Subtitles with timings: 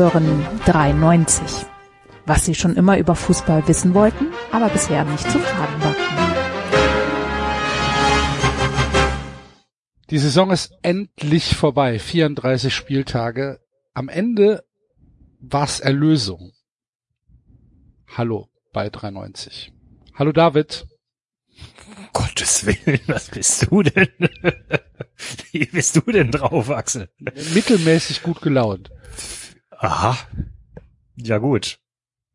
[0.00, 1.66] Hören 93.
[2.24, 6.00] Was Sie schon immer über Fußball wissen wollten, aber bisher nicht zu fragen wagten.
[10.08, 11.98] Die Saison ist endlich vorbei.
[11.98, 13.60] 34 Spieltage.
[13.92, 14.64] Am Ende
[15.38, 16.52] war's Erlösung.
[18.08, 19.74] Hallo bei 93.
[20.14, 20.86] Hallo David.
[22.14, 24.08] Gottes Willen, was bist du denn?
[25.52, 27.10] Wie bist du denn drauf, Axel?
[27.52, 28.90] Mittelmäßig gut gelaunt.
[29.80, 30.16] Aha.
[31.16, 31.78] Ja gut.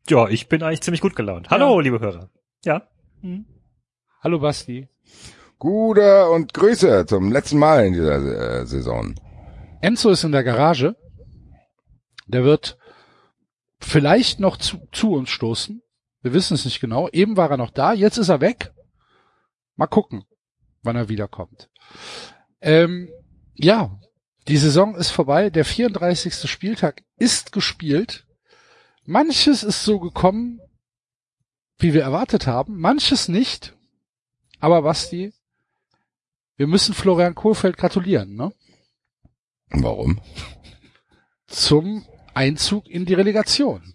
[0.08, 1.48] Ja, ich bin eigentlich ziemlich gut gelaunt.
[1.50, 1.80] Hallo, Ja.
[1.82, 2.28] liebe Hörer.
[2.64, 2.88] Ja.
[3.20, 3.46] Hm.
[4.20, 4.88] Hallo Basti.
[5.58, 9.14] Gute und Grüße zum letzten Mal in dieser äh, Saison.
[9.80, 10.96] Enzo ist in der Garage.
[12.26, 12.76] Der wird
[13.78, 15.82] vielleicht noch zu, zu uns stoßen.
[16.22, 17.08] Wir wissen es nicht genau.
[17.10, 18.72] Eben war er noch da, jetzt ist er weg.
[19.76, 20.24] Mal gucken,
[20.82, 21.70] wann er wiederkommt.
[22.60, 23.08] Ähm,
[23.54, 24.00] ja,
[24.48, 25.50] die Saison ist vorbei.
[25.50, 26.48] Der 34.
[26.50, 28.26] Spieltag ist gespielt.
[29.04, 30.60] Manches ist so gekommen,
[31.78, 32.78] wie wir erwartet haben.
[32.80, 33.74] Manches nicht.
[34.60, 35.32] Aber Basti,
[36.56, 38.52] wir müssen Florian Kohlfeld gratulieren, ne?
[39.70, 40.20] Warum?
[41.48, 43.94] zum Einzug in die Relegation.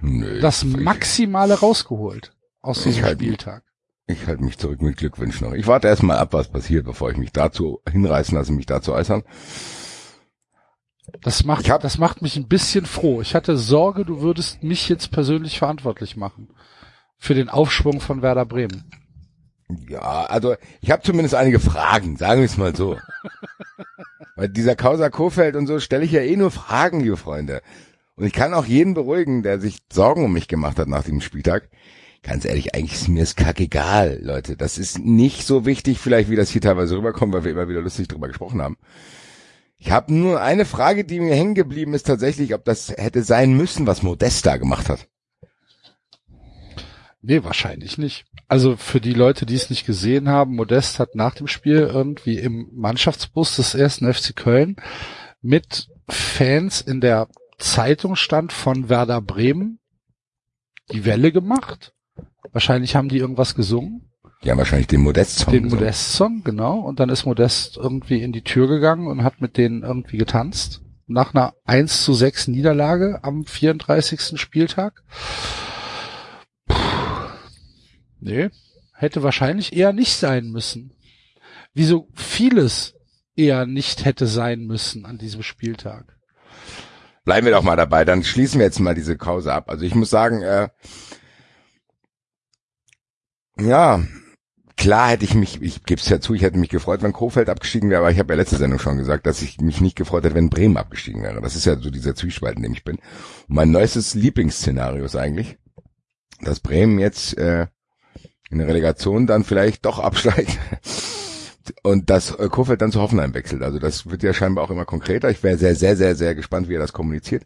[0.00, 0.40] Nö.
[0.40, 3.62] Das Maximale rausgeholt aus diesem halt- Spieltag.
[4.06, 5.54] ich halte mich zurück mit Glückwünschen noch.
[5.54, 8.92] Ich warte erst mal ab, was passiert, bevor ich mich dazu hinreißen lasse, mich dazu
[8.94, 9.22] äußern.
[11.22, 13.20] Das macht, hab- das macht mich ein bisschen froh.
[13.20, 16.48] Ich hatte Sorge, du würdest mich jetzt persönlich verantwortlich machen
[17.16, 18.84] für den Aufschwung von Werder Bremen.
[19.88, 22.96] Ja, also ich habe zumindest einige Fragen, sagen wir es mal so.
[24.36, 27.60] Bei dieser Causa Kofeld und so stelle ich ja eh nur Fragen, liebe Freunde.
[28.16, 31.20] Und ich kann auch jeden beruhigen, der sich Sorgen um mich gemacht hat nach dem
[31.20, 31.68] Spieltag.
[32.22, 34.56] Ganz ehrlich, eigentlich ist mir das kackegal, Leute.
[34.56, 37.80] Das ist nicht so wichtig, vielleicht wie das hier teilweise rüberkommt, weil wir immer wieder
[37.80, 38.76] lustig drüber gesprochen haben.
[39.78, 43.54] Ich habe nur eine Frage, die mir hängen geblieben ist, tatsächlich, ob das hätte sein
[43.56, 45.08] müssen, was Modesta gemacht hat.
[47.22, 48.26] Nee, wahrscheinlich nicht.
[48.48, 52.38] Also für die Leute, die es nicht gesehen haben, Modest hat nach dem Spiel irgendwie
[52.38, 54.76] im Mannschaftsbus des ersten FC Köln
[55.40, 57.28] mit Fans in der
[57.58, 59.78] Zeitung stand von Werder Bremen
[60.90, 61.92] die Welle gemacht.
[62.52, 64.07] Wahrscheinlich haben die irgendwas gesungen.
[64.42, 65.68] Die haben wahrscheinlich den Modest-Song Den.
[65.68, 66.78] Modest-Song, genau.
[66.78, 70.80] Und dann ist Modest irgendwie in die Tür gegangen und hat mit denen irgendwie getanzt.
[71.06, 74.38] Nach einer 1 zu 6 Niederlage am 34.
[74.38, 75.02] Spieltag.
[76.66, 76.76] Puh.
[78.20, 78.50] Nee,
[78.92, 80.92] hätte wahrscheinlich eher nicht sein müssen.
[81.74, 82.94] Wie so vieles
[83.36, 86.16] eher nicht hätte sein müssen an diesem Spieltag.
[87.24, 89.68] Bleiben wir doch mal dabei, dann schließen wir jetzt mal diese Kause ab.
[89.68, 90.68] Also ich muss sagen, äh,
[93.60, 94.02] ja,
[94.78, 97.50] klar hätte ich mich, ich gebe es ja zu, ich hätte mich gefreut, wenn Kofeld
[97.50, 100.24] abgestiegen wäre, aber ich habe ja letzte Sendung schon gesagt, dass ich mich nicht gefreut
[100.24, 101.42] hätte, wenn Bremen abgestiegen wäre.
[101.42, 102.96] Das ist ja so dieser Zwiespalt, in dem ich bin.
[102.96, 105.58] Und mein neuestes Lieblingsszenario ist eigentlich,
[106.40, 107.66] dass Bremen jetzt äh,
[108.50, 110.58] in der Relegation dann vielleicht doch absteigt.
[111.82, 113.62] Und dass äh, Kofeld dann zu Hoffenheim wechselt.
[113.62, 115.28] Also das wird ja scheinbar auch immer konkreter.
[115.28, 117.44] Ich wäre sehr, sehr, sehr, sehr gespannt, wie er das kommuniziert.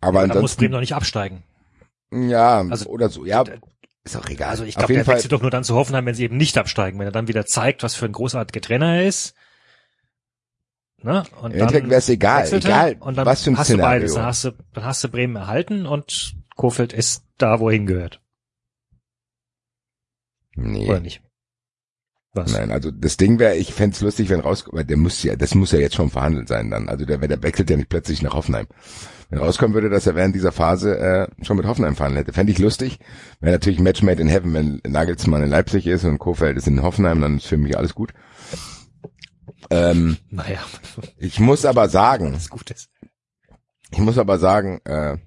[0.00, 1.42] Aber Dann muss Bremen noch nicht absteigen.
[2.10, 3.44] ja, Also, oder so, ja,
[4.04, 4.50] ist auch egal.
[4.50, 6.58] Also ich glaube, der Fall, wechselt doch nur dann zu Hoffenheim, wenn sie eben nicht
[6.58, 6.98] absteigen.
[6.98, 9.34] Wenn er dann wieder zeigt, was für ein großartiger Trainer er ist.
[11.02, 11.24] Ne?
[11.40, 14.12] Und Im Endeffekt wäre es egal, egal, und dann was für ein hast du beides.
[14.12, 14.14] Szenario.
[14.14, 18.20] Dann hast du, dann hast du Bremen erhalten und Kofeld ist da, wo er hingehört.
[20.54, 20.88] nee.
[20.88, 21.22] Oder nicht?
[22.34, 22.52] Was?
[22.52, 25.54] Nein, also das Ding wäre, ich fänd's lustig, wenn rauskommt, weil der muss ja, das
[25.54, 26.88] muss ja jetzt schon verhandelt sein dann.
[26.88, 28.66] Also der, der wechselt ja nicht plötzlich nach Hoffenheim.
[29.30, 32.50] Wenn rauskommen würde, dass er während dieser Phase äh, schon mit Hoffenheim verhandelt hätte, fände
[32.52, 32.98] ich lustig.
[33.40, 36.82] Wäre natürlich Match made in heaven, wenn Nagelsmann in Leipzig ist und Kofeld ist in
[36.82, 38.12] Hoffenheim, dann ist für mich alles gut.
[39.70, 40.58] Ähm, Naja,
[41.18, 42.36] ich muss aber sagen,
[43.92, 45.18] ich muss aber sagen, äh,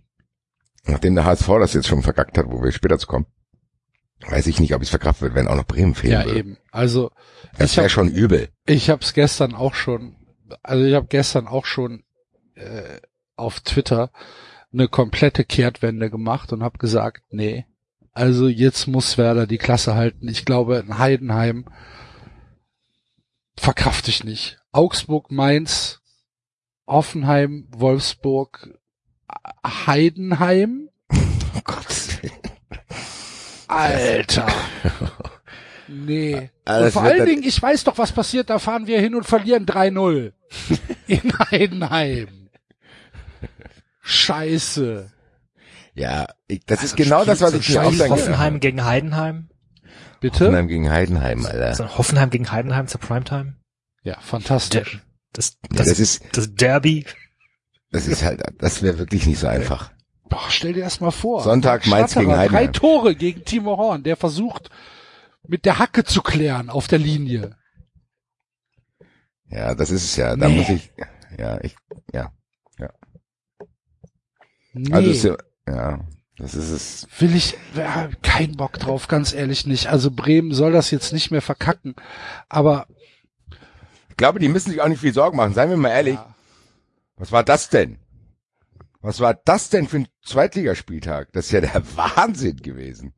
[0.86, 3.28] nachdem der HSV das jetzt schon verkackt hat, wo wir später zu kommen,
[4.22, 6.40] weiß ich nicht, ob ich es verkraftet wird, wenn auch noch Bremen fehlen Ja, würde.
[6.40, 6.58] eben.
[6.72, 7.12] Also
[7.58, 8.50] Das wäre schon übel.
[8.66, 10.16] Ich habe es gestern auch schon,
[10.64, 12.04] also ich habe gestern auch schon
[12.56, 13.00] äh,
[13.36, 14.12] auf Twitter
[14.74, 17.66] eine komplette Kehrtwende gemacht und habe gesagt, nee,
[18.14, 20.28] also jetzt muss Werder die Klasse halten.
[20.28, 21.66] Ich glaube, in Heidenheim
[23.58, 24.60] verkraft ich nicht.
[24.72, 26.02] Augsburg, Mainz,
[26.88, 28.78] Hoffenheim, Wolfsburg,
[29.66, 30.90] Heidenheim.
[31.56, 31.88] Oh Gott.
[33.68, 34.48] Alter.
[35.90, 36.50] Nee.
[36.66, 39.16] Also und das vor allen Dingen, ich weiß doch, was passiert, da fahren wir hin
[39.16, 40.34] und verlieren 3-0.
[41.08, 42.50] In Heidenheim.
[44.02, 45.12] Scheiße.
[45.94, 48.10] Ja, ich, das ist Also genau das, was ich mir auch denke.
[48.10, 49.50] Hoffenheim gegen Heidenheim.
[50.19, 50.46] Bitte?
[50.46, 51.66] Hoffenheim gegen Heidenheim, Alter.
[51.68, 53.56] Also Hoffenheim gegen Heidenheim zur Primetime.
[54.04, 55.02] Ja, fantastisch.
[55.34, 57.06] Das, Ja, das, das ist, das Derby.
[57.92, 59.92] Das ist halt, das wäre wirklich nicht so einfach.
[60.30, 61.42] Boah, stell dir das mal vor.
[61.44, 62.66] Sonntag Mainz Schatterer, gegen Heidenheim.
[62.66, 64.70] Drei Tore gegen Timo Horn, der versucht,
[65.48, 67.56] mit der Hacke zu klären auf der Linie.
[69.50, 70.36] Ja, das ist es ja.
[70.36, 70.58] Da Nee.
[70.58, 70.92] muss ich,
[71.38, 71.76] ja, ich,
[72.14, 72.32] ja.
[74.74, 75.36] Nee, Also, ist ja,
[75.68, 76.00] ja,
[76.38, 77.08] das ist es.
[77.20, 79.88] will ich, ja, kein Bock drauf, ganz ehrlich nicht.
[79.88, 81.96] Also Bremen soll das jetzt nicht mehr verkacken.
[82.48, 82.86] Aber,
[84.10, 85.54] Ich glaube, die müssen sich auch nicht viel Sorgen machen.
[85.56, 86.14] Seien wir mal ehrlich.
[86.16, 86.36] ja,
[87.16, 87.98] Was war das denn?
[89.07, 91.30] Was war das denn für ein Zweitligaspieltag?
[91.31, 93.13] Das ist ja der Wahnsinn gewesen.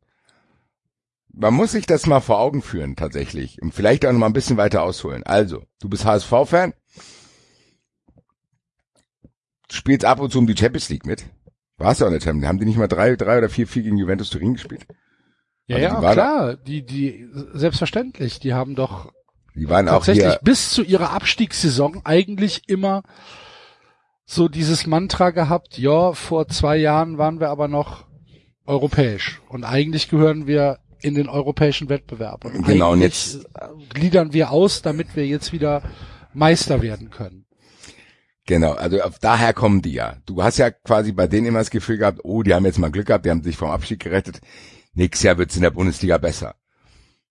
[1.33, 3.59] Man muss sich das mal vor Augen führen, tatsächlich.
[3.59, 5.24] Und vielleicht auch noch mal ein bisschen weiter ausholen.
[5.24, 6.74] Also, du bist HSV-Fan.
[9.71, 11.25] Spielst ab und zu um die Champions League mit.
[11.77, 12.50] Warst du auch in der Champions League?
[12.50, 14.86] Haben die nicht mal drei, drei oder vier, vier gegen Juventus Turin gespielt?
[15.68, 19.12] ja, Also ja die da- klar, die, die, selbstverständlich, die haben doch
[19.56, 20.39] Die waren auch tatsächlich hier.
[20.44, 23.03] bis zu ihrer Abstiegssaison eigentlich immer
[24.31, 28.06] so dieses Mantra gehabt, ja, vor zwei Jahren waren wir aber noch
[28.68, 32.46] europäisch und eigentlich gehören wir in den europäischen Wettbewerb.
[32.46, 33.10] Und Genau, und äh,
[33.92, 35.81] gliedern wir aus, damit wir jetzt wieder
[36.31, 37.46] Meister werden können.
[38.46, 40.18] Genau, also auf, daher kommen die ja.
[40.28, 42.92] Du hast ja quasi bei denen immer das Gefühl gehabt, oh, die haben jetzt mal
[42.92, 44.42] Glück gehabt, die haben sich vom Abstieg gerettet.
[44.94, 46.54] Nächstes Jahr wird's in der Bundesliga besser.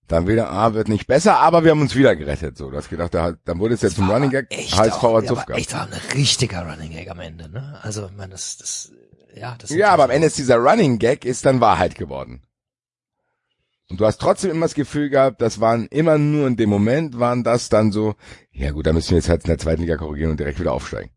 [0.09, 2.57] Dann wieder, ah, wird nicht besser, aber wir haben uns wieder gerettet.
[2.57, 5.17] So, du hast gedacht, da, dann wurde es ja zum Running Gag, echt HSV auch,
[5.17, 5.49] hat gehabt.
[5.51, 7.77] echt war ein richtiger Running Gag am Ende, ne?
[7.83, 8.91] Also, ich meine, das, das,
[9.35, 9.69] ja, das.
[9.69, 12.41] Ja, aber am Ende ist dieser Running Gag ist dann Wahrheit geworden.
[13.91, 17.19] Und du hast trotzdem immer das Gefühl gehabt, das waren immer nur in dem Moment,
[17.19, 18.15] waren das dann so,
[18.51, 20.73] ja gut, da müssen wir jetzt halt in der zweiten Liga korrigieren und direkt wieder
[20.73, 21.11] aufsteigen.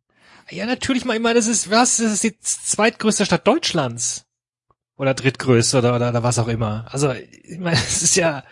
[0.51, 4.27] Ja, natürlich mal immer, das ist, was, das ist die zweitgrößte Stadt Deutschlands.
[4.97, 6.87] Oder drittgrößte oder, oder, oder was auch immer.
[6.91, 8.45] Also, ich meine, es ist ja,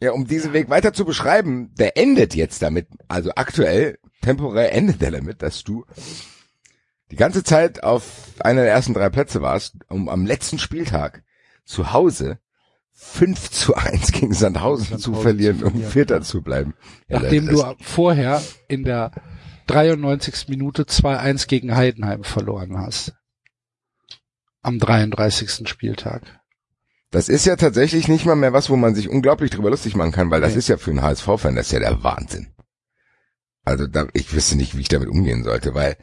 [0.00, 5.02] Ja, um diesen Weg weiter zu beschreiben, der endet jetzt damit, also aktuell, temporär endet
[5.02, 5.84] der damit, dass du
[7.10, 11.22] die ganze Zeit auf einer der ersten drei Plätze warst, um am letzten Spieltag
[11.64, 12.38] zu Hause
[12.92, 16.22] 5 zu 1 gegen Sandhausen, zu Sandhausen verlieren, zu um verlieren, Vierter ja.
[16.22, 16.74] zu bleiben.
[17.08, 19.10] Ja, Nachdem du vorher in der
[19.66, 20.48] 93.
[20.48, 23.14] Minute 2-1 gegen Heidenheim verloren hast.
[24.62, 25.68] Am 33.
[25.68, 26.39] Spieltag.
[27.10, 30.12] Das ist ja tatsächlich nicht mal mehr was, wo man sich unglaublich drüber lustig machen
[30.12, 32.54] kann, weil das ist ja für einen HSV-Fan, das ist ja der Wahnsinn.
[33.64, 35.96] Also da, ich wüsste nicht, wie ich damit umgehen sollte, weil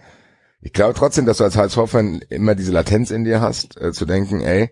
[0.60, 4.06] ich glaube trotzdem, dass du als HSV-Fan immer diese Latenz in dir hast, äh, zu
[4.06, 4.70] denken, ey,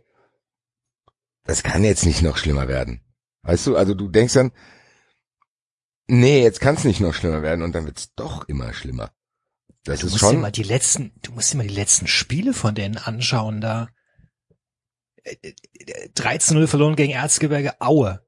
[1.45, 3.01] das kann jetzt nicht noch schlimmer werden.
[3.43, 4.51] Weißt du, also du denkst dann,
[6.07, 9.11] nee, jetzt kann es nicht noch schlimmer werden und dann wird's doch immer schlimmer.
[9.83, 12.07] Das Du ist musst dir schon, mal die letzten, du musst dir mal die letzten
[12.07, 13.87] Spiele von denen anschauen da.
[15.25, 18.21] Äh, äh, 13-0 verloren gegen Erzgebirge Aue.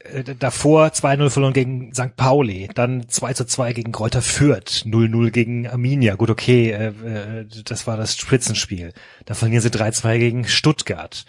[0.00, 2.16] Äh, Davor 2-0 verloren gegen St.
[2.16, 6.16] Pauli, dann 2-2 gegen Kräuter Fürth, 0-0 gegen Arminia.
[6.16, 8.92] Gut, okay, äh, äh, das war das Spitzenspiel.
[9.26, 11.24] Dann verlieren sie 3-2 gegen Stuttgart.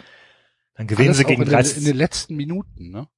[0.74, 1.78] Dann gewinnen Alles sie gegen in, den, 13.
[1.78, 3.08] in den letzten Minuten, ne?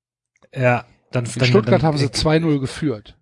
[0.54, 3.16] ja, dann, In dann, Stuttgart dann, haben sie 2-0 geführt.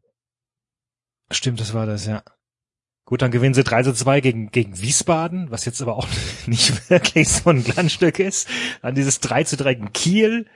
[1.30, 2.22] Stimmt, das war das, ja.
[3.12, 6.08] Gut, dann gewinnen sie 3 zu 2 gegen, gegen Wiesbaden, was jetzt aber auch
[6.46, 8.48] nicht wirklich so ein Glanzstück ist.
[8.80, 10.46] Dann dieses 3 zu 3 gegen Kiel,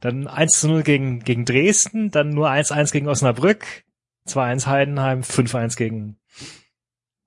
[0.00, 3.84] dann 1 zu 0 gegen, gegen Dresden, dann nur 1-1 gegen Osnabrück,
[4.26, 6.16] 2-1 Heidenheim, 5-1 gegen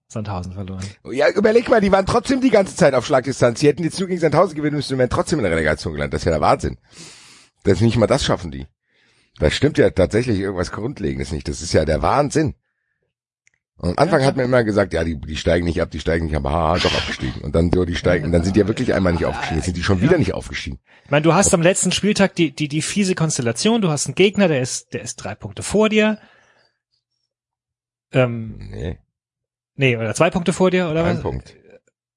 [0.10, 0.84] Sandhausen verloren.
[1.10, 3.62] ja, überleg mal, die waren trotzdem die ganze Zeit auf Schlagdistanz.
[3.62, 6.16] Die hätten jetzt nur gegen Sandhausen gewinnen müssen und wären trotzdem in der Relegation gelandet.
[6.16, 6.80] Das ist ja der Wahnsinn.
[7.64, 8.68] Das nicht mal das schaffen die.
[9.40, 11.48] Da stimmt ja tatsächlich irgendwas Grundlegendes nicht.
[11.48, 12.56] Das ist ja der Wahnsinn.
[13.78, 16.26] Und am Anfang hat man immer gesagt, ja, die, die steigen nicht ab, die steigen
[16.28, 17.42] nicht ab, haha, doch abgestiegen.
[17.42, 19.58] Und dann so, die steigen, und dann sind die ja wirklich einmal nicht aufgestiegen.
[19.58, 20.80] Jetzt sind die schon wieder nicht aufgestiegen.
[21.04, 24.16] Ich meine, du hast am letzten Spieltag die, die, die fiese Konstellation, du hast einen
[24.16, 26.20] Gegner, der ist, der ist drei Punkte vor dir.
[28.12, 28.98] Ähm, Nee,
[29.76, 31.22] nee, oder zwei Punkte vor dir, oder ein was?
[31.22, 31.56] Punkt.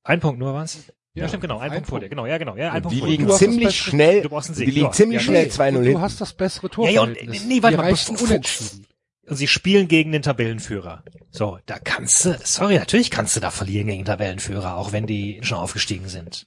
[0.04, 0.76] Ein Punkt nur, was?
[1.14, 2.94] Ja, Ja, stimmt, genau, ein, ein Punkt vor dir, genau, ja, genau, ja, ein Punkt
[2.94, 3.12] die vor dir.
[3.12, 5.68] liegen Du hast das ziemlich schnell, du brauchst einen die liegen ziemlich schnell Nee, 2-0
[5.68, 5.92] und hinten.
[5.92, 7.44] Du hast das bessere Ja, ja, und- Torverhältnis.
[7.46, 8.78] nee, warte Wir mal, reichten bevor- unentschieden.
[8.78, 8.87] Und
[9.30, 11.02] sie spielen gegen den Tabellenführer.
[11.30, 15.06] So, da kannst du, sorry, natürlich kannst du da verlieren gegen den Tabellenführer, auch wenn
[15.06, 16.46] die schon aufgestiegen sind.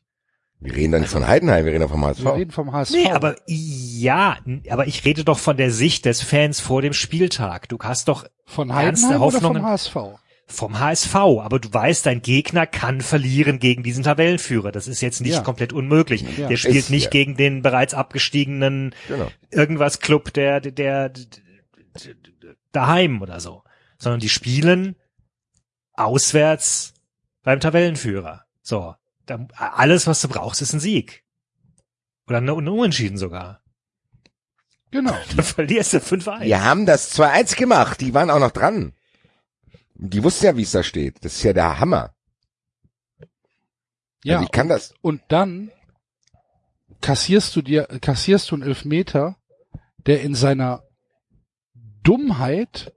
[0.59, 2.23] Wir reden da nicht von Heidenheim, wir reden vom HSV.
[2.23, 2.91] Wir reden vom HSV.
[2.93, 4.37] Nee, aber ja,
[4.69, 7.67] aber ich rede doch von der Sicht des Fans vor dem Spieltag.
[7.69, 9.61] Du hast doch von ernste Heidenheim oder Hoffnungen?
[9.61, 9.95] vom HSV?
[10.47, 14.73] vom HSV, aber du weißt, dein Gegner kann verlieren gegen diesen Tabellenführer.
[14.73, 15.41] Das ist jetzt nicht Ja.
[15.41, 16.25] komplett unmöglich.
[16.37, 16.49] Ja.
[16.49, 17.09] Der spielt Ist, nicht ja.
[17.09, 19.27] gegen den bereits abgestiegenen Genau.
[19.49, 21.09] irgendwas Club, der, der, der
[22.71, 23.63] daheim oder so,
[23.97, 24.95] sondern die spielen
[25.93, 26.93] auswärts
[27.43, 28.45] beimTabellenführer.
[28.61, 31.23] So, da, alles, was du brauchst, ist ein Sieg.
[32.27, 33.61] Oder ein ein Unentschieden sogar.
[34.91, 35.17] Genau.
[35.35, 36.41] Dann verlierst du 5-1.
[36.41, 38.93] Wir haben das 2-1 gemacht, die waren auch noch dran.
[39.95, 41.23] Die wussten ja, wie es da steht.
[41.23, 42.13] Das ist ja der Hammer.
[44.23, 44.93] Ja, also ich kann das.
[45.01, 45.71] und dann
[47.01, 49.37] kassierst du dir, kassierst du einen Elfmeter,
[50.05, 50.83] der in seiner
[52.03, 52.93] Dummheit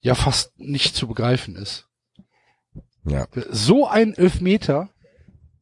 [0.00, 1.88] ja fast nicht zu begreifen ist.
[3.06, 3.26] Ja.
[3.50, 4.90] So ein Elfmeter,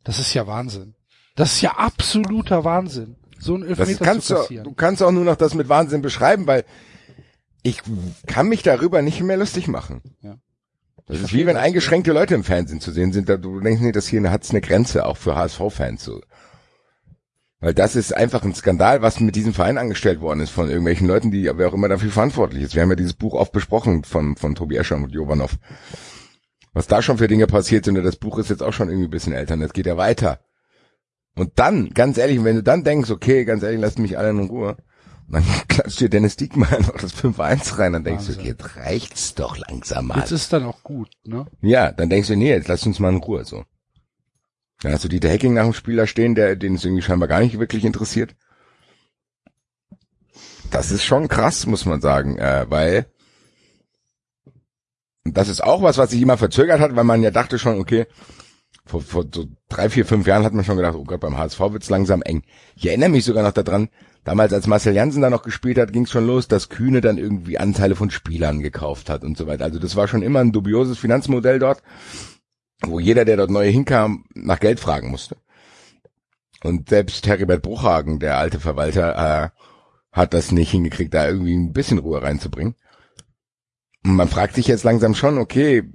[0.04, 0.94] das ist ja Wahnsinn.
[1.35, 3.16] Das ist ja absoluter Wahnsinn.
[3.38, 4.64] So ein Das Elfmeter kannst zu du, kassieren.
[4.64, 6.64] du kannst auch nur noch das mit Wahnsinn beschreiben, weil
[7.62, 7.80] ich
[8.26, 10.02] kann mich darüber nicht mehr lustig machen.
[10.21, 10.37] Ja.
[11.06, 11.64] Das Ich ist wie wenn das.
[11.64, 13.28] eingeschränkte Leute im Fernsehen zu sehen sind.
[13.28, 16.21] Da du denkst, nee, das hier hat's eine Grenze, auch für HSV-Fans so.
[17.62, 21.07] Weil das ist einfach ein Skandal, was mit diesem Verein angestellt worden ist von irgendwelchen
[21.07, 22.75] Leuten, die, wer auch immer dafür verantwortlich ist.
[22.75, 25.59] Wir haben ja dieses Buch oft besprochen von, von Tobi Escher und Jovanov.
[26.73, 29.12] Was da schon für Dinge passiert sind, das Buch ist jetzt auch schon irgendwie ein
[29.12, 30.40] bisschen älter, und das geht ja weiter.
[31.37, 34.40] Und dann, ganz ehrlich, wenn du dann denkst, okay, ganz ehrlich, lasst mich alle in
[34.40, 34.76] Ruhe,
[35.28, 38.40] und dann klatscht dir Dennis Diekmann noch das 5-1 rein, dann denkst du, Wahnsinn.
[38.40, 40.19] okay, jetzt reicht's doch langsam mal.
[40.19, 41.47] Jetzt ist dann auch gut, ne?
[41.61, 43.62] Ja, dann denkst du, nee, jetzt lass uns mal in Ruhe, so.
[44.84, 47.40] Hast du Dieter Hecking nach dem Spiel da stehen, der, den es irgendwie scheinbar gar
[47.40, 48.34] nicht wirklich interessiert.
[50.70, 53.06] Das ist schon krass, muss man sagen, äh, weil
[55.24, 58.06] das ist auch was, was sich immer verzögert hat, weil man ja dachte schon, okay,
[58.84, 61.60] vor, vor so drei, vier, fünf Jahren hat man schon gedacht, oh Gott, beim HSV
[61.60, 62.42] wird's langsam eng.
[62.74, 63.88] Ich erinnere mich sogar noch daran,
[64.24, 67.58] damals als Marcel Janssen da noch gespielt hat, ging's schon los, dass Kühne dann irgendwie
[67.58, 69.64] Anteile von Spielern gekauft hat und so weiter.
[69.64, 71.82] Also das war schon immer ein dubioses Finanzmodell dort,
[72.86, 75.36] wo jeder, der dort neu hinkam, nach Geld fragen musste.
[76.62, 79.48] Und selbst Heribert Bruchhagen, der alte Verwalter, äh,
[80.12, 82.76] hat das nicht hingekriegt, da irgendwie ein bisschen Ruhe reinzubringen.
[84.04, 85.90] Und man fragt sich jetzt langsam schon, okay,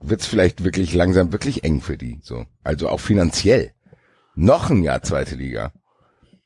[0.00, 2.44] wird's vielleicht wirklich langsam wirklich eng für die, so.
[2.62, 3.72] Also auch finanziell.
[4.34, 5.72] Noch ein Jahr zweite Liga.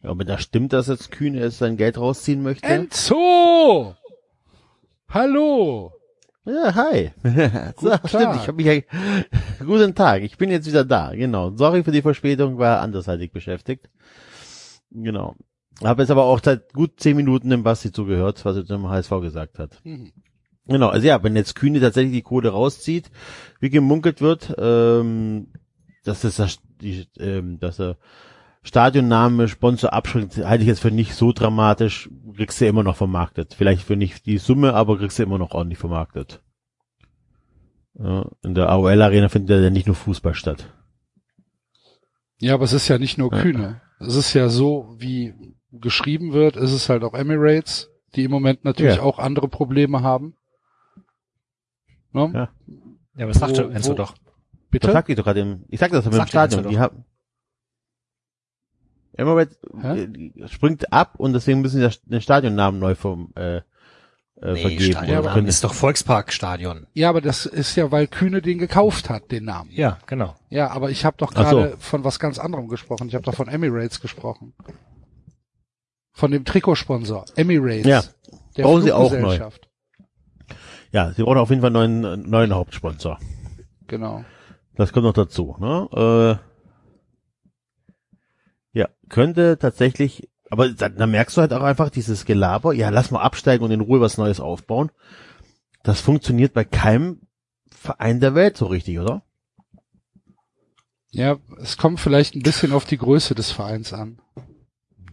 [0.02, 2.66] Ja, aber da stimmt, dass jetzt Kühne jetzt sein Geld rausziehen möchte.
[2.66, 3.96] Enzo!
[5.08, 5.92] Hallo!
[6.44, 7.11] Ja, hi.
[7.76, 8.37] so, Guten stimmt, Tag.
[8.37, 8.80] ich habe mich ja,
[9.64, 11.54] guten Tag, ich bin jetzt wieder da, genau.
[11.56, 13.90] Sorry für die Verspätung, war anderseitig beschäftigt.
[14.90, 15.37] Genau.
[15.82, 19.11] Habe jetzt aber auch seit gut zehn Minuten dem Basti zugehört, was er zum HSV
[19.20, 19.80] gesagt hat.
[19.85, 20.12] Mhm.
[20.66, 23.11] Genau, also ja, wenn jetzt Kühne tatsächlich die Kohle rauszieht,
[23.61, 25.49] wie gemunkelt wird, ähm,
[26.04, 27.97] dass das, das die, ähm, dass er
[28.62, 33.55] Stadionname, Sponsor abschränkt, halte ich jetzt für nicht so dramatisch, kriegst du immer noch vermarktet.
[33.55, 36.43] Vielleicht für nicht die Summe, aber kriegst du immer noch ordentlich vermarktet.
[37.95, 40.73] Ja, in der AOL Arena findet ja nicht nur Fußball statt.
[42.38, 43.40] Ja, aber es ist ja nicht nur Ja.
[43.43, 43.81] Kühne.
[43.99, 45.35] Es ist ja so, wie
[45.73, 49.02] geschrieben wird, ist es halt auch Emirates, die im Moment natürlich Ja.
[49.02, 50.35] auch andere Probleme haben.
[52.12, 52.31] Ne?
[52.35, 52.49] Ja.
[53.17, 54.14] Ja, aber das sagte Wo- Enzo wo- doch.
[54.14, 54.23] Das
[54.71, 54.93] Bitte?
[54.93, 57.05] sagte ich doch gerade im, ich sagte das Sagt der Stadion, die haben,
[59.14, 60.05] Emirates Hä?
[60.05, 64.93] äh, springt ab und deswegen müssen sie den Stadionnamen neu vom, äh, äh, vergeben.
[64.93, 66.87] Stadion oder Namen können- ist doch Volksparkstadion.
[66.95, 69.71] Ja, aber das ist ja, weil Kühne den gekauft hat, den Namen.
[69.73, 70.35] Ja, genau.
[70.49, 71.57] Ja, aber ich habe doch Ach so.
[71.57, 73.09] gerade von was ganz anderem gesprochen.
[73.09, 74.55] Ich habe doch von Emirates gesprochen.
[76.12, 77.25] Von dem Trikotsponsor.
[77.37, 77.87] Emirates.
[77.87, 78.02] Ja.
[78.57, 79.69] Der Bauen sie auch Fluggesellschaft.
[80.93, 83.19] Ja, sie brauchen auf jeden Fall einen neuen, neuen Hauptsponsor.
[83.87, 84.25] Genau.
[84.75, 85.57] Das kommt noch dazu.
[85.61, 85.88] Ne?
[86.40, 86.50] Äh,
[88.72, 93.10] ja, könnte tatsächlich, aber da, da merkst du halt auch einfach dieses Gelaber, ja, lass
[93.10, 94.90] mal absteigen und in Ruhe was Neues aufbauen.
[95.82, 97.20] Das funktioniert bei keinem
[97.70, 99.22] Verein der Welt so richtig, oder?
[101.12, 104.20] Ja, es kommt vielleicht ein bisschen auf die Größe des Vereins an.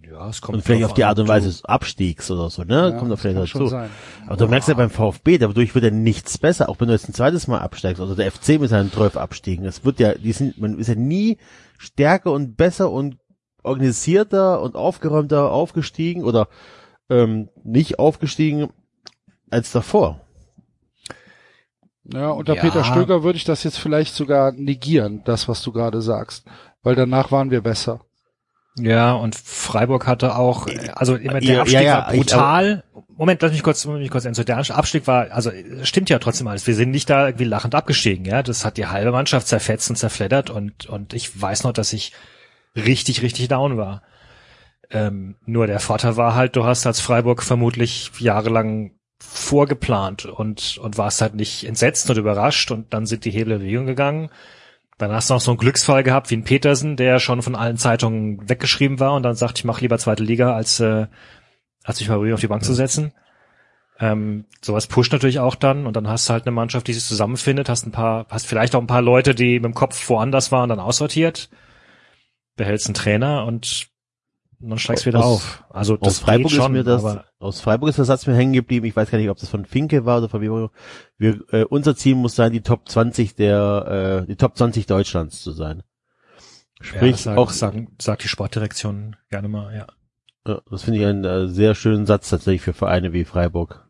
[0.09, 2.75] Ja, es kommt Und vielleicht auf die Art und Weise des Abstiegs oder so, ne?
[2.75, 3.71] Ja, kommt doch das vielleicht kann schon dazu.
[3.71, 3.89] sein.
[4.25, 7.09] Aber du merkst ja beim VfB, dadurch wird ja nichts besser, auch wenn du jetzt
[7.09, 9.65] ein zweites Mal absteigst, oder der FC mit seinen 12 Abstiegen.
[9.65, 11.37] Es wird ja, die sind, man ist ja nie
[11.77, 13.17] stärker und besser und
[13.67, 16.47] organisierter und aufgeräumter aufgestiegen oder
[17.09, 18.69] ähm, nicht aufgestiegen
[19.49, 20.21] als davor.
[22.05, 22.61] Ja, unter Ja.
[22.61, 26.45] Peter Stöger würde ich das jetzt vielleicht sogar negieren, das, was du gerade sagst.
[26.81, 28.01] Weil danach waren wir besser.
[28.79, 32.83] Ja, und Freiburg hatte auch, also immer der Ja, Abstieg ja, ja, war ich- brutal.
[33.17, 34.43] Moment, lass mich kurz, lass mich kurz Enzo.
[34.43, 35.49] Der Abstieg war, also
[35.81, 36.67] stimmt ja trotzdem alles.
[36.67, 38.43] Wir sind nicht da irgendwie lachend abgestiegen, ja.
[38.43, 42.13] Das hat die halbe Mannschaft zerfetzt und zerfleddert und, und ich weiß noch, dass ich
[42.77, 44.03] richtig, richtig down war.
[44.89, 50.97] Ähm, nur der Vorteil war halt, du hast als Freiburg vermutlich jahrelang vorgeplant und, und
[50.97, 54.29] warst halt nicht entsetzt und überrascht und dann sind die Hebel in Bewegung gegangen.
[54.97, 57.77] Dann hast du noch so einen Glücksfall gehabt wie ein Petersen, der schon von allen
[57.77, 61.07] Zeitungen weggeschrieben war und dann sagt, ich mache lieber zweite Liga, als, äh,
[61.83, 63.11] als mich mal probieren, auf die Bank zu setzen.
[63.99, 67.03] Ähm, sowas pusht natürlich auch dann und dann hast du halt eine Mannschaft, die sich
[67.03, 70.51] zusammenfindet, hast ein paar, hast vielleicht auch ein paar Leute, die mit dem Kopf woanders
[70.51, 71.49] waren, dann aussortiert,
[72.57, 73.87] behältst einen Trainer und
[74.59, 75.63] dann steigst du wieder auf.
[75.69, 78.53] Also das aus Freiburg schon, ist mir das, aus Freiburg ist der Satz mir hängen
[78.53, 78.85] geblieben.
[78.87, 80.69] Ich weiß gar nicht, ob das von Finke war oder von wem.
[81.17, 85.41] Wir, äh, unser Ziel muss sein, die Top 20 der, äh, die Top 20 Deutschlands
[85.43, 85.83] zu sein.
[86.79, 89.87] ja, Sprich, das sagen, auch, sagen, sagt die Sportdirektion gerne mal, ja.
[90.47, 93.86] ja, das finde ich einen äh, sehr schönen Satz tatsächlich für Vereine wie Freiburg.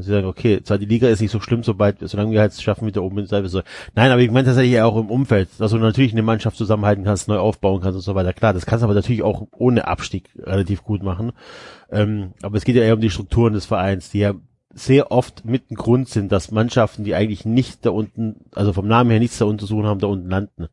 [0.00, 2.52] Dass sie sagen, okay, zwar die Liga ist nicht so schlimm, sobald, solange wir halt
[2.52, 3.62] es schaffen, wieder oben in die so.
[3.94, 7.28] Nein, aber ich meine tatsächlich auch im Umfeld, dass du natürlich eine Mannschaft zusammenhalten kannst,
[7.28, 8.32] neu aufbauen kannst und so weiter.
[8.32, 11.32] Klar, das kannst du aber natürlich auch ohne Abstieg relativ gut machen.
[11.90, 14.34] Ähm, aber es geht ja eher um die Strukturen des Vereins, die ja
[14.72, 18.86] sehr oft mit ein Grund sind, dass Mannschaften, die eigentlich nicht da unten, also vom
[18.86, 20.68] Namen her nichts da unten zu suchen haben, da unten landen.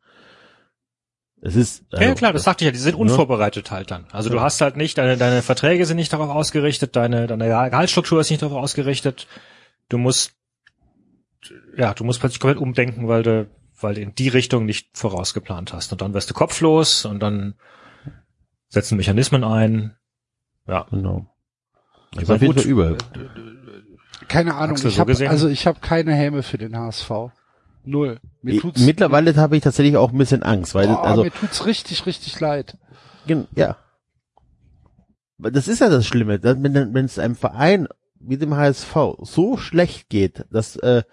[1.41, 2.99] Es ist, Ja, ja, also, klar, das sagte ich ja, die sind Ja.
[2.99, 4.05] unvorbereitet halt dann.
[4.11, 8.19] Also du hast halt nicht, deine, deine Verträge sind nicht darauf ausgerichtet, deine, deine Gehaltsstruktur
[8.21, 9.27] ist nicht darauf ausgerichtet.
[9.89, 10.33] Du musst,
[11.77, 13.47] ja, du musst plötzlich komplett umdenken, weil du,
[13.79, 15.91] weil du in die Richtung nicht vorausgeplant hast.
[15.91, 17.53] Und dann wirst du kopflos und dann
[18.69, 19.95] setzen Mechanismen ein.
[20.67, 20.87] Ja.
[20.89, 21.27] Genau.
[22.13, 22.61] Ich Das jeden gut.
[22.61, 22.97] Fall übel.
[24.27, 25.29] Keine Ahnung, Axel, ich so habe gesehen?
[25.29, 27.11] also ich habe keine Häme für den HSV.
[27.87, 28.19] Null.
[28.41, 31.65] Mir tut's Mittlerweile habe ich tatsächlich auch ein bisschen Angst, weil oh, also mir tut's
[31.65, 32.77] richtig richtig leid.
[33.25, 33.77] gen- ja,
[35.37, 37.87] das ist ja das Schlimme, dass wenn es einem Verein
[38.19, 41.03] wie dem HSV so schlecht geht, dass äh,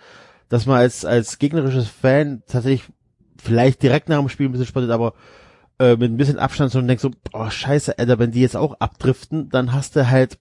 [0.49, 2.89] dass man als als gegnerisches Fan tatsächlich
[3.39, 5.15] vielleicht direkt nach dem Spiel ein bisschen spottet, aber
[5.79, 8.57] äh, mit ein bisschen Abstand so und denkst so, oh scheiße, Alter, wenn die jetzt
[8.57, 10.39] auch abdriften, dann hast du halt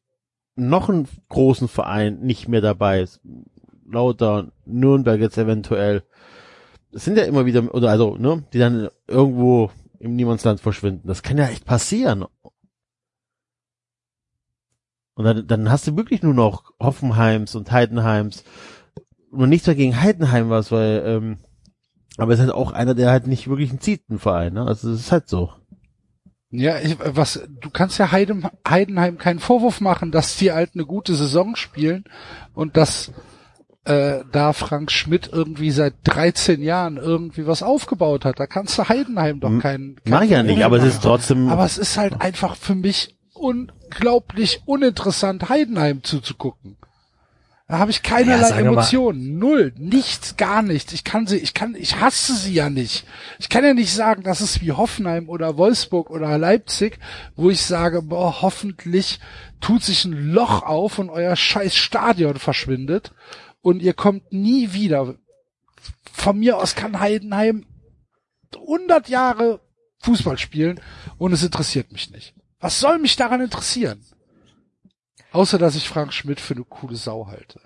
[0.56, 3.06] noch einen großen Verein nicht mehr dabei.
[3.86, 6.04] Lauter, Nürnberg jetzt eventuell.
[6.94, 11.08] Es sind ja immer wieder, oder also, ne, die dann irgendwo im Niemandsland verschwinden.
[11.08, 12.26] Das kann ja echt passieren.
[15.16, 18.44] Und dann, dann hast du wirklich nur noch Hoffenheims und Heidenheims.
[19.32, 21.38] Nur nichts mehr gegen Heidenheim was, weil, ähm,
[22.18, 24.66] aber es ist halt auch einer, der halt nicht wirklich einen zieht, ein Verein, ne?
[24.66, 25.52] Also es ist halt so.
[26.50, 30.86] Ja, ich, was du kannst ja Heidem, Heidenheim keinen Vorwurf machen, dass die halt eine
[30.86, 32.04] gute Saison spielen
[32.54, 33.12] und dass
[33.86, 38.40] äh, da Frank Schmidt irgendwie seit 13 Jahren irgendwie was aufgebaut hat.
[38.40, 39.98] Da kannst du Heidenheim doch keinen.
[40.06, 43.16] Mach ich ja nicht, aber es ist trotzdem, Aber es ist halt einfach für mich
[43.34, 46.78] unglaublich uninteressant, Heidenheim zuzugucken.
[47.68, 49.40] Da habe ich keinerlei Ja, Emotionen.
[49.40, 49.74] Null.
[49.78, 50.94] Nichts, gar nichts.
[50.94, 53.06] Ich kann sie, ich kann, ich hasse sie ja nicht.
[53.40, 57.00] Ich kann ja nicht sagen, das ist wie Hoffenheim oder Wolfsburg oder Leipzig,
[57.36, 59.20] wo ich sage, boah, hoffentlich
[59.60, 63.12] tut sich ein Loch auf und euer scheiß Stadion verschwindet
[63.64, 65.16] und ihr kommt nie wieder.
[66.12, 67.66] Von mir aus kann Heidenheim
[68.56, 69.62] 100 Jahre
[70.00, 70.80] Fußball spielen
[71.18, 72.36] und es interessiert mich nicht.
[72.60, 74.06] Was soll mich daran interessieren?
[75.32, 77.60] Außer, dass ich Frank Schmidt für eine coole Sau halte.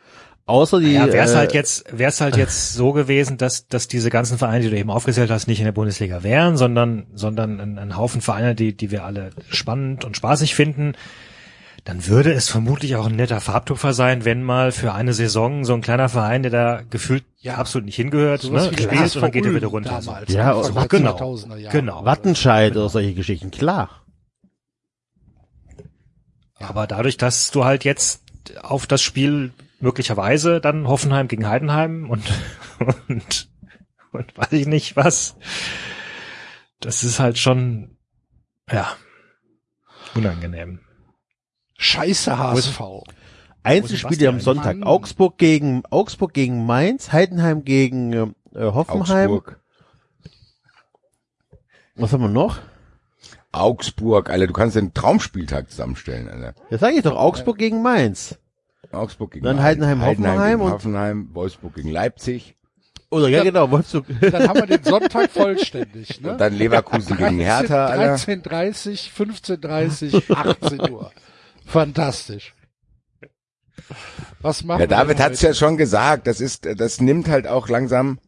[0.45, 3.67] außer die, Ja, wäre es äh, halt jetzt, wäre es halt jetzt so gewesen, dass,
[3.67, 7.07] dass diese ganzen Vereine, die du eben aufgezählt hast, nicht in der Bundesliga wären, sondern,
[7.13, 10.93] sondern ein, ein Haufen Vereine, die, die wir alle spannend und spaßig finden,
[11.87, 15.73] dann würde es vermutlich auch ein netter Farbtupfer sein, wenn mal für eine Saison so
[15.73, 17.55] ein kleiner Verein, der da gefühlt Ja.
[17.55, 20.01] absolut nicht hingehört, Sowas ne, spielt und dann geht er wieder runter.
[20.03, 21.77] Damals, Ja, Anfang und- der genau, 2000er Jahre.
[21.77, 22.03] genau.
[22.03, 24.03] Wattenscheid oder solche Geschichten, klar.
[26.59, 28.21] Aber dadurch, dass du halt jetzt
[28.61, 32.23] auf das Spiel möglicherweise dann Hoffenheim gegen Heidenheim und,
[33.07, 33.49] und,
[34.11, 35.37] und weiß ich nicht was,
[36.81, 37.95] das ist halt schon,
[38.69, 38.87] ja,
[40.15, 40.81] unangenehm.
[41.77, 42.81] Scheiße HSV.
[43.63, 44.77] Einzelspiele am Sonntag.
[44.77, 44.87] Mann.
[44.87, 49.29] Augsburg gegen, Augsburg gegen Mainz, Heidenheim gegen äh, Hoffenheim.
[49.31, 49.59] Augsburg.
[51.95, 52.59] Was haben wir noch?
[53.51, 56.53] Augsburg, Alter, du kannst den Traumspieltag zusammenstellen, Alter.
[56.69, 58.37] Jetzt sage ich doch Augsburg gegen Mainz.
[58.91, 62.55] Augsburg gegen Dann Mainz, Heidenheim, Hoffenheim gegen und- Hoffenheim, Wolfsburg gegen Leipzig
[63.09, 63.43] Oder ja, Ja.
[63.43, 64.05] genau, Wolfsburg.
[64.21, 66.31] Dann haben wir den Sonntag vollständig, ne?
[66.33, 68.15] und dann Leverkusen gegen Hertha, Alter.
[68.15, 71.11] 13.30, 15.30, 18 Uhr.
[71.67, 72.55] Fantastisch.
[74.41, 78.19] Was machen Ja, David hat's ja schon gesagt, das ist, das nimmt halt auch langsam,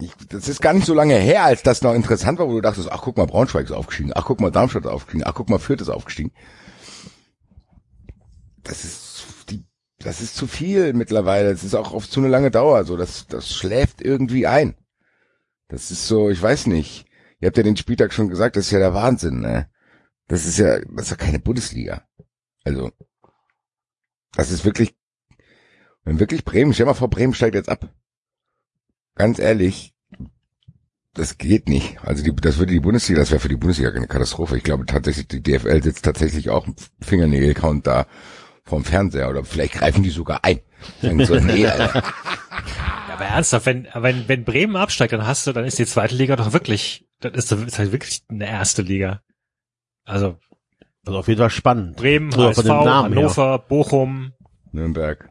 [0.00, 2.60] ich, das ist gar nicht so lange her, als das noch interessant war, wo du
[2.60, 5.48] dachtest, ach guck mal, Braunschweig ist aufgestiegen, ach guck mal, Darmstadt ist aufgestiegen, ach guck
[5.48, 6.32] mal, Fürth ist aufgestiegen.
[8.64, 9.64] Das ist die,
[10.00, 13.28] das ist zu viel mittlerweile, das ist auch auf zu eine lange Dauer, so, das,
[13.28, 14.74] das schläft irgendwie ein.
[15.68, 17.06] Das ist so, ich weiß nicht,
[17.38, 19.69] ihr habt ja den Spieltag schon gesagt, das ist ja der Wahnsinn, ne?
[20.30, 22.06] Das ist ja, das ist ja keine Bundesliga.
[22.62, 22.92] Also,
[24.32, 24.94] das ist wirklich,
[26.04, 27.92] wenn wirklich Bremen, stell mal vor, Bremen steigt jetzt ab.
[29.16, 29.92] Ganz ehrlich,
[31.14, 31.98] das geht nicht.
[32.04, 34.56] Also die, das würde die Bundesliga, das wäre für die Bundesliga eine Katastrophe.
[34.56, 38.06] Ich glaube tatsächlich, die DFL sitzt tatsächlich auch im Fingernägel-Count da
[38.62, 40.60] vorm Fernseher oder vielleicht greifen die sogar ein.
[41.02, 45.86] So, nee, aber ernsthaft, wenn, wenn, wenn Bremen absteigt, dann hast du, dann ist die
[45.86, 49.22] zweite Liga doch wirklich, dann ist das ist halt wirklich eine erste Liga.
[50.10, 50.38] Also
[51.06, 51.96] Also auf jeden Fall spannend.
[51.96, 53.22] Bremen, Oder HSV, Namen her.
[53.22, 54.32] Hannover, Bochum,
[54.72, 55.30] Nürnberg.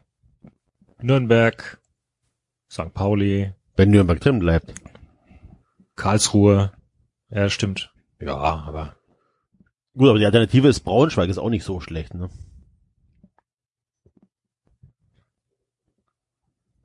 [1.02, 1.80] Nürnberg,
[2.70, 2.92] St.
[2.92, 4.74] Pauli, Wenn Nürnberg drin bleibt.
[5.96, 6.72] Karlsruhe.
[7.30, 7.92] Ja, stimmt.
[8.20, 8.96] Ja, aber
[9.96, 12.30] Gut, aber die Alternative ist Braunschweig, ist auch nicht so schlecht, ne?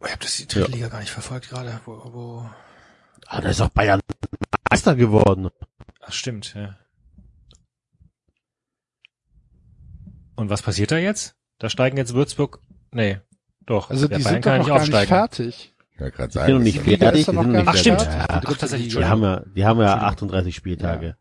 [0.04, 1.80] Ich habe das die dritte Liga gar nicht verfolgt gerade.
[1.86, 2.50] Wo, wo
[3.28, 4.02] Ah, da ist auch Bayern
[4.70, 5.50] Meister geworden.
[6.00, 6.78] das stimmt, ja.
[10.36, 11.36] Und was passiert da jetzt?
[11.60, 12.60] Da steigen jetzt Würzburg.
[12.92, 13.20] Nee,
[13.66, 13.90] doch.
[13.90, 15.08] Also die Bayern sind doch noch nicht gar nicht aufsteigen.
[15.08, 15.76] fertig.
[16.00, 16.46] Ja, gerade Die sagen.
[16.48, 18.02] sind noch nicht fertig, die noch sind gar noch Ach, nicht stimmt.
[18.02, 18.96] Ja, Die dritte tatsächlich.
[18.96, 21.16] Die haben ja, die haben ja 38 Spieltage.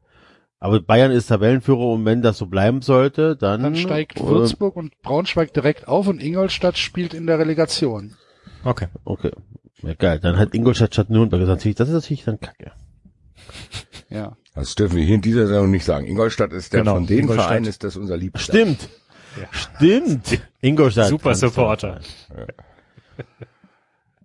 [0.58, 5.00] Aber Bayern ist Tabellenführer und wenn das so bleiben sollte, dann, Dann steigt Würzburg und
[5.02, 8.16] Braunschweig direkt auf und Ingolstadt spielt in der Relegation.
[8.64, 8.88] Okay.
[9.04, 9.30] Okay.
[9.82, 10.20] Ja, geil.
[10.20, 12.72] Dann hat Ingolstadt statt Nürnberg gesagt, natürlich, das ist natürlich dann kacke.
[14.08, 14.36] Ja.
[14.54, 16.06] Das dürfen wir hier in dieser Sendung nicht sagen.
[16.06, 17.28] Ingolstadt ist der Genau, von den.
[17.28, 18.40] Vereinen ist das unser Liebster.
[18.52, 18.88] Stimmt.
[19.50, 20.40] Stimmt.
[20.60, 21.08] Ingolstadt.
[21.08, 22.00] Super Supporter.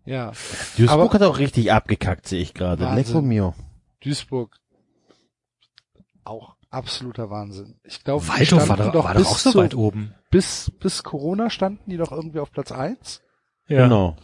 [0.05, 0.31] Ja.
[0.77, 2.83] Duisburg Aber- hat auch richtig abgekackt, sehe ich gerade.
[2.95, 3.53] Lecco mio.
[4.03, 4.55] Duisburg.
[6.23, 7.75] Auch absoluter Wahnsinn.
[7.83, 10.13] Ich glaube, die Waldhof war standen doch, doch war doch auch so weit oben.
[10.31, 13.21] bis, bis Corona standen die doch irgendwie auf Platz eins.
[13.67, 13.83] Ja.
[13.83, 14.15] Genau.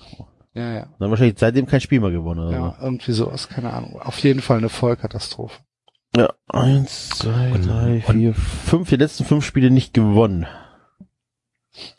[0.53, 0.87] Ja, ja.
[0.99, 2.39] Dann wahrscheinlich seitdem kein Spiel mehr gewonnen.
[2.47, 3.99] Oder Ja, irgendwie sowas, keine Ahnung.
[4.01, 5.59] Auf jeden Fall eine Vollkatastrophe.
[6.15, 6.29] ja.
[6.47, 10.47] Eins, zwei, Und- drei, und- vier, fünf, die letzten fünf Spiele nicht gewonnen.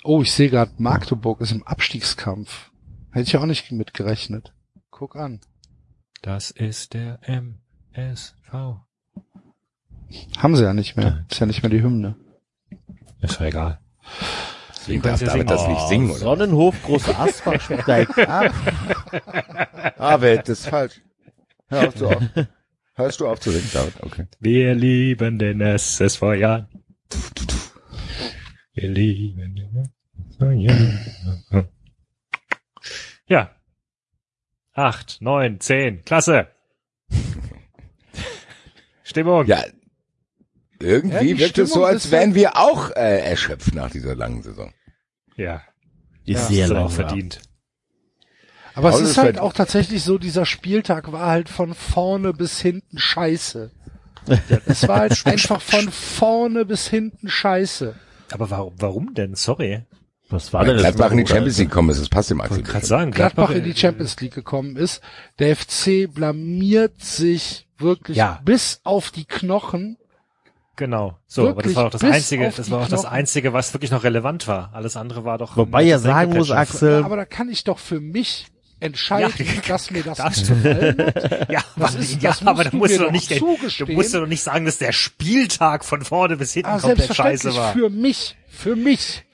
[0.05, 2.71] Oh, ich sehe gerade, Magdeburg ist im Abstiegskampf.
[3.12, 4.53] Hätte ich auch nicht mitgerechnet.
[4.91, 5.41] Guck an.
[6.23, 8.53] Das ist der MSV.
[10.39, 11.25] Haben sie ja nicht mehr.
[11.31, 12.17] Ist ja nicht mehr die Hymne.
[13.21, 13.81] Ist ja egal.
[14.77, 15.59] Deswegen können darf ja David singen.
[15.59, 16.19] das nicht singen, oder?
[16.21, 18.53] Sonnenhof, große Asbach steigt ab.
[19.99, 21.01] Ah, Welt, das ist falsch.
[21.69, 22.23] Hör auf zu auf.
[22.95, 24.03] Hörst du auf zu singen, David?
[24.03, 24.27] Okay.
[24.39, 26.69] Wir lieben den SSV Jan.
[28.77, 28.91] Wir
[30.53, 30.99] Jan.
[33.27, 33.51] Ja.
[34.75, 36.05] Acht, neun, zehn.
[36.05, 36.49] Klasse.
[39.03, 39.47] Stimmung.
[39.47, 39.65] Ja,
[40.79, 44.43] irgendwie Ja, wirkt es so, als wären halt- wir auch äh, erschöpft nach dieser langen
[44.43, 44.75] Saison.
[45.37, 45.62] Ja.
[46.27, 46.85] Ist Ja, sehr lang.
[46.85, 47.41] auch verdient.
[48.75, 51.75] Aber Paul es ist ist halt halt- auch tatsächlich so, dieser Spieltag war halt von
[51.75, 53.71] vorne bis hinten scheiße.
[54.67, 57.95] Es war halt einfach von vorne bis hinten scheiße.
[58.33, 59.35] Aber warum, warum denn?
[59.35, 59.83] Sorry.
[60.29, 60.97] Was war Weil denn das?
[60.97, 61.27] Gladbach in die?
[61.27, 62.57] Champions League kommen ist, das passt dem Ich Axel.
[62.59, 65.01] wollte gerade sagen, Gladbach in die Champions League gekommen ist.
[65.39, 68.41] Der FC blamiert sich wirklich Ja.
[68.45, 69.99] bis auf die Knochen.
[70.75, 71.17] Genau.
[71.27, 73.91] So, aber das Wirklich war doch das einzige, das war auch das einzige, was wirklich
[73.93, 74.71] noch relevant war.
[74.75, 75.57] Alles andere war doch.
[75.57, 76.51] Wobei ja das sagen muss.
[76.51, 78.49] Axel, Aber da kann ich doch für mich
[78.81, 81.51] entscheiden, Ja, dass mir das nicht gefallen hat.
[81.51, 84.43] Ja, Das aber, ist- ja, das aber du musst doch nicht, du musst doch nicht
[84.43, 87.73] sagen, dass der Spieltag von vorne bis hinten Aber komplett scheiße war.
[87.73, 89.25] für mich, für mich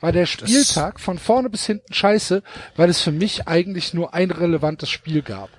[0.00, 2.42] war der Spieltag von vorne bis hinten scheiße,
[2.76, 5.50] weil es für mich eigentlich nur ein relevantes Spiel gab.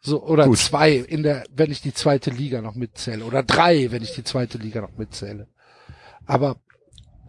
[0.00, 0.58] So, oder Gut.
[0.58, 3.24] zwei in der, wenn ich die zweite Liga noch mitzähle.
[3.24, 5.48] Oder drei, wenn ich die zweite Liga noch mitzähle.
[6.26, 6.56] Aber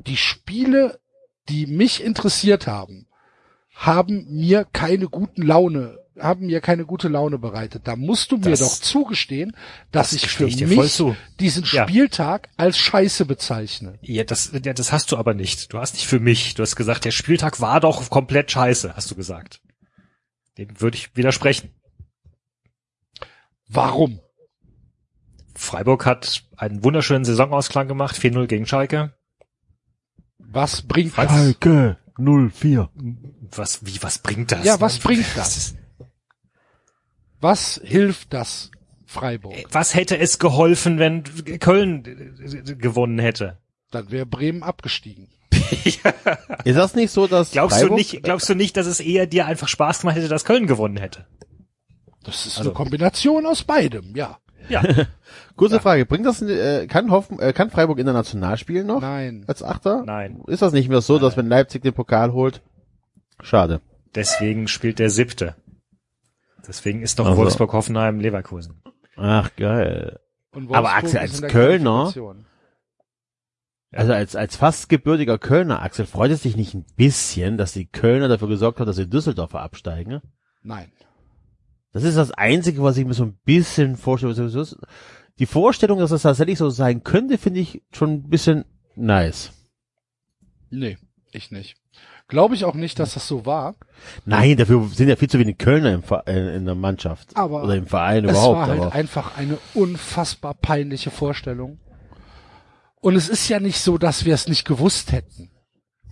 [0.06, 1.00] die Spiele,
[1.48, 3.08] die mich interessiert haben,
[3.76, 7.88] haben mir keine guten Laune, haben mir keine gute Laune bereitet.
[7.88, 9.56] Da musst du mir Das- doch zugestehen,
[9.92, 11.04] dass das ich für ich mich
[11.42, 11.84] diesen Ja.
[11.88, 14.00] Spieltag als Scheiße bezeichne.
[14.02, 15.74] Ja, das, ja, das hast du aber nicht.
[15.74, 16.56] Du hast nicht für mich.
[16.56, 19.60] Du hast gesagt, der Spieltag war doch komplett scheiße, hast du gesagt.
[20.58, 21.72] Dem würde ich widersprechen.
[23.68, 24.22] Warum?
[25.54, 29.14] Freiburg hat einen wunderschönen Saisonausklang gemacht, 4-0 gegen Schalke.
[30.38, 31.26] Was bringt das?
[31.30, 32.90] Schalke 04.
[33.52, 34.66] Was, wie, was bringt das?
[34.66, 35.76] Ja, was bringt das?
[37.42, 38.72] Was hilft das
[39.06, 39.56] Freiburg?
[39.72, 41.24] Was hätte es geholfen, wenn
[41.60, 43.60] Köln äh, gewonnen hätte?
[43.92, 45.30] Dann wäre Bremen abgestiegen.
[46.64, 49.26] Ist das nicht so, dass Glaubst Freiburg, du nicht, glaubst du nicht, dass es eher
[49.28, 51.26] dir einfach Spaß gemacht hätte, dass Köln gewonnen hätte?
[52.24, 54.40] Das ist Also- eine Kombination aus beidem, ja.
[54.70, 54.82] Ja.
[55.56, 59.02] Kurze Frage, bringt das, äh, kann Hoffen, äh, kann Freiburg international spielen noch?
[59.02, 59.46] Nein.
[59.48, 60.04] Als Achter?
[60.06, 60.42] Nein.
[60.48, 62.62] Ist das nicht mehr so, dass wenn Leipzig den Pokal holt?
[63.42, 63.82] Schade.
[64.14, 65.56] Deswegen spielt der siebte.
[66.68, 67.38] Deswegen ist doch Also.
[67.38, 68.82] Wolfsburg, Hoffenheim, Leverkusen.
[69.16, 70.20] Ach, geil.
[70.52, 72.14] Und Aber Axel, als Kölner-.
[73.92, 77.86] Also als, als fast gebürtiger Kölner, Axel, freut es dich nicht ein bisschen, dass die
[77.86, 80.22] Kölner dafür gesorgt haben, dass die Düsseldorfer absteigen?
[80.64, 80.92] Nein.
[81.96, 84.68] Das ist das Einzige, was ich mir so ein bisschen vorstelle.
[85.40, 88.66] Die Vorstellung, dass das tatsächlich so sein könnte, finde ich schon ein bisschen
[88.98, 89.54] nice.
[90.70, 90.98] Nee,
[91.32, 91.78] ich nicht.
[92.28, 93.76] Glaube ich auch nicht, dass das so war.
[94.26, 97.30] Nein, dafür sind ja viel zu wenig Kölner im in der Mannschaft.
[97.38, 98.58] Aber Oder im Verein es überhaupt.
[98.58, 101.80] war halt aber einfach eine unfassbar peinliche Vorstellung.
[103.00, 105.50] Und es ist ja nicht so, dass wir es nicht gewusst hätten.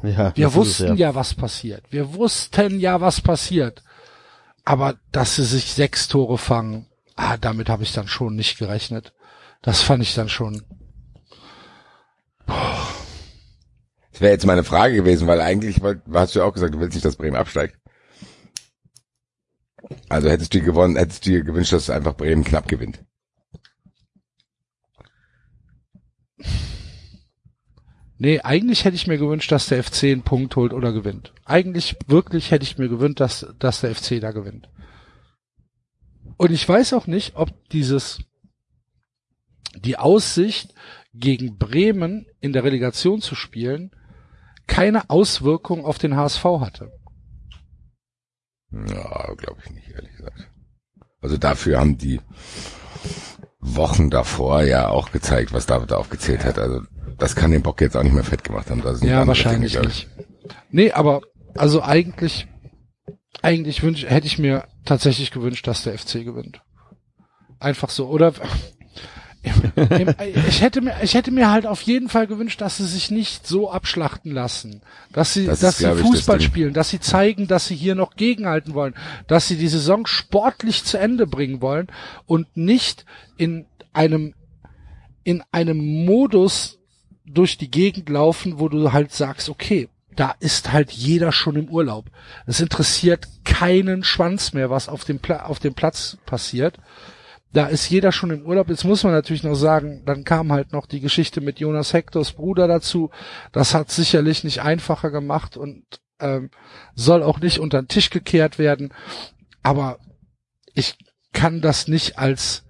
[0.02, 1.14] Ja, Wir ist es, wussten ja.
[1.14, 1.84] was passiert.
[1.90, 3.84] Wir wussten ja, was passiert.
[4.66, 9.14] Aber dass sie sich sechs Tore fangen, ah, damit habe ich dann schon nicht gerechnet.
[9.62, 10.64] Das fand ich dann schon.
[12.46, 15.82] Das wäre jetzt meine Frage gewesen, weil eigentlich
[16.14, 17.78] hast du ja auch gesagt, du willst nicht, dass Bremen absteigt.
[20.10, 23.04] Also hättest du gewonnen, hättest du dir gewünscht, dass einfach Bremen knapp gewinnt.
[28.24, 31.34] Nee, eigentlich hätte ich mir gewünscht, dass der FC einen Punkt holt oder gewinnt.
[31.44, 34.70] Eigentlich wirklich hätte ich mir gewünscht, dass, dass der FC da gewinnt.
[36.38, 38.24] Und ich weiß auch nicht, ob dieses,
[39.76, 40.74] die Aussicht,
[41.14, 43.92] gegen Bremen in der Relegation zu spielen,
[44.68, 46.94] keine Auswirkung auf den HSV hatte.
[48.72, 50.50] Ja, glaube ich nicht, ehrlich gesagt.
[51.20, 52.22] Also dafür haben die
[53.64, 56.60] Wochen davor ja auch gezeigt, was David da aufgezählt hat.
[56.60, 56.82] Also
[57.18, 58.82] das kann den Bock jetzt auch nicht mehr fett gemacht haben.
[58.82, 60.10] Das sind Ja, wahrscheinlich Dinge, nicht.
[60.70, 61.22] Nee, aber
[61.56, 62.48] also eigentlich,
[63.42, 66.62] eigentlich wünsch, hätte ich mir tatsächlich gewünscht, dass der FC gewinnt.
[67.60, 68.34] Einfach so, oder?
[70.48, 73.46] Ich hätte mir, ich hätte mir halt auf jeden Fall gewünscht, dass sie sich nicht
[73.46, 76.48] so abschlachten lassen, dass sie, Das ist, dass sie ich, das Fußball Ding.
[76.48, 78.94] spielen, dass sie zeigen, dass sie hier noch gegenhalten wollen,
[79.28, 81.88] dass sie die Saison sportlich zu Ende bringen wollen
[82.26, 83.06] und nicht
[83.38, 84.34] in einem,
[85.24, 86.80] in einem Modus
[87.26, 91.70] durch die Gegend laufen, wo du halt sagst, okay, da ist halt jeder schon im
[91.70, 92.06] Urlaub.
[92.46, 96.78] Es interessiert keinen Schwanz mehr, was auf dem, Pla auf dem Platz passiert.
[97.54, 98.70] Da ist jeder schon im Urlaub.
[98.70, 102.32] Jetzt muss man natürlich noch sagen, dann kam halt noch die Geschichte mit Jonas Hektors
[102.32, 103.12] Bruder dazu.
[103.52, 105.86] Das hat sicherlich nicht einfacher gemacht und
[106.20, 106.50] ähm,
[106.96, 108.92] soll auch nicht unter den Tisch gekehrt werden.
[109.62, 110.00] Aber
[110.74, 110.98] ich
[111.32, 112.66] kann das nicht als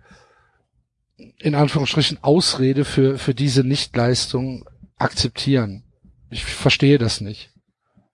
[1.37, 4.67] in Anführungsstrichen Ausrede für, für diese Nichtleistung
[4.97, 5.83] akzeptieren.
[6.29, 7.51] Ich verstehe das nicht.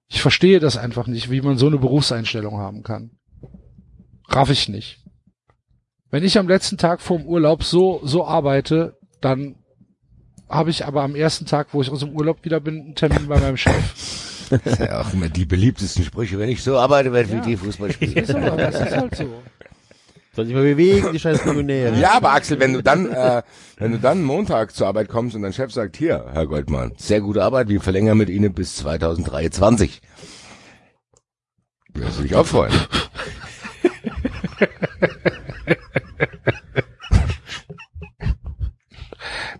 [0.08, 3.12] Ich verstehe das einfach nicht, wie man so eine Berufseinstellung haben kann.
[4.27, 4.99] Raff ich nicht.
[6.12, 9.56] Wenn ich am letzten Tag vorm Urlaub so, so arbeite, dann
[10.50, 13.28] habe ich aber am ersten Tag, wo ich aus dem Urlaub wieder bin, einen Termin
[13.28, 13.76] bei meinem Chef.
[14.50, 17.38] Das ist ja auch immer die beliebtesten Sprüche, wenn ich so arbeite, werde Ja.
[17.45, 18.13] wie die Fußball spielen.
[18.17, 19.26] Ist aber, das ist halt so.
[20.36, 21.95] Soll sich mal bewegen, die scheiß Millionäre.
[22.00, 23.43] Ja, aber Axel, wenn du dann, äh,
[23.78, 27.22] wenn du dann Montag zur Arbeit kommst und dein Chef sagt, hier, Herr Goldmann, sehr
[27.22, 30.02] gute Arbeit, wir verlängern mit Ihnen bis 2023.
[31.93, 32.74] Wirst du dich auch freuen.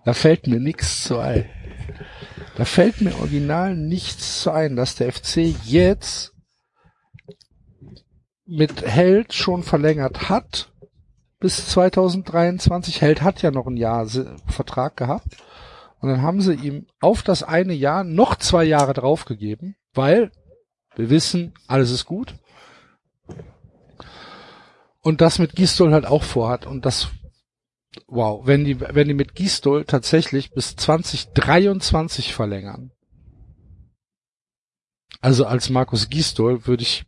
[0.06, 1.50] Da fällt mir nichts zu ein.
[2.56, 6.34] Da fällt mir original nichts zu ein, dass der FC jetzt
[8.46, 10.72] mit Held schon verlängert hat
[11.40, 13.02] bis 2023.
[13.02, 14.08] Held hat ja noch ein Jahr
[14.48, 15.38] Vertrag gehabt.
[16.02, 20.32] Und dann haben sie ihm auf das eine Jahr noch zwei Jahre draufgegeben, weil
[20.96, 22.36] wir wissen, alles ist gut.
[25.02, 26.66] Und das mit Gistol halt auch vorhat.
[26.66, 27.10] Und das
[28.08, 32.92] wow, wenn die, wenn die mit Gistol tatsächlich bis 2023 verlängern.
[35.22, 37.06] Also als Markus Gistol würde ich,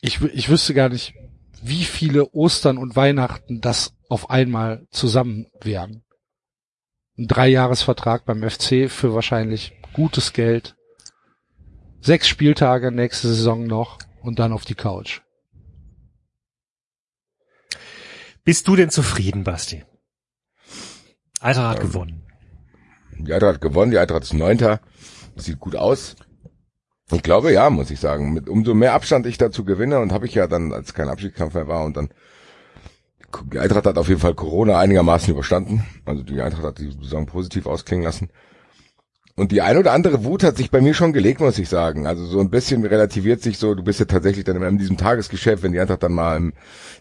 [0.00, 1.14] ich, ich wüsste gar nicht,
[1.62, 6.04] wie viele Ostern und Weihnachten das auf einmal zusammen wären.
[7.16, 10.76] Ein Dreijahresvertrag beim FC für wahrscheinlich gutes Geld.
[12.00, 15.20] Sechs Spieltage nächste Saison noch und dann auf die Couch.
[18.44, 19.84] Bist du denn zufrieden, Basti?
[21.40, 22.22] Eintracht hat gewonnen.
[23.18, 24.80] Die Eintracht hat gewonnen, die Eintracht ist Neunter,
[25.36, 26.16] sieht gut aus.
[27.12, 28.32] Ich glaube, ja, muss ich sagen.
[28.32, 31.54] Mit umso mehr Abstand ich dazu gewinne und habe ich ja dann, als kein Abschiedskampf
[31.54, 32.10] mehr war und dann
[33.44, 35.84] die Eintracht hat auf jeden Fall Corona einigermaßen überstanden.
[36.04, 38.30] Also die Eintracht hat die Saison positiv ausklingen lassen.
[39.34, 42.06] Und die ein oder andere Wut hat sich bei mir schon gelegt, muss ich sagen.
[42.06, 45.62] Also so ein bisschen relativiert sich so, du bist ja tatsächlich dann in diesem Tagesgeschäft,
[45.62, 46.52] wenn die Eintracht dann mal in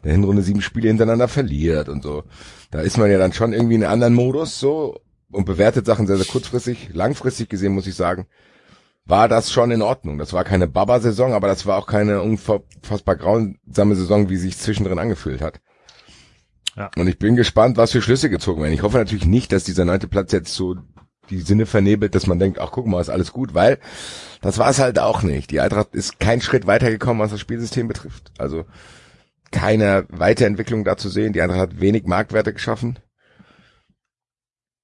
[0.05, 2.23] der Hinrunde sieben Spiele hintereinander verliert und so.
[2.71, 4.97] Da ist man ja dann schon irgendwie in einem anderen Modus so
[5.29, 6.91] und bewertet Sachen sehr, sehr kurzfristig.
[6.93, 8.27] Langfristig gesehen muss ich sagen,
[9.05, 10.17] war das schon in Ordnung.
[10.17, 14.99] Das war keine Baba-Saison, aber das war auch keine unfassbar grausame Saison, wie sich zwischendrin
[14.99, 15.59] angefühlt hat.
[16.77, 16.89] Ja.
[16.95, 18.73] Und ich bin gespannt, was für Schlüsse gezogen werden.
[18.73, 20.77] Ich hoffe natürlich nicht, dass dieser neunte Platz jetzt so
[21.31, 23.79] die Sinne vernebelt, dass man denkt, ach guck mal, ist alles gut, weil
[24.41, 25.51] das war es halt auch nicht.
[25.51, 28.31] Die Eintracht ist kein Schritt weitergekommen, was das Spielsystem betrifft.
[28.37, 28.65] Also
[29.51, 31.33] keine Weiterentwicklung da zu sehen.
[31.33, 32.99] Die Eintracht hat wenig Marktwerte geschaffen.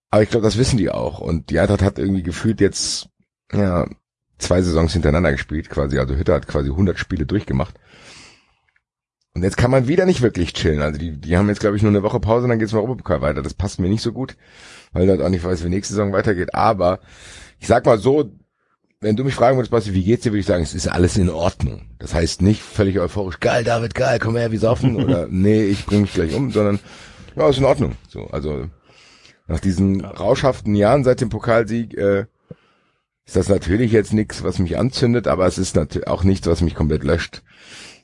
[0.09, 1.19] Aber ich glaube, das wissen die auch.
[1.19, 3.09] Und die Eintracht hat irgendwie gefühlt jetzt
[3.51, 3.87] ja,
[4.37, 5.99] zwei Saisons hintereinander gespielt, quasi.
[5.99, 7.75] Also Hütter hat quasi 100 Spiele durchgemacht.
[9.33, 10.81] Und jetzt kann man wieder nicht wirklich chillen.
[10.81, 13.21] Also die, die haben jetzt, glaube ich, nur eine Woche Pause dann geht's im Europapokal
[13.21, 13.43] weiter.
[13.43, 14.35] Das passt mir nicht so gut,
[14.93, 16.53] weil dort auch nicht weiß, wie nächste Saison weitergeht.
[16.55, 16.99] Aber
[17.59, 18.31] ich sag mal so,
[18.99, 21.17] wenn du mich fragen würdest, Basti, wie geht's dir, würde ich sagen, es ist alles
[21.17, 21.81] in Ordnung.
[21.99, 25.85] Das heißt nicht völlig euphorisch, geil, David, geil, komm her, wir saufen oder nee, ich
[25.85, 26.79] bring mich gleich um, sondern
[27.35, 27.93] ja, ist in Ordnung.
[28.09, 28.65] So, also
[29.47, 32.25] nach diesen rauschhaften Jahren seit dem Pokalsieg äh,
[33.25, 36.61] ist das natürlich jetzt nichts, was mich anzündet, aber es ist natürlich auch nichts, was
[36.61, 37.43] mich komplett löscht.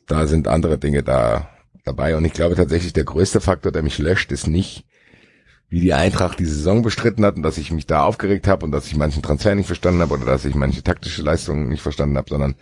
[0.06, 1.50] Da sind andere Dinge da
[1.86, 4.86] dabei und ich glaube tatsächlich der größte Faktor, der mich löscht, ist nicht
[5.74, 8.72] wie die Eintracht die Saison bestritten hat und dass ich mich da aufgeregt habe und
[8.72, 12.16] dass ich manchen Transfer nicht verstanden habe oder dass ich manche taktische Leistungen nicht verstanden
[12.16, 12.54] habe, sondern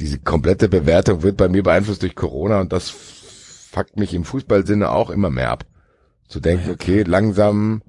[0.00, 4.90] diese komplette Bewertung wird bei mir beeinflusst durch Corona und das fuckt mich im Fußballsinne
[4.90, 5.66] auch immer mehr ab.
[6.26, 7.84] Zu denken, okay, langsam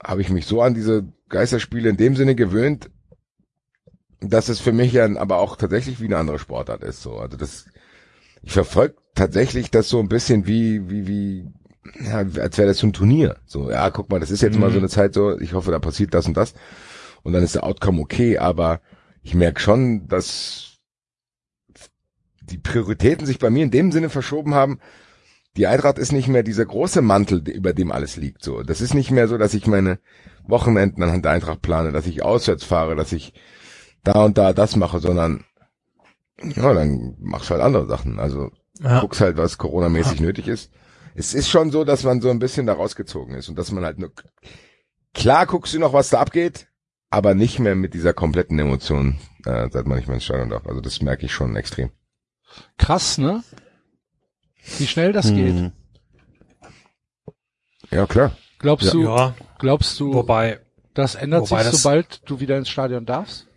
[0.00, 2.88] habe ich mich so an diese Geisterspiele in dem Sinne gewöhnt,
[4.20, 7.02] dass es für mich ja aber auch tatsächlich wie eine andere Sportart ist.
[7.02, 7.66] So, also das,
[8.42, 11.48] ich verfolge tatsächlich das so ein bisschen wie wie wie
[12.00, 13.36] ja, als wäre das so ein Turnier.
[13.46, 14.60] So, ja, guck mal, das ist jetzt mhm.
[14.60, 16.54] mal so eine Zeit so, ich hoffe, da passiert das und das.
[17.22, 18.80] Und dann ist der Outcome okay, aber
[19.22, 20.78] ich merke schon, dass
[22.40, 24.80] die Prioritäten sich bei mir in dem Sinne verschoben haben.
[25.56, 28.42] Die Eintracht ist nicht mehr dieser große Mantel, über dem alles liegt.
[28.42, 29.98] So, das ist nicht mehr so, dass ich meine
[30.44, 33.34] Wochenenden anhand der Eintracht plane, dass ich auswärts fahre, dass ich
[34.02, 35.44] da und da das mache, sondern
[36.42, 38.18] ja, dann machst du halt andere Sachen.
[38.18, 39.00] Also ja.
[39.00, 40.26] guckst halt, was Corona-mäßig ja.
[40.26, 40.72] nötig ist
[41.14, 43.84] es ist schon so, dass man so ein bisschen da rausgezogen ist und dass man
[43.84, 44.12] halt nur,
[45.14, 46.68] klar guckst du noch, was da abgeht,
[47.10, 50.66] aber nicht mehr mit dieser kompletten Emotion, äh, seit man nicht mehr ins Stadion darf.
[50.66, 51.90] Also das merke ich schon extrem.
[52.78, 53.42] Krass, ne?
[54.78, 55.36] Wie schnell das hm.
[55.36, 55.72] geht.
[57.90, 58.36] Ja, klar.
[58.58, 58.92] Glaubst ja.
[58.92, 59.34] du, ja.
[59.58, 60.60] glaubst du, wobei,
[60.94, 63.48] das ändert wobei sich, sobald du wieder ins Stadion darfst?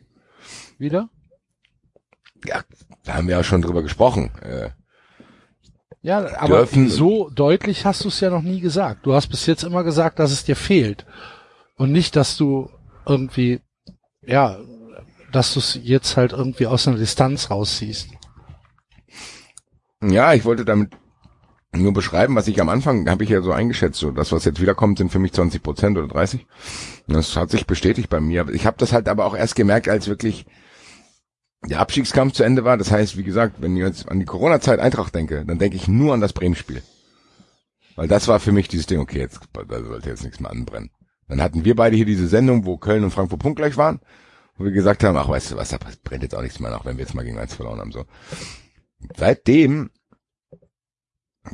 [0.78, 1.10] Wieder?
[2.46, 2.64] Ja,
[3.04, 4.32] da haben wir ja schon drüber gesprochen.
[4.42, 4.72] Äh,
[6.06, 6.88] ja, aber dürfen.
[6.88, 9.08] so deutlich hast du es ja noch nie gesagt.
[9.08, 11.04] Du hast bis jetzt immer gesagt, dass es dir fehlt.
[11.78, 12.70] Und nicht, dass du
[13.08, 13.60] irgendwie,
[14.22, 14.60] ja,
[15.32, 18.10] dass du es jetzt halt irgendwie aus einer Distanz rausziehst.
[20.04, 20.92] Ja, ich wollte damit
[21.74, 24.62] nur beschreiben, was ich am Anfang habe ich ja so eingeschätzt, so das, was jetzt
[24.62, 26.46] wiederkommt, sind für mich 20 Prozent oder 30.
[27.08, 28.48] Das hat sich bestätigt bei mir.
[28.50, 30.46] Ich habe das halt aber auch erst gemerkt, als wirklich
[31.68, 32.78] der Abstiegskampf zu Ende war.
[32.78, 35.88] Das heißt, wie gesagt, wenn ich jetzt an die Corona-Zeit Eintracht denke, dann denke ich
[35.88, 36.82] nur an das Bremen-Spiel.
[37.96, 40.92] Weil das war für mich dieses Ding, okay, jetzt da sollte jetzt nichts mehr anbrennen.
[41.28, 44.00] Dann hatten wir beide hier diese Sendung, wo Köln und Frankfurt punktgleich waren,
[44.58, 46.86] wo wir gesagt haben, ach weißt du was, da brennt jetzt auch nichts mehr nach,
[46.86, 47.92] wenn wir jetzt mal gegen eins verloren haben.
[47.92, 48.06] So.
[49.16, 49.90] Seitdem,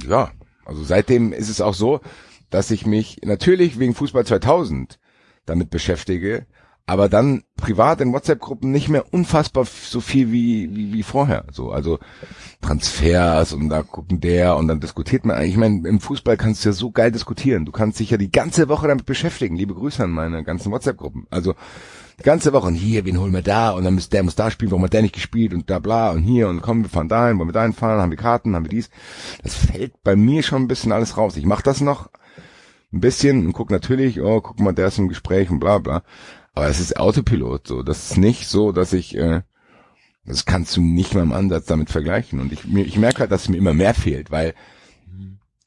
[0.03, 0.31] ja,
[0.65, 2.01] also seitdem ist es auch so,
[2.49, 4.99] dass ich mich natürlich wegen Fußball 2000
[5.45, 6.47] damit beschäftige,
[6.85, 11.45] aber dann privat in WhatsApp-Gruppen nicht mehr unfassbar so viel wie, wie, wie vorher.
[11.51, 11.99] So, also
[12.61, 15.43] Transfers und da gucken der und dann diskutiert man.
[15.43, 17.65] Ich meine, im Fußball kannst du ja so geil diskutieren.
[17.65, 19.55] Du kannst dich ja die ganze Woche damit beschäftigen.
[19.55, 21.27] Liebe Grüße an meine ganzen WhatsApp-Gruppen.
[21.29, 21.53] Also
[22.19, 24.51] die ganze Woche und hier, wen holen wir da und dann muss der muss da
[24.51, 27.09] spielen, warum hat der nicht gespielt und da bla und hier und komm, wir fahren
[27.09, 28.89] dahin, wollen wir dahin fahren, haben wir Karten, haben wir dies.
[29.41, 31.35] Das fällt bei mir schon ein bisschen alles raus.
[31.37, 32.09] Ich mache das noch
[32.93, 36.03] ein bisschen und guck natürlich, oh, guck mal, der ist im Gespräch und bla bla.
[36.53, 37.83] Aber es ist Autopilot so.
[37.83, 39.41] Das ist nicht so, dass ich, äh,
[40.25, 42.39] das kannst du nicht mal im Ansatz damit vergleichen.
[42.39, 44.53] Und ich, ich merke halt, dass es mir immer mehr fehlt, weil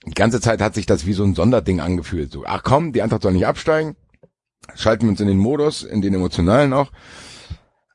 [0.06, 2.30] die ganze Zeit hat sich das wie so ein Sonderding angefühlt.
[2.30, 3.96] So, ach komm, die Eintracht soll nicht absteigen.
[4.74, 6.90] Schalten wir uns in den Modus, in den emotionalen auch.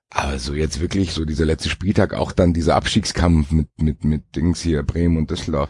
[0.09, 4.35] Aber so jetzt wirklich so dieser letzte Spieltag, auch dann dieser Abstiegskampf mit, mit, mit
[4.35, 5.69] Dings hier, Bremen und Düsseldorf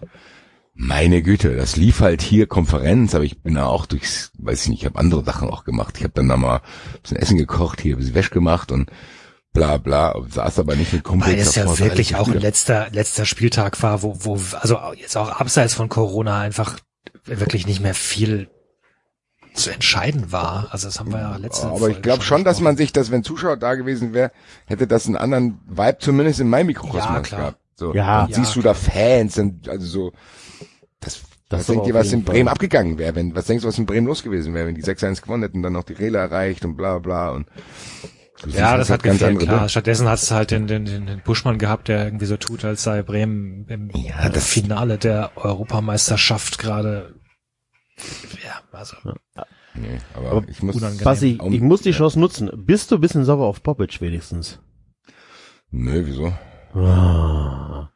[0.81, 4.69] meine Güte, das lief halt hier Konferenz, aber ich bin da auch durchs, weiß ich
[4.69, 5.95] nicht, ich habe andere Sachen auch gemacht.
[5.97, 8.89] Ich habe dann da mal ein bisschen Essen gekocht, hier ein bisschen Wäsche gemacht und
[9.51, 13.25] bla bla, saß aber nicht mit Kumpels Weil es ja wirklich auch ein letzter, letzter
[13.25, 16.79] Spieltag war, wo, wo, also jetzt auch abseits von Corona einfach
[17.25, 18.49] wirklich nicht mehr viel
[19.54, 20.69] zu entscheiden war.
[20.71, 23.12] Also das haben wir ja letzte Aber Folge ich glaube schon, dass man sich das,
[23.12, 24.31] wenn Zuschauer da gewesen wäre,
[24.65, 27.39] hätte das einen anderen Vibe zumindest in meinem Mikrokosmos ja, klar.
[27.41, 27.58] gehabt.
[27.75, 30.13] So, ja, dann siehst ja, du da Fans und also so
[31.00, 32.54] das, das was denkt ihr, was in Bremen Fall.
[32.54, 35.21] abgegangen wäre, wenn, was denkst du, was in Bremen los gewesen wäre, wenn die 6-1
[35.21, 37.47] gewonnen hätten, dann noch die Rele erreicht und bla bla und
[38.47, 39.67] ja, das hat ganz gefehlt, klar.
[39.67, 43.02] Stattdessen hat es halt den, den, den Buschmann gehabt, der irgendwie so tut, als sei
[43.02, 47.15] Bremen im ja, das Finale der Europameisterschaft gerade.
[48.41, 48.95] Ja, also.
[49.04, 49.45] Ja.
[49.75, 52.50] Nee, aber, aber ich muss, Basti, ich muss die Chance nutzen.
[52.56, 54.60] Bist du ein bisschen sauer auf Bobic wenigstens?
[55.71, 56.33] Nö, wieso?
[56.73, 57.89] Ah.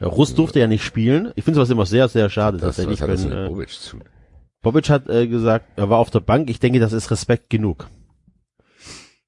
[0.00, 1.32] Russ durfte ja nicht spielen.
[1.34, 2.58] Ich finde sowas immer sehr, sehr schade.
[2.58, 3.98] Das, tatsächlich, was hat wenn, äh, Bobic zu?
[4.62, 6.50] Bobic hat äh, gesagt, er war auf der Bank.
[6.50, 7.88] Ich denke, das ist Respekt genug.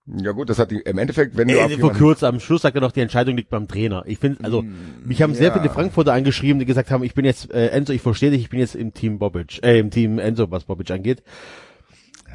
[0.07, 2.63] Ja gut, das hat die, im Endeffekt, wenn du Äh, vor jemanden- kurz am Schluss
[2.63, 4.03] sagt er noch, die Entscheidung liegt beim Trainer.
[4.07, 4.65] Ich finde, also
[5.05, 5.59] mich haben sehr ja.
[5.59, 8.51] viele Frankfurter angeschrieben, die gesagt haben, ich bin jetzt äh, Enzo, ich verstehe dich, ich
[8.51, 11.23] bin jetzt im Team Bobic, äh, im Team Enzo, was Bobic angeht.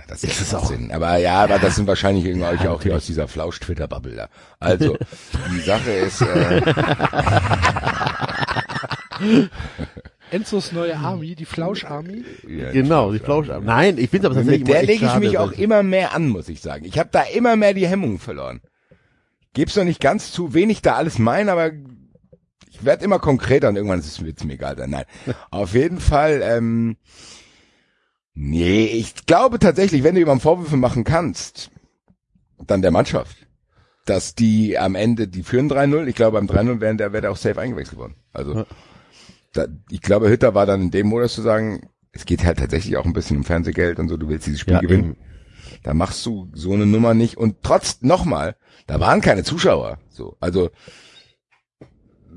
[0.07, 0.65] Das ist, Ist es auch.
[0.67, 0.91] Sinn.
[0.91, 4.27] Aber ja, aber das sind wahrscheinlich irgendwelche auch hier aus dieser Flausch-Twitter-Bubble da.
[4.59, 4.97] Also,
[5.51, 6.61] die Sache ist, äh,
[10.31, 12.23] Enzos neue Army, die Flausch-Army.
[12.47, 13.47] ja, Genau, die Flausch.
[13.61, 16.27] Nein, ich finde aber tatsächlich mit der lege ich mich auch weil- immer mehr an,
[16.27, 16.85] muss ich sagen.
[16.85, 18.61] Ich habe da immer mehr die Hemmungen verloren.
[19.53, 21.71] Geb's noch nicht ganz zu, wen ich da alles meine, aber
[22.69, 24.89] ich werde immer konkreter und irgendwann ist es wird's mir egal dann.
[24.89, 25.05] Nein.
[25.49, 26.97] Auf jeden Fall, ähm,
[28.35, 31.71] nee, ich glaube tatsächlich, wenn du jemandem Vorwürfe machen kannst,
[32.65, 33.37] dann der Mannschaft.
[34.05, 37.31] Dass die am Ende, die führen 3-0, ich glaube beim 3-0 wäre der, wäre der
[37.31, 38.15] auch safe eingewechselt worden.
[38.33, 38.65] Also, Ja.
[39.53, 42.97] da, ich glaube, Hütter war dann in dem Modus zu sagen, es geht halt tatsächlich
[42.97, 45.15] auch ein bisschen um Fernsehgeld und so, du willst dieses Spiel Ja, gewinnen.
[45.15, 45.17] eben.
[45.81, 48.55] Da machst du so eine Nummer nicht und trotz, nochmal,
[48.85, 50.69] da waren keine Zuschauer, so, also,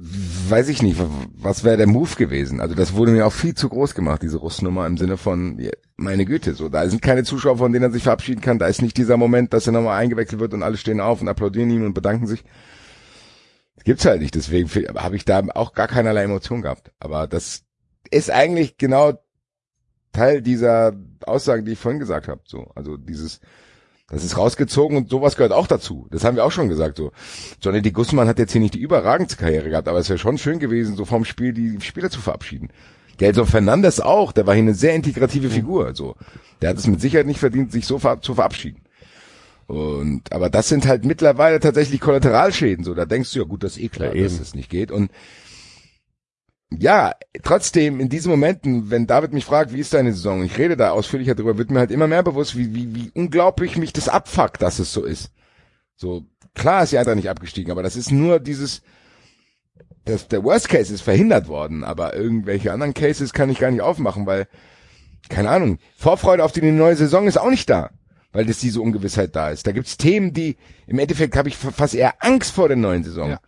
[0.00, 1.00] weiß ich nicht,
[1.36, 2.60] was wäre der Move gewesen?
[2.60, 5.60] Also das wurde mir auch viel zu groß gemacht, diese Russnummer im Sinne von,
[5.96, 8.82] meine Güte, so, da sind keine Zuschauer, von denen er sich verabschieden kann, da ist
[8.82, 11.84] nicht dieser Moment, dass er nochmal eingewechselt wird und alle stehen auf und applaudieren ihm
[11.84, 12.44] und bedanken sich.
[13.74, 16.92] Das gibt's halt nicht, deswegen habe ich da auch gar keinerlei Emotion gehabt.
[17.00, 17.62] Aber das
[18.10, 19.20] ist eigentlich genau
[20.12, 20.92] Teil dieser
[21.26, 22.40] Aussagen, die ich vorhin gesagt habe.
[22.44, 23.40] So, also dieses,
[24.10, 26.06] das ist rausgezogen und sowas gehört auch dazu.
[26.10, 26.96] Das haben wir auch schon gesagt.
[26.96, 27.12] So,
[27.60, 27.90] Johnny D.
[27.90, 30.96] Guzman hat jetzt hier nicht die überragendste Karriere gehabt, aber es wäre schon schön gewesen,
[30.96, 32.70] so vom Spiel die Spieler zu verabschieden.
[33.18, 35.94] Gelson Fernandes auch, der war hier eine sehr integrative Figur.
[35.94, 36.14] So,
[36.62, 38.80] der hat es mit Sicherheit nicht verdient, sich so ver zu verabschieden.
[39.66, 42.84] Und aber das sind halt mittlerweile tatsächlich Kollateralschäden.
[42.84, 44.90] So, da denkst du ja gut, das ist eh klar, Ja, dass es nicht geht.
[44.90, 45.10] Und
[46.70, 50.76] ja, trotzdem in diesen Momenten, wenn David mich fragt, wie ist deine Saison, ich rede
[50.76, 54.08] da ausführlicher drüber, wird mir halt immer mehr bewusst, wie, wie, wie unglaublich mich das
[54.08, 55.30] abfuckt, dass es so ist.
[55.96, 58.82] So, klar ist die Eintracht nicht abgestiegen, aber das ist nur dieses,
[60.04, 63.82] das, der Worst Case ist verhindert worden, aber irgendwelche anderen Cases kann ich gar nicht
[63.82, 64.46] aufmachen, weil,
[65.30, 67.90] keine Ahnung, Vorfreude auf die neue Saison ist auch nicht da,
[68.32, 69.66] weil das diese Ungewissheit da ist.
[69.66, 70.56] Da gibt's Themen, die,
[70.86, 73.30] im Endeffekt habe ich fast eher Angst vor der neuen Saison.
[73.30, 73.40] Ja.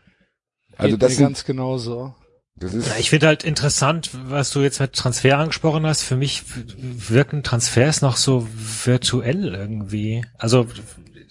[0.78, 2.14] Also das sind, ganz genauso.
[2.56, 6.02] Das Ja, ich finde halt interessant, was du jetzt mit Transfer angesprochen hast.
[6.02, 6.42] Für mich
[6.76, 8.46] wirken Transfers noch so
[8.84, 10.24] virtuell irgendwie.
[10.38, 10.66] Also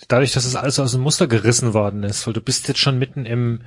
[0.07, 2.97] dadurch, dass es alles aus dem Muster gerissen worden ist, weil du bist jetzt schon
[2.97, 3.61] mitten im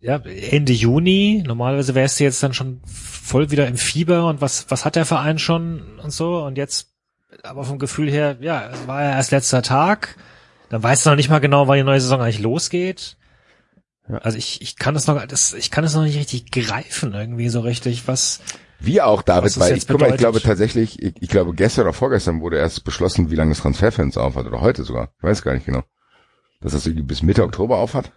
[0.00, 1.42] ja, Ende Juni.
[1.46, 5.04] Normalerweise wärst du jetzt dann schon voll wieder im Fieber und was, was hat der
[5.04, 6.94] Verein schon und so und jetzt,
[7.42, 10.16] aber vom Gefühl her, ja, war ja erst letzter Tag.
[10.70, 13.16] Dann weißt du noch nicht mal genau, wann die neue Saison eigentlich losgeht.
[14.08, 17.48] Also ich, ich kann das noch, das, ich kann es noch nicht richtig greifen irgendwie
[17.48, 18.40] so richtig, was,
[18.80, 21.82] Wir auch, David, das weil ich, guck mal, ich glaube tatsächlich, ich, ich glaube gestern
[21.82, 25.12] oder vorgestern wurde erst beschlossen, wie lange das Transferfenster aufhat oder heute sogar.
[25.18, 25.82] Ich weiß gar nicht genau.
[26.60, 28.12] Dass das irgendwie bis Mitte Oktober aufhat.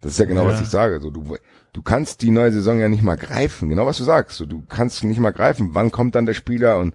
[0.00, 0.54] Das ist ja genau, Ja.
[0.54, 1.00] was ich sage.
[1.00, 1.36] So, du,
[1.72, 3.68] du kannst die neue Saison ja nicht mal greifen.
[3.68, 4.38] Genau, was du sagst.
[4.38, 5.70] So, du kannst nicht mal greifen.
[5.72, 6.94] Wann kommt dann der Spieler und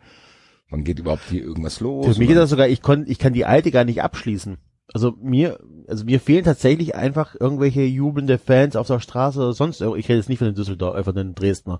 [0.70, 2.16] wann geht überhaupt hier irgendwas los?
[2.16, 4.58] Für mich ist das sogar, ich kon, ich kann die alte gar nicht abschließen.
[4.94, 9.82] Also mir, also mir fehlen tatsächlich einfach irgendwelche jubelnde Fans auf der Straße oder sonst
[9.82, 9.98] irgendwo.
[9.98, 11.80] Ich rede jetzt nicht von den Düsseldorf, äh, von den Dresdner.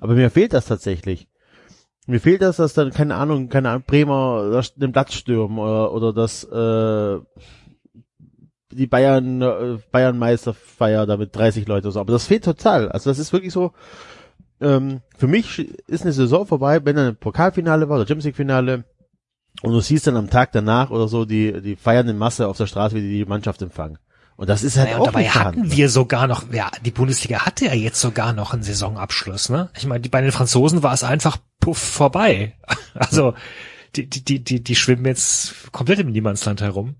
[0.00, 1.28] Aber mir fehlt das tatsächlich.
[2.06, 6.12] Mir fehlt das, dass dann, keine Ahnung, keine Ahnung, Bremer den Platz stürmen oder, oder
[6.12, 7.20] dass, äh,
[8.72, 12.00] die Bayern, äh, Bayern da mit 30 Leute so.
[12.00, 12.88] Aber das fehlt total.
[12.88, 13.72] Also das ist wirklich so,
[14.60, 18.36] ähm, für mich ist eine Saison vorbei, wenn dann ein Pokalfinale war oder Champions League
[18.36, 18.84] Finale
[19.62, 22.66] und du siehst dann am Tag danach oder so die, die feiernden Masse auf der
[22.66, 23.98] Straße, wie die die Mannschaft empfangen.
[24.36, 25.76] Und das ist halt naja, auch und dabei nicht hatten vorhanden.
[25.76, 29.68] wir sogar noch, ja, die Bundesliga hatte ja jetzt sogar noch einen Saisonabschluss, ne?
[29.76, 32.54] Ich meine, die, bei den Franzosen war es einfach puff vorbei.
[32.94, 33.34] Also,
[33.94, 36.96] die, die, die, die, die schwimmen jetzt komplett im Niemandsland herum.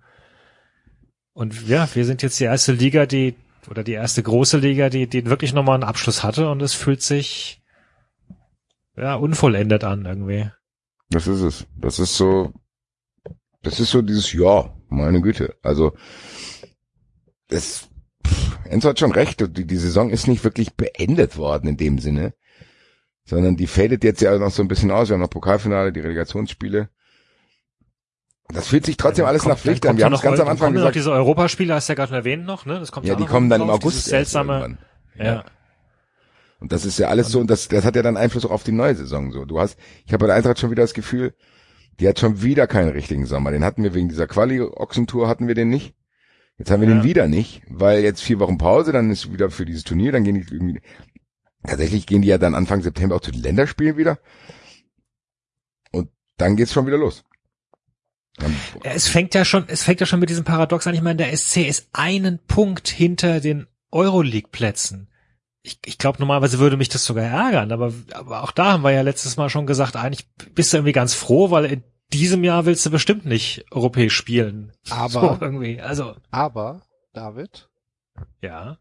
[1.32, 3.34] Und ja, wir sind jetzt die erste Liga, die,
[3.68, 7.02] oder die erste große Liga, die, die wirklich nochmal einen Abschluss hatte und es fühlt
[7.02, 7.62] sich,
[8.96, 10.50] ja, unvollendet an irgendwie.
[11.10, 11.66] Das ist es.
[11.76, 12.52] Das ist so,
[13.62, 15.56] das ist so dieses, ja, meine Güte.
[15.62, 15.92] Also,
[17.48, 17.88] das,
[18.26, 21.98] pff, Enzo hat schon recht, die, die Saison ist nicht wirklich beendet worden in dem
[21.98, 22.34] Sinne,
[23.24, 25.08] sondern die fadet jetzt ja noch so ein bisschen aus.
[25.08, 26.88] Wir haben noch Pokalfinale, die Relegationsspiele.
[28.52, 29.96] Das fühlt sich trotzdem alles Kommt- nach Pflicht an.
[29.96, 30.88] Wir haben es ja ganz am Anfang ja gesagt.
[30.88, 32.80] noch diese Europaspiele, hast du ja gerade erwähnt noch, ne?
[32.80, 34.06] Das kommt Ja, die kommen dann im August.
[34.06, 34.78] seltsame, irgendwann.
[35.24, 35.44] ja.
[36.60, 38.64] Und das ist ja alles so, und das, das hat ja dann Einfluss auch auf
[38.64, 39.44] die neue Saison so.
[39.46, 41.34] Du hast, ich habe bei der Eintracht schon wieder das Gefühl,
[41.98, 43.50] die hat schon wieder keinen richtigen Sommer.
[43.50, 45.94] Den hatten wir wegen dieser Quali-Ochsentour hatten wir den nicht.
[46.58, 46.94] Jetzt haben wir Ja.
[46.96, 50.24] den wieder nicht, weil jetzt vier Wochen Pause, dann ist wieder für dieses Turnier, dann
[50.24, 50.80] gehen die irgendwie,
[51.66, 54.18] tatsächlich gehen die ja dann Anfang September auch zu den Länderspielen wieder.
[55.92, 57.24] Und dann geht's schon wieder los.
[58.84, 60.94] Es fängt ja schon, es fängt ja schon mit diesem Paradox an.
[60.94, 65.08] Ich meine, der SC ist einen Punkt hinter den Euroleague-Plätzen.
[65.62, 68.92] Ich, ich glaube, normalerweise würde mich das sogar ärgern, aber, aber auch da haben wir
[68.92, 72.64] ja letztes Mal schon gesagt, eigentlich bist du irgendwie ganz froh, weil in diesem Jahr
[72.64, 74.72] willst du bestimmt nicht europäisch spielen.
[74.88, 76.16] Aber, so irgendwie, also.
[76.30, 76.82] aber,
[77.12, 77.68] David?
[78.40, 78.78] Ja.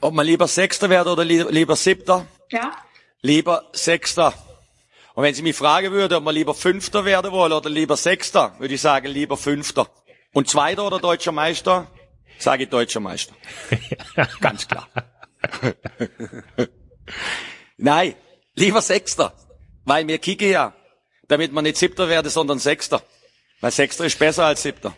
[0.00, 2.26] Ob man lieber Sechster wird oder lieber, lieber Siebter?
[2.50, 2.72] Ja.
[3.22, 4.32] Lieber Sechster.
[5.14, 8.54] Und wenn Sie mich fragen würde, ob man lieber Fünfter werden wollen oder lieber Sechster,
[8.58, 9.88] würde ich sagen, lieber Fünfter.
[10.32, 11.88] Und Zweiter oder Deutscher Meister?
[12.38, 13.34] Sage ich Deutscher Meister.
[14.40, 14.88] Ganz klar.
[17.76, 18.14] Nein,
[18.54, 19.34] lieber Sechster.
[19.84, 20.74] Weil wir kicken ja,
[21.28, 23.02] damit man nicht Siebter werde, sondern Sechster.
[23.60, 24.96] Weil Sechster ist besser als Siebter.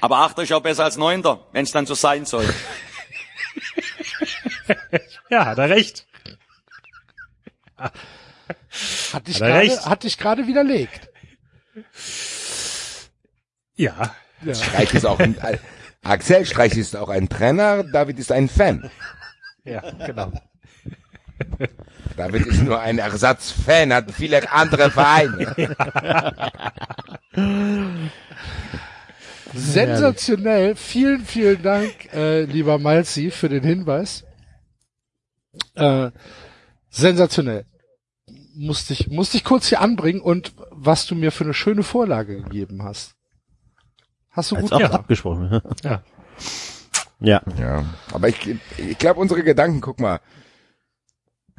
[0.00, 2.46] Aber Achter ist auch besser als Neunter, wenn es dann so sein soll.
[5.30, 6.06] Ja, hat er recht.
[7.76, 9.86] Hat dich Hat er gerade, recht.
[9.86, 11.08] hat dich gerade widerlegt.
[13.76, 14.14] Ja.
[14.52, 15.36] Streich ist auch ein,
[16.02, 18.90] Axel Streich ist auch ein Trainer, David ist ein Fan.
[19.64, 20.32] Ja, genau.
[22.16, 25.54] David ist nur ein Ersatzfan, hat viele andere Vereine.
[29.54, 30.76] Sensationell.
[30.76, 34.24] Vielen, vielen Dank, äh, lieber Malzi, für den Hinweis.
[35.74, 36.10] Äh,
[36.90, 37.64] sensationell.
[38.54, 42.42] Musste ich, musste ich kurz hier anbringen und was du mir für eine schöne Vorlage
[42.42, 43.14] gegeben hast.
[44.30, 44.94] Hast du Als gut auch gemacht.
[44.94, 45.60] abgesprochen.
[45.82, 46.02] Ja.
[47.20, 47.42] Ja.
[47.58, 50.20] Ja, aber ich, ich glaube, unsere Gedanken, guck mal,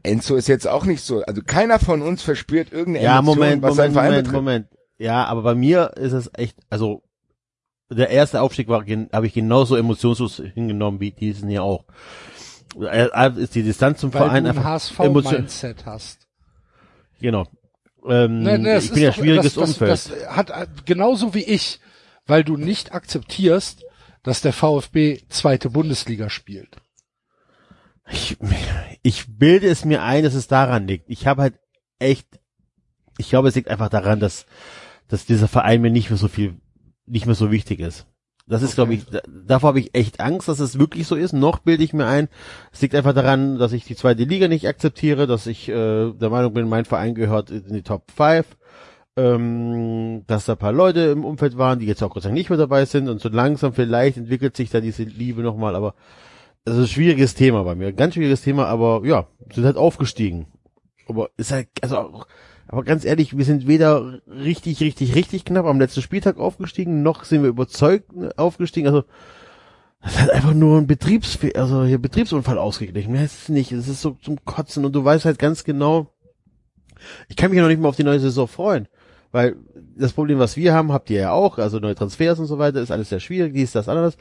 [0.04, 3.62] Enzo ist jetzt auch nicht so, also keiner von uns verspürt irgendeine Ja, Emotion, Moment,
[3.62, 4.44] was Moment, Verein Moment, betrifft.
[4.44, 4.68] Moment.
[4.98, 7.04] Ja, aber bei mir ist es echt, also
[7.90, 11.86] der erste Aufstieg war, habe ich genauso emotionslos hingenommen wie diesen hier auch.
[13.36, 16.28] Ist die Distanz zum Weil Verein du ein einfach HSV-Mindset hast.
[17.20, 17.46] Genau.
[18.08, 19.92] Ähm, nee, es ich bin ja schwieriges das, Umfeld.
[19.92, 21.80] Das, das hat äh, genauso wie ich,
[22.26, 23.84] weil du nicht akzeptierst,
[24.24, 26.78] dass der VfB zweite Bundesliga spielt.
[28.12, 28.38] Ich,
[29.04, 31.10] ich bilde es mir ein, dass es daran liegt.
[31.10, 31.60] Ich habe halt
[32.00, 32.28] echt,
[33.18, 34.46] ich glaube, es liegt einfach daran, dass,
[35.08, 36.60] dass dieser Verein mir nicht mehr so viel,
[37.06, 38.06] nicht mehr so wichtig ist.
[38.48, 41.32] Das ist, glaube ich, da, davor habe ich echt Angst, dass es wirklich so ist.
[41.32, 42.28] Noch bilde ich mir ein,
[42.74, 46.30] es liegt einfach daran, dass ich die zweite Liga nicht akzeptiere, dass ich äh, der
[46.30, 48.46] Meinung bin, mein Verein gehört in die Top 5,
[49.18, 52.50] ähm, dass da paar Leute im Umfeld waren, die jetzt auch Gott sei Dank nicht
[52.50, 55.96] mehr dabei sind und so langsam vielleicht entwickelt sich da diese Liebe nochmal, aber
[56.64, 57.92] das ist ein schwieriges Thema bei mir.
[57.92, 60.48] Ganz schwieriges Thema, aber ja, sind halt aufgestiegen.
[61.08, 62.24] Aber ist halt, also
[62.72, 67.26] aber ganz ehrlich, wir sind weder richtig, richtig, richtig knapp am letzten Spieltag aufgestiegen, noch
[67.26, 68.88] sind wir überzeugt aufgestiegen.
[68.88, 69.04] Also,
[70.02, 73.12] das ist halt einfach nur ein Betriebs, also hier Betriebsunfall ausgeglichen.
[73.12, 73.74] Mehr ist es nicht.
[73.74, 76.14] Es ist so zum Kotzen und du weißt halt ganz genau,
[77.28, 78.88] ich kann mich ja noch nicht mal auf die neue Saison freuen.
[79.32, 79.56] Weil
[79.96, 82.82] das Problem, was wir haben, habt ihr ja auch, also neue Transfers und so weiter,
[82.82, 84.18] ist alles sehr schwierig, dies, das, anderes.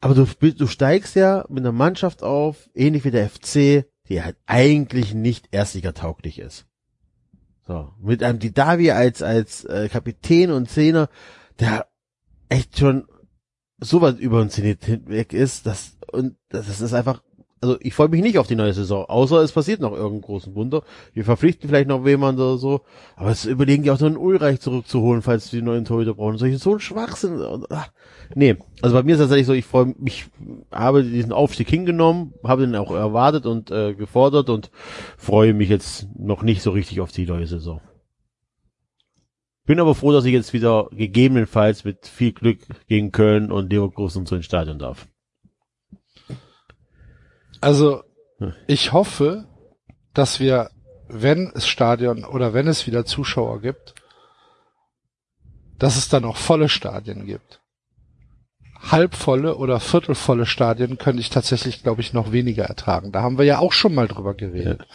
[0.00, 4.36] Aber du, du steigst ja mit einer Mannschaft auf, ähnlich wie der FC, die halt
[4.46, 6.66] eigentlich nicht erstliga-tauglich ist.
[7.66, 11.10] So, mit einem Didavi als, als äh, Kapitän und Zehner,
[11.60, 11.86] der
[12.48, 13.06] echt schon
[13.78, 17.22] so weit über Zenit hinweg ist, dass, und das ist einfach,
[17.60, 20.54] also ich freue mich nicht auf die neue Saison, außer es passiert noch irgendein großen
[20.54, 20.82] Wunder.
[21.12, 22.82] Wir verpflichten vielleicht noch jemanden oder so,
[23.16, 26.38] aber es überlegen die auch so einen Ulreich zurückzuholen, falls die neuen Torhüter brauchen.
[26.38, 27.64] Solche, so ein Schwachsinn.
[27.70, 27.90] Ach,
[28.34, 30.26] nee, also bei mir ist tatsächlich so, ich freue mich,
[30.70, 34.70] habe diesen Aufstieg hingenommen, habe den auch erwartet und äh, gefordert und
[35.16, 37.80] freue mich jetzt noch nicht so richtig auf die neue Saison.
[39.66, 44.24] Bin aber froh, dass ich jetzt wieder gegebenenfalls mit viel Glück gegen Köln und Leverkusen
[44.24, 45.08] zu den Stadion darf.
[47.60, 48.02] Also,
[48.38, 48.52] Hm.
[48.66, 49.46] ich hoffe,
[50.14, 50.70] dass wir,
[51.08, 53.94] wenn es Stadion oder wenn es wieder Zuschauer gibt,
[55.78, 57.60] dass es dann auch volle Stadien gibt.
[58.80, 63.10] Halbvolle oder viertelvolle Stadien könnte ich tatsächlich, glaube ich, noch weniger ertragen.
[63.10, 64.86] Da haben wir ja auch schon mal drüber geredet.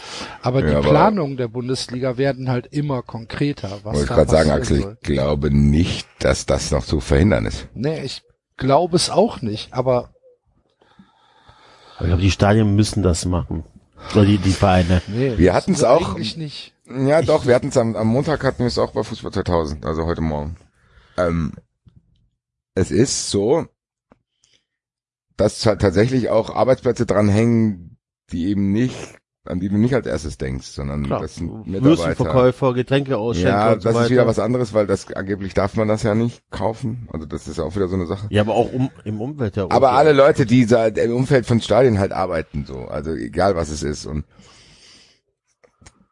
[0.41, 3.79] Aber Ja, die aber- Planungen der Bundesliga werden halt immer konkreter.
[3.83, 4.97] Was Wollte gerade sagen, Axel, soll.
[5.01, 7.67] ich glaube nicht, dass das noch zu verhindern ist.
[7.73, 8.23] Nee, ich
[8.55, 10.12] glaube es auch nicht, aber
[11.95, 13.63] Aber ich glaube, die Stadien müssen das machen.
[14.13, 15.01] Oder die, die Vereine.
[15.07, 16.73] nee, Wir das hatten's ist auch- eigentlich nicht.
[16.85, 19.85] Ja, doch, wir hatten es am, am Montag hatten wir es auch bei Fußball 2000,
[19.85, 20.57] also heute Morgen.
[21.17, 21.53] Ähm,
[22.75, 23.65] es ist so,
[25.37, 27.97] dass tatsächlich auch Arbeitsplätze dranhängen,
[28.31, 28.97] die eben nicht,
[29.45, 31.21] an die du nicht als erstes denkst, sondern Klar.
[31.21, 31.83] das sind Mitarbeiter.
[31.83, 34.05] Würstchenverkäufer, Getränkeausschenker Ja, und so das weiter.
[34.05, 37.09] ist wieder was anderes, weil das angeblich darf man das ja nicht kaufen.
[37.11, 38.27] Also das ist auch wieder so eine Sache.
[38.29, 39.67] Ja, aber auch um, im Umwelt ja.
[39.69, 43.69] Aber alle Leute, die da im Umfeld von Stadien halt arbeiten, so, also egal was
[43.69, 44.25] es ist und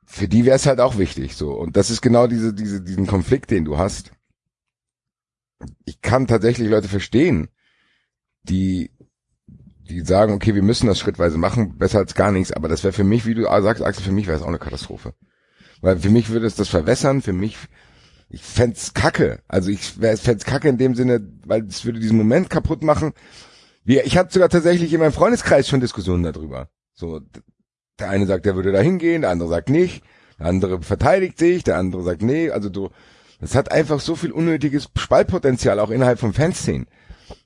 [0.06, 1.54] für die wäre es halt auch wichtig, so.
[1.54, 4.12] Und das ist genau diese, diese, diesen Konflikt, den du hast.
[5.86, 7.48] ich kann tatsächlich Leute verstehen,
[8.44, 8.92] die,
[9.94, 12.94] die sagen, okay, wir müssen das schrittweise machen, besser als gar nichts, aber das wäre
[12.94, 15.14] für mich, wie du sagst, Axel, für mich wäre es auch eine Katastrophe.
[15.82, 17.58] Weil für mich würde es das verwässern, für mich,
[18.30, 19.40] ich fänd's kacke.
[19.48, 23.14] Also ich fänd's kacke in dem Sinne, weil es würde diesen Moment kaputt machen.
[23.84, 26.70] Ich hatte sogar tatsächlich in meinem Freundeskreis schon Diskussionen darüber.
[26.94, 27.22] So,
[28.00, 30.04] der eine sagt, der würde da hingehen, der andere sagt nicht,
[30.40, 32.90] der andere verteidigt sich, der andere sagt nee, also du,
[33.40, 36.88] das hat einfach so viel unnötiges Spaltpotenzial auch innerhalb von Fanszenen.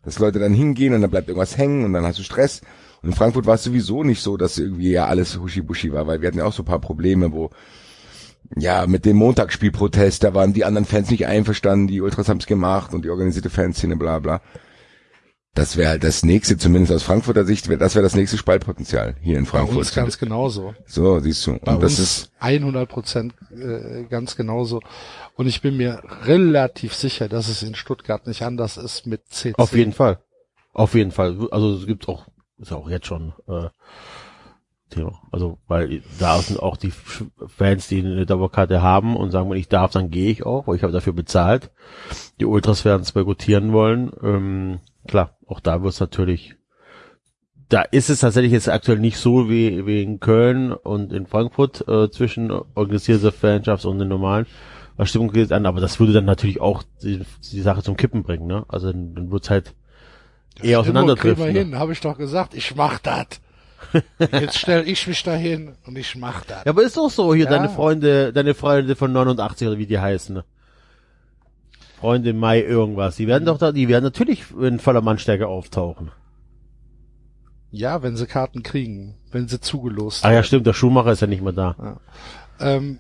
[0.04, 2.62] Dass Leute dann hingehen und dann bleibt irgendwas hängen und dann hast du Stress.
[3.02, 6.22] Und in Frankfurt war es sowieso nicht so, dass irgendwie ja alles huschi-buschi war, weil
[6.22, 7.52] wir hatten ja auch so ein paar Probleme, wo
[8.56, 12.94] ja, mit dem Montagsspielprotest, da waren die anderen Fans nicht einverstanden, die Ultras haben's gemacht
[12.94, 14.42] und die organisierte Fanszene, bla bla.
[15.56, 19.16] Das wäre halt das nächste, zumindest aus Frankfurter Sicht, wär, das wäre das nächste Spaltpotenzial
[19.22, 19.76] hier in Frankfurt.
[19.76, 20.76] Bei uns ganz genauso.
[20.86, 21.58] So, siehst du.
[21.60, 24.82] Bei und das ist 100 Prozent äh, ganz genauso.
[25.36, 29.56] Und ich bin mir relativ sicher, dass es in Stuttgart nicht anders ist mit CC.
[29.58, 30.20] Auf jeden Fall.
[30.74, 31.38] Auf jeden Fall.
[31.52, 32.28] Also es gibt auch,
[32.58, 33.70] ist auch jetzt schon äh,
[34.90, 35.22] Thema.
[35.32, 39.68] Also, weil da sind auch die Fans, die eine Dauerkarte haben und sagen, wenn ich
[39.68, 41.72] darf, dann gehe ich auch, weil ich habe dafür bezahlt.
[42.40, 44.12] Die Ultras werden es boykottieren wollen.
[44.24, 46.56] Ähm, klar, auch da wird es natürlich,
[47.70, 51.88] da ist es tatsächlich jetzt aktuell nicht so wie, wie in Köln und in Frankfurt
[51.88, 54.46] äh, zwischen organisierter Fanschaft und den normalen.
[54.98, 57.22] Was Stimmung geht an, aber das würde dann natürlich auch die,
[57.52, 58.66] die Sache zum Kippen bringen, ne?
[58.68, 59.74] Also dann, dann wird's halt
[60.62, 61.52] eher auseinanderdriften.
[61.52, 61.60] Ne?
[61.60, 63.28] hin, habe ich doch gesagt, ich mach das.
[64.32, 66.64] Jetzt stell ich mich dahin und ich mach das.
[66.66, 67.52] Ja, aber ist doch so, hier ja.
[67.52, 70.42] deine Freunde, deine Freunde von 89 oder wie die heißen.
[72.00, 73.16] Freunde Mai irgendwas.
[73.16, 76.12] Die werden doch da, die werden natürlich in voller Mannstärke auftauchen.
[77.72, 81.28] Ja, wenn sie Karten kriegen, wenn sie zugelost Ah ja, stimmt, der Schuhmacher ist ja
[81.28, 81.76] nicht mehr da.
[81.78, 82.76] Ja.
[82.76, 83.00] Ähm,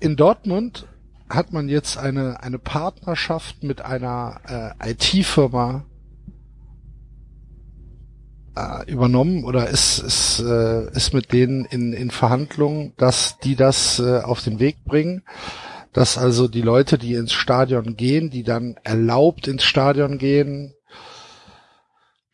[0.00, 0.86] in Dortmund
[1.28, 5.84] hat man jetzt eine, eine Partnerschaft mit einer äh, IT-Firma
[8.56, 14.00] äh, übernommen oder ist, ist, äh, ist mit denen in, in Verhandlungen, dass die das
[14.00, 15.22] äh, auf den Weg bringen,
[15.92, 20.74] dass also die Leute, die ins Stadion gehen, die dann erlaubt ins Stadion gehen,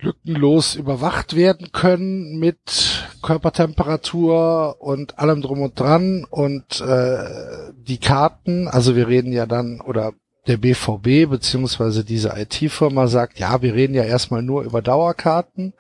[0.01, 2.96] lückenlos überwacht werden können mit
[3.27, 9.81] Körpertemperatur und allem drum und dran und äh, die Karten, also wir reden ja dann
[9.81, 10.13] oder
[10.47, 15.73] der BVB beziehungsweise diese IT-Firma sagt, ja, wir reden ja erstmal nur über Dauerkarten.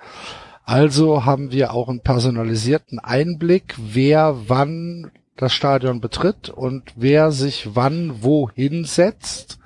[0.64, 7.76] Also haben wir auch einen personalisierten Einblick, wer wann das Stadion betritt und wer sich
[7.76, 9.60] wann wohin setzt.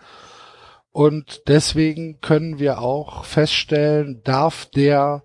[0.92, 5.22] Und deswegen können wir auch feststellen, darf der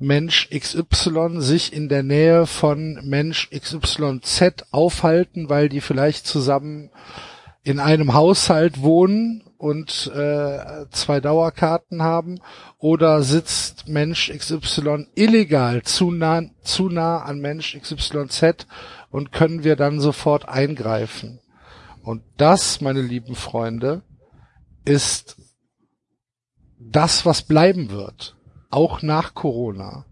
[0.00, 6.90] Mensch XY sich in der Nähe von Mensch XYZ aufhalten, weil die vielleicht zusammen
[7.62, 12.40] in einem Haushalt wohnen und äh, zwei Dauerkarten haben
[12.78, 18.66] oder sitzt Mensch XY illegal zu nah, zu nah an Mensch XYZ
[19.10, 21.40] und können wir dann sofort eingreifen.
[22.02, 24.00] Und das, meine lieben Freunde,
[24.86, 25.36] ist
[26.78, 28.36] das, was bleiben wird,
[28.70, 30.06] auch nach Corona.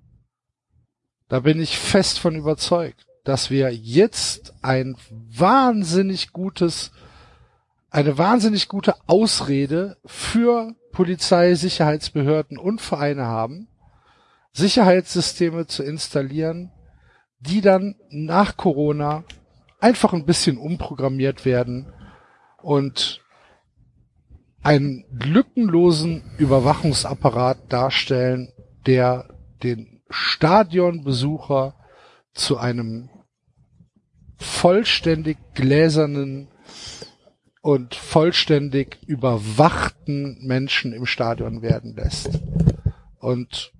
[1.28, 6.92] Da bin ich fest von überzeugt, dass wir jetzt ein wahnsinnig gutes
[7.90, 13.68] eine wahnsinnig gute Ausrede für Polizei, Sicherheitsbehörden und Vereine haben,
[14.52, 16.70] Sicherheitssysteme zu installieren,
[17.40, 19.24] die dann nach Corona
[19.80, 21.92] einfach ein bisschen umprogrammiert werden
[22.60, 23.22] und
[24.68, 28.52] einen lückenlosen Überwachungsapparat darstellen,
[28.84, 31.74] der den Stadionbesucher
[32.34, 33.08] zu einem
[34.36, 36.48] vollständig gläsernen
[37.62, 42.38] und vollständig überwachten Menschen im Stadion werden lässt.
[43.20, 43.72] Und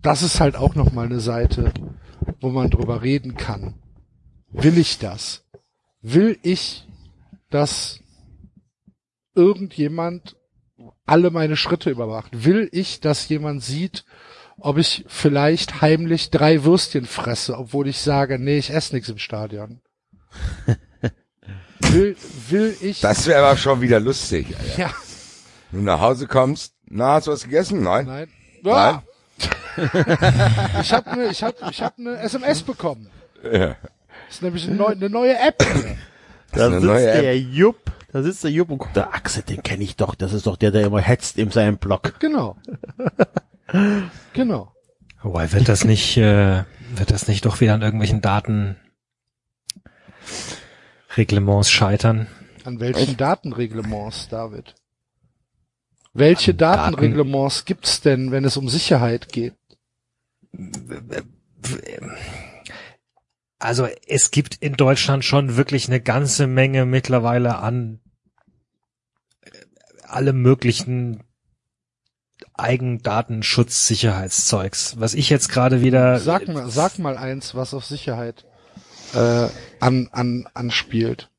[0.00, 1.74] das ist halt auch nochmal eine Seite,
[2.40, 3.74] wo man drüber reden kann.
[4.48, 5.44] Will ich das?
[6.00, 6.88] Will ich,
[7.50, 7.99] dass
[9.34, 10.36] irgendjemand
[11.06, 12.44] alle meine Schritte überwacht?
[12.44, 14.04] Will ich, dass jemand sieht,
[14.58, 19.18] ob ich vielleicht heimlich drei Würstchen fresse, obwohl ich sage, nee, ich esse nichts im
[19.18, 19.80] Stadion?
[21.80, 22.16] will,
[22.48, 23.00] will ich.
[23.00, 24.46] Das wäre aber schon wieder lustig.
[24.58, 24.78] Alter.
[24.78, 24.94] Ja.
[25.72, 27.82] Du nach Hause kommst, na, hast du was gegessen?
[27.82, 28.06] Nein.
[28.06, 28.28] Nein.
[28.64, 28.92] Ja.
[28.92, 29.02] Nein.
[30.80, 33.08] ich habe eine ich hab, ich hab ne SMS bekommen.
[33.42, 33.76] Ja.
[34.26, 35.64] Das ist nämlich eine neue, eine neue App.
[36.52, 37.78] Da sitzt der Jupp,
[38.12, 40.14] da sitzt der Jupp und guckt, der Axel, den kenne ich doch.
[40.14, 42.18] Das ist doch der, der immer hetzt in seinem Blog.
[42.20, 42.56] Genau.
[44.32, 44.72] genau.
[45.22, 48.76] Wobei wird das nicht, äh, wird das nicht doch wieder an irgendwelchen Daten
[51.16, 52.26] Reglements scheitern.
[52.64, 54.74] An welchen Datenreglements, David?
[56.12, 59.54] Welche Daten- Datenreglements gibt's denn, wenn es um Sicherheit geht?
[63.60, 68.00] Also es gibt in Deutschland schon wirklich eine ganze Menge mittlerweile an
[69.42, 69.50] äh,
[70.02, 71.22] alle möglichen
[72.54, 74.98] Eigendatenschutzsicherheitszeugs.
[74.98, 78.46] Was ich jetzt gerade wieder Sag mal, sag mal eins, was auf Sicherheit
[79.14, 79.48] äh,
[79.78, 81.30] an, an, anspielt.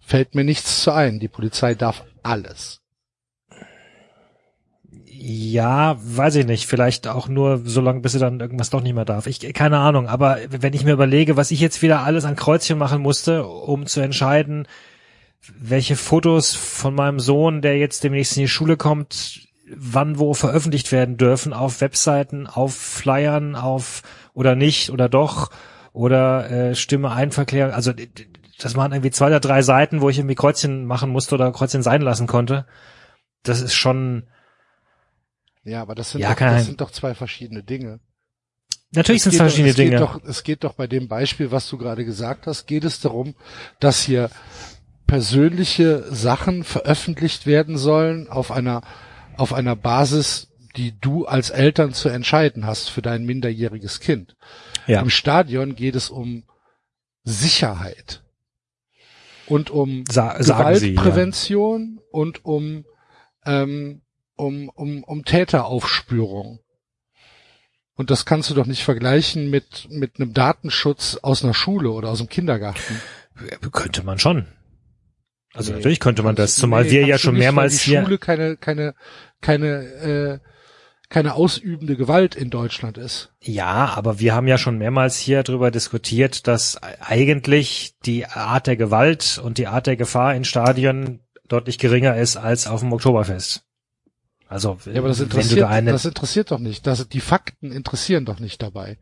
[0.00, 1.20] Fällt mir nichts zu ein.
[1.20, 2.80] Die Polizei darf alles.
[5.20, 6.68] Ja, weiß ich nicht.
[6.68, 9.26] Vielleicht auch nur so lange, bis sie dann irgendwas doch nicht mehr darf.
[9.26, 10.06] Ich keine Ahnung.
[10.06, 13.86] Aber wenn ich mir überlege, was ich jetzt wieder alles an Kreuzchen machen musste, um
[13.86, 14.68] zu entscheiden,
[15.58, 20.92] welche Fotos von meinem Sohn, der jetzt demnächst in die Schule kommt, wann wo veröffentlicht
[20.92, 24.02] werden dürfen, auf Webseiten, auf Flyern, auf
[24.34, 25.50] oder nicht oder doch
[25.92, 27.72] oder äh, Stimme einverklären.
[27.72, 27.92] Also
[28.60, 31.82] das waren irgendwie zwei oder drei Seiten, wo ich irgendwie Kreuzchen machen musste oder Kreuzchen
[31.82, 32.66] sein lassen konnte.
[33.42, 34.28] Das ist schon
[35.68, 38.00] Ja, aber das sind, Ja, doch, das sind doch zwei verschiedene Dinge.
[38.90, 39.98] Natürlich sind es geht doch- verschiedene es geht Dinge.
[40.00, 43.34] Doch, es geht doch bei dem Beispiel, was du gerade gesagt hast, geht es darum,
[43.80, 44.30] dass hier
[45.06, 48.82] persönliche Sachen veröffentlicht werden sollen auf einer,
[49.36, 54.36] auf einer Basis, die du als Eltern zu entscheiden hast für dein minderjähriges Kind.
[54.86, 55.00] Ja.
[55.00, 56.44] Im Stadion geht es um
[57.24, 58.22] Sicherheit
[59.46, 60.86] und um Sa sagen Sie.
[60.88, 60.92] Ja.
[60.92, 62.84] Gewaltprävention und um,
[63.44, 64.02] ähm,
[64.38, 66.60] um, um, um Täteraufspürung.
[67.94, 72.10] Und das kannst du doch nicht vergleichen mit, mit einem Datenschutz aus einer Schule oder
[72.10, 73.00] aus dem Kindergarten.
[73.72, 74.46] Könnte man schon.
[75.52, 78.02] Also Nee, natürlich könnte man das, zumal nee, wir ja schon mehrmals die hier.
[78.04, 78.94] Schule keine, keine,
[79.40, 80.38] keine, äh,
[81.08, 83.32] keine ausübende Gewalt in Deutschland ist.
[83.40, 88.76] Ja, aber wir haben ja schon mehrmals hier darüber diskutiert, dass eigentlich die Art der
[88.76, 93.64] Gewalt und die Art der Gefahr in Stadien deutlich geringer ist als auf dem Oktoberfest.
[94.48, 96.86] Also Ja, aber das wenn du interessiert, da eine, das interessiert doch nicht.
[96.86, 98.98] Das, die Fakten interessieren doch nicht dabei.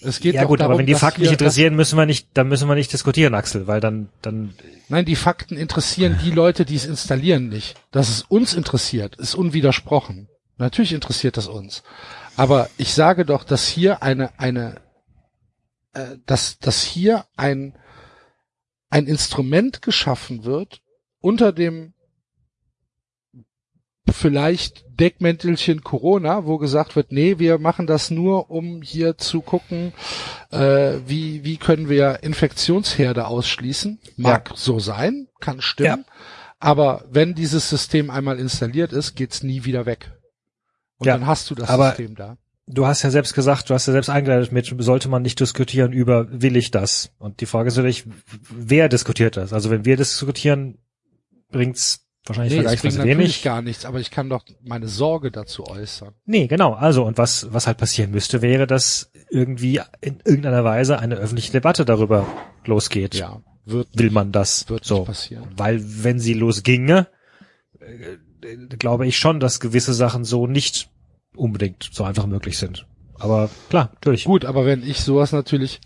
[0.00, 2.48] Es geht ja gut, darum, aber wenn die Fakten nicht interessieren, müssen wir nicht, dann
[2.48, 4.54] müssen wir nicht diskutieren, Axel, weil dann, dann,
[4.88, 7.74] Nein, die Fakten interessieren die Leute, die es installieren, nicht.
[7.90, 10.28] Dass es uns interessiert, ist unwidersprochen.
[10.58, 11.82] Natürlich interessiert das uns.
[12.36, 14.76] Aber ich sage doch, dass hier eine, eine,
[15.94, 17.74] äh, dass, dass hier ein,
[18.90, 20.80] ein Instrument geschaffen wird
[21.20, 21.93] unter dem
[24.10, 29.92] vielleicht Deckmäntelchen Corona, wo gesagt wird, nee, wir machen das nur, um hier zu gucken,
[30.50, 33.98] äh, wie, wie können wir Infektionsherde ausschließen.
[34.16, 36.04] Mag so sein, kann stimmen.
[36.60, 40.12] Aber wenn dieses System einmal installiert ist, geht's nie wieder weg.
[40.98, 42.36] Und Ja, dann hast du das aber- System da.
[42.66, 45.92] du hast ja selbst gesagt, du hast ja selbst eingeleitet mit, sollte man nicht diskutieren
[45.92, 47.10] über, will ich das?
[47.18, 48.04] Und die Frage ist natürlich,
[48.50, 49.52] wer diskutiert das?
[49.52, 50.78] Also wenn wir diskutieren,
[51.50, 53.42] bringt's wahrscheinlich Nee, vergleichsweise natürlich wenig.
[53.42, 56.14] gar nichts, aber ich kann doch meine Sorge dazu äußern.
[56.24, 56.72] Nee, genau.
[56.74, 61.52] Also, und was, was halt passieren müsste, wäre, dass irgendwie in irgendeiner Weise eine öffentliche
[61.52, 62.26] Debatte darüber
[62.64, 63.14] losgeht.
[63.14, 65.04] Ja, wird, Will man das wird so?
[65.04, 65.48] passieren.
[65.56, 67.08] Weil, wenn sie losginge,
[67.80, 70.90] äh, glaube ich schon, dass gewisse Sachen so nicht
[71.36, 72.86] unbedingt so einfach möglich sind.
[73.18, 74.24] Aber klar, natürlich.
[74.24, 75.80] Gut, aber wenn ich sowas natürlich,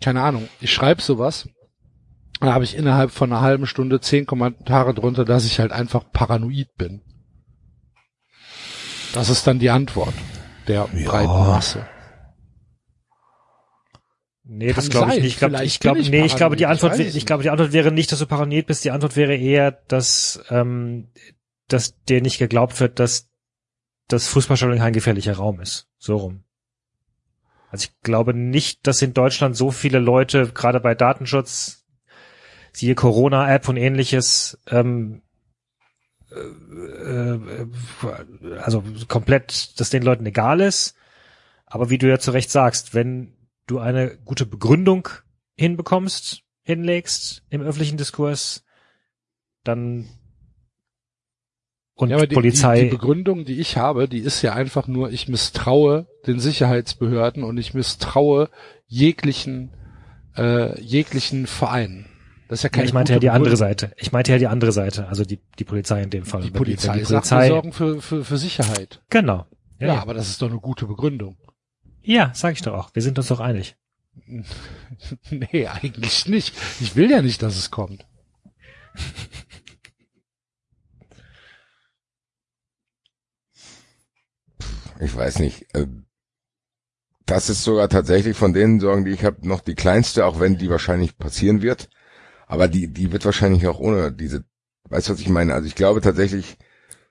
[0.00, 1.48] keine Ahnung, ich schreibe sowas,
[2.40, 6.04] dann habe ich innerhalb von einer halben Stunde zehn Kommentare drunter, dass ich halt einfach
[6.12, 7.02] paranoid bin.
[9.12, 10.14] Das ist dann die Antwort
[10.66, 11.86] der breiten Masse.
[14.50, 15.32] Nee, das Kann glaube ich nicht.
[15.34, 15.38] Ich
[15.80, 16.66] glaube, ich ich nee, ich glaube, die.
[16.66, 18.82] Antwort, Ich ich glaube, die Antwort wäre nicht, dass du paranoid bist.
[18.84, 21.08] Die Antwort wäre eher, dass, ähm,
[21.68, 23.28] dass dir nicht geglaubt wird, dass
[24.08, 25.88] das Fußballstadion kein gefährlicher Raum ist.
[25.98, 26.44] So rum.
[27.70, 31.77] Also ich glaube nicht, dass in Deutschland so viele Leute, gerade bei Datenschutz,
[32.72, 35.22] siehe Corona-App und ähnliches, ähm,
[36.30, 37.66] äh, äh,
[38.58, 40.94] also komplett, dass den Leuten egal ist.
[41.66, 43.34] Aber wie du ja zu Recht sagst, wenn
[43.66, 45.08] du eine gute Begründung
[45.56, 48.64] hinbekommst, hinlegst im öffentlichen Diskurs,
[49.64, 50.08] dann
[51.98, 52.76] und ja, aber die, Polizei.
[52.76, 57.42] Die, die Begründung, die ich habe, die ist ja einfach nur, ich misstraue den Sicherheitsbehörden
[57.42, 58.50] und ich misstraue
[58.86, 59.72] jeglichen,
[60.36, 62.07] äh, jeglichen Vereinen.
[62.48, 63.56] Das ist ja ja, keine ich meinte ja die andere.
[63.56, 63.92] Seite.
[63.96, 66.42] Ich meinte ja die andere Seite, also die, die Polizei in dem Fall.
[66.42, 69.02] Die Polizei, wenn die sagt, wir sorgen für, für, für Sicherheit.
[69.10, 69.46] Genau.
[69.78, 70.00] Ja, Ja, ja.
[70.02, 71.36] aber das ist doch eine gute Begründung.
[72.02, 72.90] ja, sag ich doch auch.
[72.94, 73.76] Wir sind uns doch einig.
[75.30, 76.54] nee, eigentlich nicht.
[76.80, 78.06] Ich will ja nicht, dass es kommt.
[85.00, 85.66] Ich weiß nicht.
[85.74, 85.86] äh,
[87.26, 90.56] Das ist sogar tatsächlich von den Sorgen, die ich habe, noch die kleinste, auch wenn
[90.58, 91.88] die wahrscheinlich passieren wird.
[92.48, 94.44] Aber die, die wird wahrscheinlich auch ohne diese,
[94.88, 95.54] weißt du, was ich meine?
[95.54, 96.56] Also ich glaube tatsächlich,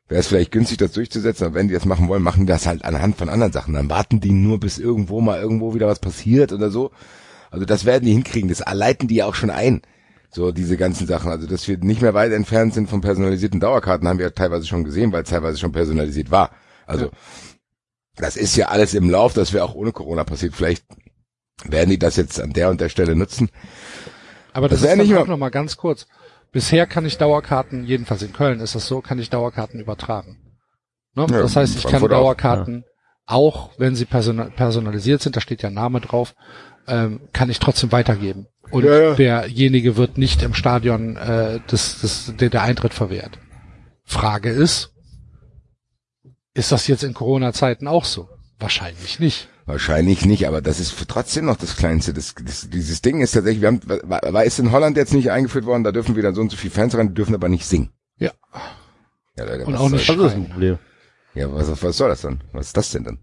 [0.10, 2.66] wäre es vielleicht günstig, das durchzusetzen, aber wenn die das machen wollen, machen die das
[2.66, 3.76] halt anhand von anderen Sachen.
[3.76, 6.92] Dann warten die nur, bis irgendwo mal irgendwo wieder was passiert oder so.
[7.52, 9.82] Also das werden die hinkriegen, das leiten die ja auch schon ein.
[10.30, 11.32] So diese ganzen Sachen.
[11.32, 14.66] Also dass wir nicht mehr weit entfernt sind von personalisierten Dauerkarten, haben wir ja teilweise
[14.66, 16.52] schon gesehen, weil es teilweise schon personalisiert war.
[16.86, 17.12] Also ja.
[18.16, 20.56] das ist ja alles im Lauf, das wäre auch ohne Corona passiert.
[20.56, 20.86] Vielleicht
[21.64, 23.50] werden die das jetzt an der und der Stelle nutzen.
[24.58, 26.08] Aber das, das ist nicht auch noch mal ganz kurz.
[26.52, 30.40] Bisher kann ich Dauerkarten, jedenfalls in Köln ist das so, kann ich Dauerkarten übertragen.
[31.14, 31.28] Ne?
[31.30, 32.84] Ja, das heißt, ich kann Dauerkarten
[33.28, 33.36] auch, ja.
[33.36, 36.34] auch, wenn sie personalisiert sind, da steht ja Name drauf,
[36.88, 38.48] ähm, kann ich trotzdem weitergeben.
[38.72, 43.38] Und ja, derjenige wird nicht im Stadion äh, das, das, der, der Eintritt verwehrt.
[44.06, 44.92] Frage ist,
[46.56, 48.28] ist das jetzt in Corona-Zeiten auch so?
[48.58, 49.50] Wahrscheinlich nicht.
[49.68, 52.14] Wahrscheinlich nicht, aber das ist trotzdem noch das Kleinste.
[52.14, 55.66] Das, das, dieses Ding ist tatsächlich, wir haben, war, ist in Holland jetzt nicht eingeführt
[55.66, 57.90] worden, da dürfen wieder so und so viele Fans rein, die dürfen aber nicht singen.
[58.18, 58.32] Ja.
[59.36, 60.80] ja und auch nicht das ist ein Problem.
[61.34, 62.42] Ja, was, was soll das dann?
[62.54, 63.20] Was ist das denn dann?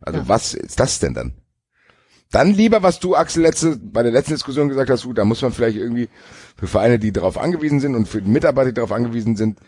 [0.00, 0.28] Also ja.
[0.28, 1.34] was ist das denn dann?
[2.32, 5.42] Dann lieber, was du, Axel, letzte, bei der letzten Diskussion gesagt hast, gut, da muss
[5.42, 6.08] man vielleicht irgendwie
[6.56, 9.60] für Vereine, die darauf angewiesen sind und für die Mitarbeiter, die darauf angewiesen sind,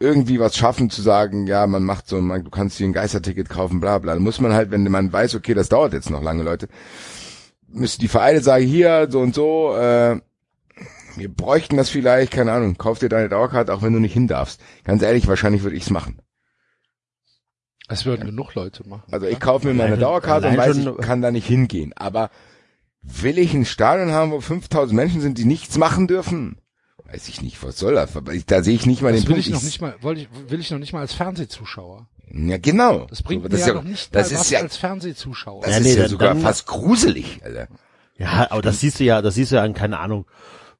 [0.00, 3.48] irgendwie was schaffen zu sagen, ja, man macht so, man, du kannst hier ein Geisterticket
[3.48, 4.14] kaufen, bla bla.
[4.14, 6.68] Da muss man halt, wenn man weiß, okay, das dauert jetzt noch lange, Leute,
[7.66, 10.20] müssen die Vereine sagen, hier, so und so, äh,
[11.16, 14.28] wir bräuchten das vielleicht, keine Ahnung, kauf dir deine Dauerkarte, auch wenn du nicht hin
[14.28, 14.60] darfst.
[14.84, 16.20] Ganz ehrlich, wahrscheinlich würde ich's machen.
[17.88, 18.26] Es würden ja.
[18.26, 19.10] genug Leute machen.
[19.10, 21.92] Also ich kaufe mir meine Dauerkarte und weiß, ich kann da nicht hingehen.
[21.96, 22.30] Aber
[23.02, 26.60] will ich ein Stadion haben, wo 5000 Menschen sind, die nichts machen dürfen?
[27.10, 28.12] Weiß ich nicht, was soll das?
[28.46, 29.46] Da sehe ich nicht mal das den will Punkt.
[29.46, 32.06] Ich noch nicht mal, wollte ich, will ich noch nicht mal als Fernsehzuschauer.
[32.30, 33.06] Ja, genau.
[33.06, 35.62] Das bringt so, das mir ja, ja noch nicht das ist ja, als Fernsehzuschauer.
[35.62, 37.68] Das ja, nee, ist ja sogar dann, fast gruselig, Alter.
[38.18, 40.26] Ja, aber das siehst du ja, das siehst du ja an, keine Ahnung,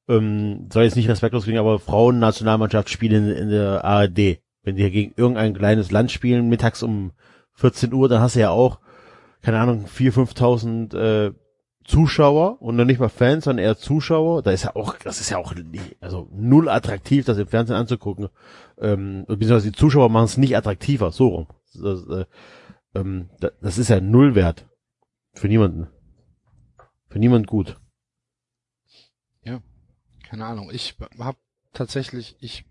[0.08, 4.40] ähm, soll jetzt nicht respektlos klingen, aber Frauen-Nationalmannschaft spielen in, in der ARD.
[4.62, 7.12] Wenn die gegen irgendein kleines Land spielen, mittags um
[7.54, 8.80] 14 Uhr, dann hast du ja auch,
[9.40, 10.96] keine Ahnung, 4.000, 5.000
[11.28, 11.32] äh,
[11.88, 14.42] Zuschauer und dann nicht mal Fans, sondern eher Zuschauer.
[14.42, 15.54] Da ist ja auch, das ist ja auch
[16.00, 18.28] also null attraktiv, das im Fernsehen anzugucken.
[18.78, 21.46] Ähm, beziehungsweise die Zuschauer machen es nicht attraktiver, so rum.
[21.74, 22.26] Das, äh,
[22.94, 23.30] ähm,
[23.62, 24.66] das ist ja null wert.
[25.32, 25.88] Für niemanden.
[27.08, 27.80] Für niemand gut.
[29.42, 29.60] Ja,
[30.28, 30.70] keine Ahnung.
[30.70, 31.38] Ich habe
[31.72, 32.66] tatsächlich, ich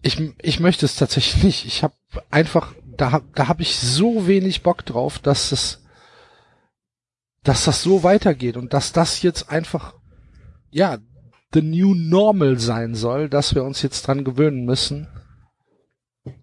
[0.00, 1.66] ich, ich möchte es tatsächlich nicht.
[1.66, 1.94] Ich habe
[2.30, 5.80] einfach, da, da habe ich so wenig Bock drauf, dass es
[7.42, 9.94] dass das so weitergeht und dass das jetzt einfach,
[10.70, 10.98] ja,
[11.52, 15.08] the new normal sein soll, dass wir uns jetzt dran gewöhnen müssen,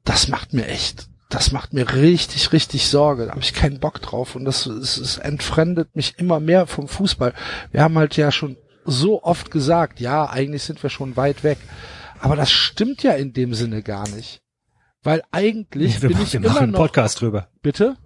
[0.04, 3.26] das macht mir echt, das macht mir richtig, richtig Sorge.
[3.26, 6.88] Da habe ich keinen Bock drauf und das es, es entfremdet mich immer mehr vom
[6.88, 7.34] Fußball.
[7.72, 11.58] Wir haben halt ja schon so oft gesagt, ja, eigentlich sind wir schon weit weg.
[12.20, 14.42] Aber das stimmt ja in dem Sinne gar nicht.
[15.04, 17.50] Weil eigentlich wir bin machen, ich wir immer machen einen noch, Podcast drüber.
[17.62, 17.98] Bitte?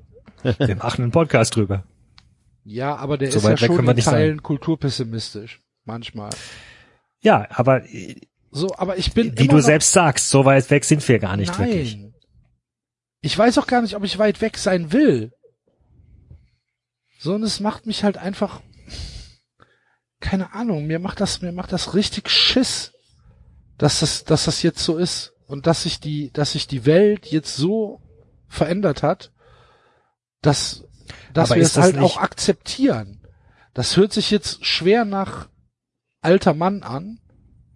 [0.43, 1.85] Wir machen einen Podcast drüber.
[2.64, 4.43] Ja, aber der so ist ja schon in Teilen sein.
[4.43, 5.62] kulturpessimistisch.
[5.84, 6.30] Manchmal.
[7.22, 7.84] Ja, aber
[8.51, 11.38] so, aber ich bin wie du noch, selbst sagst, so weit weg sind wir gar
[11.38, 11.68] nicht nein.
[11.68, 11.97] wirklich.
[13.22, 15.32] Ich weiß auch gar nicht, ob ich weit weg sein will.
[17.20, 18.62] So, und es macht mich halt einfach,
[20.20, 22.93] keine Ahnung, mir macht das, mir macht das richtig Schiss,
[23.78, 27.28] dass das, dass das jetzt so ist und dass sich die, dass sich die Welt
[27.28, 28.01] jetzt so
[28.47, 29.32] verändert hat,
[30.41, 30.84] dass
[31.34, 33.22] dass wir es halt auch akzeptieren.
[33.74, 35.47] Das hört sich jetzt schwer nach
[36.22, 37.20] alter Mann an.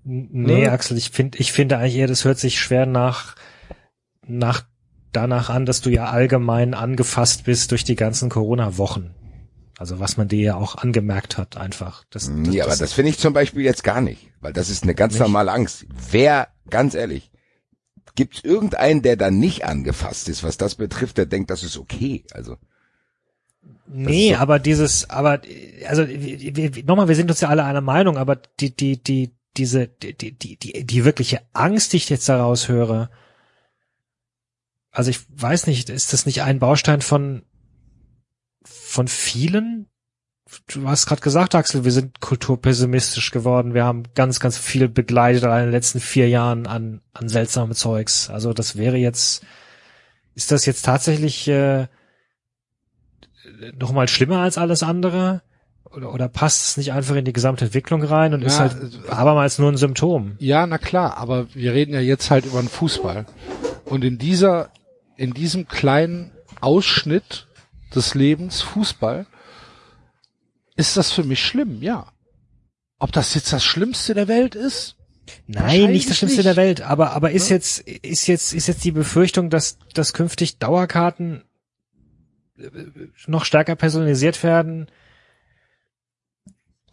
[0.03, 0.71] Nee, ne?
[0.71, 3.35] Axel, ich finde, ich finde eigentlich eher, das hört sich schwer nach,
[4.25, 4.63] nach,
[5.11, 9.15] danach an, dass du ja allgemein angefasst bist durch die ganzen Corona-Wochen.
[9.77, 12.03] Also was man dir ja auch angemerkt hat, einfach.
[12.09, 14.83] Das, das ja, aber das finde ich zum Beispiel jetzt gar nicht, weil das ist
[14.83, 15.21] eine ganz nicht?
[15.21, 15.85] normale Angst.
[16.11, 17.31] Wer, ganz ehrlich,
[18.15, 21.77] gibt es irgendeinen, der da nicht angefasst ist, was das betrifft, der denkt, das ist
[21.77, 22.23] okay.
[22.31, 22.57] Also
[23.87, 24.37] Nee, so.
[24.37, 25.41] aber dieses, aber
[25.87, 26.05] also
[26.85, 30.57] nochmal, wir sind uns ja alle einer Meinung, aber die, die, die, diese, die, die,
[30.57, 33.09] die, die wirkliche Angst, die ich jetzt daraus höre,
[34.91, 37.43] also ich weiß nicht, ist das nicht ein Baustein von
[38.63, 39.87] von vielen?
[40.67, 43.73] Du hast gerade gesagt, Axel, wir sind kulturpessimistisch geworden.
[43.73, 48.29] Wir haben ganz, ganz viel begleitet in den letzten vier Jahren an an seltsame Zeugs.
[48.29, 49.43] Also das wäre jetzt,
[50.33, 51.87] ist das jetzt tatsächlich äh,
[53.79, 55.41] noch mal schlimmer als alles andere?
[55.95, 58.75] Oder, oder passt es nicht einfach in die gesamte Entwicklung rein und ja, ist halt
[59.09, 60.35] abermals nur ein Symptom?
[60.39, 63.25] Ja, na klar, aber wir reden ja jetzt halt über den Fußball.
[63.85, 64.69] Und in dieser,
[65.15, 67.47] in diesem kleinen Ausschnitt
[67.93, 69.25] des Lebens Fußball
[70.75, 72.07] ist das für mich schlimm, ja.
[72.99, 74.95] Ob das jetzt das Schlimmste der Welt ist?
[75.47, 76.47] Nein, nicht das Schlimmste nicht.
[76.47, 77.55] der Welt, aber, aber ist Ne?
[77.55, 81.43] jetzt, ist jetzt, ist jetzt die Befürchtung, dass, dass künftig Dauerkarten äh,
[83.27, 84.87] noch stärker personalisiert werden?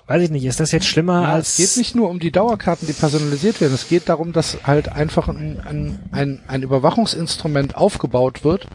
[0.07, 1.59] Weiß ich nicht, ist das jetzt schlimmer Ja, als.
[1.59, 3.75] es geht nicht nur um die Dauerkarten, die personalisiert werden.
[3.75, 8.67] Es geht darum, dass halt einfach ein, ein, ein, ein Überwachungsinstrument aufgebaut wird,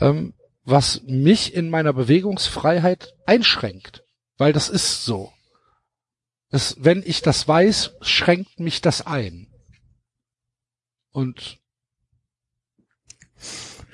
[0.00, 0.32] ähm,
[0.64, 4.04] was mich in meiner Bewegungsfreiheit einschränkt.
[4.38, 5.32] Weil das ist so.
[6.50, 9.48] Das, wenn ich das weiß, schränkt mich das ein.
[11.10, 11.58] Und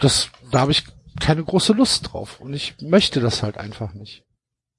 [0.01, 0.85] das, da habe ich
[1.21, 2.41] keine große Lust drauf.
[2.41, 4.25] Und ich möchte das halt einfach nicht.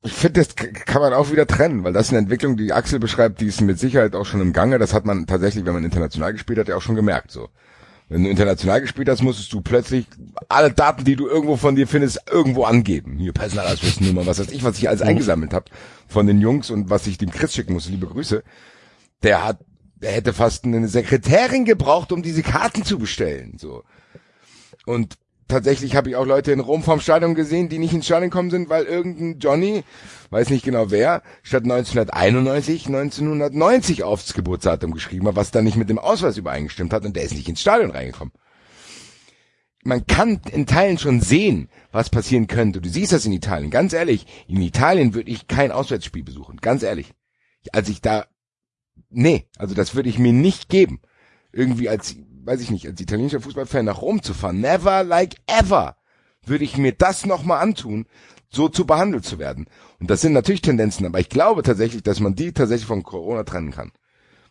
[0.06, 3.00] Ich finde, das kann man auch wieder trennen, weil das ist eine Entwicklung, die Axel
[3.00, 4.78] beschreibt, die ist mit Sicherheit auch schon im Gange.
[4.78, 7.32] Das hat man tatsächlich, wenn man international gespielt hat, ja auch schon gemerkt.
[7.32, 7.48] So,
[8.10, 10.08] wenn du international gespielt hast, musstest du plötzlich
[10.50, 13.18] alle Daten, die du irgendwo von dir findest, irgendwo angeben.
[13.18, 15.66] Hier Personalausweisnummer, was weiß ich, was ich alles eingesammelt habe
[16.08, 17.92] von den Jungs und was ich dem Chris schicken musste.
[17.92, 18.44] Liebe Grüße.
[19.24, 19.60] Der hat,
[19.96, 23.58] der hätte fast eine Sekretärin gebraucht, um diese Karten zu bestellen.
[23.58, 23.84] So
[24.86, 25.18] und
[25.54, 28.50] tatsächlich habe ich auch Leute in Rom vorm Stadion gesehen, die nicht ins Stadion gekommen
[28.50, 29.84] sind, weil irgendein Johnny,
[30.32, 35.90] weiß nicht genau wer, statt 1991 1990 aufs Geburtsdatum geschrieben hat, was dann nicht mit
[35.90, 38.34] dem Ausweis übereingestimmt hat und der ist nicht ins Stadion reingekommen.
[39.84, 42.82] Man kann in Teilen schon sehen, was passieren könnte.
[42.82, 43.70] Du siehst das in Italien.
[43.70, 46.58] Ganz ehrlich, in Italien würde ich kein Auswärtsspiel besuchen.
[46.58, 47.14] Ganz ehrlich.
[47.74, 48.26] Als ich da,
[49.10, 51.02] nee, also das würde ich mir nicht geben.
[51.52, 52.16] Irgendwie als
[52.46, 55.96] weiß ich nicht, als italienischer Fußballfan nach Rom zu fahren, never like ever
[56.46, 58.06] würde ich mir das nochmal antun,
[58.50, 59.68] so zu behandelt zu werden.
[60.00, 63.44] Und das sind natürlich Tendenzen, aber ich glaube tatsächlich, dass man die tatsächlich von Corona
[63.44, 63.92] trennen kann.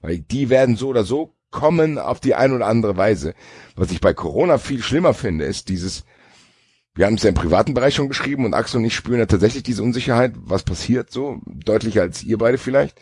[0.00, 3.34] Weil die werden so oder so kommen auf die eine oder andere Weise.
[3.76, 6.04] Was ich bei Corona viel schlimmer finde, ist dieses,
[6.94, 9.26] wir haben es ja im privaten Bereich schon geschrieben und Axel und ich spüren ja
[9.26, 13.00] tatsächlich diese Unsicherheit, was passiert so, deutlicher als ihr beide vielleicht.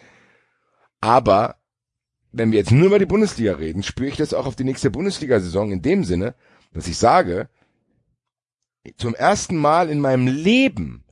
[1.00, 1.59] Aber
[2.32, 4.90] wenn wir jetzt nur über die Bundesliga reden, spüre ich das auch auf die nächste
[4.90, 6.34] Bundesliga-Saison in dem Sinne,
[6.72, 7.48] dass ich sage,
[8.96, 11.04] zum ersten Mal in meinem Leben,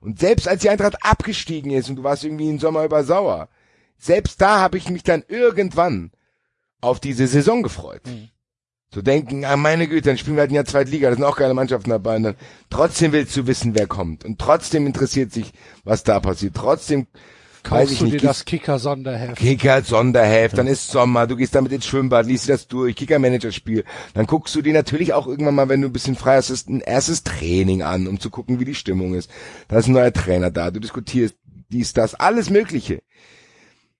[0.00, 3.48] und selbst als die Eintracht abgestiegen ist und du warst irgendwie im Sommer über sauer,
[3.98, 6.10] selbst da habe ich mich dann irgendwann
[6.80, 8.02] auf diese Saison gefreut.
[8.90, 11.36] Zu denken, ah meine Güte, dann spielen wir halt ein Jahr Zweitliga, da sind auch
[11.36, 12.16] geile Mannschaften dabei.
[12.16, 12.36] Und dann,
[12.70, 14.24] trotzdem willst du wissen, wer kommt.
[14.24, 15.52] Und trotzdem interessiert sich,
[15.84, 16.54] was da passiert.
[16.54, 17.06] Trotzdem
[17.70, 19.36] weiß Kaufst ich du nicht, das Kicker-Sonderheft?
[19.36, 23.18] Kicker Sonderheft, dann ist Sommer, du gehst damit ins Schwimmbad, liest dir das durch, Kicker
[23.18, 26.68] Managerspiel, dann guckst du dir natürlich auch irgendwann mal, wenn du ein bisschen frei hast,
[26.68, 29.30] ein erstes Training an, um zu gucken, wie die Stimmung ist.
[29.68, 31.36] Da ist ein neuer Trainer da, du diskutierst
[31.68, 33.02] dies, das, alles Mögliche.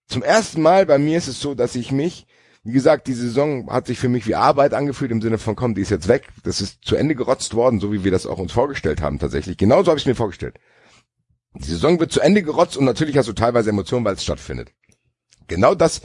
[0.06, 2.26] Zum ersten Mal bei mir ist es so, dass ich mich,
[2.62, 5.74] wie gesagt, die Saison hat sich für mich wie Arbeit angefühlt im Sinne von, komm,
[5.74, 8.38] die ist jetzt weg, das ist zu Ende gerotzt worden, so wie wir das auch
[8.38, 9.56] uns vorgestellt haben tatsächlich.
[9.56, 10.58] Genauso habe ich es mir vorgestellt.
[11.58, 14.72] Die Saison wird zu Ende gerotzt und natürlich hast du teilweise Emotionen, weil es stattfindet.
[15.48, 16.02] Genau das,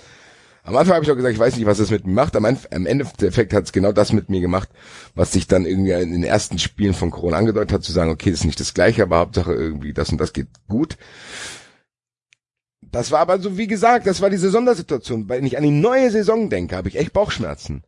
[0.64, 2.36] am Anfang habe ich auch gesagt, ich weiß nicht, was das mit mir macht.
[2.36, 4.70] Am, am Endeffekt hat es genau das mit mir gemacht,
[5.16, 8.30] was sich dann irgendwie in den ersten Spielen von Corona angedeutet hat, zu sagen, okay,
[8.30, 10.98] das ist nicht das Gleiche, aber Hauptsache irgendwie das und das geht gut.
[12.82, 15.30] Das war aber so, wie gesagt, das war diese Sondersituation.
[15.30, 17.84] Wenn ich an die neue Saison denke, habe ich echt Bauchschmerzen.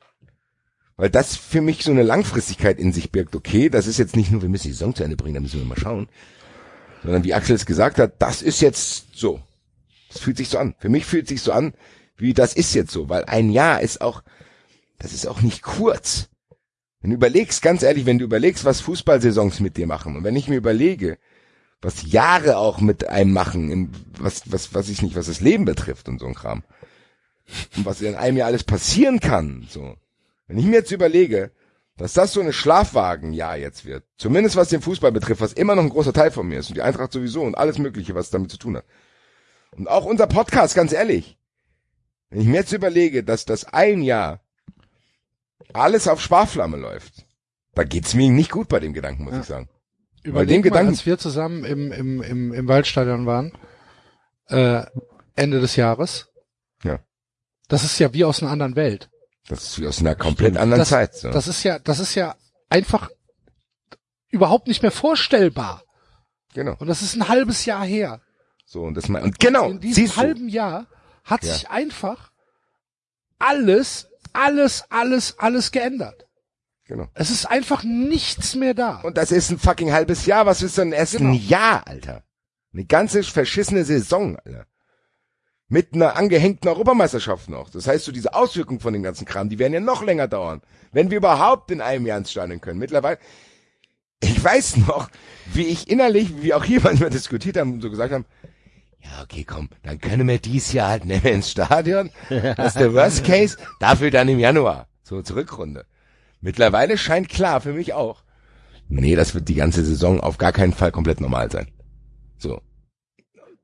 [0.95, 3.35] Weil das für mich so eine Langfristigkeit in sich birgt.
[3.35, 5.59] Okay, das ist jetzt nicht nur, wir müssen die Saison zu Ende bringen, da müssen
[5.59, 6.07] wir mal schauen.
[7.03, 9.41] Sondern wie Axel es gesagt hat, das ist jetzt so.
[10.09, 10.75] Das fühlt sich so an.
[10.79, 11.73] Für mich fühlt sich so an,
[12.17, 13.09] wie das ist jetzt so.
[13.09, 14.23] Weil ein Jahr ist auch,
[14.99, 16.29] das ist auch nicht kurz.
[17.01, 20.37] Wenn du überlegst, ganz ehrlich, wenn du überlegst, was Fußballsaisons mit dir machen und wenn
[20.37, 21.17] ich mir überlege,
[21.81, 26.07] was Jahre auch mit einem machen, was, was, was ich nicht, was das Leben betrifft
[26.07, 26.63] und so ein Kram.
[27.75, 29.95] Und was in einem Jahr alles passieren kann, so.
[30.47, 31.51] Wenn ich mir jetzt überlege,
[31.97, 35.83] dass das so eine Schlafwagenjahr jetzt wird, zumindest was den Fußball betrifft, was immer noch
[35.83, 38.49] ein großer Teil von mir ist und die Eintracht sowieso und alles Mögliche, was damit
[38.51, 38.85] zu tun hat.
[39.75, 41.37] Und auch unser Podcast, ganz ehrlich.
[42.29, 44.41] Wenn ich mir jetzt überlege, dass das ein Jahr
[45.73, 47.25] alles auf Sparflamme läuft,
[47.75, 49.39] da geht's mir nicht gut bei dem Gedanken, muss Ja.
[49.41, 49.69] ich sagen.
[50.23, 53.51] Überleg dem mal, Gedanken- als wir zusammen im, im, im, im Waldstadion waren,
[54.47, 54.83] äh,
[55.35, 56.29] Ende des Jahres.
[56.83, 56.99] Ja.
[57.67, 59.09] Das ist ja wie aus einer anderen Welt.
[59.47, 61.15] Das ist wie aus einer komplett anderen das, Zeit.
[61.15, 61.29] So.
[61.31, 62.35] Das ist ja, das ist ja
[62.69, 63.09] einfach
[64.29, 65.83] überhaupt nicht mehr vorstellbar.
[66.53, 66.75] genau.
[66.79, 68.21] Und das ist ein halbes Jahr her.
[68.65, 69.69] So und das mein, und genau.
[69.69, 70.87] In diesem siehst du, halben Jahr
[71.25, 71.53] hat Ja.
[71.53, 72.31] sich einfach
[73.39, 76.25] alles, alles, alles, alles geändert.
[76.85, 77.07] genau.
[77.13, 79.01] Es ist einfach nichts mehr da.
[79.01, 80.45] Und das ist ein fucking halbes Jahr.
[80.45, 81.31] Was ist denn erst Genau.
[81.31, 82.23] ein Jahr, Alter?
[82.73, 84.65] Eine ganze verschissene Saison, Alter.
[85.73, 87.67] Mit einer angehängten Europameisterschaft noch.
[87.71, 90.61] Das heißt, so diese Auswirkungen von dem ganzen Kram, die werden ja noch länger dauern.
[90.91, 92.77] Wenn wir überhaupt in einem Jahr ins Stadion können.
[92.77, 93.17] Mittlerweile,
[94.21, 95.09] ich weiß noch,
[95.51, 98.25] wie ich innerlich, wie auch hier manchmal diskutiert haben und so gesagt haben,
[98.99, 102.11] ja, okay, komm, dann können wir dies Jahr halt nicht mehr ins Stadion.
[102.29, 103.57] Das ist der Worst Case.
[103.79, 104.87] Dafür dann im Januar.
[105.01, 105.87] So zur Rückrunde.
[106.39, 108.21] Mittlerweile scheint klar für mich auch.
[108.89, 111.67] Nee, das wird die ganze Saison auf gar keinen Fall komplett normal sein.
[112.37, 112.61] So.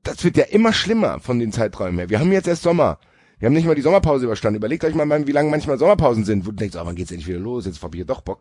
[0.02, 2.10] Das wird ja immer schlimmer von den Zeiträumen her.
[2.10, 2.98] Wir haben jetzt erst Sommer.
[3.38, 4.58] Wir haben nicht mal die Sommerpause überstanden.
[4.58, 7.28] Überlegt euch mal, wie lange manchmal Sommerpausen sind, wo du denkst, oh, wann geht's endlich
[7.28, 7.66] wieder los?
[7.66, 8.40] Jetzt hab ich hier doch Bock.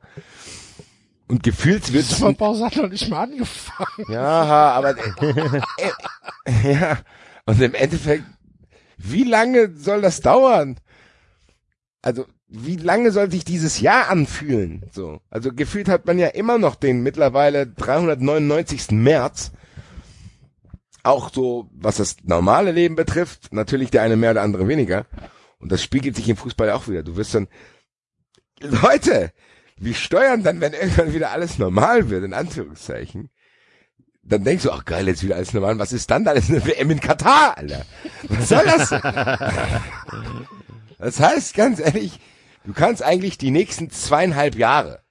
[1.28, 4.05] Und gefühlt wird Die Sommerpause hat noch nicht mal angefangen.
[4.10, 6.97] ja, aber äh, ja.
[7.45, 8.24] Und im Endeffekt,
[8.97, 10.78] wie lange soll das dauern?
[12.01, 14.84] Also, wie lange soll sich dieses Jahr anfühlen?
[14.91, 18.91] So, also gefühlt hat man ja immer noch den mittlerweile 399.
[18.91, 19.51] März.
[21.04, 25.06] Auch so, was das normale Leben betrifft, natürlich der eine mehr, der andere weniger.
[25.60, 27.04] Und das spiegelt sich im Fußball auch wieder.
[27.04, 27.47] Du wirst dann,
[28.60, 29.32] Leute,
[29.78, 33.30] wie steuern dann, wenn irgendwann wieder alles normal wird, in Anführungszeichen?
[34.24, 35.80] Dann denkst du, ach geil, jetzt wieder alles normal.
[35.80, 36.26] Was ist dann?
[36.26, 37.86] Da ist eine WM in Katar, Alter.
[38.28, 38.89] Was soll das?
[41.00, 42.20] das heißt, ganz ehrlich,
[42.66, 45.02] du kannst eigentlich die nächsten zweieinhalb Jahre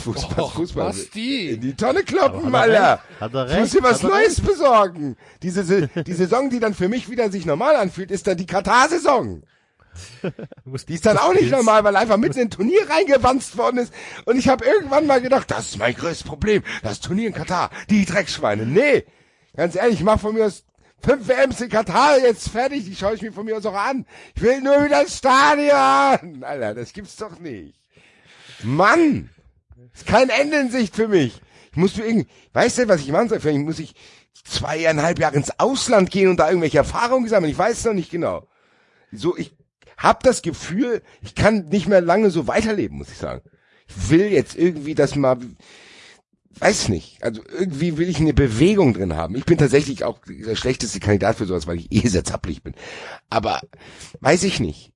[0.00, 1.50] Fußball, Och, Fußball Basti.
[1.50, 3.48] in die Tonne kloppen, Aber hat er Alter.
[3.48, 3.52] recht?
[3.52, 3.74] Ich muss recht?
[3.74, 5.16] dir was Neues besorgen.
[5.42, 8.46] Diese, Se- die Saison, die dann für mich wieder sich normal anfühlt, ist dann die
[8.46, 9.42] Katar-Saison.
[10.88, 13.92] Die ist dann auch nicht normal, weil einfach mitten in ein Turnier reingewanzt worden ist.
[14.24, 16.62] Und ich habe irgendwann mal gedacht, das ist mein größtes Problem.
[16.82, 17.70] Das Turnier in Katar.
[17.90, 18.66] Die Dreckschweine.
[18.66, 19.04] Nee.
[19.56, 20.64] Ganz ehrlich, ich mach von mir aus
[21.02, 22.84] fünf WMs in Katar jetzt fertig.
[22.84, 24.06] Die schaue ich mir von mir aus auch an.
[24.36, 26.44] Ich will nur wieder ins Stadion.
[26.44, 27.74] Alter, das gibt's doch nicht.
[28.62, 29.30] Mann.
[30.00, 31.42] Ist kein Ende in Sicht für mich.
[31.72, 33.38] Ich muss mir irgendwie, weißt du, was ich machen soll?
[33.38, 33.94] Vielleicht muss ich
[34.44, 37.52] zweieinhalb Jahre ins Ausland gehen und da irgendwelche Erfahrungen sammeln.
[37.52, 38.48] Ich weiß es noch nicht genau.
[39.12, 39.52] So, ich
[39.98, 43.42] hab das Gefühl, ich kann nicht mehr lange so weiterleben, muss ich sagen.
[43.88, 45.36] Ich will jetzt irgendwie das mal,
[46.60, 49.36] weiß nicht, also irgendwie will ich eine Bewegung drin haben.
[49.36, 52.74] Ich bin tatsächlich auch der schlechteste Kandidat für sowas, weil ich eh sehr zappelig bin.
[53.28, 53.60] Aber
[54.20, 54.89] weiß ich nicht.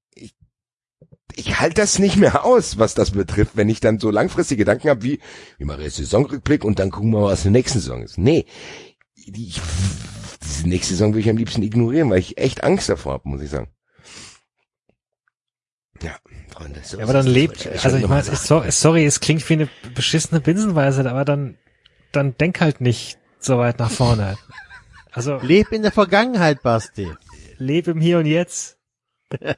[1.37, 4.61] Ich, ich halte das nicht mehr aus, was das betrifft, wenn ich dann so langfristige
[4.61, 5.21] Gedanken habe, wie,
[5.59, 8.19] wir machen jetzt Saisonrückblick und dann gucken wir mal, was in der nächsten Saison ist.
[8.19, 8.47] Nee,
[9.27, 9.61] die, ich,
[10.43, 13.43] diese nächste Saison würde ich am liebsten ignorieren, weil ich echt Angst davor habe, muss
[13.43, 13.69] ich sagen.
[16.03, 16.17] Ja,
[16.51, 16.81] Freunde.
[16.83, 19.55] So Ja, aber dann lebt, Ich also ich meine, mal so, sorry, es klingt wie
[19.55, 21.57] eine beschissene Binsenweisheit, aber dann,
[22.13, 24.37] dann denk halt nicht so weit nach vorne.
[25.17, 27.09] Also Leb in der Vergangenheit, Basti.
[27.59, 28.74] leb im Hier und Jetzt.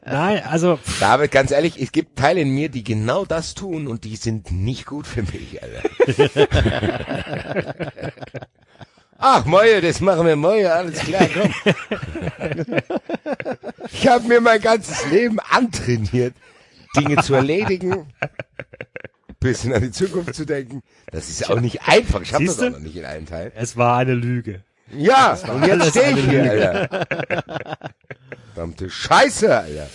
[0.05, 4.05] Nein, also David, ganz ehrlich, es gibt Teile in mir, die genau das tun und
[4.05, 5.83] die sind nicht gut für mich, Alter.
[9.19, 11.55] Ach, Moje, das machen wir Moje, alles klar, komm.
[13.91, 16.35] Ich habe mir mein ganzes Leben antrainiert,
[16.97, 18.13] Dinge zu erledigen,
[19.41, 20.83] bisschen an die Zukunft zu denken.
[21.11, 22.21] Das ist auch nicht einfach.
[22.21, 23.53] Ich habe das auch noch nicht in allen Teilen.
[23.55, 24.63] es war eine Lüge.
[24.93, 27.91] Ja, und jetzt stehe ich hier, Alter.
[28.57, 29.91] Verdammte Scheiße, Alter.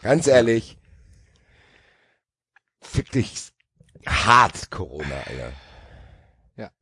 [0.00, 0.78] Ganz ehrlich.
[2.80, 3.50] Fick dich
[4.06, 6.72] hart, Corona, Alter.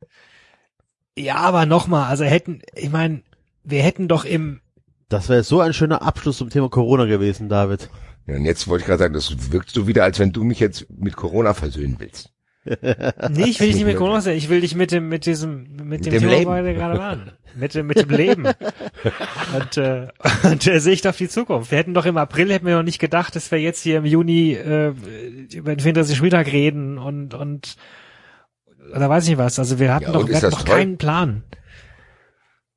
[1.17, 3.21] Ja, aber nochmal, also hätten, ich meine,
[3.65, 4.61] wir hätten doch im,
[5.09, 7.89] Das wäre so ein schöner Abschluss zum Thema Corona gewesen, David.
[8.25, 10.61] Ja, und jetzt wollte ich gerade sagen, das wirkt so wieder, als wenn du mich
[10.61, 12.31] jetzt mit Corona versöhnen willst.
[13.29, 15.67] nee, ich will dich nicht mit Corona sehen, ich will dich mit dem, mit diesem,
[15.83, 17.31] mit, dem, dem Thema, wir gerade waren.
[17.55, 18.45] Mit dem, mit dem Leben.
[19.55, 20.07] und, äh,
[20.43, 21.71] und der Sicht auf die Zukunft.
[21.71, 24.05] Wir hätten doch im April, hätten wir noch nicht gedacht, dass wir jetzt hier im
[24.05, 24.93] Juni, äh,
[25.53, 26.15] über den 34.
[26.15, 27.75] Spieltag reden und, und,
[28.95, 29.59] oder weiß ich nicht was.
[29.59, 30.75] Also wir hatten Ja, doch, wir hatten doch toll?
[30.75, 31.43] keinen Plan.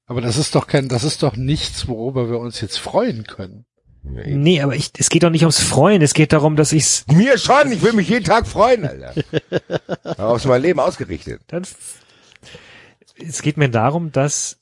[0.06, 3.66] Aber das ist doch kein, das ist doch nichts, worüber wir uns jetzt freuen können.
[4.14, 4.22] Ja.
[4.26, 7.36] Nee, aber ich, es geht doch nicht ums Freuen, es geht darum, dass ich's Mir
[7.38, 9.14] schon, ich will mich jeden Tag freuen, Alter.
[10.18, 11.42] Aufs mein Leben ausgerichtet.
[11.48, 11.66] dann,
[13.18, 14.58] es geht mir darum, dass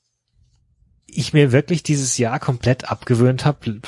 [1.07, 3.79] ich mir wirklich dieses Jahr komplett abgewöhnt habe,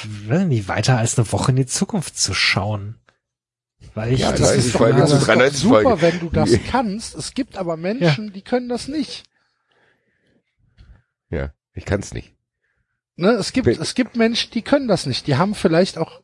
[0.46, 3.00] nicht weiter als eine Woche in die Zukunft zu schauen.
[3.94, 6.02] Weil ich, Ja, das das ist ist doch, Folge das ist doch 93 super, Folge.
[6.02, 6.60] wenn du das Ja.
[6.70, 7.16] kannst.
[7.16, 9.24] Es gibt aber Menschen, die können das nicht.
[11.30, 12.34] Ja, ich kann's nicht.
[13.19, 15.26] Ne, es gibt, es gibt Menschen, die können das nicht.
[15.26, 16.22] Die haben vielleicht auch,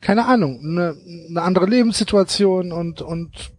[0.00, 0.96] keine Ahnung, eine,
[1.28, 3.52] eine andere Lebenssituation und, und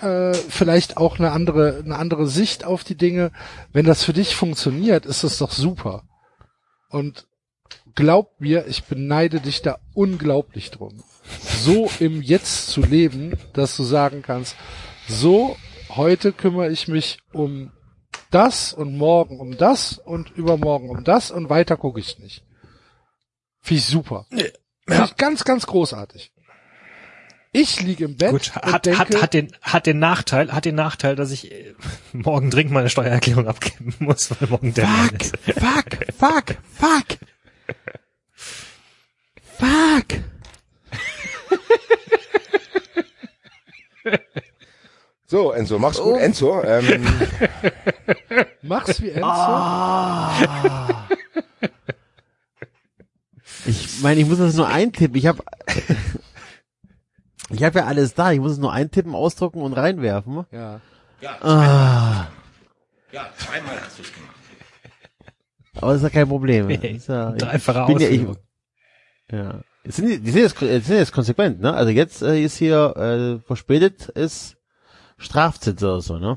[0.00, 3.32] äh, vielleicht auch eine andere, eine andere Sicht auf die Dinge.
[3.72, 6.04] Wenn das für dich funktioniert, ist das doch super.
[6.88, 7.26] Und
[7.96, 11.02] glaub mir, ich beneide dich da unglaublich drum.
[11.64, 14.56] So im Jetzt zu leben, dass du sagen kannst,
[15.08, 15.56] so,
[15.88, 17.72] heute kümmere ich mich um
[18.32, 22.44] das und morgen um das und übermorgen um das und weiter gucke ich nicht.
[23.60, 24.26] Finde ich super.
[24.30, 26.32] Finde ich ganz, ganz großartig.
[27.54, 30.64] Ich liege im Bett Gut, und hat, denke, hat, hat den, hat den Nachteil, hat
[30.64, 31.74] den Nachteil, dass ich äh,
[32.12, 37.18] morgen dringend meine Steuererklärung abgeben muss, weil morgen der Fuck, fuck, fuck, fuck.
[39.58, 40.22] Fuck.
[45.32, 46.20] So, Enzo, mach's gut.
[46.20, 47.06] Enzo, ähm,
[48.62, 49.26] mach's wie Enzo.
[49.26, 51.06] Ah.
[53.64, 55.16] Ich meine, ich muss das nur eintippen.
[55.16, 55.42] Ich habe
[57.48, 58.32] ich habe ja alles da.
[58.32, 60.44] Ich muss es nur eintippen, ausdrucken und reinwerfen.
[60.50, 60.82] Ja.
[61.40, 62.26] Ah.
[63.10, 64.36] Ja, zweimal hast du's gemacht.
[65.76, 66.68] Aber das ist ja kein Problem.
[66.68, 68.26] Das ist ja, ich Dreifache bin ja, ich,
[69.30, 69.60] ja.
[69.84, 71.72] Jetzt sind die, die sind jetzt, die sind jetzt konsequent, ne?
[71.72, 74.58] Also jetzt äh, ist hier äh, verspätet ist
[75.22, 76.36] Strafzins oder so, ne?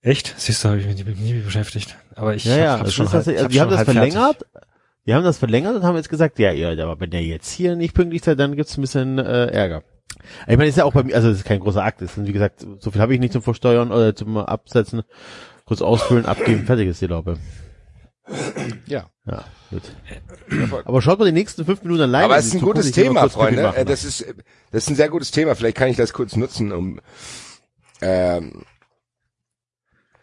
[0.00, 0.34] Echt?
[0.36, 1.96] Siehst du, habe ich mich nie, nie beschäftigt.
[2.14, 2.78] Aber ich Ja, ja.
[2.78, 4.12] Das schon ist halb, ich also hab's die haben das halb fertig.
[4.12, 4.46] verlängert.
[5.06, 7.76] Die haben das verlängert und haben jetzt gesagt, ja, ja, aber wenn der jetzt hier
[7.76, 9.82] nicht pünktlich seid, dann gibt's ein bisschen äh, Ärger.
[10.46, 12.00] Ich meine, ist ja auch bei mir, also das ist kein großer Akt.
[12.00, 15.02] Sind, wie gesagt, so viel habe ich nicht zum Versteuern oder zum Absetzen.
[15.66, 17.38] Kurz ausfüllen, abgeben, fertig ist die Laube.
[18.86, 19.10] Ja.
[19.26, 19.82] Ja, gut.
[20.84, 22.24] Aber schaut mal die nächsten fünf Minuten allein.
[22.24, 23.62] aber es ist ein gutes Thema, Freunde.
[23.62, 23.86] machen.
[23.86, 24.24] Das ist,
[24.70, 25.54] das ist ein sehr gutes Thema.
[25.54, 27.00] Vielleicht kann ich das kurz nutzen, um,
[28.02, 28.64] ähm,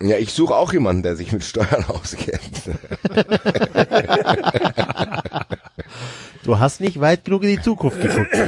[0.01, 2.61] ja, ich suche auch jemanden, der sich mit Steuern auskennt.
[6.43, 8.35] Du hast nicht weit genug in die Zukunft geguckt.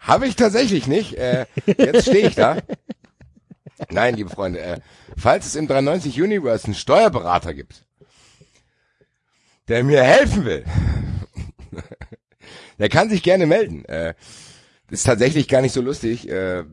[0.00, 1.14] Habe ich tatsächlich nicht.
[1.14, 2.56] Äh, jetzt stehe ich da.
[3.90, 4.80] Nein, liebe Freunde, äh,
[5.16, 7.84] falls es im 93 Universe einen Steuerberater gibt,
[9.68, 10.64] der mir helfen will,
[12.78, 13.84] der kann sich gerne melden.
[13.84, 14.14] Äh,
[14.90, 16.28] ist tatsächlich gar nicht so lustig.
[16.30, 16.64] Äh,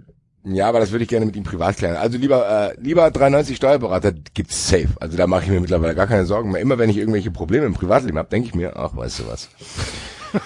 [0.46, 1.96] ja, aber das würde ich gerne mit ihm privat klären.
[1.96, 4.90] Also lieber, äh, lieber 93 Steuerberater gibt's safe.
[5.00, 6.62] Also da mache ich mir mittlerweile gar keine Sorgen mehr.
[6.62, 9.50] Immer wenn ich irgendwelche Probleme im Privatleben habe, denke ich mir, ach, weißt du was.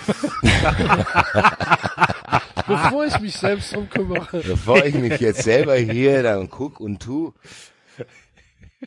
[2.67, 4.41] Bevor ich mich selbst drum kümmere.
[4.41, 7.33] Bevor ich mich jetzt selber hier dann guck und tu,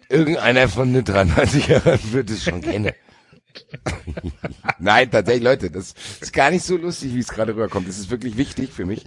[0.09, 2.93] irgendeiner von den 93ern wird es schon kennen.
[4.79, 7.89] Nein, tatsächlich, Leute, das ist gar nicht so lustig, wie es gerade rüberkommt.
[7.89, 9.05] Das ist wirklich wichtig für mich,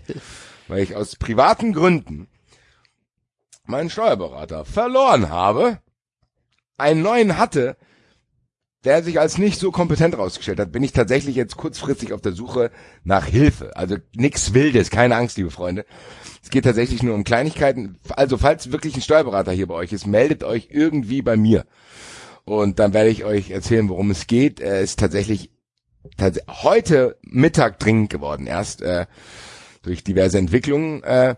[0.67, 2.27] weil ich aus privaten Gründen
[3.65, 5.79] meinen Steuerberater verloren habe,
[6.77, 7.77] einen neuen hatte,
[8.85, 12.33] der sich als nicht so kompetent rausgestellt hat, bin ich tatsächlich jetzt kurzfristig auf der
[12.33, 12.71] Suche
[13.03, 13.75] nach Hilfe.
[13.75, 15.85] Also nix Wildes, keine Angst, liebe Freunde.
[16.43, 17.97] Es geht tatsächlich nur um Kleinigkeiten.
[18.11, 21.65] Also falls wirklich ein Steuerberater hier bei euch ist, meldet euch irgendwie bei mir.
[22.45, 24.59] Und dann werde ich euch erzählen, worum es geht.
[24.59, 25.49] Er ist tatsächlich
[26.17, 29.07] tats heute Mittag dringend geworden, erst äh,
[29.81, 31.03] durch diverse Entwicklungen.
[31.03, 31.35] Äh,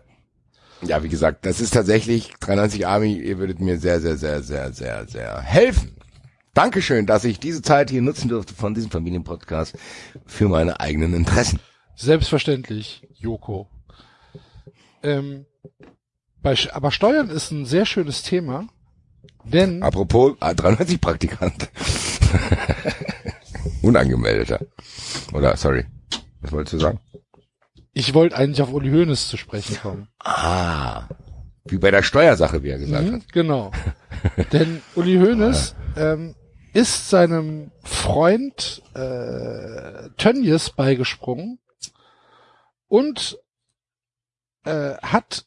[0.82, 3.14] ja, wie gesagt, das ist tatsächlich 93 Army.
[3.14, 5.96] Ihr würdet mir sehr, sehr, sehr, sehr, sehr, sehr helfen.
[6.54, 9.76] Dankeschön, dass ich diese Zeit hier nutzen durfte von diesem Familienpodcast
[10.26, 11.60] für meine eigenen Interessen.
[11.96, 13.68] Selbstverständlich, Joko.
[15.02, 15.46] Ähm,
[16.42, 18.68] bei, aber Steuern ist ein sehr schönes Thema,
[19.44, 21.68] denn Apropos ah, 93 Praktikant.
[23.82, 24.60] Unangemeldeter.
[25.32, 25.84] Oder, sorry.
[26.40, 27.00] Was wolltest du sagen?
[27.94, 30.08] ich wollte eigentlich auf Uli Hoeneß zu sprechen kommen.
[30.22, 31.08] Ah.
[31.64, 33.32] Wie bei der Steuersache, wie er gesagt Mhm, hat.
[33.32, 33.72] genau.
[34.52, 36.36] Denn Uli Hoeneß ähm,
[36.74, 41.58] ist seinem Freund äh, Tönjes beigesprungen
[42.86, 43.38] und
[44.64, 45.46] äh, hat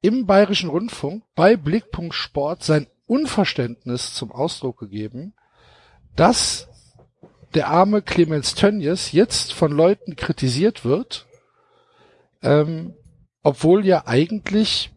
[0.00, 5.34] im Bayerischen Rundfunk bei Blickpunkt Sport sein Unverständnis zum Ausdruck gegeben,
[6.14, 6.68] dass
[7.54, 11.26] der arme Clemens Tönjes jetzt von Leuten kritisiert wird,
[12.40, 12.94] ähm,
[13.42, 14.92] obwohl ja eigentlich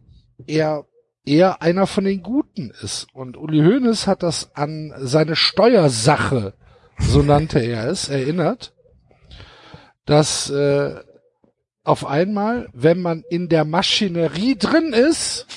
[0.46, 0.86] er
[1.24, 3.08] eher einer von den Guten ist.
[3.14, 6.54] Und Uli Hoeneß hat das an seine Steuersache,
[7.00, 8.74] so nannte er es, erinnert,
[10.06, 11.00] dass äh,
[11.82, 15.48] auf einmal, wenn man in der Maschinerie drin ist,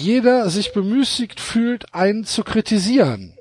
[0.00, 3.36] jeder sich bemüßigt fühlt, einen zu kritisieren.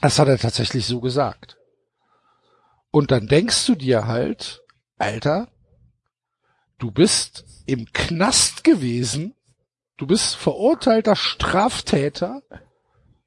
[0.00, 1.56] Das hat er tatsächlich so gesagt.
[2.90, 4.62] Und dann denkst du dir halt,
[4.98, 5.48] Alter,
[6.78, 9.34] du bist im Knast gewesen,
[9.96, 12.42] du bist verurteilter Straftäter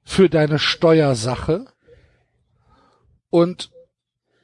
[0.04, 1.66] für deine Steuersache
[3.30, 3.72] und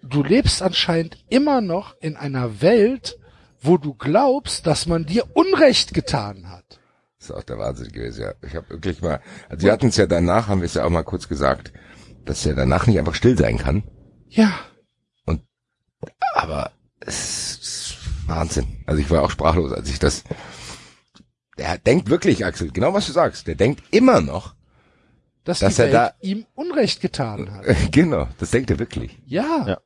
[0.01, 3.17] du lebst anscheinend immer noch in einer Welt,
[3.61, 6.79] wo du glaubst, dass man dir Unrecht getan hat.
[7.23, 8.33] Das ist auch der Wahnsinn gewesen, ja.
[8.45, 10.89] Ich habe wirklich mal, also wir hatten es ja danach, haben wir es ja auch
[10.89, 11.71] mal kurz gesagt,
[12.25, 13.83] dass er danach nicht einfach still sein kann.
[14.27, 14.51] Ja,
[16.35, 17.97] Aber es ist
[18.27, 18.83] Wahnsinn.
[18.87, 20.23] Also ich war auch sprachlos, als ich das.
[21.57, 23.47] Der denkt wirklich, Axel, genau was du sagst.
[23.47, 24.55] Der denkt immer noch.
[25.45, 27.65] dass, Dass die er Welt da- ihm Unrecht getan hat.
[27.93, 29.17] genau, das denkt er wirklich.
[29.25, 29.65] Ja.
[29.67, 29.77] Ja.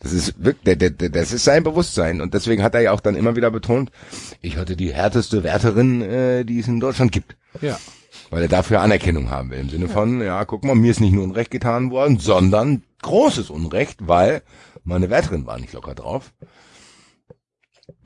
[0.00, 0.78] Das ist wirklich,
[1.12, 3.90] das ist sein Bewusstsein und deswegen hat er ja auch dann immer wieder betont,
[4.40, 7.36] ich hatte die härteste Wärterin, äh, die es in Deutschland gibt.
[7.60, 7.78] Ja.
[8.30, 9.58] Weil er dafür Anerkennung haben will.
[9.58, 13.50] Im Sinne von, ja, guck mal, mir ist nicht nur Unrecht getan worden, sondern großes
[13.50, 14.42] Unrecht, weil
[14.84, 16.32] meine Wärterin war nicht locker drauf.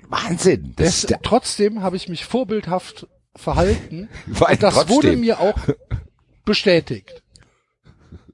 [0.08, 0.74] Wahnsinn.
[0.76, 3.06] Das, Das, trotzdem habe ich mich vorbildhaft
[3.36, 4.08] verhalten.
[4.26, 4.96] Weil das trotzdem.
[4.96, 5.58] wurde mir auch
[6.44, 7.23] bestätigt.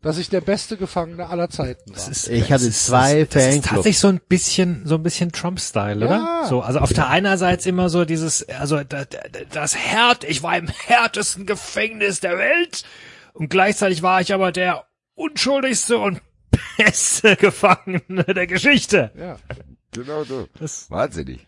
[0.02, 2.10] Dass ich der beste Gefangene aller Zeiten war.
[2.32, 6.16] Ich hatte zwei das ist tatsächlich so ein bisschen, so ein bisschen Trump-Style, oder?
[6.16, 6.46] Ja.
[6.48, 9.18] So, also auf der einerseits immer so dieses, also da- da-
[9.52, 12.84] das Härte, ich war im härtesten Gefängnis der Welt
[13.34, 14.86] und gleichzeitig war ich aber der
[15.16, 16.22] unschuldigste und
[16.78, 19.10] beste Gefangene der Geschichte.
[19.18, 19.36] Ja.
[19.92, 20.48] Genau so.
[20.58, 21.46] Das- Wahnsinnig.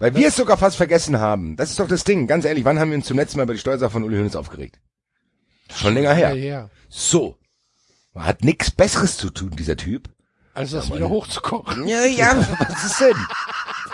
[0.00, 1.54] Weil wir es sogar fast vergessen haben.
[1.54, 2.26] Das ist doch das Ding.
[2.26, 4.34] Ganz ehrlich, wann haben wir uns zum letzten Mal über die Steuersache von Uli Hoeneß
[4.34, 4.80] aufgeregt?
[5.72, 6.34] Schon länger Ja, her.
[6.34, 6.70] ja.
[6.94, 7.38] So.
[8.12, 10.10] Man hat nichts Besseres zu tun, dieser Typ.
[10.52, 11.88] Also das wieder hochzukochen.
[11.88, 13.16] Ja, ja, was ist denn?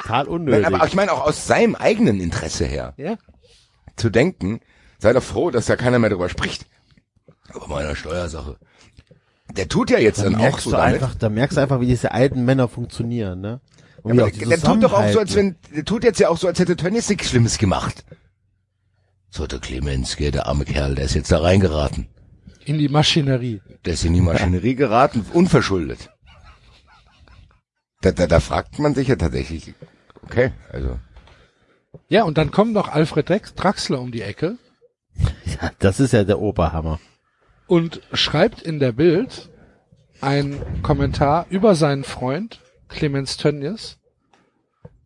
[0.03, 0.66] Total Nein, unnötig.
[0.66, 2.95] aber ich meine auch aus seinem eigenen Interesse her.
[2.97, 3.16] Ja.
[3.95, 4.61] Zu denken,
[4.99, 6.66] sei doch froh, dass da keiner mehr drüber spricht.
[7.55, 8.57] Aber meiner Steuersache.
[9.53, 10.95] Der tut ja jetzt da dann auch so du damit.
[10.95, 13.61] einfach, da merkst du einfach, wie diese alten Männer funktionieren, ne?
[14.03, 16.29] Und Ja, aber der, der tut doch auch so, als wenn, der tut jetzt ja
[16.31, 18.05] auch so, als hätte Tönnies nichts Schlimmes gemacht.
[19.31, 22.09] So, der Clemens, der arme Kerl, der ist jetzt da reingeraten.
[22.69, 23.61] In die Maschinerie.
[23.85, 26.11] Der ist in die Maschinerie geraten, unverschuldet.
[28.03, 29.74] Da, da, da fragt man sich ja tatsächlich,
[30.23, 30.99] okay, also.
[32.09, 34.57] Ja, und dann kommt noch Alfred Drex- Draxler um die Ecke
[35.47, 37.01] Ja, das ist ja der Oberhammer.
[37.66, 39.49] und schreibt in der Bild
[40.20, 43.99] einen Kommentar über seinen Freund Clemens Tönnies.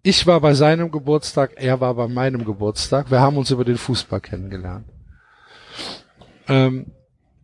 [0.03, 3.11] Ich war bei seinem Geburtstag, er war bei meinem Geburtstag.
[3.11, 4.87] Wir haben uns über den Fußball kennengelernt.
[6.49, 6.93] Ähm,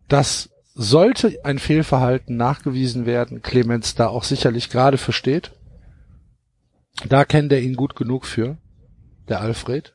[0.09, 5.51] das sollte ein Fehlverhalten nachgewiesen werden, Clemens da auch sicherlich gerade versteht.
[7.07, 8.57] Da kennt er ihn gut genug für,
[9.27, 9.93] der Alfred.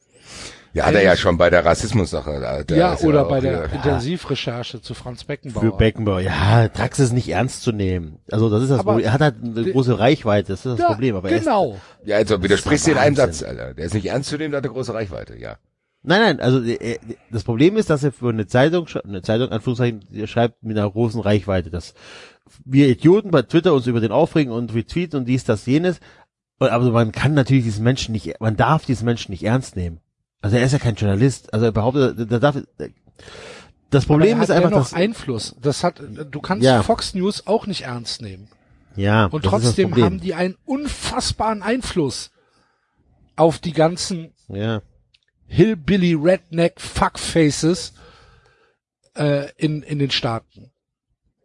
[0.72, 2.64] Ja, hat er ja schon bei der Rassismus-Sache.
[2.70, 5.62] ja, er oder auch bei der wieder- Intensivrecherche zu Franz Beckenbauer.
[5.62, 6.20] Für Beckenbauer.
[6.20, 8.18] Ja, Drax ist nicht ernst zu nehmen.
[8.30, 9.06] Also das ist das Aber Problem.
[9.06, 11.14] Er hat halt eine große Reichweite, das ist das ja, Problem.
[11.14, 11.78] Aber er ist, genau.
[12.04, 13.32] Ja, also widersprichst ist dir in einem Wahnsinn.
[13.34, 13.74] Satz, Alter.
[13.74, 15.56] Der ist nicht ernst zu nehmen, der hat eine große Reichweite, ja.
[16.06, 16.98] Nein, nein, also äh,
[17.30, 21.20] das Problem ist, dass er für eine Zeitung, eine Zeitung, Anführungszeichen, schreibt mit einer großen
[21.20, 21.94] Reichweite, dass
[22.64, 26.00] wir Idioten bei Twitter uns über den aufregen und retweeten und dies, das, jenes.
[26.58, 30.00] Aber man kann natürlich diesen Menschen nicht, man darf diesen Menschen nicht ernst nehmen.
[30.42, 31.54] Also er ist ja kein Journalist.
[31.54, 32.62] Also er behauptet, da darf,
[33.88, 35.56] das Problem ist einfach, dass, Einfluss.
[35.62, 36.82] Das hat, du kannst Ja.
[36.82, 38.48] Fox News auch nicht ernst nehmen.
[38.94, 42.30] ja, Und trotzdem haben die einen unfassbaren Einfluss
[43.36, 44.82] auf die ganzen ja.
[45.54, 47.92] Hillbilly Redneck Fuckfaces
[49.14, 50.72] äh, in in den Staaten.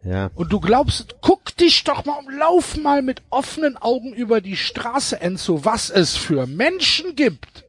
[0.04, 4.56] Ja, Und du glaubst, guck dich doch mal, lauf mal mit offenen Augen über die
[4.56, 7.66] Straße, Enzo, was es für Menschen gibt.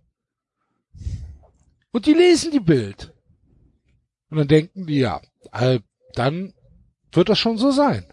[1.90, 3.12] Und die lesen die Bild.
[4.30, 5.20] Und dann denken die, ja,
[5.52, 5.80] äh,
[6.14, 6.54] dann
[7.10, 8.06] wird das schon so sein.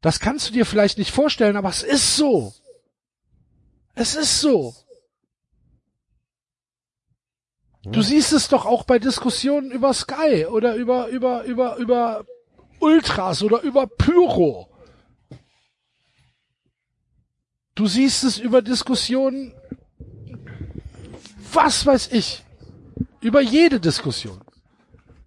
[0.00, 2.52] Das kannst du dir vielleicht nicht vorstellen, aber es ist so.
[3.94, 4.74] Es ist so.
[7.86, 12.24] Du siehst es doch auch bei Diskussionen über Sky oder über, über, über, über
[12.80, 14.68] Ultras oder über Pyro.
[17.74, 19.52] Du siehst es über Diskussionen,
[21.52, 22.42] was weiß ich,
[23.20, 24.40] über jede Diskussion.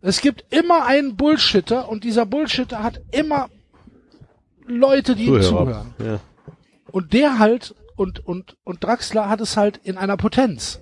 [0.02, 3.50] Es gibt immer einen Bullshitter und dieser Bullshitter hat immer
[4.66, 5.86] Leute, die ihm Zuhörer.
[5.96, 5.96] zuhören.
[6.00, 6.20] Ja.
[6.92, 10.80] Und der halt, und, und, und Draxler hat es halt in einer Potenz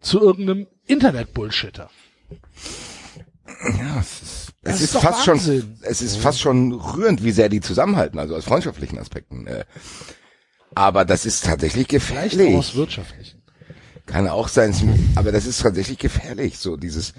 [0.00, 1.90] zu irgendeinem Internet-Bullshitter.
[3.78, 5.60] Ja, es ist, Das es ist ist, fast Wahnsinn.
[5.60, 9.46] schon, es ist fast schon rührend, wie sehr die zusammenhalten, also aus freundschaftlichen Aspekten.
[9.46, 9.64] Äh.
[10.74, 12.56] Aber das ist tatsächlich Vielleicht auch gefährlich.
[12.56, 13.42] aus wirtschaftlichen.
[14.06, 14.72] Kann auch sein,
[15.16, 16.58] aber das ist tatsächlich gefährlich.
[16.58, 17.12] So dieses,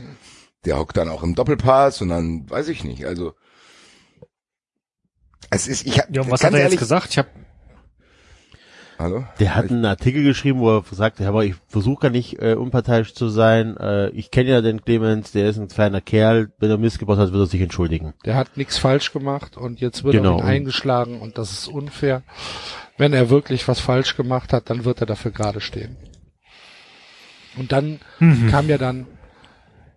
[0.66, 3.06] der hockt dann auch im Doppelpass und dann weiß ich nicht.
[3.06, 3.34] Also
[5.50, 7.10] es ist, ich hab, Ja, was hat er ehrlich, jetzt gesagt?
[7.12, 7.30] Ich habe
[9.00, 9.26] Hallo?
[9.40, 13.14] Der hat einen Artikel geschrieben, wo er sagt, aber ich versuche gar nicht äh, unparteiisch
[13.14, 13.78] zu sein.
[13.78, 16.52] Äh, ich kenne ja den Clemens, der ist ein kleiner Kerl.
[16.58, 18.14] Wenn er Mist gebaut hat, wird er sich entschuldigen.
[18.26, 20.38] Der hat nichts falsch gemacht und jetzt wird Genau.
[20.40, 22.24] er ihn eingeschlagen und das ist unfair.
[22.98, 25.96] Wenn er wirklich was falsch gemacht hat, dann wird er dafür gerade stehen.
[27.56, 28.00] Und dann
[28.50, 29.06] kam ja dann,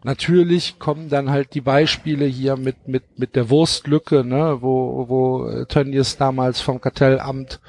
[0.05, 5.65] natürlich kommen dann halt die Beispiele hier mit, mit, mit der Wurstlücke, ne, wo, wo
[5.65, 7.61] Tönnies damals vom Kartellamt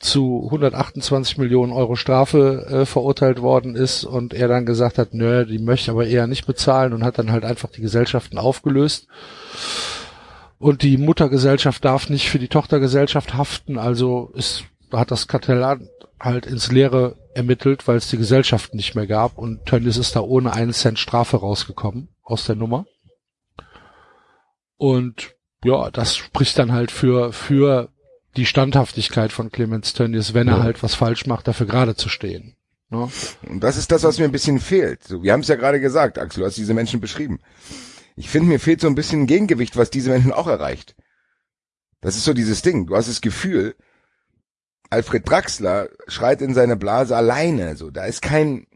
[0.00, 5.44] zu 128 Millionen Euro Strafe äh, verurteilt worden ist und er dann gesagt hat, nö,
[5.44, 9.06] die möchte aber eher nicht bezahlen und hat dann halt einfach die Gesellschaften aufgelöst.
[10.58, 15.64] Und die Muttergesellschaft darf nicht für die Tochtergesellschaft haften, also ist, hat das Kartell
[16.18, 20.20] halt ins Leere ermittelt, weil es die Gesellschaft nicht mehr gab und Tönnies ist da
[20.20, 22.86] ohne einen Cent Strafe rausgekommen aus der Nummer.
[24.76, 27.90] Und ja, das spricht dann halt für, für
[28.36, 30.62] die Standhaftigkeit von Clemens Tönnies, wenn er Ja.
[30.62, 32.56] halt was falsch macht, dafür gerade zu stehen.
[32.88, 33.08] Ne?
[33.48, 35.02] Und das ist das, was mir ein bisschen fehlt.
[35.04, 37.38] So, wir haben es ja gerade gesagt, Axel, du hast diese Menschen beschrieben.
[38.16, 40.94] Ich finde, mir fehlt so ein bisschen ein Gegengewicht, was diese Menschen auch erreicht.
[42.00, 42.86] Das ist so dieses Ding.
[42.86, 43.74] Du hast das Gefühl,
[44.90, 47.76] Alfred Draxler schreit in seine Blase alleine.
[47.76, 48.66] So, da ist kein,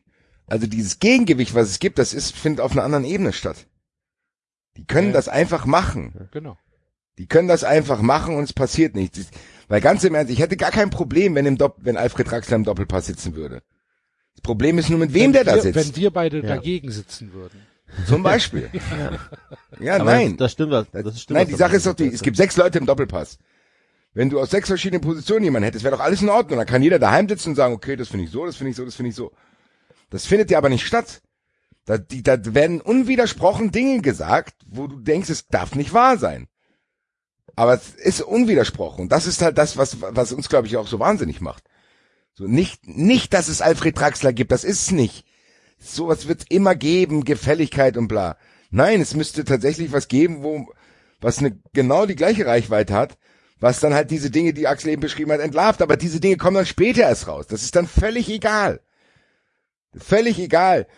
[0.47, 3.67] also dieses Gegengewicht, was es gibt, das ist, findet auf einer anderen Ebene statt.
[4.77, 5.13] Die können Ja.
[5.15, 6.29] das einfach machen.
[6.33, 6.57] Genau.
[7.19, 9.29] Die können das einfach machen und es passiert nichts.
[9.69, 12.57] Weil ganz im Ernst, ich hätte gar kein Problem, wenn, im Dopp wenn Alfred Draxler
[12.57, 13.63] im Doppelpass sitzen würde.
[14.35, 15.77] Das Problem ist nur, mit wem wenn der da wir, sitzt.
[15.77, 16.57] Wenn wir beide Ja.
[16.57, 17.61] dagegen sitzen würden.
[18.07, 18.69] Zum Beispiel.
[19.81, 20.37] ja, Aber nein.
[20.37, 21.37] Das stimmt, das, das stimmt.
[21.37, 23.39] nein, was die Sache ist doch die, es gibt sechs Leute im Doppelpass.
[24.13, 26.59] Wenn du aus sechs verschiedenen Positionen jemanden hättest, wäre doch alles in Ordnung.
[26.59, 28.77] Dann kann jeder daheim sitzen und sagen, okay, das finde ich so, das finde ich
[28.77, 29.33] so, das finde ich so.
[30.11, 31.21] Das findet ja aber nicht statt.
[31.85, 36.49] Da, die, da werden unwidersprochen Dinge gesagt, wo du denkst, es darf nicht wahr sein.
[37.57, 39.03] Aber es ist unwidersprochen.
[39.03, 41.65] Und das ist halt das, was, was uns, glaube ich, auch so wahnsinnig macht.
[42.35, 45.25] So nicht, nicht, dass es Alfred Draxler gibt, das ist es nicht.
[45.79, 48.37] Sowas wird immer geben, Gefälligkeit und bla.
[48.71, 50.67] Nein, es müsste tatsächlich was geben, wo,
[51.21, 53.19] was eine, genau die gleiche Reichweite hat,
[53.61, 55.81] was dann halt diese Dinge, die Axel eben beschrieben hat, entlarvt.
[55.81, 57.47] Aber diese Dinge kommen dann später erst raus.
[57.47, 58.81] Das ist dann völlig egal.
[59.97, 60.89] Völlig egal.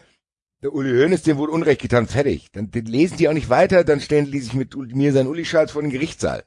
[0.62, 2.50] Der Uli Hoeneß, dem wurde Unrecht getan, fertig.
[2.52, 5.26] Dann den lesen die auch nicht weiter, dann stellen die sich mit Uli- mir sein
[5.26, 6.44] Uli-Schals vor den Gerichtssaal.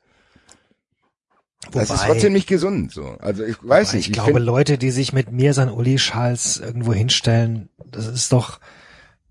[1.72, 3.04] das ist Wobei- trotzdem nicht gesund, so.
[3.20, 4.08] Also ich weiß nicht.
[4.08, 8.60] ich glaube, find- Leute, die sich mit mir sein Uli-Schals irgendwo hinstellen, das ist doch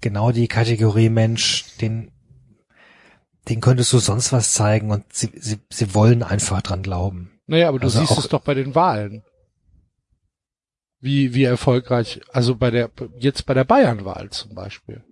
[0.01, 2.11] genau die Kategorie Mensch, den,
[3.49, 7.31] den könntest du sonst was zeigen und sie, sie, sie wollen einfach dran glauben.
[7.47, 9.25] Naja, aber du Also siehst auch- es doch bei den Wahlen.
[11.01, 15.05] Wie, wie erfolgreich, also bei der, jetzt bei der Bayernwahl zum Beispiel.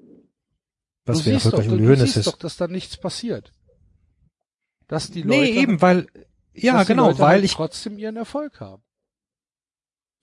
[1.05, 2.27] Was du wir siehst doch, erfolgreich du, du siehst ist.
[2.27, 3.53] doch, dass da nichts passiert.
[4.89, 6.07] Dass die Nee, Leute, eben, weil,
[6.55, 8.83] ja, dass die genau, Leute weil halt ich, trotzdem ihren Erfolg haben.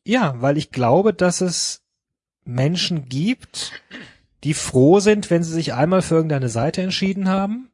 [0.05, 1.81] ja, weil ich glaube, dass es
[2.43, 3.71] Menschen gibt,
[4.43, 7.71] die froh sind, wenn sie sich einmal für irgendeine Seite entschieden haben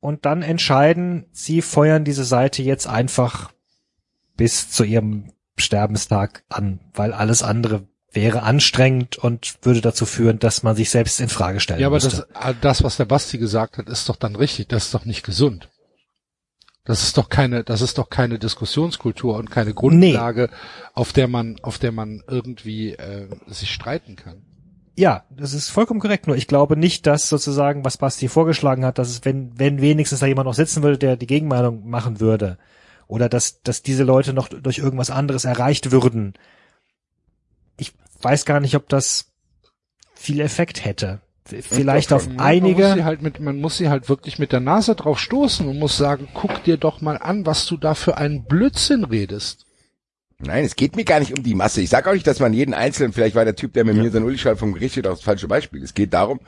[0.00, 3.52] und dann entscheiden, sie feuern diese Seite jetzt einfach
[4.36, 10.62] bis zu ihrem Sterbenstag an, weil alles andere wäre anstrengend und würde dazu führen, dass
[10.62, 12.26] man sich selbst in Frage stellen Ja, aber müsste.
[12.34, 14.68] das, äh, das, was der Basti gesagt hat, ist doch dann richtig.
[14.68, 15.70] Das ist doch nicht gesund.
[16.84, 20.50] Das ist doch keine, das ist doch keine Diskussionskultur und keine Grundlage,
[20.94, 24.42] auf der man, auf der man irgendwie äh, sich streiten kann.
[24.96, 26.26] Ja, das ist vollkommen korrekt.
[26.26, 30.20] Nur ich glaube nicht, dass sozusagen, was Basti vorgeschlagen hat, dass es, wenn, wenn wenigstens
[30.20, 32.58] da jemand noch sitzen würde, der die Gegenmeinung machen würde,
[33.06, 36.34] oder dass, dass diese Leute noch durch irgendwas anderes erreicht würden.
[37.76, 39.32] Ich weiß gar nicht, ob das
[40.14, 41.20] viel Effekt hätte.
[41.44, 44.60] Vielleicht auf Man muss sie einige, halt mit, man muss sie halt wirklich mit der
[44.60, 48.16] Nase drauf stoßen und muss sagen, guck dir doch mal an, was du da für
[48.16, 49.66] einen Blödsinn redest.
[50.38, 51.80] Nein, es geht mir gar nicht um die Masse.
[51.80, 54.10] Ich sage auch nicht, dass man jeden Einzelnen, vielleicht war der Typ, der mit mir
[54.10, 55.82] sein Uli-Schall vom Gericht steht, auch das falsche Beispiel.
[55.82, 56.40] Es geht darum,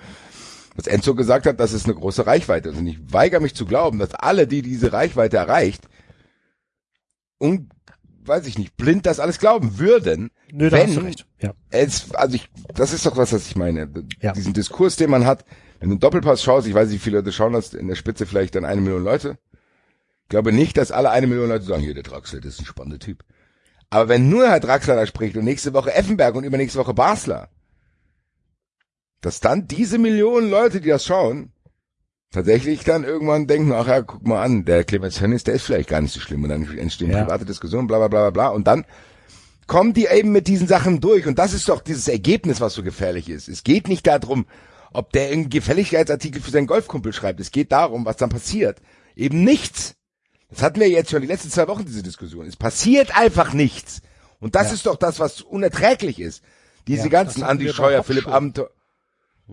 [0.76, 2.78] was Enzo gesagt hat, dass es eine große Reichweite ist.
[2.78, 5.82] Und ich weigere mich zu glauben, dass alle, die diese Reichweite erreicht,
[7.44, 7.70] und,
[8.24, 11.26] weiß ich nicht, blind das alles glauben würden, nö, da wenn hast du recht.
[11.40, 11.52] Ja.
[11.70, 13.90] es, also ich, das ist doch was, was ich meine.
[14.22, 14.32] Ja.
[14.32, 15.44] Diesen Diskurs, den man hat,
[15.78, 17.96] wenn du einen Doppelpass schaust, ich weiß nicht, wie viele Leute schauen das, in der
[17.96, 19.38] Spitze vielleicht dann eine Million Leute.
[20.22, 22.66] Ich glaube nicht, dass alle eine Million Leute sagen, hier, der Draxler, das ist ein
[22.66, 23.24] spannender Typ.
[23.90, 27.50] Aber wenn nur Herr Draxler da spricht und nächste Woche Effenberg und übernächste Woche Basler,
[29.20, 31.52] dass dann diese Millionen Leute, die das schauen,
[32.34, 35.88] tatsächlich dann irgendwann denken, ach ja, guck mal an, der Clemens Hennis, der ist vielleicht
[35.88, 37.24] gar nicht so schlimm und dann entstehen Ja.
[37.24, 38.84] private Diskussionen, bla bla bla bla bla und dann
[39.66, 42.82] kommen die eben mit diesen Sachen durch und das ist doch dieses Ergebnis, was so
[42.82, 43.48] gefährlich ist.
[43.48, 44.46] Es geht nicht darum,
[44.92, 47.40] ob der einen Gefälligkeitsartikel für seinen Golfkumpel schreibt.
[47.40, 48.78] Es geht darum, was dann passiert.
[49.16, 49.94] Eben nichts.
[50.50, 52.46] Das hatten wir jetzt schon die letzten zwei Wochen, diese Diskussion.
[52.46, 54.02] Es passiert einfach nichts.
[54.38, 56.42] Und das ist doch das, was unerträglich ist.
[56.86, 58.28] Diese Ja, ganzen Andi Scheuer, Philipp.
[58.28, 58.70] Amthor.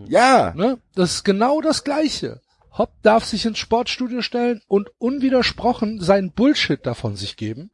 [0.08, 0.78] Ja, Ne?
[0.95, 2.41] Das ist genau das Gleiche.
[2.72, 7.72] Hopp darf sich ins Sportstudio stellen und unwidersprochen seinen Bullshit davon sich geben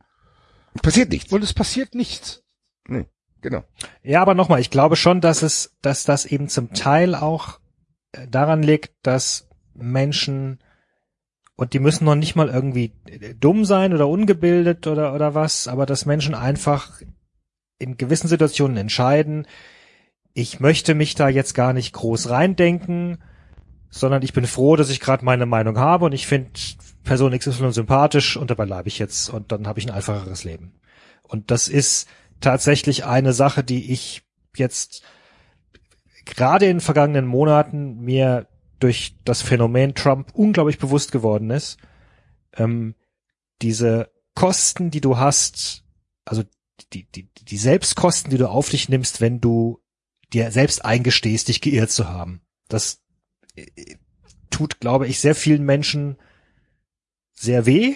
[0.81, 1.31] passiert nichts.
[1.31, 2.43] und es passiert nichts.
[2.87, 3.05] Nee,
[3.41, 3.63] genau.
[4.03, 7.59] Ja, aber nochmal, ich glaube schon, dass es, dass das eben zum Teil auch
[8.11, 10.59] äh, daran liegt, dass Menschen
[11.55, 15.67] und die müssen noch nicht mal irgendwie äh, dumm sein oder ungebildet oder oder was,
[15.67, 17.01] aber dass Menschen einfach
[17.79, 19.47] in gewissen Situationen entscheiden,
[20.33, 23.23] ich möchte mich da jetzt gar nicht groß reindenken,
[23.89, 26.51] sondern ich bin froh, dass ich gerade meine Meinung habe und ich finde
[27.03, 30.73] Person XY sympathisch und dabei bleibe ich jetzt und dann habe ich ein einfacheres Leben.
[31.23, 32.07] Und das ist
[32.39, 34.23] tatsächlich eine Sache, die ich
[34.55, 35.03] jetzt
[36.25, 38.47] gerade in den vergangenen Monaten mir
[38.79, 41.77] durch das Phänomen Trump unglaublich bewusst geworden ist.
[42.55, 42.95] Ähm,
[43.61, 45.83] diese Kosten, die du hast,
[46.25, 46.43] also
[46.93, 49.81] die, die, die Selbstkosten, die du auf dich nimmst, wenn du
[50.33, 52.41] dir selbst eingestehst, dich geirrt zu haben.
[52.67, 53.01] Das
[54.49, 56.17] tut, glaube ich, sehr vielen Menschen
[57.33, 57.95] sehr weh.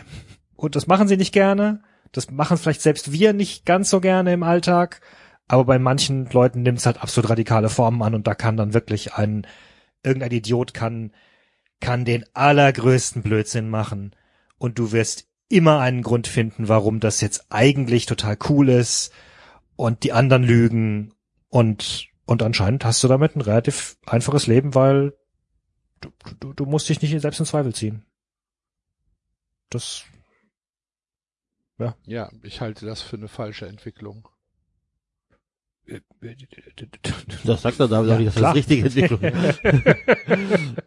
[0.55, 1.81] Und das machen sie nicht gerne.
[2.11, 5.01] Das machen vielleicht selbst wir nicht ganz so gerne im Alltag,
[5.47, 8.73] aber bei manchen Leuten nimmt es halt absolut radikale Formen an und da kann dann
[8.73, 9.47] wirklich ein
[10.03, 11.11] irgendein Idiot kann
[11.79, 14.15] kann den allergrößten Blödsinn machen.
[14.57, 19.11] Und du wirst immer einen Grund finden, warum das jetzt eigentlich total cool ist.
[19.75, 21.13] Und die anderen lügen.
[21.49, 25.13] Und und anscheinend hast du damit ein relativ einfaches Leben, weil
[26.01, 26.09] du,
[26.39, 28.03] du, du musst dich nicht selbst in Zweifel ziehen.
[29.69, 30.03] Das
[31.81, 31.95] ja.
[32.05, 34.27] Ja, ich halte das für eine falsche Entwicklung.
[37.43, 39.59] Das sagt er da, ja, dass das eine richtige Entwicklung ist.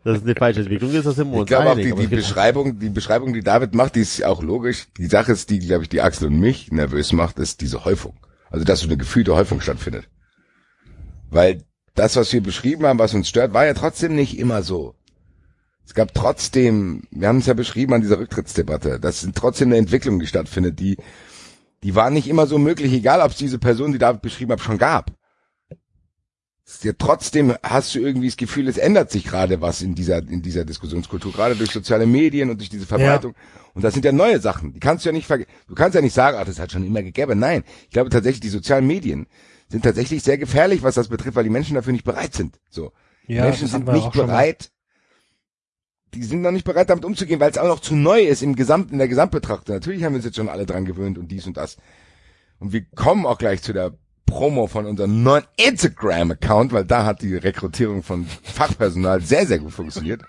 [0.05, 2.91] das ist eine falsche Entwicklung ist, das im Ich glaube auch, die, die Beschreibung, die
[2.91, 4.87] Beschreibung, die David macht, die ist auch logisch.
[4.97, 8.17] Die Sache ist, die, glaube ich, die Axel und mich nervös macht, ist diese Häufung.
[8.51, 10.09] Also, dass so eine gefühlte Häufung stattfindet.
[11.29, 11.65] Weil
[11.95, 14.95] das, was wir beschrieben haben, was uns stört, war ja trotzdem nicht immer so.
[15.87, 19.77] Es gab trotzdem, wir haben es ja beschrieben an dieser Rücktrittsdebatte, das sind trotzdem eine
[19.77, 20.97] Entwicklung, die stattfindet, die,
[21.83, 24.61] die war nicht immer so möglich, egal ob es diese Person, die David beschrieben hat,
[24.61, 25.13] schon gab.
[26.83, 30.41] Ja, trotzdem hast du irgendwie das Gefühl, es ändert sich gerade was in dieser, in
[30.41, 33.35] dieser Diskussionskultur, gerade durch soziale Medien und durch diese Verbreitung.
[33.35, 33.61] Ja.
[33.75, 34.73] Und das sind ja neue Sachen.
[34.73, 35.51] Die kannst du ja nicht vergessen.
[35.69, 37.39] Du kannst ja nicht sagen, ach, das hat schon immer gegeben.
[37.39, 37.65] Nein.
[37.85, 39.27] Ich glaube tatsächlich, die sozialen Medien
[39.69, 42.59] sind tatsächlich sehr gefährlich, was das betrifft, weil die Menschen dafür nicht bereit sind.
[42.71, 42.93] So.
[43.27, 44.71] Ja, Menschen sind nicht bereit,
[46.15, 48.57] die sind noch nicht bereit, damit umzugehen, weil es auch noch zu neu ist im
[48.57, 49.75] Gesamt, in der Gesamtbetrachtung.
[49.75, 51.77] Natürlich haben wir uns jetzt schon alle dran gewöhnt und dies und das.
[52.59, 53.93] Und wir kommen auch gleich zu der
[54.27, 59.73] Promo von unserem neuen Instagram-Account, weil da hat die Rekrutierung von Fachpersonal sehr, sehr gut
[59.73, 60.23] funktioniert.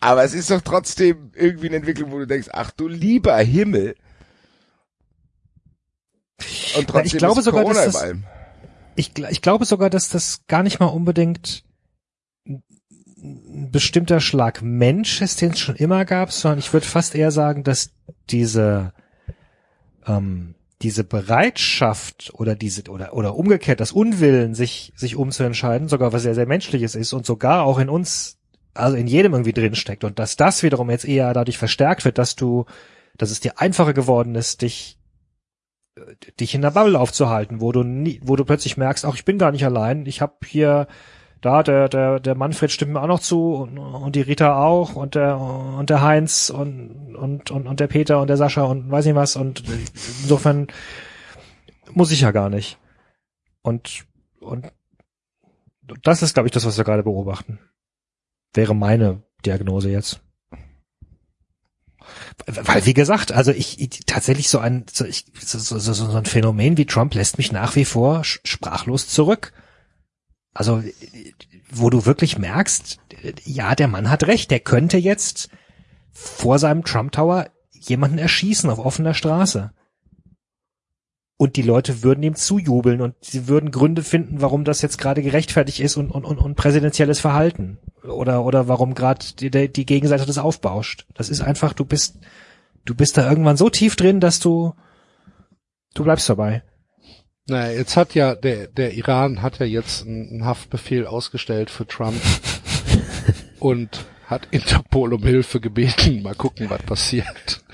[0.00, 3.96] Aber es ist doch trotzdem irgendwie eine Entwicklung, wo du denkst, ach du lieber Himmel.
[6.76, 8.14] Und trotzdem ich glaube sogar, Corona dass das,
[8.94, 11.64] ich, ich glaube sogar, dass das gar nicht mal unbedingt
[13.22, 17.30] ein bestimmter Schlag Mensch ist, den es schon immer gab, sondern ich würde fast eher
[17.30, 17.90] sagen, dass
[18.30, 18.92] diese
[20.06, 26.22] ähm, diese Bereitschaft oder diese oder oder umgekehrt das Unwillen, sich sich umzuentscheiden, sogar was
[26.22, 28.38] sehr sehr menschliches ist und sogar auch in uns,
[28.74, 32.18] also in jedem irgendwie drin steckt und dass das wiederum jetzt eher dadurch verstärkt wird,
[32.18, 32.66] dass du,
[33.16, 34.98] dass es dir einfacher geworden ist, dich
[36.38, 39.38] dich in der Bubble aufzuhalten, wo du nie, wo du plötzlich merkst, ach ich bin
[39.38, 40.86] gar nicht allein, ich habe hier
[41.40, 44.94] da, der, der, der Manfred stimmt mir auch noch zu und, und die Rita auch
[44.94, 48.90] und der, und der Heinz und, und, und, und der Peter und der Sascha und
[48.90, 49.62] weiß nicht was und
[50.22, 50.66] insofern
[51.92, 52.78] muss ich ja gar nicht.
[53.62, 54.06] Und,
[54.40, 54.72] und
[56.02, 57.58] das ist, glaube ich, das, was wir gerade beobachten.
[58.54, 60.20] Wäre meine Diagnose jetzt.
[62.46, 66.16] Weil, wie gesagt, also ich, ich tatsächlich so ein, so, ich, so, so, so, so
[66.16, 69.52] ein Phänomen wie Trump lässt mich nach wie vor sprachlos zurück.
[70.54, 70.82] Also,
[71.70, 72.98] wo du wirklich merkst,
[73.44, 75.50] ja, der Mann hat recht, der könnte jetzt
[76.12, 79.70] vor seinem Trump Tower jemanden erschießen auf offener Straße.
[81.40, 85.22] Und die Leute würden ihm zujubeln und sie würden Gründe finden, warum das jetzt gerade
[85.22, 87.78] gerechtfertigt ist und, und, und, und präsidentielles Verhalten.
[88.02, 91.06] Oder, oder warum gerade die, die Gegenseite das aufbauscht.
[91.14, 92.18] Das ist einfach, du bist,
[92.84, 94.74] du bist da irgendwann so tief drin, dass du,
[95.94, 96.64] du bleibst dabei.
[97.48, 102.20] Naja, jetzt hat ja der, der Iran hat ja jetzt einen Haftbefehl ausgestellt für Trump
[103.58, 106.22] und hat Interpol um Hilfe gebeten.
[106.22, 107.64] Mal gucken, was passiert.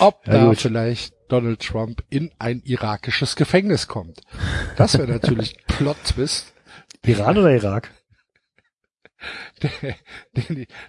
[0.00, 0.60] Ob da gut.
[0.60, 4.20] vielleicht Donald Trump in ein irakisches Gefängnis kommt.
[4.76, 6.52] Das wäre natürlich Plot-Twist.
[7.04, 7.90] Iran oder Irak?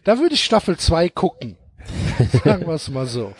[0.03, 1.57] Da würde ich Staffel 2 gucken.
[2.43, 3.33] Sagen wir es mal so.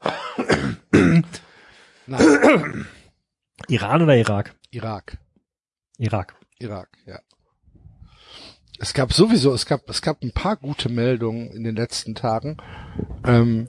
[3.68, 4.54] Iran oder Irak?
[4.70, 5.18] Irak.
[5.98, 6.34] Irak.
[6.58, 7.20] Irak, ja.
[8.78, 12.56] Es gab sowieso, es gab, es gab ein paar gute Meldungen in den letzten Tagen.
[13.24, 13.68] Ähm,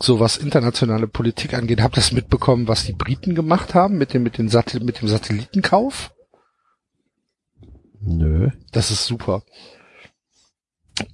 [0.00, 4.12] so was internationale Politik angeht, habt ihr das mitbekommen, was die Briten gemacht haben mit
[4.12, 6.12] dem, mit dem, Satel mit dem Satellitenkauf?
[8.00, 8.50] Nö.
[8.72, 9.42] Das ist super.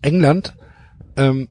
[0.03, 0.55] England
[1.17, 1.49] ähm,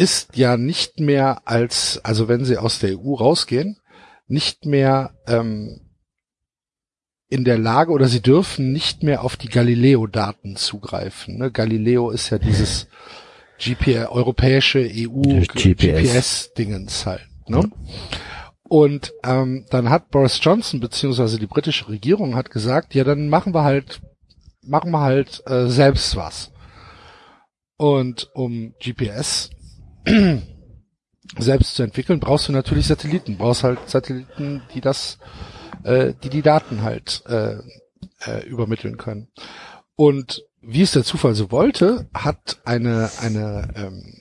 [0.00, 3.76] ist ja nicht mehr als, also wenn sie aus der EU rausgehen,
[4.28, 5.90] nicht mehr ähm,
[7.28, 11.36] in der Lage oder sie dürfen nicht mehr auf die Galileo-Daten zugreifen.
[11.36, 11.50] Ne?
[11.50, 12.88] Galileo ist ja dieses
[13.58, 17.28] GPS, europäische EU GPS-Dingens halt.
[17.46, 17.70] Ne?
[18.62, 23.52] Und ähm, dann hat Boris Johnson beziehungsweise die britische Regierung hat gesagt, ja, dann machen
[23.52, 24.00] wir halt,
[24.62, 26.52] machen wir halt äh, selbst was.
[27.76, 29.50] Und um GPS
[31.38, 35.18] selbst zu entwickeln, brauchst du natürlich Satelliten, brauchst halt Satelliten, die das,
[35.84, 37.56] äh, die die Daten halt äh,
[38.26, 39.28] äh, übermitteln können.
[39.96, 44.14] Und wie es der Zufall so wollte, hat eine eine ähm,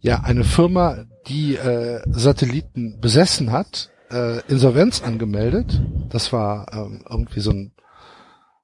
[0.00, 5.80] ja eine Firma, die äh, Satelliten besessen hat, äh, Insolvenz angemeldet.
[6.10, 7.72] Das war ähm, irgendwie so ein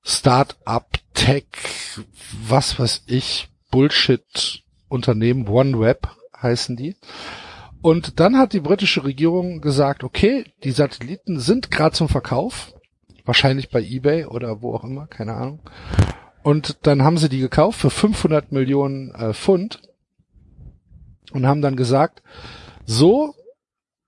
[0.02, 1.46] Start-up Tech,
[2.46, 6.08] was weiß ich, Bullshit Unternehmen, OneWeb
[6.42, 6.96] heißen die.
[7.80, 12.74] Und dann hat die britische Regierung gesagt, okay, die Satelliten sind gerade zum Verkauf,
[13.24, 15.60] wahrscheinlich bei eBay oder wo auch immer, keine Ahnung.
[16.42, 19.80] Und dann haben sie die gekauft für 500 Millionen äh, Pfund
[21.32, 22.22] und haben dann gesagt,
[22.84, 23.34] so,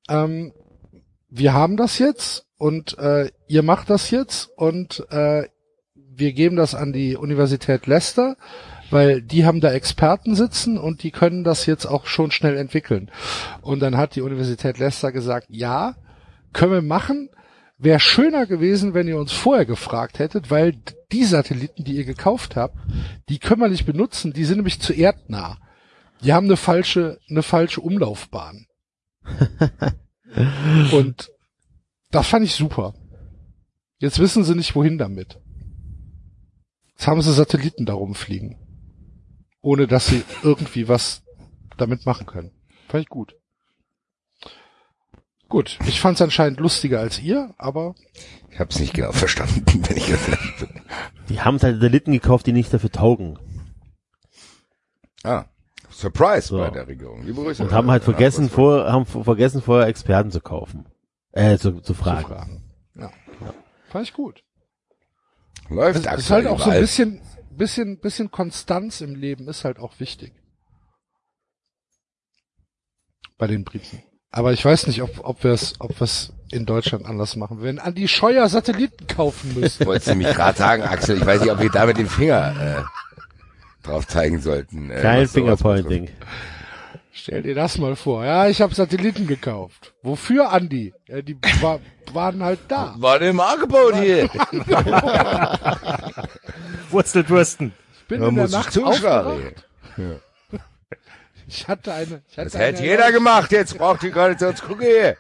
[0.09, 0.53] ähm,
[1.31, 5.49] wir haben das jetzt und äh, ihr macht das jetzt und äh,
[5.95, 8.37] wir geben das an die Universität Leicester,
[8.93, 13.11] weil die haben da Experten sitzen und die können das jetzt auch schon schnell entwickeln.
[13.63, 15.97] Und dann hat die Universität Leicester gesagt, ja,
[16.53, 17.31] können wir machen.
[17.79, 20.77] Wäre schöner gewesen, wenn ihr uns vorher gefragt hättet, weil
[21.11, 22.77] die Satelliten, die ihr gekauft habt,
[23.29, 25.59] die können wir nicht benutzen, die sind nämlich zu erdnah.
[26.23, 28.67] Die haben eine falsche, eine falsche Umlaufbahn.
[30.93, 31.33] Und
[32.11, 32.95] das fand ich super.
[33.99, 35.39] Jetzt wissen sie nicht, wohin damit.
[36.91, 38.62] Jetzt haben sie Satelliten da rumfliegen.
[39.63, 41.23] Ohne dass sie irgendwie was
[41.79, 42.51] damit machen können.
[42.89, 43.37] Fand ich gut.
[45.49, 47.95] Gut, ich fand es anscheinend lustiger als ihr, aber
[48.51, 50.21] Ich hab's nicht genau verstanden, wenn ich das
[51.29, 53.39] Die haben Satelliten gekauft, die nicht dafür taugen.
[55.23, 55.45] Ah.
[55.91, 56.59] Surprise So.
[56.59, 57.23] bei der Regierung.
[57.23, 57.63] Liebe Grüße.
[57.63, 60.87] Und haben halt Ja, vergessen, vor, haben vergessen, vorher Experten zu kaufen.
[61.33, 62.27] Äh, zu, zu zu fragen.
[62.27, 62.63] fragen.
[62.95, 63.11] Ja.
[63.91, 64.43] Fand ich gut.
[65.69, 67.21] Läuft Es ist aktuell halt auch so ein bisschen,
[67.57, 70.33] bisschen, bisschen Konstanz im Leben ist halt auch wichtig.
[73.39, 74.03] Bei den Briten.
[74.31, 77.63] Aber ich weiß nicht, ob, ob wir es, ob wir es in Deutschland anders machen.
[77.63, 79.87] Wenn Andi Scheuer Satelliten kaufen müssen.
[79.87, 82.87] Wolltest du mich gerade sagen, Axel, ich weiß nicht, ob wir da mit dem Finger
[82.87, 84.91] äh, drauf zeigen sollten.
[84.91, 86.09] Äh, Kein Fingerpointing.
[87.15, 88.25] Stell dir das mal vor.
[88.25, 89.93] Ja, ich habe Satelliten gekauft.
[90.03, 90.95] Wofür, Andi?
[91.07, 91.81] Ja, die war,
[92.13, 92.95] waren halt da.
[92.99, 94.31] War im Angebot hier.
[96.91, 97.75] Wurzelbürsten.
[98.01, 99.67] Ich bin Da in der Nacht aufgewacht.
[101.47, 102.23] Ich hatte eine.
[102.31, 105.17] Ich hatte Das hätte eine jeder gemacht, jetzt braucht die gar nicht sonst gucken hier.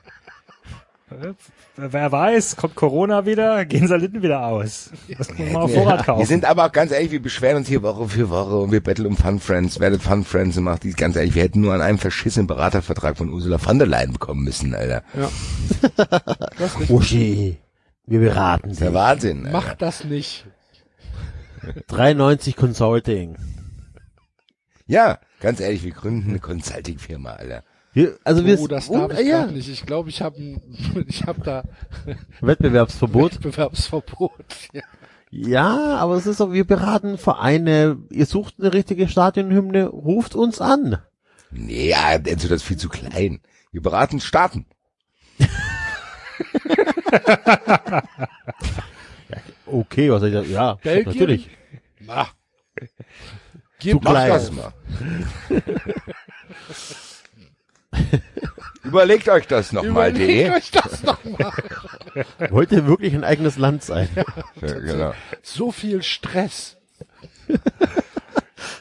[1.77, 4.91] Wer weiß, kommt Corona wieder, gehen Saliten wieder aus.
[5.17, 6.21] Das muss man mal auf Vorrat kaufen.
[6.21, 8.83] Wir sind aber auch ganz ehrlich, wir beschweren uns hier Woche für Woche und wir
[8.83, 11.73] betteln um Fun Friends, werdet Fun Friends und macht dies ganz ehrlich, wir hätten nur
[11.73, 15.03] an einem verschissenen Beratervertrag von Ursula von der Leyen bekommen müssen, Alter.
[16.89, 17.59] Uschi,
[18.07, 18.95] wir beraten ist der Sie.
[18.95, 19.47] Wahnsinn.
[19.47, 19.53] Alter.
[19.53, 20.47] Mach das nicht.
[21.89, 23.37] 93 Consulting.
[24.87, 27.65] Ja, ganz ehrlich, wir gründen eine Consulting-Firma, Alter.
[27.93, 29.69] Wir, also wir Oh, das und, darf ich ja, nicht.
[29.69, 30.37] Ich glaube, ich habe
[31.07, 31.65] ich hab da
[32.41, 33.35] Wettbewerbsverbot.
[33.37, 34.33] Wettbewerbsverbot.
[34.73, 34.83] Ja.
[35.35, 37.97] Ja, aber es ist so, wir beraten Vereine.
[38.11, 40.99] Ihr sucht eine richtige Stadionhymne, ruft uns an.
[41.51, 43.41] Nee, ja, Enzo, das ist viel zu klein.
[43.71, 44.67] Wir beraten Staaten.
[49.65, 50.51] Okay, was soll ich sagen?
[50.53, 51.13] Ja, Belgien?
[51.15, 51.51] natürlich.
[52.01, 52.25] Na.
[52.25, 52.87] Zu
[53.79, 54.29] Gib Mach klein.
[54.29, 54.73] das mal.
[58.85, 60.51] Überlegt euch das nochmal, Überlegt de.
[60.51, 61.53] euch das doch mal.
[62.51, 64.09] Wollt ihr wirklich ein eigenes Land sein?
[64.15, 64.25] Ja,
[64.61, 65.15] genau.
[65.43, 66.77] So viel Stress.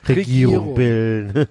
[0.07, 1.47] Regierung bilden.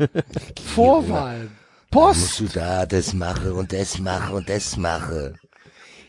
[0.75, 1.53] Vorwahlen.
[1.93, 2.41] Musst Post.
[2.41, 5.35] du da das mache und das mache und das mache.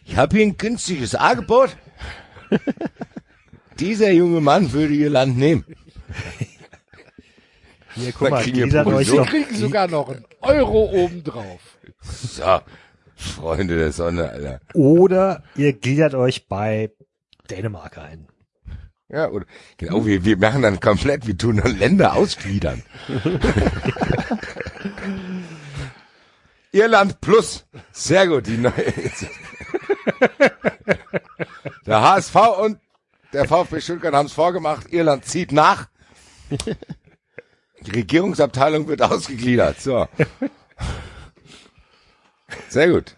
[0.05, 1.75] Ich habe hier ein günstiges Angebot.
[3.79, 5.65] Dieser junge Mann würde ihr Land nehmen.
[7.95, 11.77] Hier, guck mal, kriegen Sie doch, kriegen sogar noch einen Euro obendrauf.
[12.01, 12.61] So,
[13.15, 14.59] Freunde der Sonne, Alter.
[14.73, 16.91] oder ihr gliedert euch bei
[17.49, 18.27] Dänemark ein.
[19.09, 19.45] Ja, oder,
[19.77, 22.81] genau, wir, wir machen dann komplett, wir tun dann Länder ausgliedern.
[26.71, 27.65] Irland plus.
[27.91, 28.93] Sehr gut, die neue.
[31.85, 32.79] Der HSV und
[33.33, 34.91] der VfB Stuttgart haben es vorgemacht.
[34.93, 35.89] Irland zieht nach.
[37.85, 39.79] Die Regierungsabteilung wird ausgegliedert.
[39.81, 40.07] So.
[42.69, 43.15] Sehr gut.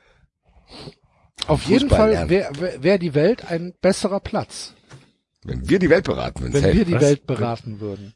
[1.47, 4.73] Auf jeden Fußball Fall wäre wär, die Welt ein besserer Platz,
[5.43, 7.01] Wenn wir die Welt beraten, wenn's wenn wir die Was?
[7.01, 8.13] Welt beraten würden.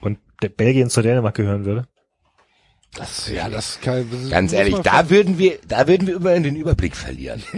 [0.00, 1.86] Und der Belgien zu Dänemark gehören würde.
[2.96, 6.56] Das, ja, das kann, das Ganz ehrlich, da würden wir, da würden wir immerhin den
[6.56, 7.42] Überblick verlieren.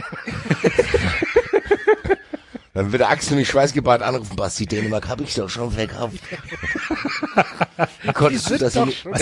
[2.77, 6.19] Dann würde Axel mich schweißgebadet anrufen, Basti, Dänemark habe ich doch schon verkauft.
[8.03, 8.99] Wie konntest du das nicht?
[8.99, 9.15] schon,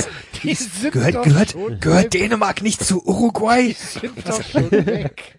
[0.43, 3.73] die sind Gehört, gehört, gehört Dänemark nicht zu Uruguay?
[3.79, 5.37] sind doch schon weg.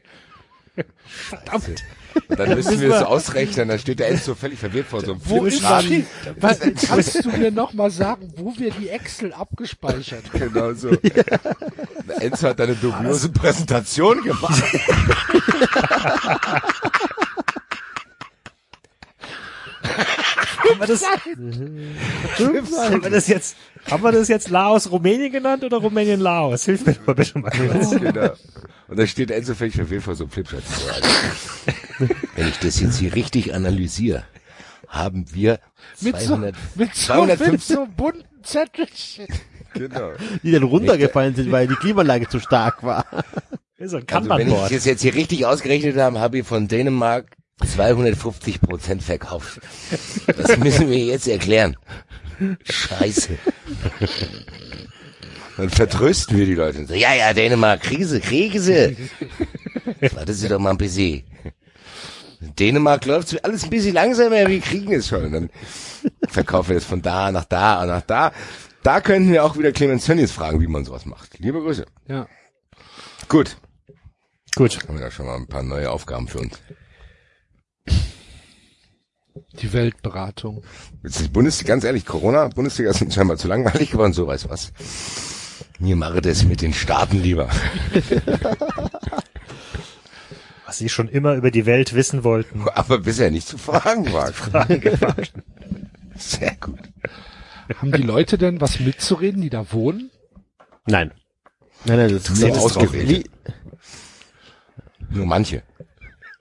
[1.06, 1.84] Verdammt.
[2.30, 5.12] Und dann müssen wir es so ausrechnen, dann steht der Enzo völlig verwirrt vor so
[5.12, 6.06] einem Wo ist die,
[6.40, 10.40] was, kannst du mir noch mal sagen, wo wir die Excel abgespeichert haben?
[10.40, 10.92] Genau so.
[10.92, 14.64] Der Enzo hat eine dubiose Präsentation gemacht.
[19.86, 23.56] Haben wir das, haben wir das jetzt,
[23.90, 26.66] haben wir das jetzt Laos Rumänien genannt oder Rumänien Laos?
[26.66, 28.34] Hilf mir doch mal bitte mal genau.
[28.88, 30.64] Und da steht Enzo völlig verwirrt vor so einem Flipchart.
[30.68, 34.24] So, also, Wenn ich das jetzt hier richtig analysiere,
[34.88, 35.60] haben wir
[36.02, 39.28] Mit so, 200, mit so, 250 mit so bunten Zettelchen.
[39.74, 40.12] genau.
[40.44, 43.06] Die dann runtergefallen sind, weil die Klimaanlage zu stark war.
[43.78, 47.36] Ist ein Also wenn ich das jetzt hier richtig ausgerechnet habe, habe ich von Dänemark
[47.64, 49.62] 250 Prozent verkauft.
[50.28, 51.78] Das müssen wir jetzt erklären.
[52.64, 53.38] Scheiße.
[55.58, 58.98] Dann vertrösten wir die Leute und sagen, ja, ja, Dänemark, Krise, Krise.
[60.02, 61.24] Warten Sie doch mal ein bisschen.
[62.42, 65.26] Dänemark läuft alles ein bisschen langsamer, wir kriegen es schon.
[65.26, 65.50] Und dann
[66.28, 68.34] verkaufen wir es von da nach da und nach da.
[68.84, 71.40] Da könnten wir auch wieder Clemens Tönnies fragen, wie man sowas macht.
[71.40, 71.86] Liebe Grüße.
[72.08, 72.28] Ja.
[73.30, 73.58] Gut.
[74.56, 74.80] Gut.
[74.88, 76.60] Haben wir da schon mal ein paar neue Aufgaben für uns.
[79.62, 80.64] Die Weltberatung.
[81.04, 84.50] Jetzt die Bundesliga, ganz ehrlich, Corona, Bundesliga ist uns scheinbar zu langweilig geworden, so weiß
[84.50, 84.72] was.
[85.80, 87.50] Mir mache das mit den Staaten lieber.
[90.66, 92.68] Was Sie schon immer über die Welt wissen wollten.
[92.74, 94.32] Aber bisher nicht zu fragen war.
[96.16, 96.80] Sehr gut.
[97.78, 100.12] Haben die Leute denn was mitzureden, die da wohnen?
[100.86, 101.12] Nein.
[101.84, 103.30] Nein, nein, das ist nur ausgewählt.
[105.10, 105.64] Nur manche.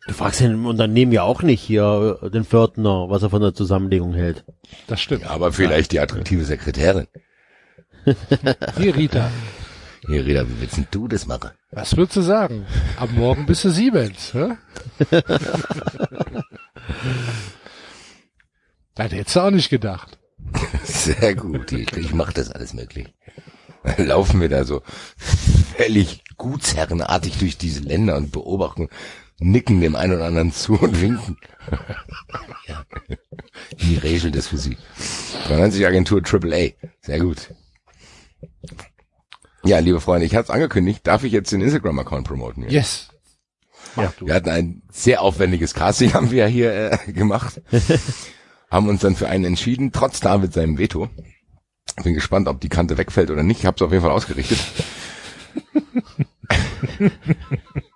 [0.07, 3.41] Du fragst ja im Unternehmen ja auch nicht hier äh, den Pförtner, was er von
[3.41, 4.45] der Zusammenlegung hält.
[4.87, 5.25] Das stimmt.
[5.27, 7.07] Aber vielleicht die attraktive Sekretärin.
[8.77, 9.31] Hier, Rita.
[10.07, 11.53] Hier, Reda, wie willst denn du das machen?
[11.71, 12.67] Was würdest du sagen?
[12.99, 14.57] Ab morgen bist du Siemens, hä?
[18.95, 20.19] Das hättest du auch nicht gedacht.
[20.85, 21.73] Sehr gut.
[21.73, 23.13] Ich, ich mache das alles möglich.
[23.83, 24.83] Dann laufen wir da so
[25.17, 28.89] völlig gutsherrenartig durch diese Länder und beobachten,
[29.45, 31.37] nicken dem einen oder anderen zu und winken.
[32.67, 32.85] ja.
[33.77, 34.77] Wie regelt das für Sie?
[35.47, 36.71] 93 Agentur AAA.
[37.01, 37.55] Sehr gut.
[39.65, 41.07] Ja, liebe Freunde, ich hatte es angekündigt.
[41.07, 42.65] Darf ich jetzt den Instagram-Account promoten?
[42.65, 42.73] hier?
[42.73, 43.09] Yes.
[44.19, 44.27] Du.
[44.27, 47.61] Wir hatten ein sehr aufwendiges Casting, haben wir hier äh, gemacht.
[48.71, 51.09] haben uns dann für einen entschieden, trotz David seinem Veto.
[52.03, 53.61] Bin gespannt, ob die Kante wegfällt oder nicht.
[53.61, 54.59] Ich habe es auf jeden Fall ausgerichtet.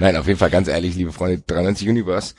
[0.00, 2.34] Nein, auf jeden Fall ganz ehrlich, liebe Freunde, 93 Universe,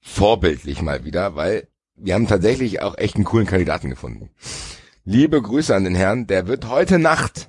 [0.00, 4.30] vorbildlich mal wieder, weil wir haben tatsächlich auch echt einen coolen Kandidaten gefunden.
[5.04, 7.48] Liebe Grüße an den Herrn, der wird heute Nacht,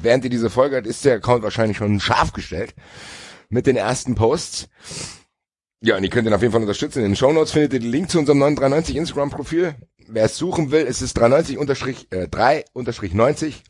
[0.00, 2.74] während ihr diese Folge hört, ist der Account wahrscheinlich schon scharf gestellt
[3.50, 4.70] mit den ersten Posts.
[5.82, 7.00] Ja, und ihr könnt ihn auf jeden Fall unterstützen.
[7.00, 9.74] In den Shownotes findet ihr den Link zu unserem 993 Instagram-Profil.
[10.08, 13.62] Wer es suchen will, ist es 390 unterstrich, äh, 3 unterstrich 90.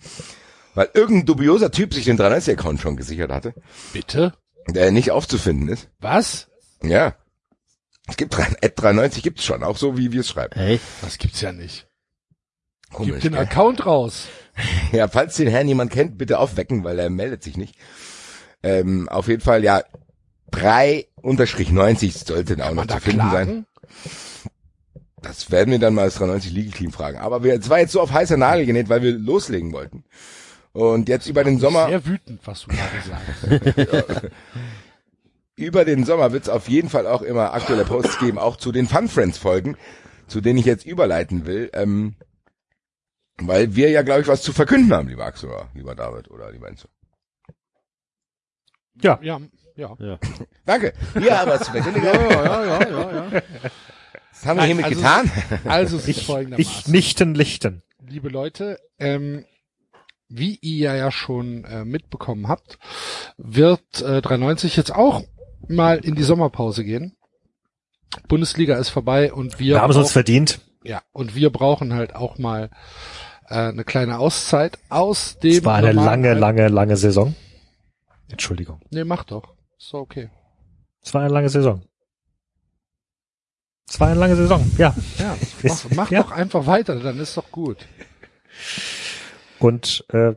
[0.76, 3.54] Weil irgendein dubioser Typ sich den 390-Account schon gesichert hatte,
[3.94, 4.34] Bitte?
[4.68, 5.88] der nicht aufzufinden ist.
[6.00, 6.48] Was?
[6.82, 7.14] Ja.
[8.06, 10.52] Es gibt 3, Ad 390 gibt's schon, auch so wie wir es schreiben.
[10.60, 10.84] Echt?
[11.00, 11.88] Das gibt's ja nicht.
[12.90, 13.40] Gib Komisch, den gell?
[13.42, 14.26] Account raus.
[14.92, 17.74] Ja, falls den Herrn jemand kennt, bitte aufwecken, weil er meldet sich nicht.
[18.62, 19.82] Ähm, auf jeden Fall, ja,
[20.52, 23.30] 3 unterstrich 90 sollte auch noch zu da finden sein.
[23.30, 23.66] klagen?
[25.20, 27.18] Das werden wir dann mal das 390 Legal Team fragen.
[27.18, 30.04] Aber wir, es war jetzt so auf heißer Nadel genäht, weil wir loslegen wollten.
[30.76, 34.30] Und jetzt über den Sommer, Sehr wütend, was du gerade sagst.
[35.56, 38.72] über den Sommer wird es auf jeden Fall auch immer aktuelle Posts geben, auch zu
[38.72, 39.78] den Fun Friends Folgen,
[40.26, 42.14] zu denen ich jetzt überleiten will, ähm,
[43.38, 46.52] weil wir ja, glaube ich, was zu verkünden haben, lieber Axel, oder lieber David oder
[46.52, 46.88] lieber Enzo.
[49.00, 49.18] Ja.
[49.22, 49.40] Ja,
[49.76, 50.18] ja.
[50.66, 50.92] Danke.
[51.18, 52.02] Ja, aber zu verkünden.
[52.04, 53.42] Ja, ja, ja, ja, ja.
[54.30, 55.30] Was haben wir hiermit Also- getan?
[55.64, 56.92] Also es ist Ich, ich folgendermaßen.
[56.92, 57.82] nichten lichten.
[58.06, 59.46] liebe Leute, ähm,
[60.28, 62.78] wie ihr ja schon äh, mitbekommen habt,
[63.36, 65.22] wird äh, 390 jetzt auch
[65.68, 67.16] mal in die Sommerpause gehen.
[68.28, 70.60] Bundesliga ist vorbei und wir, Wir haben es uns verdient.
[70.84, 72.70] ja und wir brauchen halt auch mal
[73.48, 77.34] äh, eine kleine Auszeit aus dem Es war eine lange, lange, lange Saison.
[78.28, 78.80] Entschuldigung.
[78.90, 79.54] Nee, mach doch.
[79.78, 80.30] Ist doch okay.
[81.02, 81.82] Es war eine lange Saison.
[83.88, 84.94] Es war eine lange Saison, ja.
[85.18, 86.22] Ja, mach, mach Ja.
[86.22, 87.86] doch einfach weiter, dann ist doch gut.
[89.58, 90.34] Und äh,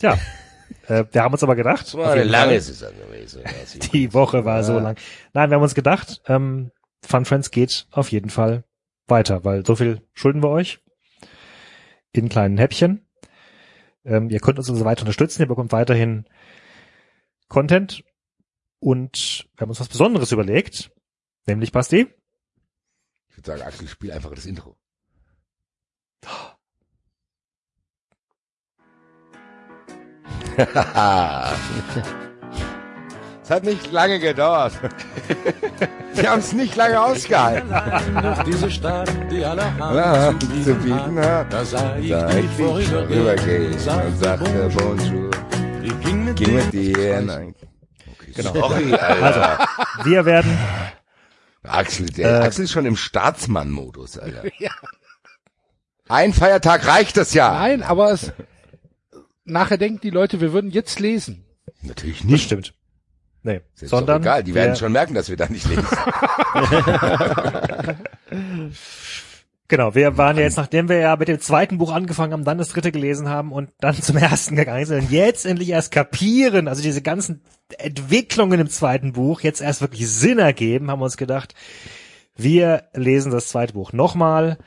[0.00, 0.18] ja,
[0.88, 3.42] äh, wir haben uns aber gedacht, Das war eine lange Saison gewesen.
[3.92, 4.80] die Woche war so Ja.
[4.80, 4.96] lang.
[5.32, 6.70] Nein, wir haben uns gedacht, ähm,
[7.04, 8.64] Fun Friends geht auf jeden Fall
[9.06, 10.80] weiter, weil so viel schulden wir euch
[12.12, 13.06] in kleinen Häppchen.
[14.04, 16.26] Ähm, ihr könnt uns also weiter unterstützen, ihr bekommt weiterhin
[17.48, 18.02] Content
[18.80, 20.90] und wir haben uns was Besonderes überlegt,
[21.46, 22.08] nämlich Basti.
[23.28, 24.76] Ich würde sagen, Axel, spiel einfach das Intro.
[33.42, 34.72] Es hat nicht lange gedauert.
[36.14, 37.72] Sie haben es nicht lange ausgehalten.
[38.46, 40.32] Diese Stadt, die alle Ja,
[40.64, 41.52] zu bieten hat.
[41.52, 43.78] Da sah ich Da dich ich dich vorübergehen und
[44.18, 45.30] sagte Bonjour.
[46.02, 46.64] Ging mit Ging dir.
[46.64, 47.20] mit dir.
[47.20, 47.54] Nein.
[48.18, 48.52] Okay, Genau.
[48.54, 49.58] Sorry, Alter.
[50.04, 50.58] Wir werden
[51.62, 54.42] Axel, der Äh, Axel ist schon im Staatsmann-Modus, Alter.
[56.08, 57.52] Ein Feiertag reicht das ja.
[57.52, 58.32] Nein, aber es,
[59.46, 61.44] nachher denken die Leute, wir würden jetzt lesen.
[61.82, 62.44] Natürlich nicht nicht.
[62.44, 62.74] stimmt.
[63.42, 65.86] Nee, Ist doch sondern egal, die werden schon merken, dass wir da nicht lesen.
[69.68, 72.58] Genau, wir waren ja jetzt, nachdem wir ja mit dem zweiten Buch angefangen haben, dann
[72.58, 76.68] das dritte gelesen haben und dann zum ersten gegangen sind und jetzt endlich erst kapieren,
[76.68, 77.42] also diese ganzen
[77.78, 81.54] Entwicklungen im zweiten Buch jetzt erst wirklich Sinn ergeben, haben wir uns gedacht,
[82.36, 84.58] wir lesen das zweite Buch nochmal,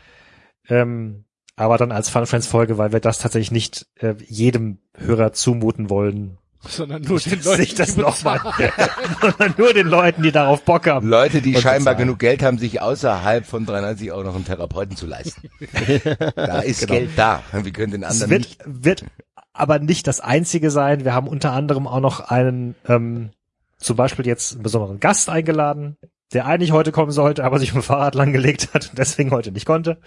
[0.68, 1.23] ähm,
[1.60, 5.90] aber dann als Fun Friends Folge, weil wir das tatsächlich nicht äh, jedem Hörer zumuten
[5.90, 6.38] wollen,
[6.68, 8.40] Sondern nur den Leuten, sich das die nochmal,
[9.22, 11.07] sondern nur den Leuten, die darauf Bock haben.
[11.07, 11.98] Leute, die scheinbar bezahlen.
[11.98, 15.49] genug Geld haben, sich außerhalb von 93 auch noch einen Therapeuten zu leisten.
[16.36, 16.94] da ist Genau.
[16.94, 17.44] Geld da.
[17.52, 18.61] Wir können den Es anderen wird, nicht.
[18.65, 19.06] wird
[19.53, 21.03] aber nicht das einzige sein.
[21.03, 23.31] Wir haben unter anderem auch noch einen, ähm,
[23.77, 25.98] zum Beispiel jetzt einen besonderen Gast eingeladen,
[26.31, 29.52] der eigentlich heute kommen sollte, aber sich mit dem Fahrrad langgelegt hat und deswegen heute
[29.52, 29.98] nicht konnte.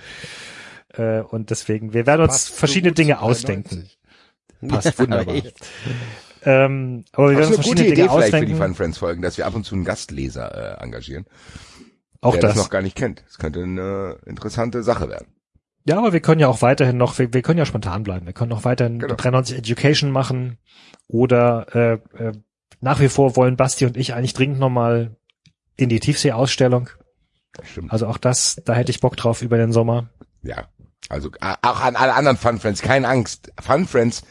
[0.94, 3.30] Äh, und deswegen, wir werden uns Passt so verschiedene Dinge 93.
[3.30, 3.90] ausdenken.
[4.68, 5.34] Passt wunderbar.
[6.44, 8.52] Ähm, aber wir Das werden ist uns eine gute verschiedene Idee Dinge vielleicht für die
[8.52, 8.56] ausdenken.
[8.56, 11.24] Fun Friends Folgen, dass wir ab und zu einen Gastleser äh, engagieren,
[12.20, 12.54] auch der das.
[12.54, 13.22] das noch gar nicht kennt.
[13.28, 15.28] Das könnte eine interessante Sache werden.
[15.84, 18.26] Ja, aber wir können ja auch weiterhin noch, wir, wir können ja spontan bleiben.
[18.26, 19.14] Wir können auch weiterhin Genau.
[19.14, 20.58] 93 Education machen
[21.06, 22.32] oder äh, äh,
[22.80, 25.14] nach wie vor wollen Basti und ich eigentlich dringend nochmal
[25.76, 26.90] in die Tiefsee-Ausstellung.
[27.62, 27.92] Stimmt.
[27.92, 30.10] Also auch das, da hätte ich Bock drauf über den Sommer.
[30.42, 30.66] Ja.
[31.12, 33.52] Also auch an alle anderen Fun Friends, keine Angst.
[33.60, 34.22] Fun Friends,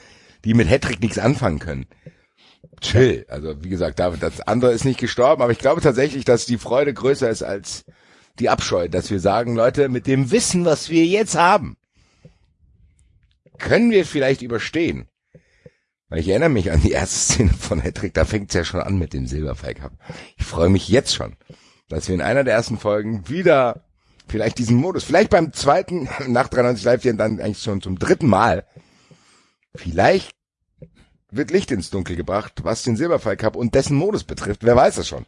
[0.44, 1.86] die mit Hattrick nichts anfangen können.
[2.82, 3.28] Chill.
[3.30, 6.58] Also wie gesagt, David, das andere ist nicht gestorben, aber ich glaube tatsächlich, dass die
[6.58, 7.86] Freude größer ist als
[8.40, 11.78] die Abscheu, dass wir sagen, Leute, mit dem Wissen, was wir jetzt haben,
[13.60, 15.08] können wir vielleicht überstehen.
[16.10, 18.98] Weil ich erinnere mich an die erste Szene von Hattrick, da fängt's ja schon an
[18.98, 19.94] mit dem Silberfall Cup.
[20.36, 21.36] Ich freue mich jetzt schon,
[21.90, 23.84] dass wir in einer der ersten Folgen wieder
[24.28, 28.66] vielleicht diesen Modus, vielleicht beim zweiten, nach 93 Live, dann eigentlich schon zum dritten Mal,
[29.76, 30.32] vielleicht
[31.32, 34.64] wird Licht ins Dunkel gebracht, was den Silberfall Cup und dessen Modus betrifft.
[34.64, 35.26] Wer weiß es schon.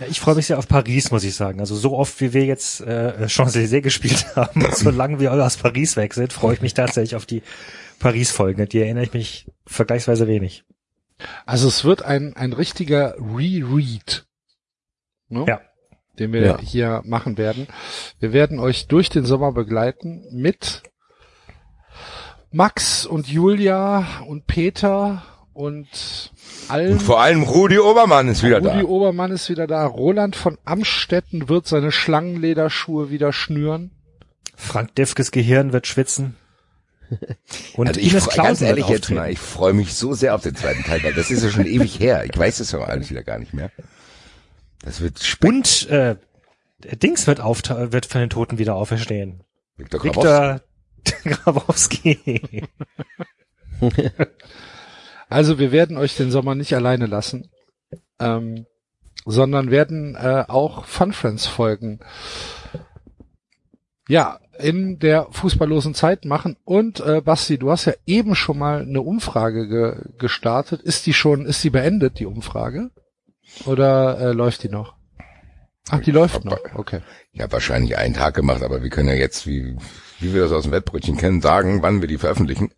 [0.00, 1.60] Ja, ich freue mich sehr auf Paris, muss ich sagen.
[1.60, 5.56] Also so oft, wie wir jetzt äh, Champs-Élysées gespielt haben und so lange wir aus
[5.56, 7.42] Paris weg sind, freue ich mich tatsächlich auf die
[7.98, 8.68] Paris-Folgen.
[8.68, 10.64] Die erinnere ich mich vergleichsweise wenig.
[11.46, 14.26] Also es wird ein, ein richtiger Reread.
[15.28, 15.44] Ne?
[15.46, 15.60] Ja.
[16.22, 16.58] Den wir Ja.
[16.60, 17.66] hier machen werden.
[18.20, 20.82] Wir werden euch durch den Sommer begleiten mit
[22.52, 25.22] Max und Julia und Peter
[25.52, 26.30] und
[26.68, 26.92] allen.
[26.92, 28.84] Und vor allem Rudi Obermann ist wieder Rudi da.
[28.84, 29.84] Obermann ist wieder da.
[29.86, 33.90] Roland von Amstetten wird seine Schlangenlederschuhe wieder schnüren.
[34.54, 36.36] Frank Defkes Gehirn wird schwitzen.
[37.74, 40.54] Und also ich freu- ganz ehrlich jetzt mal, ich freue mich so sehr auf den
[40.54, 42.24] zweiten Teil, weil das ist ja schon ewig her.
[42.30, 43.70] Ich weiß es ja alles wieder gar nicht mehr.
[44.84, 45.86] Das wird spannend.
[45.88, 46.16] Und äh,
[46.96, 49.42] Dings wird, auftau- wird von den Toten wieder auferstehen.
[49.76, 50.60] Viktor Grabowski.
[51.04, 52.68] Viktor Grabowski.
[55.32, 57.48] Also wir werden euch den Sommer nicht alleine lassen,
[58.18, 58.66] ähm,
[59.24, 62.00] sondern werden äh, auch Fun Friends Folgen
[64.08, 66.58] ja in der fußballlosen Zeit machen.
[66.64, 70.82] Und äh, Basti, du hast ja eben schon mal eine Umfrage ge gestartet.
[70.82, 72.90] Ist die schon, ist die beendet, die Umfrage?
[73.66, 74.94] Oder äh, läuft die noch?
[75.90, 76.58] Ach, die läuft noch.
[76.74, 77.00] Okay.
[77.32, 79.76] Ich habe wahrscheinlich einen Tag gemacht, aber wir können ja jetzt, wie,
[80.20, 82.72] wie wir das aus dem Wettbrötchen kennen, sagen, wann wir die veröffentlichen.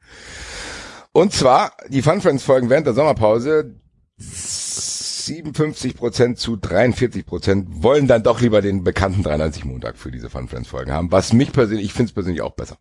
[1.13, 3.75] Und zwar, die Fun Friends Folgen während der Sommerpause,
[4.19, 10.69] 57% zu 43% wollen dann doch lieber den bekannten 93 Montag für diese Fun Friends
[10.69, 12.77] Folgen haben, was mich persönlich, ich finde es persönlich auch besser.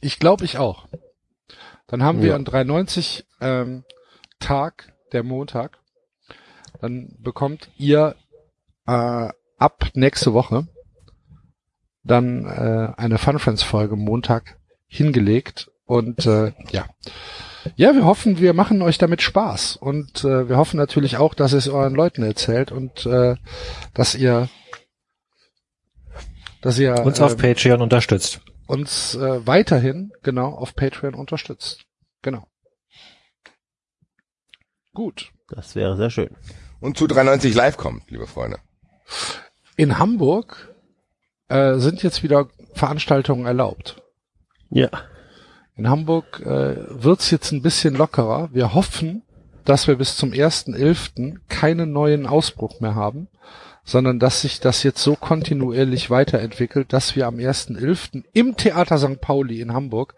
[0.00, 0.88] Ich glaube ich auch.
[1.86, 2.34] Dann haben wir Ja.
[2.34, 3.84] einen 390 ähm,
[4.40, 5.78] Tag der Montag,
[6.80, 8.14] dann bekommt ihr
[8.86, 9.28] äh,
[9.58, 10.66] ab nächste Woche
[12.06, 16.86] dann äh, eine Fun Friends Folge Montag hingelegt und äh, ja.
[17.74, 21.52] Ja, wir hoffen, wir machen euch damit Spaß und äh, wir hoffen natürlich auch, dass
[21.52, 23.34] ihr es euren Leuten erzählt und äh,
[23.92, 24.48] dass ihr
[26.60, 28.40] dass ihr Uns äh, auf Patreon unterstützt.
[28.66, 31.84] uns äh, weiterhin genau auf Patreon unterstützt.
[32.22, 32.46] Genau.
[34.94, 35.32] Gut.
[35.48, 36.30] Das wäre sehr schön.
[36.80, 38.58] Und zu 93 live kommt, liebe Freunde.
[39.76, 40.74] In Hamburg
[41.48, 44.02] äh, sind jetzt wieder Veranstaltungen erlaubt.
[44.70, 44.90] Ja.
[45.76, 48.48] In Hamburg äh, wird's jetzt ein bisschen lockerer.
[48.52, 49.22] Wir hoffen,
[49.64, 51.38] dass wir bis zum 1.11.
[51.48, 53.28] keinen neuen Ausbruch mehr haben,
[53.84, 58.24] sondern dass sich das jetzt so kontinuierlich weiterentwickelt, dass wir am 1.11.
[58.32, 59.20] im Theater St.
[59.20, 60.14] Pauli in Hamburg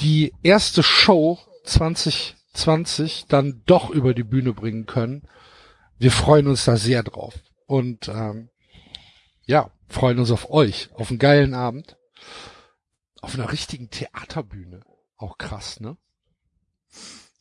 [0.00, 1.38] die erste Show
[2.60, 5.22] 2020 dann doch über die Bühne bringen können.
[5.98, 7.34] Wir freuen uns da sehr drauf.
[7.66, 8.48] Und ähm,
[9.46, 11.96] ja, freuen uns auf euch, auf einen geilen Abend.
[13.20, 14.80] Auf einer richtigen Theaterbühne.
[15.16, 15.96] Auch krass, ne?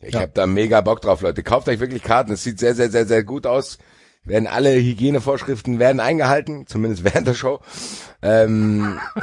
[0.01, 0.21] Ich Ja.
[0.21, 1.43] hab da mega Bock drauf, Leute.
[1.43, 2.31] Kauft euch wirklich Karten.
[2.33, 3.77] Es sieht sehr, sehr, sehr, sehr gut aus.
[4.23, 7.61] Werden alle Hygienevorschriften werden eingehalten, zumindest während der Show.
[8.21, 8.99] Ähm,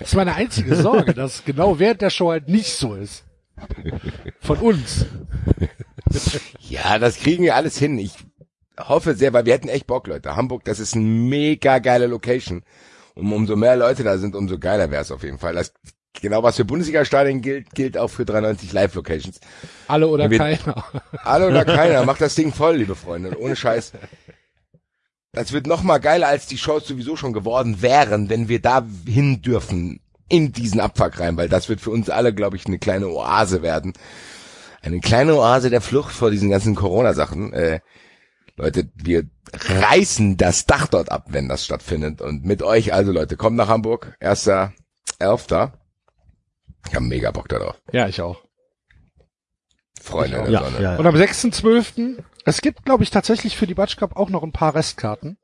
[0.00, 3.24] Das ist meine einzige Sorge, dass genau während der Show halt nicht so ist.
[4.40, 5.06] Von uns.
[6.60, 7.98] ja, das kriegen wir alles hin.
[7.98, 8.14] Ich
[8.78, 10.36] hoffe sehr, weil wir hätten echt Bock, Leute.
[10.36, 12.62] Hamburg, das ist eine mega geile Location.
[13.14, 15.54] Und umso mehr Leute da sind, umso geiler wäre es auf jeden Fall.
[15.54, 15.72] Das,
[16.20, 19.38] genau was für Bundesliga-Stadien gilt, gilt auch für 93 Live-Locations.
[19.86, 20.84] Alle oder Wir- keiner.
[21.22, 23.30] Alle oder keiner, macht das Ding voll, liebe Freunde.
[23.30, 23.92] Und ohne Scheiß.
[25.32, 28.86] Das wird noch mal geiler, als die Shows sowieso schon geworden wären, wenn wir da
[29.06, 32.78] hin dürfen in diesen Abfuck rein, weil das wird für uns alle, glaube ich, eine
[32.78, 33.92] kleine Oase werden.
[34.82, 37.52] Eine kleine Oase der Flucht vor diesen ganzen Corona-Sachen.
[37.52, 37.80] Äh,
[38.56, 42.20] Leute, wir reißen das Dach dort ab, wenn das stattfindet.
[42.20, 44.14] Und mit euch, also Leute, kommt nach Hamburg.
[44.20, 44.72] Erster,
[45.18, 45.72] Elfter.
[46.88, 47.80] Ich habe mega Bock darauf.
[47.92, 48.42] Ja, ich auch.
[50.00, 50.82] Freunde der Ja, Sonne.
[50.82, 50.96] ja.
[50.96, 52.22] Und am 6.12.
[52.44, 55.38] Es gibt, glaube ich, tatsächlich für die Batsch Cup auch noch ein paar Restkarten.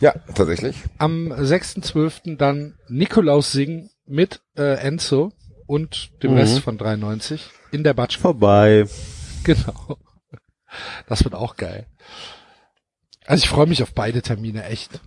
[0.00, 0.76] ja, tatsächlich.
[0.98, 2.36] Am 6.12.
[2.36, 5.32] dann Nikolaus singen mit äh, Enzo
[5.66, 6.38] und dem Mhm.
[6.38, 8.18] Rest von 93 in der Batsch.
[8.18, 8.86] Vorbei.
[9.44, 9.98] Genau.
[11.08, 11.86] Das wird auch geil.
[13.24, 15.00] Also ich freue mich auf beide Termine echt.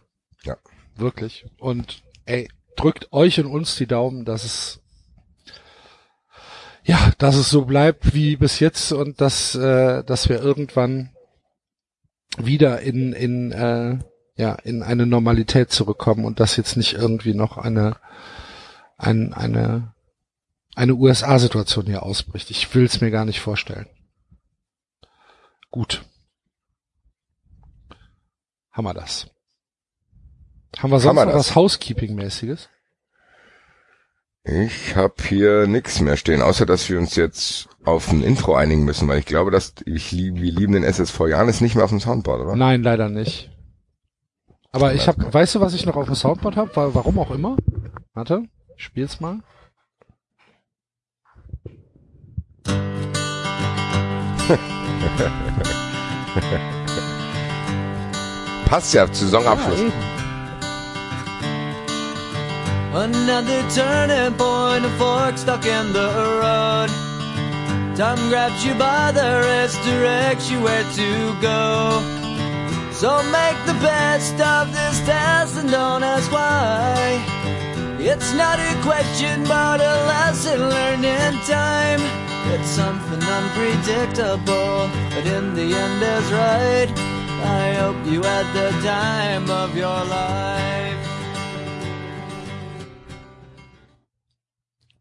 [0.43, 0.57] Ja.
[0.95, 1.45] Wirklich.
[1.57, 4.79] Und ey, drückt euch und uns die Daumen, dass es
[6.83, 11.11] ja, dass es so bleibt wie bis jetzt und dass äh, dass wir irgendwann
[12.37, 13.99] wieder in in äh,
[14.35, 17.97] ja in eine Normalität zurückkommen und dass jetzt nicht irgendwie noch eine
[18.99, 19.93] ein, eine
[20.79, 22.49] eine USA-Situation hier ausbricht.
[22.51, 23.87] Ich will es mir gar nicht vorstellen.
[25.71, 26.03] Gut.
[28.71, 29.27] Haben wir das.
[30.77, 31.49] Haben wir sonst wir noch das.
[31.49, 32.69] was Housekeeping-mäßiges?
[34.45, 38.85] Ich habe hier nix mehr stehen, außer dass wir uns jetzt auf ein Intro einigen
[38.85, 41.89] müssen, weil ich glaube, dass ich lieb, wir lieben den SSV Janis nicht mehr auf
[41.89, 42.55] dem Soundboard, oder?
[42.55, 43.51] Nein, leider nicht.
[44.71, 46.71] Aber ich habe, weißt du, was ich noch auf dem Soundboard habe?
[46.73, 47.57] Warum auch immer?
[48.13, 48.43] Warte,
[48.79, 49.39] spiel's mal.
[58.65, 59.79] Passt ja zu Saisonabschluss.
[62.93, 66.09] Another turning point, a fork stuck in the
[66.41, 66.89] road.
[67.95, 72.01] Time grabs you by the wrist, directs you where to go.
[72.91, 77.19] So make the best of this test and don't ask why.
[78.01, 81.99] It's not a question, but a lesson learned in time.
[82.53, 86.89] It's something unpredictable, but in the end is right.
[87.43, 90.97] I hope you had the time of your life.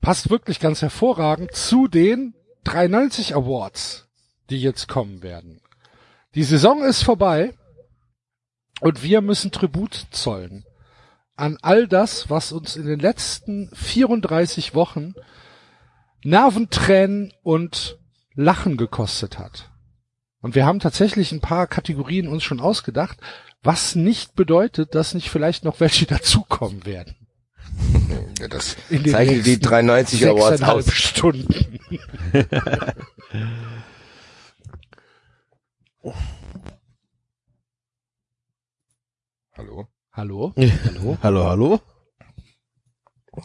[0.00, 2.34] Passt wirklich ganz hervorragend zu den
[2.64, 4.08] 390 Awards,
[4.50, 5.60] die jetzt kommen werden.
[6.34, 7.54] Die Saison ist vorbei
[8.80, 10.64] und wir müssen Tribut zollen
[11.38, 15.14] an all das, was uns in den letzten 34 Wochen
[16.24, 17.98] Nerventränen und
[18.34, 19.70] Lachen gekostet hat.
[20.40, 23.18] Und wir haben tatsächlich ein paar Kategorien uns schon ausgedacht,
[23.62, 27.16] was nicht bedeutet, dass nicht vielleicht noch welche dazukommen werden.
[28.40, 30.92] Ja, das In den zeichnet die nächsten 390 Awards aus.
[30.92, 31.78] Stunden.
[39.52, 39.88] Hallo?
[40.18, 40.52] Hallo?
[40.56, 41.16] Hallo?
[41.22, 41.80] Hallo, hallo?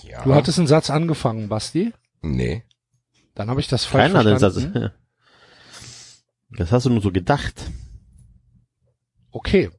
[0.02, 0.24] Ja.
[0.24, 1.94] Du hattest einen Satz angefangen, Basti.
[2.24, 2.64] nee.
[3.36, 4.74] Dann habe ich das falsch Keiner hat den verstanden.
[4.82, 4.92] Satz.
[6.58, 7.72] Das hast du nur so gedacht.
[9.32, 9.70] Okay.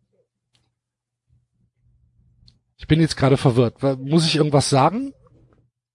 [2.76, 3.80] Ich bin jetzt gerade verwirrt.
[4.00, 5.12] Muss ich irgendwas sagen?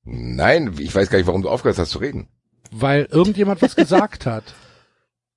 [0.03, 2.27] Nein, ich weiß gar nicht, warum du aufgehört hast zu reden.
[2.71, 4.43] Weil irgendjemand was gesagt hat.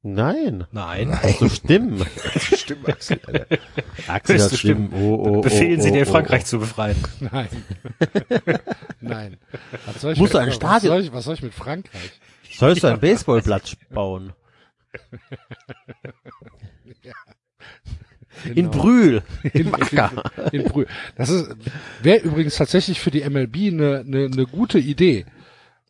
[0.04, 0.66] Nein.
[0.72, 1.14] Nein.
[1.14, 2.04] Auch so Stimmen.
[2.36, 3.46] Stimmt, Axel, Alter.
[4.08, 4.92] Axel du Stimmen.
[4.92, 6.96] Oh, oh, oh, Befehlen Sie oh, dir, oh, Frankreich zu befreien.
[7.20, 7.48] Nein.
[9.00, 9.36] Nein.
[9.86, 11.54] Was soll ich Musst mit, du ein was Stadion- soll ich, was soll ich mit
[11.54, 12.10] Frankreich?
[12.14, 12.48] Oh.
[12.58, 14.32] Sollst du einen Baseballplatz bauen?
[18.44, 18.70] In Genau.
[18.70, 19.22] Brühl.
[19.52, 20.10] in, in,
[20.52, 20.86] in Brühl.
[21.16, 21.54] Das ist
[22.02, 25.26] wäre übrigens tatsächlich für die MLB eine, eine, eine gute Idee,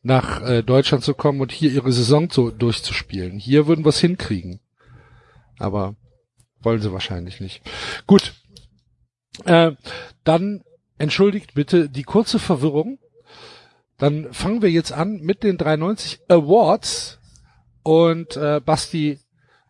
[0.03, 3.39] nach äh, Deutschland zu kommen und hier ihre Saison zu, durchzuspielen.
[3.39, 4.61] Hier würden wir es hinkriegen.
[5.59, 5.95] Aber
[6.61, 7.62] wollen sie wahrscheinlich nicht.
[8.07, 8.35] Gut.
[9.45, 9.73] Äh,
[10.24, 10.62] dann
[10.99, 12.99] entschuldigt bitte die kurze Verwirrung.
[13.99, 17.19] Dann fangen wir jetzt an mit den 93 Awards.
[17.85, 19.19] Und äh, Basti,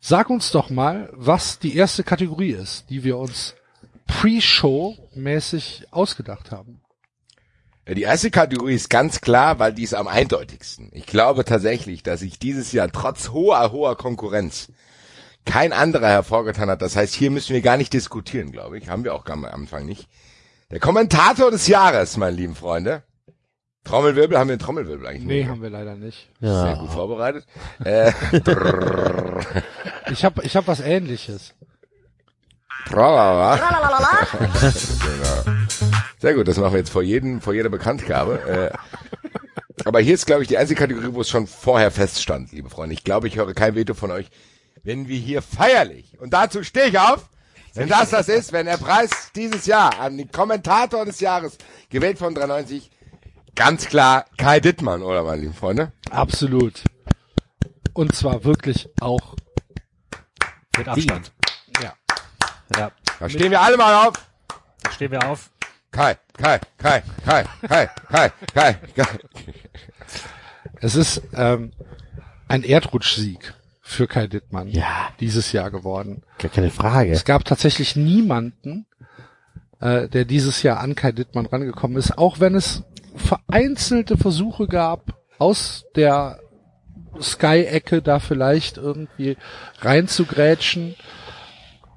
[0.00, 3.54] sag uns doch mal, was die erste Kategorie ist, die wir uns
[4.06, 6.81] Pre-Show-mäßig ausgedacht haben.
[7.86, 10.90] Ja, Die erste Kategorie ist ganz klar, weil die ist am eindeutigsten.
[10.92, 14.68] Ich glaube tatsächlich, dass sich dieses Jahr trotz hoher, hoher Konkurrenz
[15.44, 16.82] kein anderer hervorgetan hat.
[16.82, 18.88] Das heißt, hier müssen wir gar nicht diskutieren, glaube ich.
[18.88, 20.08] Haben wir auch am Anfang nicht.
[20.70, 23.02] Der Kommentator des Jahres, meine lieben Freunde.
[23.84, 25.24] Trommelwirbel, haben wir einen Trommelwirbel eigentlich?
[25.24, 25.48] Nee, nicht?
[25.48, 26.30] haben wir leider nicht.
[26.40, 27.46] Sehr gut vorbereitet.
[27.84, 28.12] Äh,
[30.10, 31.54] Ich habe ich hab was ähnliches.
[32.86, 33.56] Tralala.
[34.32, 35.56] genau.
[36.18, 38.70] Sehr gut, das machen wir jetzt vor jedem, vor jeder Bekanntgabe.
[38.72, 42.70] Äh, aber hier ist, glaube ich, die einzige Kategorie, wo es schon vorher feststand, liebe
[42.70, 42.94] Freunde.
[42.94, 44.28] Ich glaube, ich höre kein Veto von euch,
[44.84, 47.28] wenn wir hier feierlich, und dazu stehe ich auf,
[47.74, 51.56] wenn das das ist, wenn der Preis dieses Jahr an den Kommentator des Jahres,
[51.88, 52.90] gewählt von 93,
[53.54, 55.92] ganz klar Kai Dittmann, oder meine lieben Freunde?
[56.10, 56.84] Absolut.
[57.94, 59.34] Und zwar wirklich auch,
[60.76, 61.32] Mit Abstand.
[62.76, 62.90] Ja.
[63.20, 64.14] Da stehen wir alle mal auf.
[64.92, 65.50] Stehen wir auf.
[65.90, 69.06] Kai, Kai, Kai, Kai, Kai, Kai, Kai, Kai.
[70.80, 71.72] Es ist ähm,
[72.48, 75.10] ein Erdrutschsieg für Kai Dittmann Ja.
[75.20, 76.22] dieses Jahr geworden.
[76.38, 77.12] Gar keine Frage.
[77.12, 78.86] Es gab tatsächlich niemanden,
[79.80, 82.82] äh, der dieses Jahr an Kai Dittmann rangekommen ist, auch wenn es
[83.14, 86.38] vereinzelte Versuche gab, aus der
[87.20, 89.36] Sky-Ecke da vielleicht irgendwie
[89.80, 90.94] reinzugrätschen.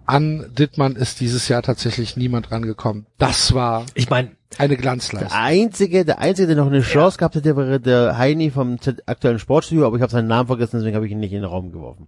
[0.08, 3.06] An Dittmann ist dieses Jahr tatsächlich niemand rangekommen.
[3.18, 5.32] Das war Ich meine, eine Der Glanzleistung.
[5.32, 9.40] einzige, der einzige, der noch eine Chance gehabt hätte, wäre der Heini vom Z aktuellen
[9.40, 11.72] Sportstudio, aber ich habe seinen Namen vergessen, deswegen habe ich ihn nicht in den Raum
[11.72, 12.08] geworfen.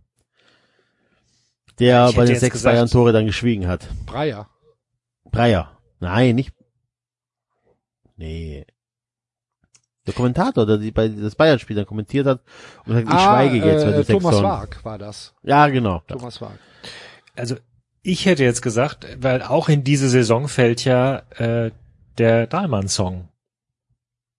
[1.80, 3.88] Der Ich bei den sechs Bayern-Tore dann geschwiegen hat.
[4.06, 4.48] Breyer.
[5.26, 5.78] Breyer.
[6.00, 6.54] Nein, nicht.
[8.16, 8.66] Nee.
[10.08, 12.42] Der Kommentator, der die bei das Bayern-Spiel dann kommentiert hat
[12.86, 15.34] und sagt, ich schweige jetzt, wenn äh, du sechs Thomas Wag war das.
[15.44, 16.02] Ja, genau.
[16.08, 16.58] Thomas Wag.
[17.36, 17.56] also
[18.08, 21.72] ich hätte jetzt gesagt, weil auch in diese Saison fällt ja äh,
[22.18, 23.28] der Dahlmann-Song.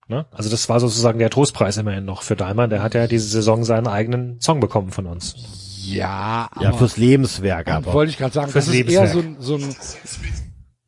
[0.08, 0.24] Ne?
[0.30, 2.70] Also das war sozusagen der Trostpreis immerhin noch für Dahlmann.
[2.70, 5.36] Der hat ja diese Saison seinen eigenen Song bekommen von uns.
[5.84, 7.92] Ja, aber Ja, fürs Lebenswerk aber.
[7.92, 9.60] wollte ich gerade sagen, Fürs das ist eher so Lebenswerk.
[9.60, 9.76] ein, so ein,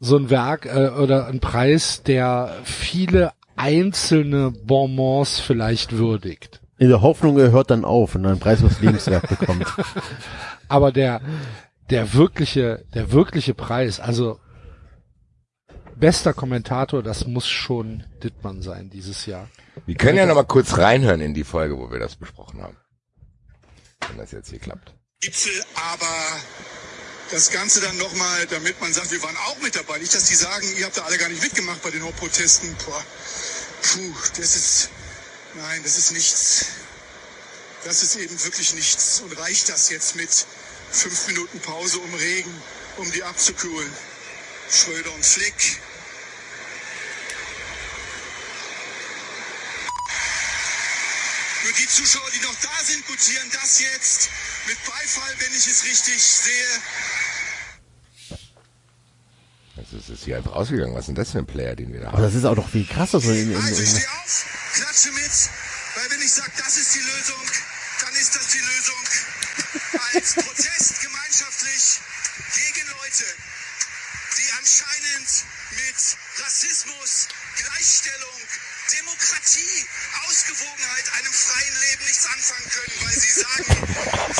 [0.00, 6.62] so ein Werk äh, oder ein Preis, der viele einzelne Bonbons vielleicht würdigt.
[6.78, 9.66] In der Hoffnung, er hört dann auf und einen Preis fürs Lebenswerk bekommt.
[10.68, 11.20] Aber der,
[11.90, 14.40] der wirkliche, der wirkliche Preis, also
[15.96, 19.48] bester Kommentator, das muss schon Dittmann sein dieses Jahr.
[19.86, 22.76] Wir können ja noch mal kurz reinhören in die Folge, wo wir das besprochen haben.
[24.08, 24.94] Wenn das jetzt hier klappt.
[25.20, 26.40] Gipfel, aber
[27.30, 29.98] das Ganze dann nochmal, damit man sagt, wir waren auch mit dabei.
[29.98, 32.74] Nicht, dass die sagen, ihr habt da alle gar nicht mitgemacht bei den Hauptprotesten.
[32.86, 33.04] Boah,
[33.82, 34.90] puh, das ist,
[35.54, 36.66] nein, das ist nichts.
[37.84, 39.20] Das ist eben wirklich nichts.
[39.20, 40.46] Und reicht das jetzt mit
[40.92, 42.62] fünf Minuten Pause um Regen,
[42.96, 43.92] um die abzukühlen?
[44.70, 45.78] Schröder und Flick.
[51.64, 54.30] Nur die Zuschauer, die noch da sind, gutieren das jetzt
[54.66, 56.80] mit Beifall, wenn ich es richtig sehe.
[59.76, 60.94] Also es ist hier einfach ausgegangen.
[60.94, 62.24] Was ist denn das für ein Player, den wir da Aber haben?
[62.24, 63.20] das ist auch noch viel krasser.
[63.20, 65.30] So in, in, Also ich in, stehe auf, klatsche mit,
[65.96, 67.36] weil wenn ich sage, das ist die Lösung,
[70.14, 72.00] Als Protest gemeinschaftlich
[72.54, 73.24] gegen Leute,
[74.36, 75.28] die anscheinend
[75.70, 78.40] mit Rassismus, Gleichstellung,
[78.98, 79.86] Demokratie,
[80.26, 83.88] Ausgewogenheit, einem freien Leben nichts anfangen können, weil sie sagen,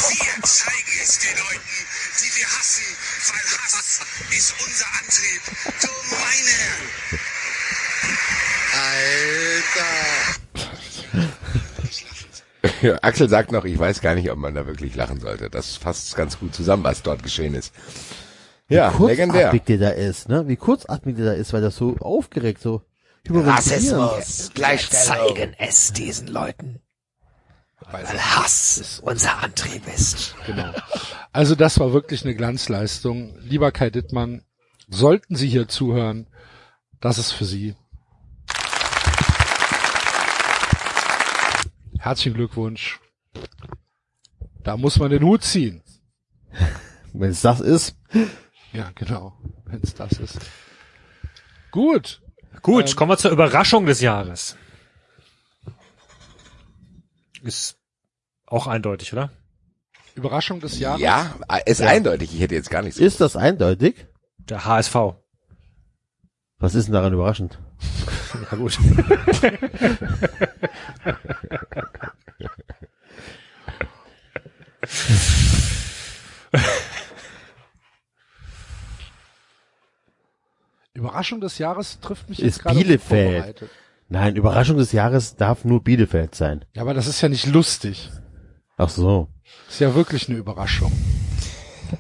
[0.09, 1.87] wir zeigen es den Leuten,
[2.23, 2.97] die wir hassen,
[3.29, 4.01] weil Hass
[4.31, 5.43] ist unser Antrieb.
[5.81, 6.91] Du meine Herren.
[8.73, 10.40] Alter.
[12.83, 15.49] Ja, Axel sagt noch, ich weiß gar nicht, ob man da wirklich lachen sollte.
[15.51, 17.73] Das fasst ganz gut zusammen, was dort geschehen ist.
[18.69, 19.51] Ja, Wie legendär.
[19.51, 20.47] kurzatmig der da ist, ne?
[20.47, 22.83] Wie kurzatmig der da ist, weil das so aufgeregt, so
[23.27, 24.55] hyperventilierend.
[24.55, 25.39] Gleichstellung.
[25.59, 26.81] es diesen Leuten.
[27.91, 30.35] Weil Hass unser Antrieb ist.
[30.47, 30.71] Genau.
[31.33, 33.39] Also das war wirklich eine Glanzleistung.
[33.39, 34.43] Lieber Kai Dittmann,
[34.89, 36.27] sollten Sie hier zuhören,
[37.01, 37.77] das ist für Sie.
[42.01, 42.99] Herzlichen Glückwunsch.
[44.65, 45.83] Da muss man den Hut ziehen.
[47.13, 47.95] Wenn es das ist,
[48.73, 49.37] Ja, genau,
[49.67, 50.39] wenn es das ist.
[51.73, 52.23] Gut.
[52.63, 54.57] Gut, kommen wir zur Überraschung des Jahres.
[57.43, 57.77] Ist
[58.47, 59.31] auch eindeutig, oder?
[60.15, 61.01] Überraschung des Jahres.
[61.01, 61.35] Ja,
[61.67, 62.33] ist eindeutig.
[62.33, 62.99] Ich hätte jetzt gar nichts.
[63.01, 64.07] ist das eindeutig?
[64.39, 64.95] Der HSV.
[66.59, 67.59] Was ist denn daran überraschend?
[68.53, 68.79] Ja gut.
[80.95, 83.65] Überraschung des Jahres trifft mich Ist jetzt gerade Bielefeld.
[84.09, 86.65] Nein, Überraschung des Jahres darf nur Bielefeld sein.
[86.75, 88.11] Ja, aber das ist ja nicht lustig.
[88.77, 89.29] Ach so.
[89.67, 90.93] Das ist ja wirklich eine Überraschung.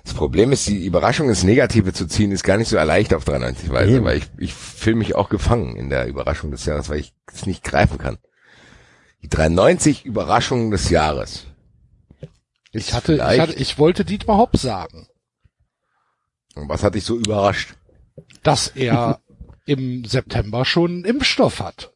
[0.04, 3.24] Das Problem ist, die Überraschung ins Negative zu ziehen, ist gar nicht so leicht auf
[3.24, 4.04] 93 Weise, Eben.
[4.04, 7.46] weil ich, ich fühle mich auch gefangen in der Überraschung des Jahres, weil ich es
[7.46, 8.18] nicht greifen kann.
[9.22, 11.46] Die 93 Überraschungen des Jahres.
[12.72, 15.08] Ich hatte, ich hatte, ich wollte Dietmar Hopp sagen,
[16.54, 17.74] Und was hat dich so überrascht?
[18.42, 19.20] dass er
[19.66, 21.92] im September schon einen Impfstoff hat.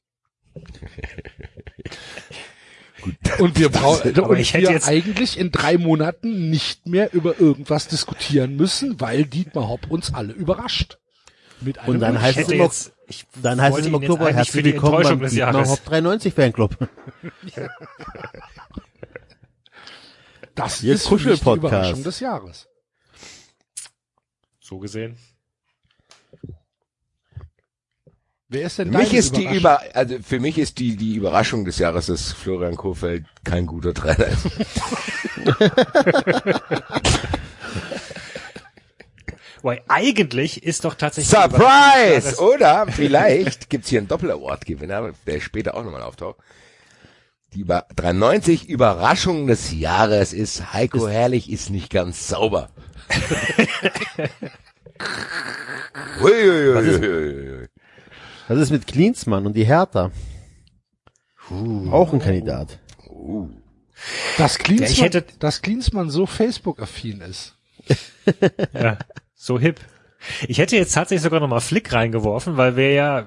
[3.38, 7.38] Und wir brauchen, und ich hätte wir jetzt- eigentlich in drei Monaten nicht mehr über
[7.38, 10.98] irgendwas diskutieren müssen, weil Dietmar Hopp uns alle überrascht.
[11.60, 14.64] Mit einem Und dann heißt es immer, jetzt, ich dann heißt es im Oktober herzlich
[14.64, 15.70] willkommen Enttäuschung beim des Dietmar Jahres.
[15.70, 16.76] Hopp 93 Fanclub.
[20.54, 21.72] Das Ihr ist für mich die Kuschelpodcast.
[21.72, 22.68] Überraschung des Jahres.
[24.60, 25.16] so gesehen.
[28.48, 29.88] Wer ist denn Für mich ist die Überraschung?
[29.88, 33.92] über, also für mich ist die, die Überraschung des Jahres, dass Florian Kohfeldt kein guter
[33.94, 34.46] Trainer ist.
[39.62, 42.38] Weil eigentlich ist doch tatsächlich Surprise!
[42.38, 46.36] Oder vielleicht gibt's hier einen Doppel-Award-Gewinner, der später auch nochmal auftaucht.
[47.54, 52.68] Die über 93 Überraschung des Jahres ist Heiko Herrlich ist nicht ganz sauber.
[56.20, 57.70] Was ist-.
[58.48, 60.10] Das ist mit Klinsmann und die Hertha.
[61.90, 62.78] Auch ein Kandidat.
[64.38, 67.56] Dass Klinsmann, Ja, ich hätte- dass Klinsmann so Facebook-affin ist.
[68.72, 68.98] Ja,
[69.34, 69.78] so hip.
[70.48, 73.26] Ich hätte jetzt tatsächlich sogar noch mal Flick reingeworfen, weil wir ja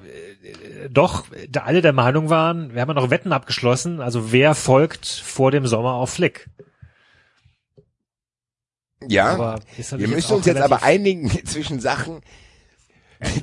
[0.90, 5.06] doch da alle der Meinung waren, wir haben ja noch Wetten abgeschlossen, also wer folgt
[5.08, 6.50] vor dem Sommer auf Flick?
[9.08, 9.58] Ja,
[9.96, 12.22] wir müssen uns jetzt aber einigen zwischen Sachen,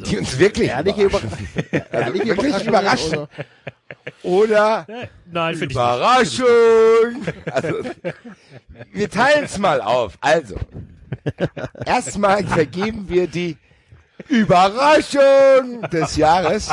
[0.06, 1.48] die uns wirklich Ehrliche überraschen.
[1.90, 3.26] Also wirklich überraschen.
[4.22, 4.86] Oder
[5.30, 5.56] Nein.
[5.56, 6.46] Überraschung!
[7.50, 7.74] Also,
[8.92, 10.18] wir teilen es mal auf.
[10.20, 10.56] Also,
[11.84, 13.56] erstmal vergeben wir die
[14.28, 16.70] Überraschung des Jahres.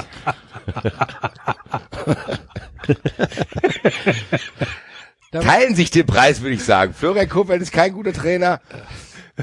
[5.31, 6.93] Teilen sich den Preis, würde ich sagen.
[6.93, 8.59] Florian Kohfeldt ist kein guter Trainer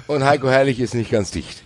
[0.07, 1.65] und Heiko Herrlich ist nicht ganz dicht.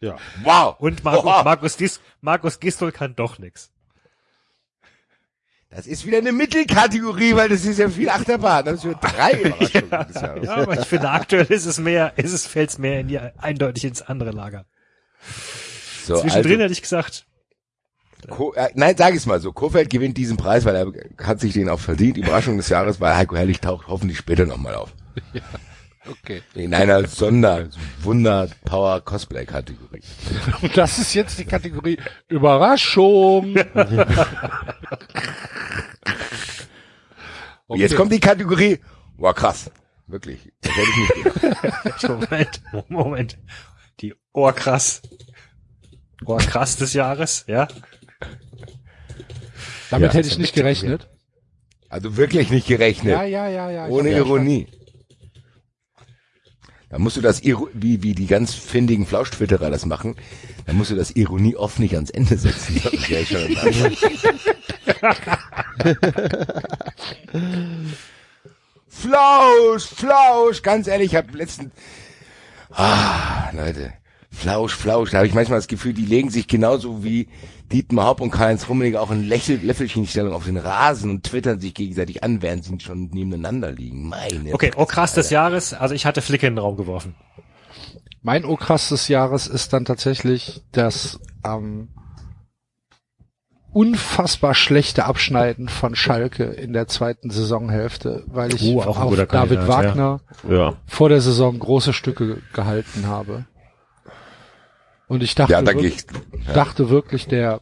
[0.00, 0.16] Ja.
[0.42, 0.76] Wow!
[0.78, 1.44] Und Markus, Wow.
[1.44, 3.71] Markus, Dis, Markus Gistol kann doch nix.
[5.74, 8.64] Das ist wieder eine Mittelkategorie, weil das ist ja viel Achterbahn.
[8.66, 10.44] Das sind drei Überraschungen des Jahres.
[10.44, 13.84] Ja, aber ich finde aktuell ist es mehr, ist es fällt's mehr in die eindeutig
[13.84, 14.66] ins andere Lager.
[16.04, 17.26] So, Zwischendrin also, hätte ich gesagt,
[18.28, 19.52] Ko äh, nein, sag ich's mal so.
[19.52, 22.18] Kofeld gewinnt diesen Preis, weil er hat sich den auch verdient.
[22.18, 24.94] Überraschung des Jahres, weil Heiko Herrlich taucht hoffentlich später nochmal auf.
[26.06, 26.42] Okay.
[26.54, 30.02] In einer Sonder-Wunder-Power-Cosplay-Kategorie.
[30.62, 31.98] Und das ist jetzt die Kategorie
[32.28, 33.54] Überraschung.
[37.68, 37.80] Okay.
[37.80, 38.80] Jetzt kommt die Kategorie,
[39.16, 39.70] wow krass.
[40.06, 40.52] Wirklich.
[40.60, 42.02] Das hätte ich nicht gedacht.
[42.30, 43.38] Moment, Moment.
[44.00, 45.00] Die Ohrkrass.
[46.26, 47.68] Ohrkrass des Jahres, ja?
[49.90, 51.08] Damit Ja, hätte ich nicht gerechnet.
[51.88, 53.14] Also wirklich nicht gerechnet.
[53.14, 53.86] Ja, ja, ja, ja.
[53.88, 54.66] Ohne Ironie.
[56.92, 60.14] Da musst du das, wie, wie die ganz findigen Flausch-Twitterer das machen,
[60.66, 62.82] da musst du das Ironie oft nicht ans Ende setzen.
[63.56, 63.96] Anfang.
[68.88, 71.72] Flausch, Flausch, ganz ehrlich, ich habe letzten,
[72.72, 73.94] ah, Leute,
[74.30, 75.12] Flausch, Flausch.
[75.12, 77.26] Da habe ich manchmal das Gefühl, die legen sich genauso wie
[77.72, 81.74] Dietmar Hopp und Karl-Heinz Rummenigge auch in Lächel Löffelchenstellung auf den Rasen und twittern sich
[81.74, 84.08] gegenseitig an, während sie schon nebeneinander liegen.
[84.08, 85.30] Meine Okay, oh krass des.
[85.30, 85.72] Jahres.
[85.74, 87.14] Also ich hatte Flicke in den Raum geworfen.
[88.24, 91.88] Mein O-Krass des Jahres ist dann tatsächlich das ähm,
[93.72, 99.68] unfassbar schlechte Abschneiden von Schalke in der zweiten Saisonhälfte, weil ich Oh, auf David Kandidat,
[99.68, 100.74] Wagner Ja.
[100.86, 103.46] vor der Saison große Stücke gehalten habe.
[105.12, 106.46] Und ich dachte, Ja, da wirklich, ich.
[106.46, 106.54] Ja.
[106.54, 107.60] dachte wirklich, der,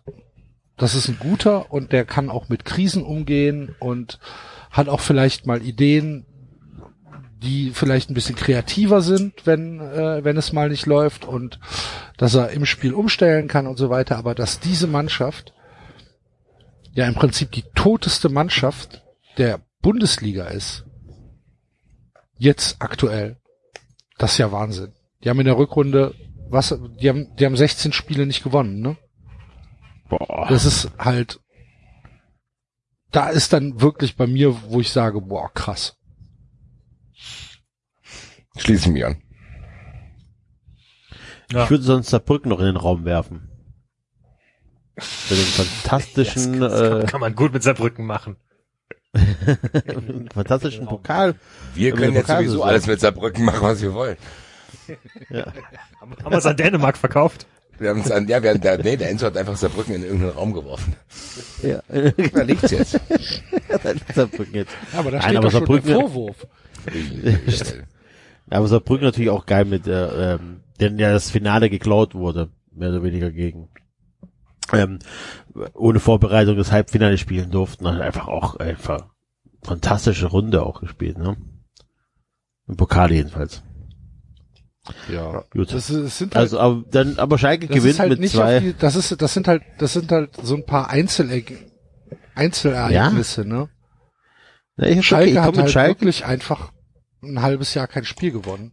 [0.77, 4.21] das ist ein guter und der kann auch mit Krisen umgehen und
[4.71, 6.27] hat auch vielleicht mal Ideen,
[7.43, 11.59] die vielleicht ein bisschen kreativer sind, wenn, äh, wenn es mal nicht läuft und
[12.19, 14.17] dass er im Spiel umstellen kann und so weiter.
[14.17, 15.53] Aber dass diese Mannschaft
[16.93, 19.03] ja im Prinzip die toteste Mannschaft
[19.39, 20.85] der Bundesliga ist,
[22.37, 23.39] jetzt aktuell,
[24.19, 24.93] das ist ja Wahnsinn.
[25.25, 26.15] Die haben in der Rückrunde,
[26.51, 28.97] was, die haben, die haben 16 Spiele nicht gewonnen, ne?
[30.09, 30.47] Boah.
[30.49, 31.41] Das ist halt,
[33.13, 35.97] da ist dann wirklich bei mir, wo ich sage, boah, krass.
[38.57, 39.23] Schließe ich mich an.
[41.53, 41.65] Ja.
[41.65, 43.49] Ich würde sonst Saarbrücken noch in den Raum werfen.
[44.97, 48.37] Für den fantastischen, Das kann, äh, kann man gut mit Saarbrücken machen.
[50.33, 51.35] fantastischen Pokal.
[51.75, 54.17] Wir können jetzt Pokal sowieso alles mit Saarbrücken machen, was wir wollen.
[55.31, 57.47] Haben wir es an Dänemark verkauft?
[57.79, 60.03] Wir haben uns an, ja, wir haben, der, nee, der Enzo hat einfach Saarbrücken in
[60.03, 60.95] irgendeinen Raum geworfen.
[61.63, 61.83] Ja.
[62.35, 62.93] Da liegt's jetzt.
[64.15, 64.73] Saarbrücken jetzt.
[64.93, 66.47] Aber da Nein, steht aber doch schon der Saarbrücken- Vorwurf.
[68.51, 72.51] Ja, aber Saarbrücken natürlich auch geil mit, äh, ähm, denn ja das Finale geklaut wurde,
[72.73, 73.69] mehr oder weniger gegen.
[74.73, 74.99] Ähm,
[75.75, 79.09] ohne Vorbereitung das Halbfinale spielen durften, halt einfach auch einfach
[79.63, 81.37] fantastische Runde auch gespielt, ne?
[82.69, 83.63] Im Pokal jedenfalls.
[85.09, 85.45] Ja.
[85.51, 85.73] Gut.
[85.73, 88.35] Das, das sind halt, Also aber dann aber Schalke das gewinnt ist halt mit nicht
[88.35, 88.57] zwei.
[88.57, 91.45] auf die, das ist, das sind halt, das sind halt so ein paar Einzel
[92.35, 93.69] Einzelereignisse, ne?
[94.77, 96.01] Ja, ich, Schalke okay, ich hat halt Schalke.
[96.01, 96.73] wirklich einfach
[97.23, 98.73] ein halbes Jahr kein Spiel gewonnen.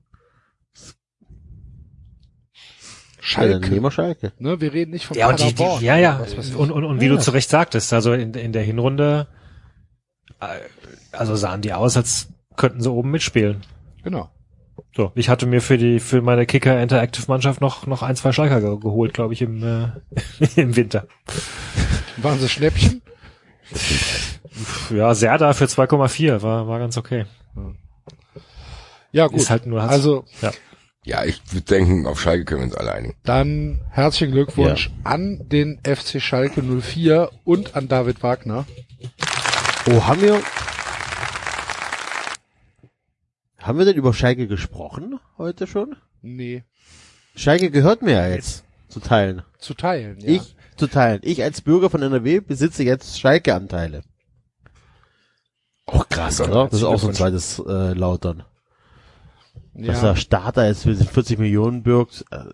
[3.17, 4.31] Ja, Schalke, nehmen wir Schalke.
[4.39, 4.61] ne?
[4.61, 6.23] Wir reden nicht von Ja, und die, die, ja, ja.
[6.55, 9.27] Und, und, und wie du zu Recht sagtest, also in, in der Hinrunde,
[10.39, 10.45] äh,
[11.11, 13.63] also sahen die aus, als könnten sie oben mitspielen.
[14.03, 14.31] Genau.
[14.97, 18.31] So, ich hatte mir für die, für meine Kicker Interactive Mannschaft noch, noch ein, zwei
[18.31, 19.89] Schalker ge geholt, glaube ich, im, äh,
[20.59, 21.07] im Winter.
[22.17, 23.03] Waren sie Schnäppchen?
[24.89, 27.25] Ja, Serda für 2,4 war, war ganz okay.
[29.11, 29.37] Ja, gut.
[29.37, 30.25] Ist halt nur, also,
[31.03, 33.13] Ja, ich würde denken, auf Schalke können wir uns alle einigen.
[33.23, 38.65] dann herzlichen Glückwunsch an den FC Schalke 04 und an David Wagner.
[39.91, 40.41] Oh, haben wir
[43.67, 45.95] haben wir denn über Schalke gesprochen heute schon?
[46.21, 46.63] Nee,
[47.35, 49.43] Schalke gehört mir ja jetzt zu teilen.
[49.59, 50.27] zu teilen, ja.
[50.29, 51.19] Ich zu teilen.
[51.23, 54.03] Ich als Bürger von NRW besitze jetzt Schalke-Anteile.
[55.87, 56.65] Oh, krass, Oder?
[56.65, 58.43] Das ist auch so ein zweites äh, Lautern.
[59.73, 60.09] Dass ja.
[60.09, 62.25] der Starter jetzt mit 40 Millionen birgt.
[62.31, 62.45] Äh,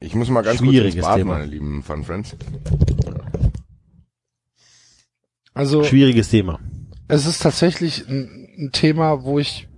[0.00, 1.32] Ich muss mal ganz kurz Schwieriges ins Bad, Thema.
[1.34, 2.36] meine lieben Fun Friends.
[5.54, 6.58] Also, schwieriges Thema.
[7.08, 9.68] es ist tatsächlich ein, ein Thema, wo ich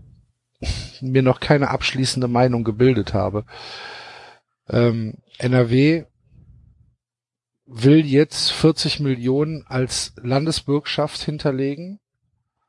[1.01, 3.45] mir noch keine abschließende Meinung gebildet habe.
[4.69, 6.05] Ähm, NRW
[7.67, 12.01] will jetzt 40 Millionen als Landesbürgschaft hinterlegen.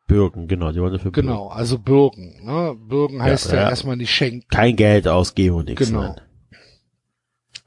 [0.07, 0.71] Bürgen, genau.
[0.71, 1.27] Die wollen dafür bürgen.
[1.27, 2.43] Genau, also Bürgen.
[2.43, 2.75] Ne?
[2.77, 3.69] Bürgen heißt ja, ja.
[3.69, 4.47] erstmal nicht schenken.
[4.49, 5.87] Kein Geld ausgeben und nichts.
[5.87, 6.01] Genau.
[6.01, 6.21] Nein.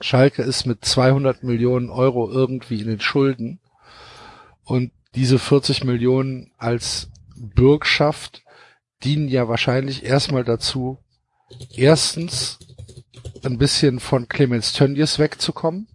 [0.01, 3.61] Schalke ist mit 200 Millionen Euro irgendwie in den Schulden.
[4.65, 8.43] Und diese 40 Millionen als Bürgschaft
[9.05, 10.99] dienen ja wahrscheinlich erstmal dazu,
[11.75, 12.59] erstens
[13.45, 15.89] ein bisschen von Clemens Tönnies wegzukommen.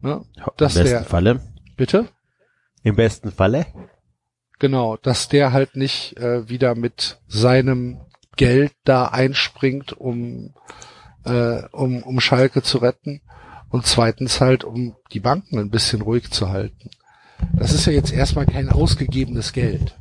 [0.00, 0.24] Ne?
[0.56, 1.40] Dass Im besten der, Falle.
[1.76, 2.08] bitte?
[2.82, 3.66] Im besten Falle.
[4.58, 8.00] Genau, dass der halt nicht äh, wieder mit seinem
[8.36, 10.54] Geld da einspringt, um,
[11.24, 13.22] äh, um, um Schalke zu retten.
[13.68, 16.90] Und zweitens halt, um die Banken ein bisschen ruhig zu halten.
[17.54, 19.98] Das ist ja jetzt erstmal kein ausgegebenes Geld.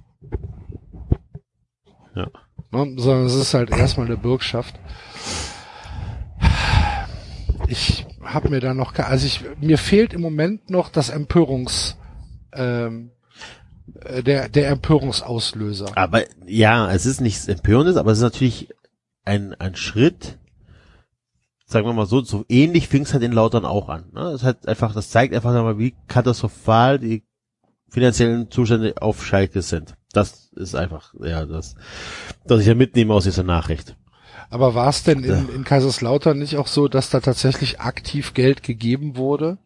[2.15, 2.29] Ja.
[2.71, 4.75] Ne, sondern es ist halt erstmal eine Bürgschaft.
[7.67, 11.97] Ich habe mir da noch, also ich, mir fehlt im Moment noch das Empörungs,
[12.53, 13.11] ähm,
[14.01, 15.97] äh, der, der Empörungsauslöser.
[15.97, 18.69] Aber ja, es ist nichts Empörendes, aber es ist natürlich
[19.23, 20.37] ein, ein Schritt,
[21.65, 24.05] sagen wir mal so, so ähnlich fing es halt in Lautern auch an.
[24.13, 24.31] Ne?
[24.31, 27.23] Das hat einfach, das zeigt einfach nochmal, wie katastrophal die
[27.89, 29.95] finanziellen Zustände auf Schalke sind.
[30.11, 31.75] Das ist einfach, ja, das,
[32.45, 33.97] das ich ja mitnehme aus dieser Nachricht.
[34.49, 38.63] Aber war es denn in, in Kaiserslautern nicht auch so, dass da tatsächlich aktiv Geld
[38.63, 39.57] gegeben wurde?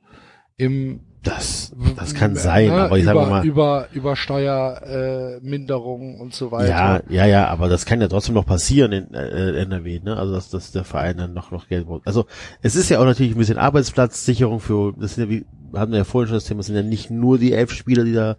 [0.58, 6.22] Im Das, das kann sein, ne, aber ich über, sage mal, über über Steuerminderungen äh,
[6.22, 6.70] und so weiter.
[6.70, 10.16] ja, ja, ja, aber das kann ja trotzdem noch passieren in äh, NRW, ne?
[10.16, 12.08] Also dass, dass der Verein dann noch noch Geld braucht.
[12.08, 12.26] Also
[12.62, 15.46] es ist ja auch natürlich ein bisschen Arbeitsplatzsicherung für, das sind ja wie
[15.78, 18.06] hatten wir ja vorhin schon das Thema, es sind ja nicht nur die elf Spieler,
[18.06, 18.38] die da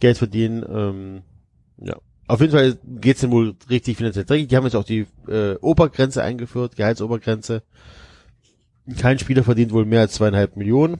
[0.00, 0.64] Geld verdienen.
[0.68, 1.22] Ähm,
[1.78, 1.96] ja.
[2.28, 4.48] Auf jeden Fall geht's denn wohl richtig finanziell dreckig.
[4.48, 7.62] Die haben jetzt auch die äh, Obergrenze eingeführt, Gehaltsobergrenze.
[8.98, 10.98] Kein Spieler verdient wohl mehr als zweieinhalb Millionen.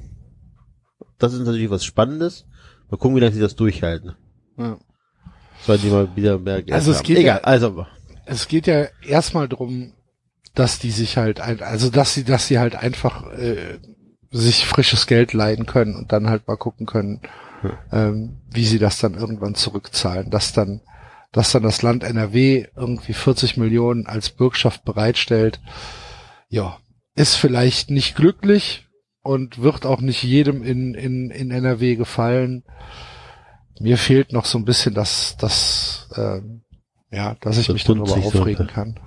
[1.19, 2.47] Das ist natürlich was Spannendes.
[2.91, 4.15] Mal gucken, wie lange sie das durchhalten.
[4.57, 4.79] Ja.
[5.63, 7.07] Sollen die mal wieder mehr Geld Also es haben.
[7.07, 7.87] geht Egal, ja- also
[8.27, 9.95] es geht ja erstmal drum,
[10.55, 13.79] dass die sich halt, ein, also dass sie, dass sie halt einfach äh,
[14.31, 17.21] sich frisches Geld leihen können und dann halt mal gucken können,
[17.93, 20.81] ähm, wie sie das dann irgendwann zurückzahlen, dass dann,
[21.33, 25.61] dass dann das Land NRW irgendwie 40 Millionen als Bürgschaft bereitstellt.
[26.49, 26.79] Ja,
[27.15, 28.87] ist vielleicht nicht glücklich
[29.23, 32.65] und wird auch nicht jedem in, in, in NRW gefallen.
[33.81, 36.63] Mir fehlt noch so ein bisschen das, das, ähm,
[37.11, 38.39] ja, dass ich Das mich darüber bunzig so.
[38.41, 39.01] aufregen kann.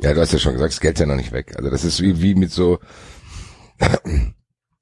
[0.00, 1.54] Ja, du hast ja schon gesagt, das Geld ist ja noch nicht weg.
[1.56, 2.78] Also das ist wie, wie mit so,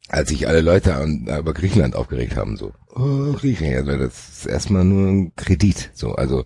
[0.08, 4.46] als sich alle Leute an, über Griechenland aufgeregt haben, so, oh, Griechenland, also das ist
[4.46, 6.44] erstmal nur ein Kredit, so, also,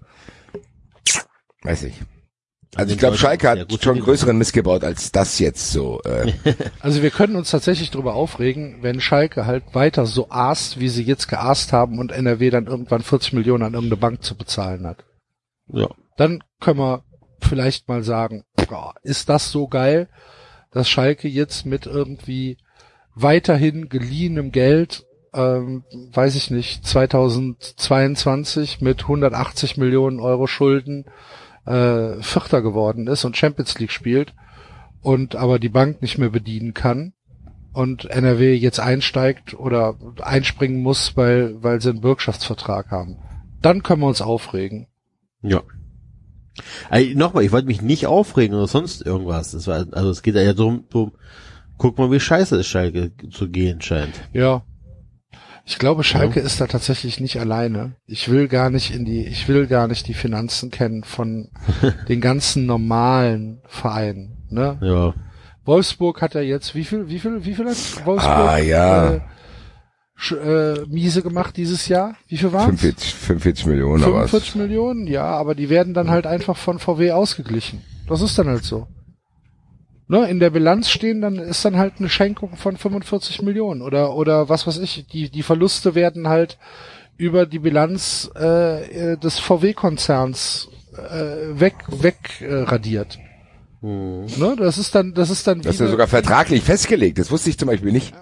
[1.62, 1.94] weiß ich.
[2.74, 6.00] Also ich glaube, Schalke hat schon größeren Mist gebaut als das jetzt so.
[6.04, 6.32] Äh,
[6.80, 11.02] Also wir können uns tatsächlich darüber aufregen, wenn Schalke halt weiter so aßt, wie sie
[11.02, 15.04] jetzt geaßt haben und NRW dann irgendwann 40 Millionen an irgendeine Bank zu bezahlen hat.
[15.68, 15.88] ja.
[16.16, 17.04] Dann können wir
[17.40, 20.08] vielleicht mal sagen, boah, ist das so geil,
[20.70, 22.58] dass Schalke jetzt mit irgendwie
[23.14, 31.06] weiterhin geliehenem Geld, ähm, weiß ich nicht, 2022 mit 180 Millionen Euro Schulden
[31.66, 34.34] äh, Vierter geworden ist und Champions League spielt
[35.00, 37.12] und aber die Bank nicht mehr bedienen kann
[37.72, 43.18] und NRW jetzt einsteigt oder einspringen muss, weil, weil sie einen Bürgschaftsvertrag haben.
[43.60, 44.88] Dann können wir uns aufregen.
[45.42, 45.62] Ja.
[46.90, 49.52] Ey, Nochmal, ich wollte mich nicht aufregen oder sonst irgendwas.
[49.52, 51.12] Das war, also es geht ja darum, drum,
[51.78, 54.14] guck mal, wie scheiße es Schalke zu gehen scheint.
[54.32, 54.62] Ja.
[55.64, 57.94] Ich glaube, Schalke ist da tatsächlich nicht alleine.
[58.06, 61.50] Ich will gar nicht in die, ich will gar nicht die Finanzen kennen von
[62.08, 64.38] den ganzen normalen Vereinen.
[64.50, 64.78] Ne?
[64.80, 65.14] Ja.
[65.64, 69.12] Wolfsburg hat ja jetzt, wie viel, wie viel, wie viel hat Wolfsburg Ah, ja.
[69.14, 69.20] äh,
[70.34, 72.16] äh, miese gemacht dieses Jahr?
[72.26, 76.26] Wie viel waren 45, 45 Millionen, aber 45 Millionen, ja, aber die werden dann halt
[76.26, 77.82] einfach von VW ausgeglichen.
[78.08, 78.88] Das ist dann halt so.
[80.12, 84.14] Ne, in der Bilanz stehen, dann ist dann halt eine Schenkung von 45 Millionen oder
[84.14, 85.06] oder was weiß ich.
[85.06, 86.58] Die die Verluste werden halt
[87.16, 93.20] über die Bilanz äh, äh, des VW-Konzerns äh, weg weg äh, radiert.
[93.80, 97.18] Ne, das ist dann das ist dann das ist ja sogar vertraglich festgelegt.
[97.18, 98.14] Das wusste ich zum Beispiel nicht.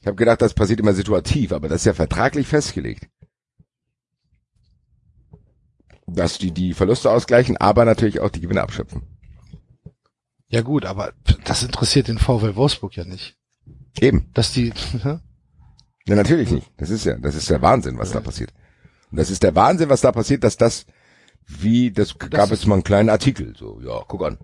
[0.00, 3.10] Ich habe gedacht, das passiert immer situativ, aber das ist ja vertraglich festgelegt.
[6.06, 9.02] Dass die die Verluste ausgleichen, aber natürlich auch die Gewinne abschöpfen.
[10.50, 11.12] Ja gut, aber
[11.44, 13.36] das interessiert den VW Wolfsburg ja nicht,
[14.00, 14.30] Eben.
[14.34, 14.72] dass die?
[16.06, 16.72] Ja, natürlich nicht.
[16.78, 18.52] Das ist ja, das ist der Wahnsinn, was da passiert.
[19.12, 20.86] Und das ist der Wahnsinn, was da passiert, dass das,
[21.46, 24.38] wie, das gab es mal einen kleinen Artikel, so, ja, guck an.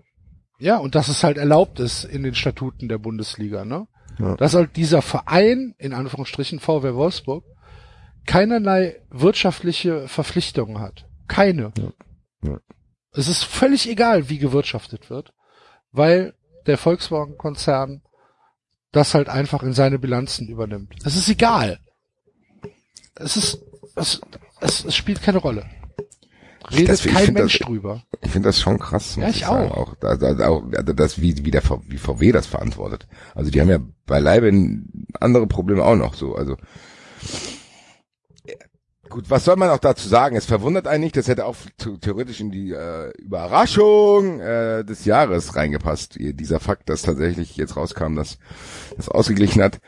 [0.59, 3.87] Ja, und dass es halt erlaubt ist in den Statuten der Bundesliga, ne?
[4.19, 4.35] Ja.
[4.35, 7.43] Dass halt dieser Verein, in Anführungsstrichen VW Wolfsburg,
[8.25, 11.05] keinerlei wirtschaftliche Verpflichtungen hat.
[11.27, 11.73] Keine.
[11.77, 12.49] Ja.
[12.49, 12.59] Ja.
[13.11, 15.33] Es ist völlig egal, wie gewirtschaftet wird,
[15.97, 16.33] weil
[16.65, 18.01] der Volkswagen-Konzern
[18.91, 20.93] das halt einfach in seine Bilanzen übernimmt.
[21.03, 21.79] Es ist egal.
[23.15, 23.59] Es ist,
[23.95, 24.21] es,
[24.61, 25.65] es, es spielt keine Rolle.
[26.71, 28.03] Redet Das- ich kein Mensch das- drüber.
[28.21, 29.15] Ich finde das schon krass.
[29.15, 29.71] Ja, ich sagen.
[29.71, 29.77] auch.
[29.77, 33.07] auch da, da, auch also das, wie, wie, der, wie VW das verantwortet.
[33.35, 34.51] Also die haben ja beileibe
[35.19, 36.35] andere Probleme auch noch so.
[36.35, 36.57] Also
[39.09, 40.35] gut, was soll man auch dazu sagen?
[40.35, 45.05] Es verwundert einen nicht, das hätte auch zu- theoretisch in die äh, Überraschung äh, des
[45.05, 46.15] Jahres reingepasst.
[46.19, 48.37] Dieser Fakt, dass tatsächlich jetzt rauskam, dass
[48.95, 49.79] das ausgeglichen hat.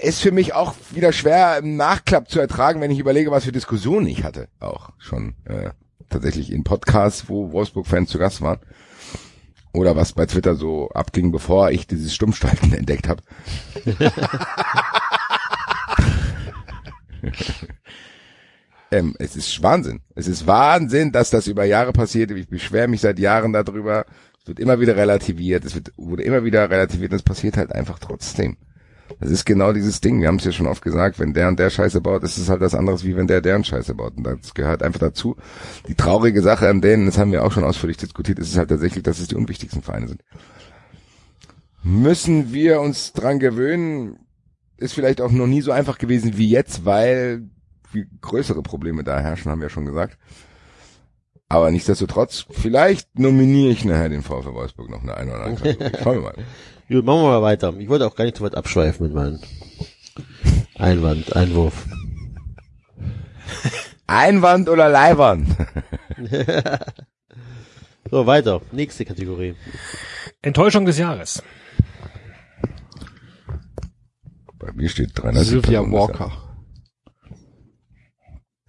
[0.00, 3.52] Ist für mich auch wieder schwer im Nachklapp zu ertragen, wenn ich überlege, was für
[3.52, 4.48] Diskussionen ich hatte.
[4.60, 5.70] Auch schon äh,
[6.08, 8.60] tatsächlich in Podcasts, wo Wolfsburg-Fans zu Gast waren.
[9.72, 13.22] Oder was bei Twitter so abging, bevor ich dieses Stummschalten entdeckt habe.
[18.90, 20.00] ähm, es ist Wahnsinn.
[20.14, 22.30] Es ist Wahnsinn, dass das über Jahre passiert.
[22.30, 24.06] Ich beschwere mich seit Jahren darüber.
[24.40, 25.64] Es wird immer wieder relativiert.
[25.64, 28.56] Es wird, wurde immer wieder relativiert und es passiert halt einfach trotzdem.
[29.20, 30.20] Das ist genau dieses Ding.
[30.20, 32.48] Wir haben es ja schon oft gesagt, wenn der und der Scheiße baut, ist es
[32.48, 34.16] halt was anderes, wie wenn der deren Scheiße baut.
[34.16, 35.36] Und das gehört einfach dazu.
[35.88, 38.68] Die traurige Sache an denen, das haben wir auch schon ausführlich diskutiert, ist es halt
[38.68, 40.22] tatsächlich, dass es die unwichtigsten Vereine sind.
[41.82, 44.18] Müssen wir uns dran gewöhnen,
[44.78, 47.48] ist vielleicht auch noch nie so einfach gewesen wie jetzt, weil
[47.90, 50.18] viel größere Probleme da herrschen, haben wir ja schon gesagt.
[51.48, 55.98] Aber nichtsdestotrotz, vielleicht nominiere ich nachher den VfL Wolfsburg noch eine eine oder andere Kategorie.
[56.02, 56.34] Schauen wir mal.
[56.88, 57.74] Gut, machen wir mal weiter.
[57.78, 59.40] Ich wollte auch gar nicht so weit abschweifen mit meinem
[60.76, 61.86] Einwand, Einwurf.
[64.06, 65.48] Einwand oder Leihwand?
[68.10, 68.62] So, weiter.
[68.72, 69.54] Nächste Kategorie.
[70.40, 71.42] Enttäuschung des Jahres.
[74.58, 75.44] Bei mir steht 300.
[75.44, 76.32] Sylvia Walker.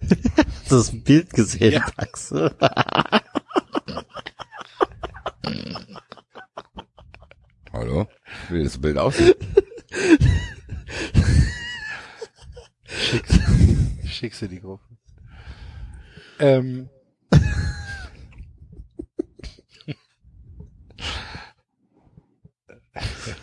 [0.00, 2.54] Hast du das Bild gesehen, Axel?
[7.72, 8.06] Hallo?
[8.48, 9.36] Wie das Bild aussieht?
[14.04, 14.84] Ich schick sie die Gruppe.
[16.38, 16.88] Ähm.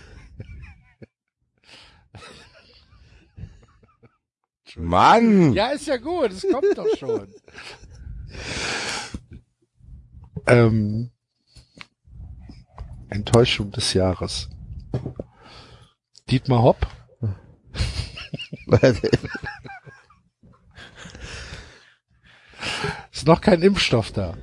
[4.77, 5.53] Mann!
[5.53, 7.27] Ja, ist ja gut, es kommt doch schon.
[10.47, 11.11] ähm,
[13.09, 14.49] Enttäuschung des Jahres.
[16.29, 16.87] Dietmar Hopp.
[23.11, 24.37] Ist noch kein Impfstoff da.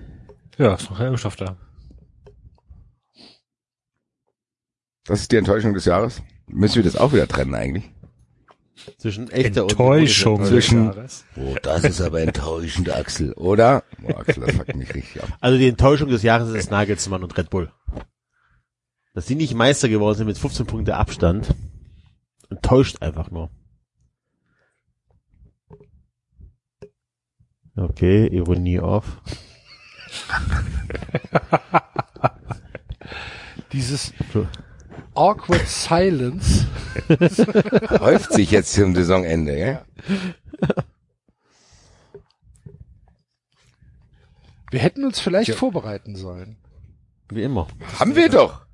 [0.58, 1.56] Ja, ist noch kein Impfstoff da.
[5.04, 6.22] Das ist die Enttäuschung des Jahres.
[6.46, 7.92] Müssen wir das auch wieder trennen eigentlich?
[8.98, 11.24] Zwischen echter Enttäuschung und des Zwischen- Jahres.
[11.36, 13.84] Oh, das ist aber enttäuschend, Axel, oder?
[14.02, 15.28] Oh, Axel, das fuckt mich richtig ab.
[15.40, 17.70] Also die Enttäuschung des Jahres ist Nagelsmann und Red Bull.
[19.14, 21.54] Dass sie nicht Meister geworden sind mit 15 Punkte Abstand,
[22.50, 23.50] enttäuscht einfach nur.
[27.76, 29.20] Okay, Ironie off.
[33.72, 34.12] Dieses
[35.14, 36.66] awkward silence.
[38.00, 39.84] Häuft sich jetzt zum Saisonende, ja?
[44.70, 46.56] Wir hätten uns vielleicht vorbereiten sollen.
[47.28, 47.68] Wie immer.
[47.98, 48.64] Haben wir doch.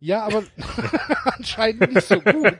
[0.00, 0.42] Ja, aber
[1.24, 2.58] anscheinend nicht so gut.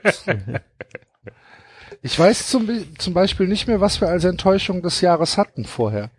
[2.01, 6.11] Ich weiß zum, zum Beispiel nicht mehr, was wir als Enttäuschung des Jahres hatten vorher.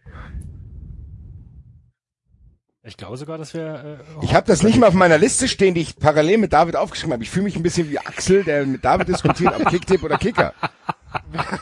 [2.89, 5.75] Ich glaube sogar, dass wir äh, Ich habe das nicht mal auf meiner Liste stehen,
[5.75, 7.23] die ich parallel mit David aufgeschrieben habe.
[7.23, 10.55] Ich fühle mich ein bisschen wie Axel, der mit David diskutiert, ob Kicktipp oder Kicker.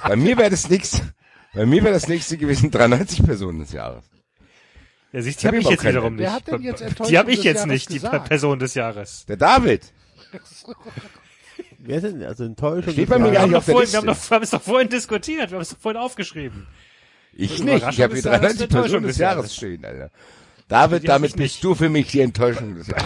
[0.06, 1.02] Bei mir wäre das nichts.
[1.52, 4.04] Bei mir wäre das nächste gewesen 93 Personen des Jahres.
[5.12, 5.94] Ja, siehst, Ich die hab habe ich überhaupt jetzt keine.
[5.96, 6.22] wiederum nicht.
[6.24, 8.28] Wer hat denn jetzt Enttäuschung die habe ich jetzt Jahres nicht, die gesagt?
[8.28, 9.26] Person des Jahres.
[9.26, 9.92] Der David.
[11.78, 13.92] Wer ist denn, also Enttäuschung Steht bei mir Wir gar haben, nicht auf der vorhin,
[13.92, 14.22] wir, haben Liste.
[14.22, 16.66] doch, wir haben es doch vorhin diskutiert, wir haben es doch vorhin aufgeschrieben.
[17.32, 17.76] Ich nicht.
[17.88, 19.56] Ich habe hier des Jahres, 93 Enttäuschung Personen des des Jahres Jahres.
[19.56, 20.10] stehen, Alter.
[20.68, 21.64] David, damit bist nicht.
[21.64, 23.04] du für mich die Enttäuschung des Jahres.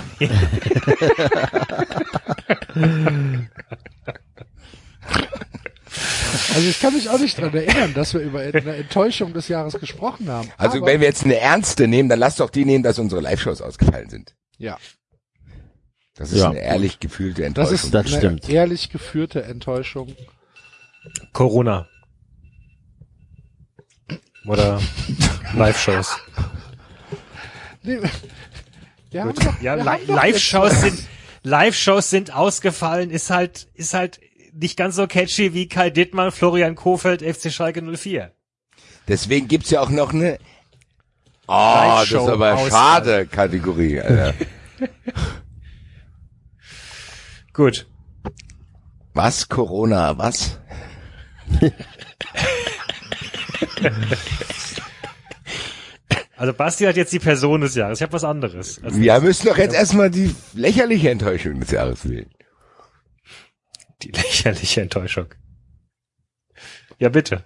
[6.55, 9.75] Also ich kann mich auch nicht dran erinnern, dass wir über eine Enttäuschung des Jahres
[9.75, 10.49] gesprochen haben.
[10.57, 13.21] Also Aber- wenn wir jetzt eine ernste nehmen, dann lass doch die nehmen, dass unsere
[13.21, 14.35] Live-Shows ausgefallen sind.
[14.59, 14.79] ja,
[16.15, 17.75] Das ist Ja, eine ehrlich gefühlte das Enttäuschung.
[17.75, 18.49] ist Das eine stimmt.
[18.49, 20.15] ehrlich geführte Enttäuschung.
[21.33, 21.89] Corona.
[24.47, 24.81] Oder
[25.55, 26.17] Live-Shows.
[27.83, 31.03] Doch, Ja, Li Live-Shows sind,
[31.43, 34.21] Live-Shows sind ausgefallen, ist halt, ist halt
[34.53, 38.33] nicht ganz so catchy wie Kai Dittmann, Florian Kofeld, FC Schalke 04.
[39.09, 40.39] Deswegen gibt's ja auch noch eine
[41.53, 44.35] Oh, das ist Live-Show aber schade Kategorie, Alter.
[47.53, 47.89] Gut.
[49.15, 50.61] Was Corona, was?
[56.41, 57.99] Also Basti hat jetzt die Person des Jahres.
[57.99, 58.83] Ich habe was anderes.
[58.83, 62.31] Also Wir müssen doch jetzt erstmal die lächerliche Enttäuschung des Jahres wählen.
[64.01, 65.27] die lächerliche Enttäuschung.
[66.99, 67.45] Ja, bitte.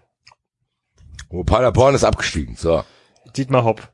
[1.29, 2.55] Oh, Paderborn ist abgestiegen.
[2.55, 2.85] So.
[3.37, 3.93] Dietmar Hopp,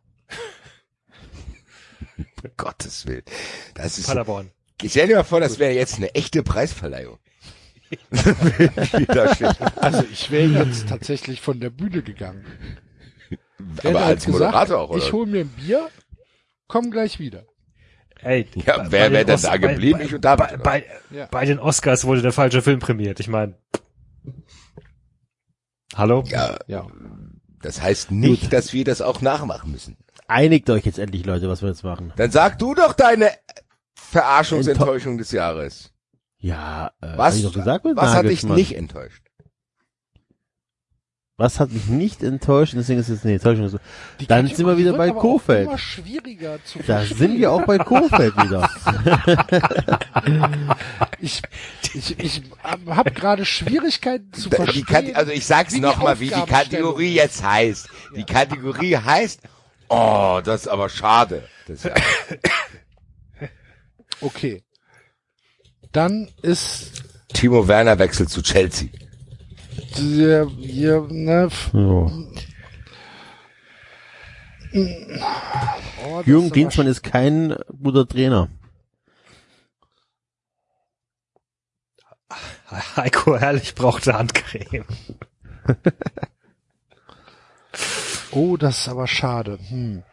[2.59, 3.25] Gottes Willen.
[3.73, 4.51] Das ist, Paderborn.
[4.83, 7.19] ich stell dir mal vor, das wäre jetzt eine echte Preisverleihung.
[9.77, 12.45] Also ich wäre jetzt tatsächlich von der Bühne gegangen.
[13.77, 14.99] Hätte Aber als Moderator auch, oder?
[14.99, 15.89] Ich hole mir ein Bier,
[16.69, 17.45] komm gleich wieder.
[18.23, 19.99] Ey, Ja, bei- wer wäre den denn da geblieben?
[20.01, 20.85] Bei, Ich und David, bei, bei,
[21.17, 21.27] Ja.
[21.31, 23.19] bei den Oscars wurde der falsche Film prämiert.
[23.21, 23.57] Ich meine,
[25.95, 26.25] hallo?
[26.27, 26.87] Ja, Ja.
[27.63, 29.97] das heißt nicht, dass wir das auch nachmachen müssen.
[30.29, 32.13] Einigt euch jetzt endlich, Leute, was wir jetzt machen.
[32.17, 33.31] Dann sag du doch deine
[33.95, 35.93] Verarschungsenttäuschung des Jahres.
[36.39, 39.23] Ja, äh, hab Was, ich doch gesagt mit was hat dich nicht enttäuscht?
[41.41, 42.75] Was hat mich nicht enttäuscht?
[42.77, 43.81] Deswegen ist es eine Enttäuschung.
[44.21, 45.69] Die Dann Kategorie sind wir wieder bei Kofeld.
[45.69, 48.69] Immer schwieriger zu Da sind wir auch bei Kofeld wieder.
[51.23, 51.43] Ich,
[51.95, 54.87] ich, ich habe gerade Schwierigkeiten zu verstehen.
[54.87, 57.89] Kat also ich sag's nochmal, wie die Kategorie jetzt heißt.
[58.17, 59.41] Die Kategorie heißt,
[59.89, 61.49] oh, das ist aber schade.
[61.67, 61.93] Das ist,
[64.21, 64.63] Okay.
[65.93, 67.03] Dann ist
[67.33, 68.89] Timo Werner wechselt zu Chelsea.
[69.99, 72.11] Der, hier, ne, So.
[76.09, 78.49] oh, Jürgen Klinsmann ist kein guter Trainer.
[82.97, 84.85] Heiko Herrlich brauchte Handcreme.
[88.33, 89.59] Oh, das ist aber schade.
[89.71, 90.05] Hm.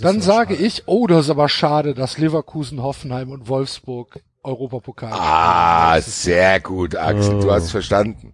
[0.00, 5.10] Dann sage ich, oh, das ist aber schade, dass Leverkusen, Hoffenheim und Wolfsburg Europapokal.
[5.12, 7.52] Ah, sehr gut, Axel, du Oh.
[7.52, 8.32] hast verstanden.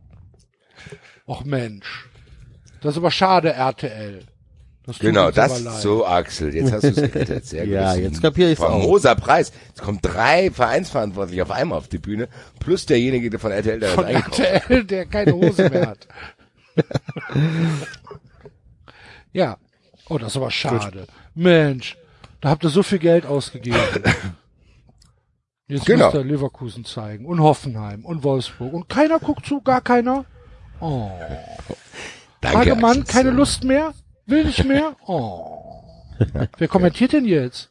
[1.26, 2.08] Och Mensch.
[2.80, 4.24] Das ist aber schade, RTL.
[4.86, 6.54] Das Genau, das so, Axel.
[6.54, 7.46] Jetzt hast du es gerettet.
[7.46, 7.72] Sehr gut.
[7.72, 8.68] Ja, ist jetzt ein kapier ich's auch.
[8.82, 9.50] Famoser Preis.
[9.74, 12.28] Es kommen drei Vereinsverantwortliche auf einmal auf die Bühne,
[12.60, 14.04] plus derjenige der von RTL, der Von.
[14.04, 16.06] RTL, der keine Hose mehr hat.
[19.32, 19.56] ja.
[20.10, 21.06] Oh, das ist aber schade.
[21.34, 21.96] Mensch,
[22.42, 23.78] da habt ihr so viel Geld ausgegeben.
[25.66, 26.06] Jetzt Genau.
[26.06, 30.26] müsst ihr Leverkusen zeigen und Hoffenheim und Wolfsburg und keiner guckt zu, gar keiner.
[30.86, 31.10] Oh.
[32.42, 33.94] Danke, Hagemann, keine Lust mehr?
[34.26, 34.96] Will nicht mehr?
[35.06, 35.82] Oh.
[36.58, 37.70] Wer kommentiert denn jetzt?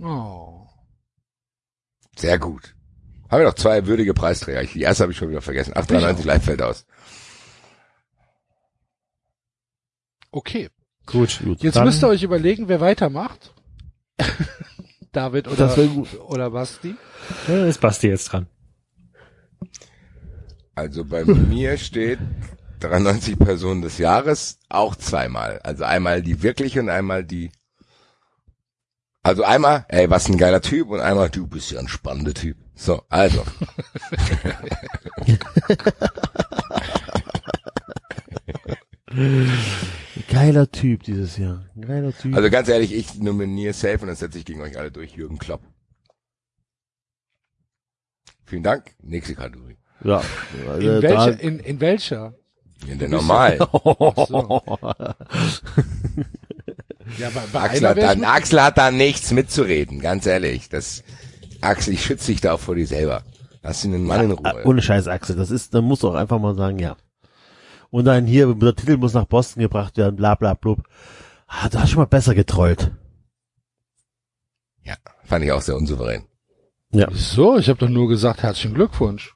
[0.00, 0.66] Oh.
[2.16, 2.74] Sehr gut.
[3.30, 4.64] Haben wir noch zwei würdige Preisträger.
[4.64, 5.72] Die erste habe ich schon wieder vergessen.
[5.76, 6.84] 893 live fällt aus.
[10.30, 10.70] Okay.
[11.06, 11.40] Gut.
[11.44, 13.54] Gut, Jetzt dann- müsst ihr euch überlegen, wer weitermacht.
[15.12, 16.08] David oder, Das wär gut.
[16.26, 16.94] oder Basti.
[17.48, 18.46] Ja, ist Basti jetzt dran.
[20.82, 22.18] Also bei mir steht
[22.80, 25.60] 93 Personen des Jahres auch zweimal.
[25.60, 27.52] Also einmal die wirkliche und einmal die.
[29.22, 32.56] Also einmal, ey, was ein geiler Typ und einmal, du bist ja ein spannender Typ.
[32.74, 33.44] So, also.
[40.28, 41.64] Geiler Typ dieses Jahr.
[41.80, 42.34] Geiler Typ.
[42.34, 45.14] Also ganz ehrlich, ich nominiere safe und dann setze ich gegen euch alle durch.
[45.14, 45.62] Jürgen Klopp.
[48.44, 48.96] Vielen Dank.
[49.00, 49.71] Nächste Kategorie.
[50.04, 50.22] Ja.
[50.78, 51.40] In äh, welcher?
[51.40, 52.34] In, in welcher?
[52.86, 53.58] In der normalen.
[54.28, 54.62] So.
[57.18, 60.68] Ja, bei, bei Axel hat, da, Axel hat da nichts mitzureden, ganz ehrlich.
[60.68, 61.02] Das,
[61.60, 63.22] Axel, ich schütze dich da auch vor dir selber.
[63.62, 64.64] Lass ihn den Mann in äh, Ruhe.
[64.64, 65.36] ohne Scheiß, Axel.
[65.36, 66.96] Das ist, da musst du auch einfach mal sagen, ja.
[67.90, 70.82] Und dann hier, der Titel muss nach Boston gebracht werden, bla bla blub.
[71.46, 72.90] Ah, du hast schon mal besser getrollt.
[74.82, 76.24] Ja, fand ich auch sehr unsouverän.
[76.92, 77.08] Ja.
[77.10, 77.58] Wieso?
[77.58, 79.34] Ich habe doch nur gesagt, herzlichen Glückwunsch.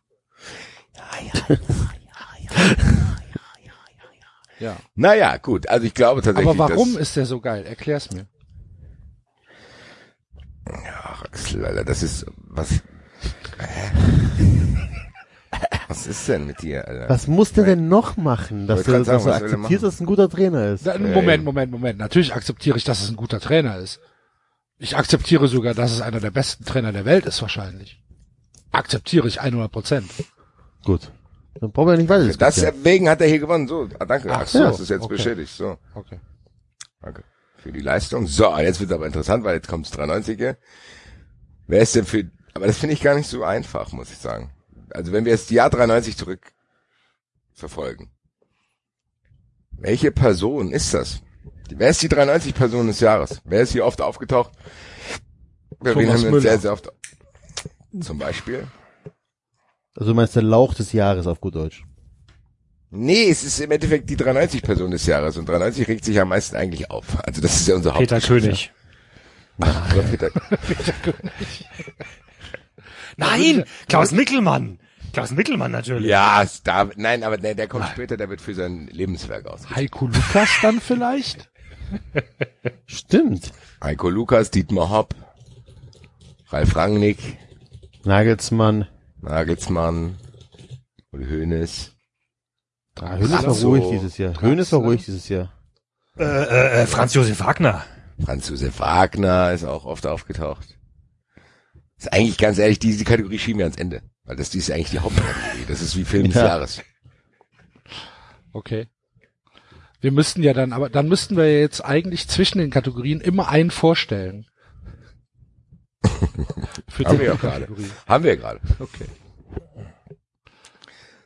[4.59, 4.77] Ja.
[4.95, 5.69] Naja, gut.
[5.69, 7.65] Also ich glaube tatsächlich, Aber warum dass, ist der so geil?
[7.67, 8.27] Erklär's mir.
[10.65, 12.83] Ach, Axel, Alter, das ist, was,
[15.89, 17.09] was ist denn mit dir, Alter?
[17.09, 20.01] Was muss der denn noch machen, dass du, sagen, dass du er akzeptierst, dass er
[20.03, 20.87] ein guter Trainer ist?
[20.87, 21.99] Da, Moment, Moment, Moment.
[21.99, 24.01] Natürlich akzeptiere ich, dass es ein guter Trainer ist.
[24.79, 28.03] Ich akzeptiere sogar, dass es einer der besten Trainer der Welt ist wahrscheinlich.
[28.73, 30.11] Akzeptiere ich 100 Prozent.
[30.87, 31.13] Gut.
[31.61, 32.75] Dann brauchen wir nicht weiter Das diskutieren.
[32.77, 33.67] deswegen hat er hier gewonnen.
[33.69, 35.15] So, ah, danke, Ach Axel, so, das ist jetzt okay.
[35.15, 35.53] bestätigt.
[35.55, 36.21] So, Okay.
[37.01, 37.25] danke
[37.57, 38.27] für die Leistung.
[38.27, 40.57] So, jetzt wird aber interessant, weil jetzt kommt's 93er.
[41.67, 44.51] Wer ist denn für, aber das finde ich gar nicht so einfach, muss ich sagen.
[44.91, 46.53] Also wenn wir jetzt die Jahr 93 zurück
[47.53, 48.11] verfolgen.
[49.73, 51.21] Welche Person ist das?
[51.71, 53.41] Wer ist die 93 Person des Jahres?
[53.45, 54.53] Wer ist hier oft aufgetaucht?
[55.81, 56.41] Bei wen Thomas haben wir uns Müller.
[56.43, 56.93] sehr, sehr oft,
[58.01, 58.67] zum Beispiel?
[59.97, 61.85] Also du meinst der Lauch des Jahres auf gut Deutsch.
[62.91, 66.29] Nee, es ist im Endeffekt die 93 Person des Jahres und 93 regt sich am
[66.29, 67.19] meisten eigentlich auf.
[67.27, 68.27] Also das ist ja unser Peter Haupt.
[68.27, 68.73] König.
[69.59, 70.31] Oder Peter.
[73.17, 74.79] Nein, Klaus Mickelmann.
[75.13, 76.11] Klaus Mickelmann natürlich.
[76.11, 79.63] Ja, es da, nein, aber der, der kommt später, der wird für sein Lebenswerk aus.
[79.75, 81.49] Heiko Lukas dann vielleicht?
[82.87, 83.51] Stimmt.
[83.83, 85.15] Heiko Lukas, Dietmar Hopp,
[86.51, 87.39] Ralf Rangnick,
[88.05, 88.87] Nagelsmann.
[89.27, 90.17] Nagelsmann,
[91.11, 91.93] Uli Hoeneß.
[93.01, 94.41] Ah, Hönes war ruhig dieses Jahr.
[94.41, 95.53] Hönes war ruhig dieses Jahr.
[96.17, 97.85] Äh, äh, äh, Franz Josef Wagner.
[98.25, 100.79] Franz Josef Wagner ist auch oft aufgetaucht.
[101.99, 104.03] Ist eigentlich ganz ehrlich, diese Kategorie schieben wir ans Ende.
[104.25, 105.65] Weil das die ist eigentlich die Hauptkategorie.
[105.69, 106.47] Das ist wie Film des Ja.
[106.47, 106.81] Jahres.
[108.53, 108.87] Okay.
[110.01, 113.71] Wir müssten ja dann, aber dann müssten wir jetzt eigentlich zwischen den Kategorien immer einen
[113.71, 114.47] vorstellen.
[116.89, 117.69] Für Haben wir auch gerade.
[118.07, 118.61] Haben wir gerade.
[118.79, 119.07] Okay.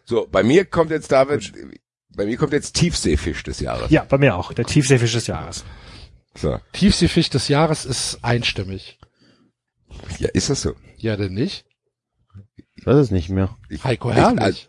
[0.05, 1.53] So, bei mir kommt jetzt David,
[2.09, 3.91] bei mir kommt jetzt Tiefseefisch des Jahres.
[3.91, 4.53] Ja, bei mir auch.
[4.53, 5.65] Der Tiefseefisch des Jahres.
[6.35, 6.59] So.
[6.73, 8.99] Tiefseefisch des Jahres ist einstimmig.
[10.19, 10.75] Ja, ist das so?
[10.97, 11.65] Ja, denn nicht?
[12.75, 13.57] Ich weiß es nicht mehr.
[13.69, 14.69] Ich, Heiko ich- Herrlich.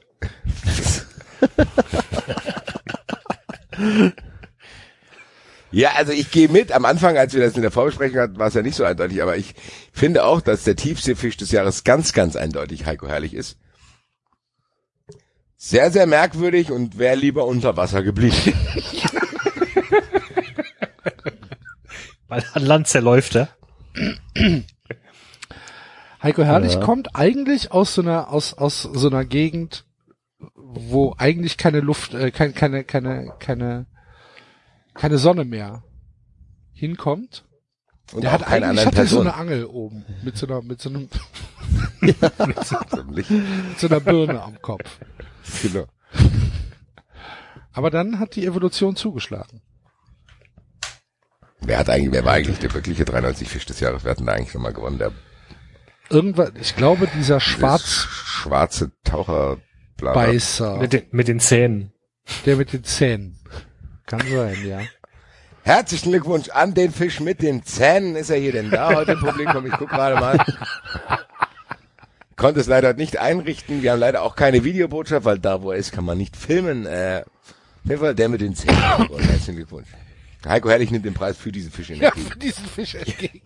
[5.72, 6.72] Ja, also ich gehe mit.
[6.72, 9.22] Am Anfang, als wir das in der Vorbesprechung hatten, war es ja nicht so eindeutig,
[9.22, 9.56] aber ich
[9.94, 13.58] finde auch, dass der Tiefseefisch des Jahres ganz, ganz eindeutig Heiko Herrlich ist.
[15.56, 18.36] Sehr, sehr merkwürdig und wäre lieber unter Wasser geblieben.
[22.28, 23.50] Weil an Land zerläuft er.
[26.24, 26.80] Heiko Herrlich Ja.
[26.80, 29.86] kommt eigentlich aus so einer, aus, aus so einer Gegend,
[30.56, 33.86] wo eigentlich keine Luft, äh, kein, keine, keine, keine,
[35.02, 35.84] keine Sonne mehr
[36.74, 37.44] hinkommt.
[38.14, 40.62] Und Der hat keine eigentlich anderen hat er so eine Angel oben mit so einer,
[40.62, 41.10] mit so einem,
[42.64, 43.32] So, Licht.
[43.32, 45.00] mit so einer Birne am Kopf.
[45.64, 45.86] Genau.
[47.74, 49.62] Aber dann hat die Evolution zugeschlagen.
[51.62, 54.04] Wer hat eigentlich, wer war eigentlich der wirkliche 93 Fisch des Jahres?
[54.04, 55.00] Wer hat denn da eigentlich nochmal gewonnen?
[55.00, 55.12] Der
[56.10, 59.58] Irgendwann, ich glaube, dieser schwarze Taucher.
[60.00, 61.94] Schwarzbeißer, Mit den, mit den Zähnen.
[62.46, 63.40] der mit den Zähnen.
[64.06, 64.80] Kann sein, ja.
[65.64, 68.16] Herzlichen Glückwunsch an den Fisch mit den Zähnen.
[68.16, 69.66] Ist er hier denn da heute im Publikum?
[69.68, 70.38] Ich guck gerade mal.
[72.36, 73.84] Konnte es leider nicht einrichten.
[73.84, 76.88] Wir haben leider auch keine Videobotschaft, weil da, wo er ist, kann man nicht filmen.
[76.88, 78.78] Äh, auf jeden Fall der mit den Zähnen.
[78.80, 79.88] Herzlichen Glückwunsch.
[80.48, 83.42] Heiko Herrlich nimmt den Preis für diesen Fisch in Ja, für diesen Fisch entgegen.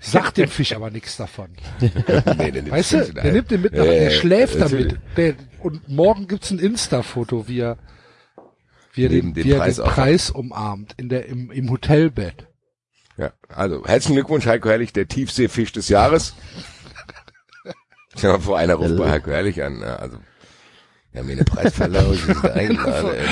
[0.00, 1.46] Sagt dem Fisch aber nichts davon.
[1.80, 4.98] nee, der nimmt Weißt den du, der nimmt den mit nach, Äh, der schläft damit.
[5.16, 7.78] Der, und morgen gibt's ein Insta-Foto, wie er,
[8.94, 9.84] wie er den, dem wie er Preis den.
[9.84, 12.46] Preis umarmt, in der, im, im Hotelbett.
[13.16, 16.34] Ja, also herzlichen Glückwunsch, Heiko Herrlich, der Tiefseefisch des Jahres.
[18.20, 19.80] Dir mal vor, einer ruft bei Heiko Herrlich an.
[19.80, 20.18] ja, Also,
[21.12, 22.18] wir haben hier eine Preisverleihung,
[22.54, 23.10] eingeladen.
[23.14, 23.26] ey.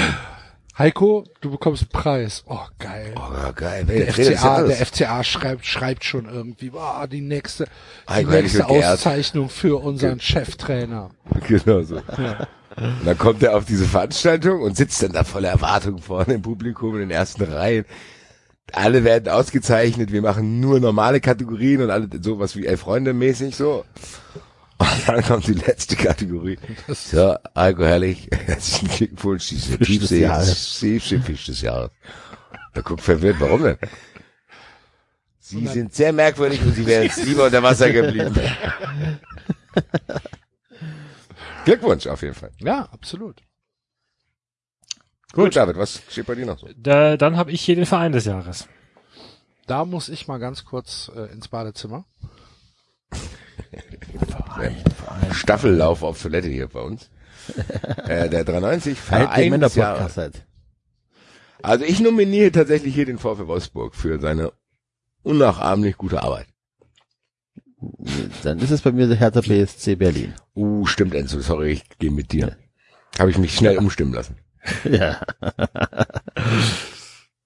[0.78, 2.44] Heiko, du bekommst einen Preis.
[2.47, 3.12] Oh, geil.
[3.16, 3.84] Oh, geil.
[3.84, 7.65] der, Wer- des FCA, der FCA schreibt, schreibt schon irgendwie, boah, die nächste,
[8.08, 8.66] die Heiko nächste.
[8.68, 11.10] Auszeichnung für unseren Cheftrainer.
[11.47, 12.00] Genau so.
[12.76, 16.42] Und dann kommt er auf diese Veranstaltung und sitzt dann da voller Erwartung vorne im
[16.42, 17.84] Publikum in den ersten Reihen.
[18.73, 23.55] Alle werden ausgezeichnet, wir machen nur normale Kategorien und alle sowas wie Elf Freunde mäßig
[23.55, 23.84] so.
[24.78, 26.59] Und dann kommt die letzte Kategorie.
[26.89, 30.78] So, Alko Herrlich, herzlichen Glückwunsch, diese Fisch des Tiefsee, Jahres.
[30.81, 31.91] Tiefseefisch des Jahres.
[32.73, 33.76] Da guckt verwirrt, warum denn?
[35.39, 38.34] Sie sind sehr merkwürdig und sie wären jetzt lieber unter Wasser geblieben.
[41.65, 42.50] Glückwunsch auf jeden Fall.
[42.58, 43.42] Ja, absolut.
[45.32, 46.68] Gut, David, was steht bei dir noch so?
[46.76, 48.68] Da, dann habe ich hier den Verein des Jahres.
[49.66, 52.05] Da muss ich mal ganz kurz äh, ins Badezimmer.
[55.32, 57.08] Staffellauf auf Toilette hier bei uns.
[58.05, 60.16] äh, der 390 Halt Verein des Jahres.
[60.16, 60.47] Halt.
[61.62, 64.52] Also ich nominiere tatsächlich hier den VfL Wolfsburg für seine
[65.23, 66.47] unnachahmlich gute Arbeit.
[68.43, 70.35] Dann ist es bei mir der Hertha BSC Berlin.
[70.55, 72.57] Uh, stimmt Enzo, sorry, ich gehe mit dir.
[73.19, 74.36] Habe ich mich schnell umstimmen lassen.
[74.85, 75.20] Ja.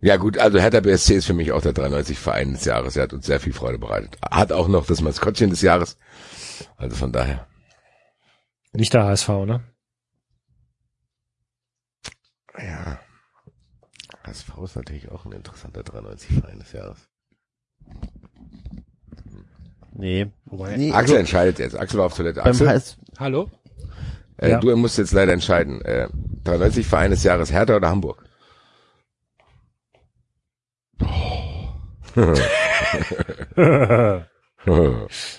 [0.00, 2.97] Ja gut, also Hertha BSC ist für mich auch der 93 Verein des Jahres.
[2.97, 4.18] Er hat uns sehr viel Freude bereitet.
[4.23, 5.97] Hat auch noch das Maskottchen des Jahres.
[6.76, 7.47] Also von daher.
[8.73, 9.65] Nicht der HSV, ne?
[12.58, 13.00] Ja.
[14.24, 17.08] HSV ist natürlich auch ein interessanter 93 Verein des Jahres.
[19.99, 20.26] Nee.
[20.44, 21.78] Wobei, nee Axel also entscheidet jetzt.
[21.78, 22.44] Axel war auf Toilette.
[22.44, 23.50] Axel, HS Hallo?
[24.39, 24.60] äh, Ja.
[24.60, 25.81] du musst jetzt leider entscheiden.
[25.83, 26.08] Äh,
[26.44, 28.23] 93 Verein des Jahres Hertha oder Hamburg?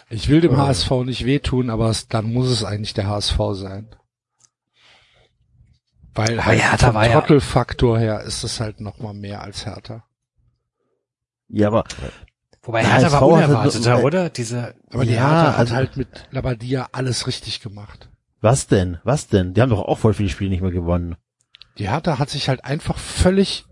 [0.10, 3.90] Ich will dem HSV nicht wehtun, aber es, dann muss es eigentlich der HSV sein.
[6.14, 9.66] Weil halt Hertha vom war ja- Trottelfaktor her ist es halt noch mal mehr als
[9.66, 10.04] Hertha.
[11.50, 11.84] ja, aber
[12.68, 14.30] Wobei Hertha war hatte unerwarteter, so- oder?
[14.30, 18.10] Diese, Aber die Ja, Hertha hat also- halt mit Labadia alles richtig gemacht.
[18.42, 19.00] was denn?
[19.04, 19.54] Was denn?
[19.54, 21.16] Die haben doch auch voll viele Spiele nicht mehr gewonnen.
[21.80, 23.66] Die Hertha hat sich halt einfach völlig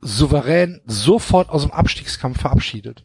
[0.00, 3.04] souverän sofort aus dem Abstiegskampf verabschiedet.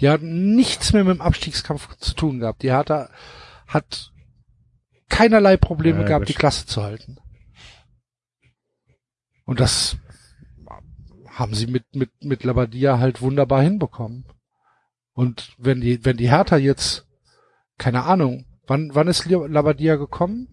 [0.00, 2.62] Die hatten nichts mehr mit dem Abstiegskampf zu tun gehabt.
[2.62, 3.08] Die Hertha
[3.66, 4.10] hat
[5.08, 7.18] keinerlei Probleme Ja, gehabt, die Klasse zu halten.
[9.44, 9.96] Und das
[11.34, 14.24] haben sie mit, mit, mit Labadia halt wunderbar hinbekommen.
[15.12, 17.06] Und wenn die, wenn die Hertha jetzt,
[17.78, 20.48] keine Ahnung, wann, wann ist Labadia gekommen?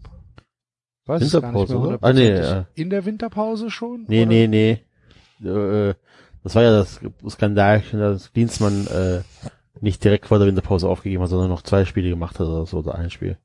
[1.06, 2.00] Weiß Winterpause, oder?
[2.02, 2.68] Ah, nee, hundertprozentig.
[2.76, 4.06] In der Winterpause schon?
[4.08, 4.30] Nee, oder?
[4.30, 5.48] nee, nee.
[5.48, 5.96] Äh,
[6.44, 9.22] das war ja das Skandalchen, dass Dienstmann äh,
[9.80, 12.80] nicht direkt vor der Winterpause aufgegeben hat, sondern noch zwei Spiele gemacht hat oder so,
[12.80, 13.38] oder ein Spiel.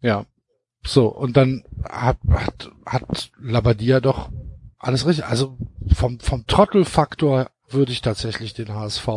[0.00, 0.26] Ja.
[0.86, 4.30] So, und dann hat, hat, hat Labadia doch
[4.84, 5.24] alles richtig.
[5.26, 5.58] Also
[5.94, 9.08] vom, vom Trottelfaktor würde ich tatsächlich den HSV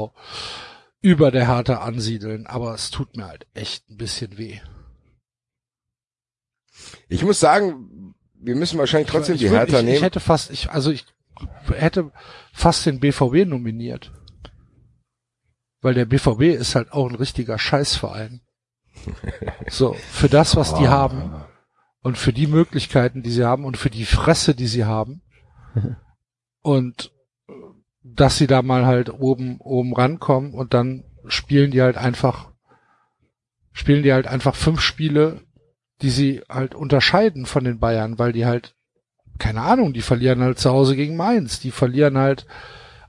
[1.02, 4.60] über der Hertha ansiedeln, aber es tut mir halt echt ein bisschen weh.
[7.10, 9.98] Ich muss sagen, wir müssen wahrscheinlich trotzdem ich die würd- Hertha ich, nehmen.
[9.98, 11.06] Ich hätte fast, ich, also ich
[11.74, 12.12] hätte
[12.54, 14.12] fast den BVB nominiert.
[15.82, 18.42] Weil der BVB ist halt auch ein richtiger Scheißverein.
[19.70, 21.36] So, für das, was die haben
[22.02, 25.22] und für die Möglichkeiten, die sie haben und für die Fresse, die sie haben.
[26.62, 27.12] Und
[28.04, 32.52] dass sie da mal halt oben, oben rankommen und dann spielen die halt einfach,
[33.74, 35.42] spielen die halt einfach fünf Spiele,
[36.02, 38.76] die sie halt unterscheiden von den Bayern, weil die halt,
[39.40, 42.46] keine Ahnung, die verlieren halt zu Hause gegen Mainz, die verlieren halt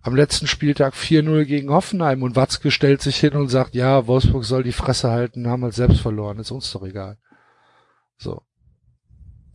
[0.02, 4.44] am letzten Spieltag 4-0 gegen Hoffenheim und Watzke stellt sich hin und sagt, ja, Wolfsburg
[4.44, 7.18] soll die Fresse halten, haben halt selbst verloren, ist uns doch egal.
[8.16, 8.42] So.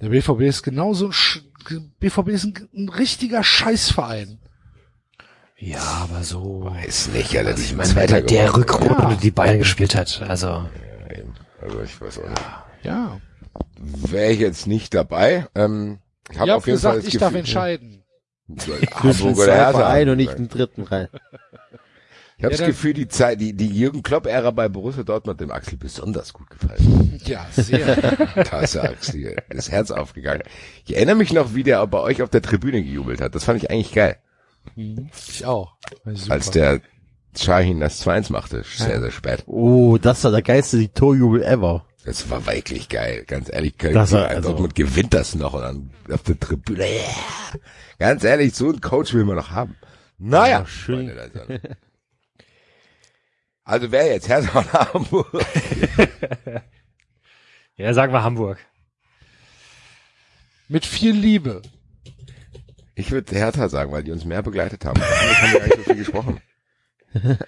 [0.01, 1.43] Der BVB ist genauso ein, Sch
[1.99, 4.39] BVB ist ein, ein richtiger Scheißverein.
[5.57, 6.65] Ja, aber so.
[6.65, 8.55] Weiß nicht, Also ich meine, Zweiter der, der.
[8.55, 10.67] Rückrunde, die Bayern gespielt hat, also.
[11.61, 12.41] Also ich weiß auch nicht.
[12.83, 13.21] Ja.
[13.77, 15.47] Wäre ich jetzt nicht dabei.
[15.55, 18.03] Ähm, ich habe Ihr auf habt jeden Fall gesagt, das ich darf Gefühl, entscheiden.
[18.93, 19.71] Hamburg oder Hertha.
[19.71, 21.07] Verein und nicht den dritten rein.
[22.43, 25.49] Ich habe Ja, das Gefühl, die Zeit, die, die Jürgen Klopp-Ära bei Borussia Dortmund dem
[25.49, 27.17] Axel besonders gut gefallen.
[27.23, 27.95] Ja, sehr.
[28.51, 30.43] Da ist der Axel das Herz aufgegangen.
[30.85, 33.33] Ich erinnere mich noch, wie der bei euch auf der Tribüne gejubelt hat.
[33.33, 34.17] Das fand ich eigentlich geil.
[34.75, 35.77] ich auch.
[36.27, 36.81] Als der
[37.33, 38.63] Shahin das 2-1 machte.
[38.75, 39.43] Sehr, sehr spät.
[39.45, 41.85] Oh, das war der geilste Torjubel ever.
[42.03, 43.23] Das war wirklich geil.
[43.25, 46.83] Ganz ehrlich, Das war also- Dortmund gewinnt das noch und dann auf der Tribüne.
[46.83, 47.59] Yeah.
[47.99, 49.77] Ganz ehrlich, so einen Coach will man noch haben.
[50.17, 51.09] Naja, Ja, schön.
[51.09, 51.61] Freunde.
[53.63, 54.27] Also wer jetzt?
[54.27, 55.27] Hertha oder Hamburg?
[57.75, 58.59] Ja, sagen wir Hamburg.
[60.67, 61.63] Mit viel Liebe.
[62.93, 64.99] Ich würde Hertha sagen, weil die uns mehr begleitet haben.
[65.01, 66.41] Damit haben wir gar nicht so viel gesprochen.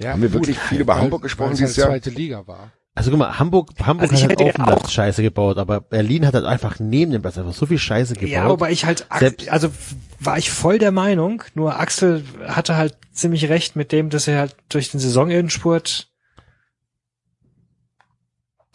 [0.00, 2.00] Ja, Haben wir wirklich viel über weil- Hamburg gesprochen weil es dieses halt Jahr?
[2.02, 2.72] zweite Liga war.
[2.98, 6.26] Also guck mal, Hamburg, Hamburg Also hat halt auf dem Platz Scheiße gebaut, aber Berlin
[6.26, 8.28] hat halt einfach neben dem Platz einfach so viel Scheiße gebaut.
[8.28, 9.70] Ja, wobei ich halt, Selbst- also
[10.18, 14.40] war ich voll der Meinung, nur Axel hatte halt ziemlich recht mit dem, dass er
[14.40, 16.08] halt durch den Saisonendspurt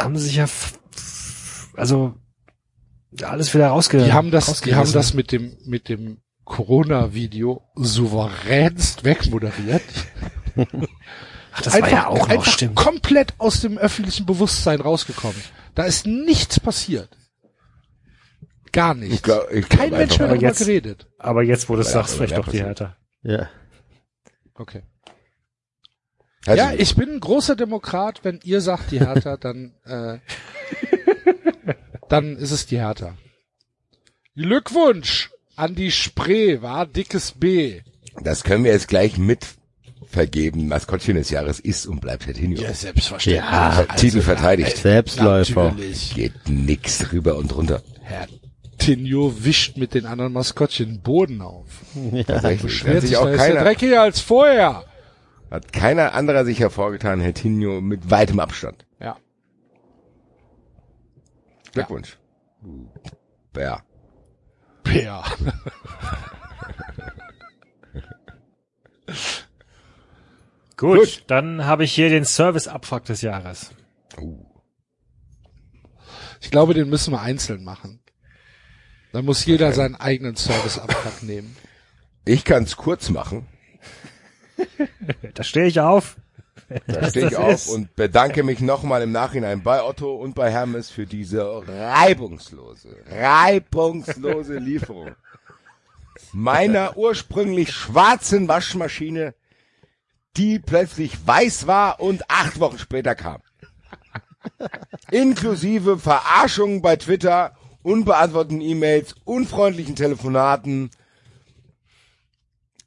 [0.02, 0.46] haben sie sich ja,
[1.76, 2.14] also
[3.24, 9.04] alles wieder rausge Die haben das, die haben das mit dem, mit dem Corona-Video souveränst
[9.04, 9.84] wegmoderiert.
[11.54, 12.76] Ach, das war ja auch noch, einfach stimmt.
[12.76, 15.42] komplett aus dem öffentlichen Bewusstsein rausgekommen.
[15.76, 17.10] Da ist nichts passiert.
[18.72, 19.16] Gar nichts.
[19.16, 21.08] Ich glaub, ich Kein glaub Mensch einfach Aber darüber jetzt- geredet.
[21.20, 22.60] Aber jetzt, wo du es sagst, vielleicht mehr doch die.
[22.64, 22.98] Hertha.
[23.22, 23.50] ja.
[24.56, 24.84] Okay.
[26.46, 28.24] Also, ja, ich bin ein großer Demokrat.
[28.24, 30.20] Wenn ihr sagt die Hertha, dann, äh,
[32.10, 33.16] dann ist es die Hertha.
[34.36, 37.82] Glückwunsch an die Spree, war dickes B.
[38.22, 39.46] Das können wir jetzt gleich mit
[40.14, 40.68] vergeben.
[40.68, 42.62] Maskottchen des Jahres ist und bleibt Hertinho.
[42.72, 43.44] selbstverständlich.
[43.44, 44.78] Ja, Titel verteidigt.
[44.78, 45.72] Selbstläufer.
[45.72, 46.16] Natürlich.
[46.16, 47.82] Geht nix drüber und runter.
[48.02, 48.28] Herr
[48.78, 51.68] Tinio wischt mit den anderen Maskottchen den Boden auf.
[52.28, 52.62] Tatsächlich.
[52.64, 54.84] Beschwert Hat sich, sich auch da ist keiner, dreckiger als vorher.
[55.50, 58.86] hat keiner anderer sich hervorgetan, Hertinho mit weitem Abstand.
[59.00, 59.18] Ja.
[61.72, 62.18] Glückwunsch.
[63.56, 63.82] Ja.
[64.84, 65.24] Bär.
[70.84, 71.24] Gut, Gut.
[71.28, 73.72] dann habe ich hier den Service-Abfuck des Jahres.
[76.42, 78.02] Ich glaube, den müssen wir einzeln machen.
[79.14, 81.56] Da muss jeder seinen eigenen Serviceabfuck nehmen.
[82.26, 83.48] Ich kann's kurz machen.
[85.34, 86.18] Da stehe ich auf.
[86.88, 87.70] Da stehe ich auf ist.
[87.70, 94.58] und bedanke mich nochmal im Nachhinein bei Otto und bei Hermes für diese reibungslose, reibungslose
[94.58, 95.16] Lieferung
[96.34, 99.34] meiner ursprünglich schwarzen Waschmaschine,
[100.38, 103.42] die plötzlich weiß war und acht Wochen später kam.
[105.12, 110.90] Inklusive Verarschungen bei Twitter, unbeantworteten E-Mails, unfreundlichen Telefonaten.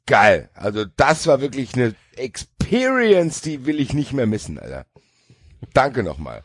[0.05, 0.49] Geil.
[0.53, 4.85] Also das war wirklich eine Experience, die will ich nicht mehr missen, Alter.
[5.73, 6.43] Danke nochmal.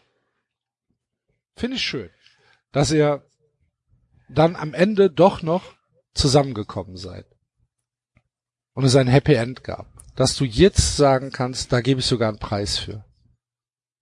[1.56, 2.10] Finde ich schön,
[2.72, 3.22] dass ihr
[4.28, 5.74] dann am Ende doch noch
[6.14, 7.26] zusammengekommen seid.
[8.74, 9.91] Und es ein Happy End gab.
[10.14, 13.04] Dass du jetzt sagen kannst, da gebe ich sogar einen Preis für.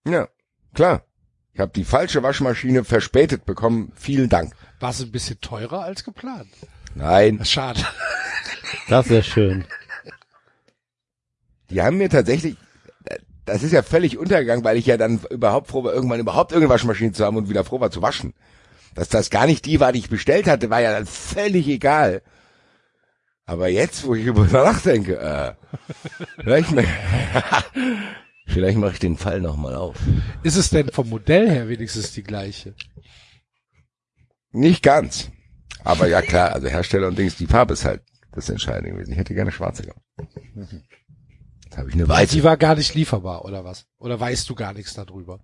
[0.05, 0.27] Ja,
[0.73, 1.05] klar.
[1.53, 3.91] Ich habe die falsche Waschmaschine verspätet bekommen.
[3.95, 4.53] Vielen Dank.
[4.79, 6.49] War es ein bisschen teurer als geplant?
[6.95, 7.81] Nein, Schade.
[8.87, 9.65] Das wäre schön.
[11.69, 12.55] Die haben mir tatsächlich,
[13.45, 16.73] das ist ja völlig untergegangen, weil ich ja dann überhaupt froh war, irgendwann überhaupt irgendeine
[16.73, 18.33] Waschmaschine zu haben und wieder froh war zu waschen.
[18.95, 22.21] Dass das gar nicht die war, die ich bestellt hatte, war ja dann völlig egal.
[23.51, 25.53] Aber jetzt, wo ich über nachdenke, äh,
[26.41, 26.69] vielleicht,
[28.47, 29.97] vielleicht mache ich den Fall nochmal auf.
[30.41, 32.75] Ist es denn vom Modell her wenigstens die gleiche?
[34.53, 35.31] Nicht ganz.
[35.83, 39.11] Aber ja klar, also Hersteller und Dings, die Farbe ist halt das Entscheidende gewesen.
[39.11, 39.99] Ich hätte gerne schwarze gehabt.
[41.65, 42.43] Jetzt habe ich eine Die weiße.
[42.45, 43.85] war gar nicht lieferbar, oder was?
[43.97, 45.43] Oder weißt du gar nichts darüber?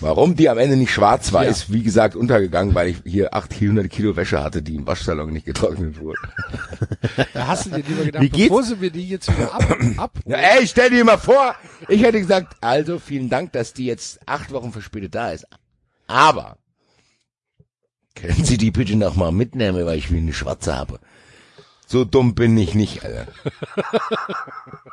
[0.00, 1.50] Warum die am Ende nicht schwarz war, Ja.
[1.50, 5.46] ist wie gesagt untergegangen, weil ich hier 800 Kilo Wäsche hatte, die im Waschsalon nicht
[5.46, 6.18] getrocknet wurde.
[7.34, 8.48] Da hast du dir lieber gedacht, Wie geht's?
[8.48, 11.54] bevor sie mir die jetzt wieder ab, ab Ja, ey, stell dir mal vor,
[11.88, 15.46] ich hätte gesagt, also vielen Dank, dass die jetzt acht Wochen verspätet da ist.
[16.06, 16.56] Aber
[18.14, 20.98] können Sie die bitte noch mal mitnehmen, weil ich will eine schwarze habe.
[21.86, 23.26] So dumm bin ich nicht, Alter.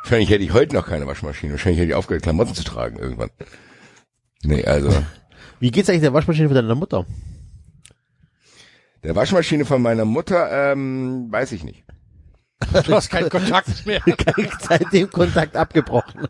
[0.04, 1.54] Wahrscheinlich hätte ich heute noch keine Waschmaschine.
[1.54, 3.30] Wahrscheinlich hätte ich aufgehört, Klamotten zu tragen irgendwann.
[4.46, 4.90] Nee, also
[5.60, 7.06] Wie geht's eigentlich der Waschmaschine von deiner Mutter?
[9.04, 11.84] der Waschmaschine von meiner Mutter, ähm, weiß ich nicht.
[12.72, 14.02] du hast keinen Kontakt mehr.
[14.60, 16.28] Seitdem Kontakt abgebrochen.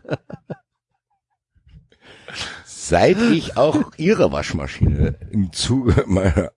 [2.66, 6.52] Seit ich auch ihre Waschmaschine im Zuge meiner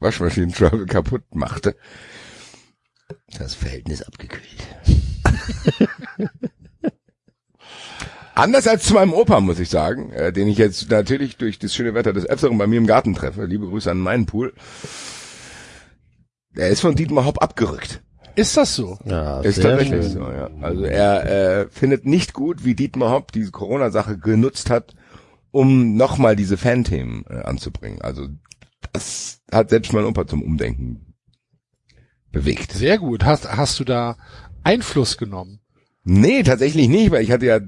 [0.00, 1.76] Waschmaschinen-Travel kaputt machte,
[3.38, 4.66] das Verhältnis abgekühlt.
[8.34, 11.74] Anders als zu meinem Opa, muss ich sagen, äh, den ich jetzt natürlich durch das
[11.74, 13.44] schöne Wetter des Öfteren bei mir im Garten treffe.
[13.44, 14.52] Liebe Grüße an meinen Pool.
[16.56, 18.02] Der ist von Dietmar Hopp abgerückt.
[18.36, 18.98] Ist das so?
[19.04, 20.12] Ja, Ist sehr tatsächlich schön.
[20.12, 20.50] so, ja.
[20.60, 24.94] Also er äh, findet nicht gut, wie Dietmar Hopp diese Corona-Sache genutzt hat,
[25.52, 28.02] um nochmal diese Fanthemen äh, anzubringen.
[28.02, 28.26] Also
[28.92, 31.14] das hat selbst mein Opa zum Umdenken
[32.32, 32.72] bewegt.
[32.72, 33.24] Sehr gut.
[33.24, 34.16] Hast, hast du da
[34.64, 35.60] Einfluss genommen?
[36.02, 37.60] Nee, tatsächlich nicht, weil ich hatte ja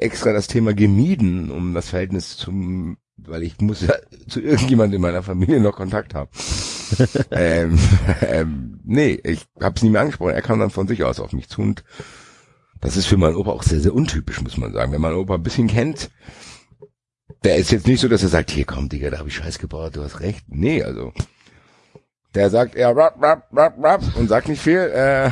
[0.00, 3.94] extra das Thema gemieden, um das Verhältnis zum, weil ich muss ja
[4.28, 6.30] zu irgendjemandem in meiner Familie noch Kontakt haben.
[7.30, 7.78] ähm,
[8.22, 10.34] ähm, nee, ich hab's nie mehr angesprochen.
[10.34, 11.84] Er kam dann von sich aus auf mich zu und
[12.80, 14.92] das ist für meinen Opa auch sehr, sehr untypisch, muss man sagen.
[14.92, 16.10] Wenn man Opa ein bisschen kennt,
[17.44, 19.58] der ist jetzt nicht so, dass er sagt, hier komm, Digga, da hab ich Scheiß
[19.58, 20.44] gebaut, du hast recht.
[20.48, 21.12] Nee, also
[22.34, 24.78] der sagt eher rap, rap, rap, rap und sagt nicht viel.
[24.78, 25.30] Äh,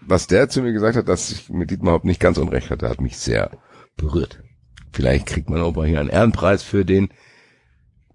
[0.00, 2.88] was der zu mir gesagt hat, dass ich mit Dietmar Hopp nicht ganz unrecht hatte,
[2.88, 3.50] hat mich sehr
[3.96, 4.42] berührt.
[4.92, 7.08] Vielleicht kriegt mein Opa hier einen Ehrenpreis für den,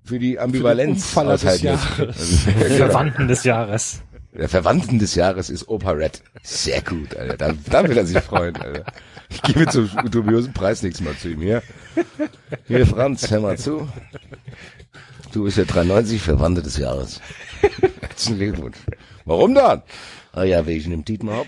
[0.03, 1.05] für die Ambivalenz.
[1.05, 1.79] Umfaller des aushalten.
[1.97, 2.13] Genau.
[2.77, 4.01] Verwandten des Jahres.
[4.33, 6.21] Der Verwandten des Jahres ist Opa Red.
[6.43, 7.37] Sehr gut, Alter.
[7.37, 8.85] Da, da will er sich freuen, Alter.
[9.29, 11.63] Ich gebe zum dubiosen Preis nichts mal zu ihm hier.
[12.67, 13.87] Hier, Franz, hör mal zu.
[15.33, 17.19] Du bist ja 93 Verwandte des Jahres.
[18.01, 18.77] Herzlichen Glückwunsch.
[19.25, 19.81] Warum dann?
[20.31, 21.47] Ah ja, wegen dem Dietmar Hopp.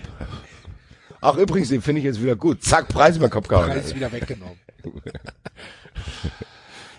[1.20, 2.62] Ach, übrigens, den finde ich jetzt wieder gut.
[2.64, 3.66] Zack, Preis über den Kopf gehauen.
[3.68, 4.58] Preis wieder weggenommen.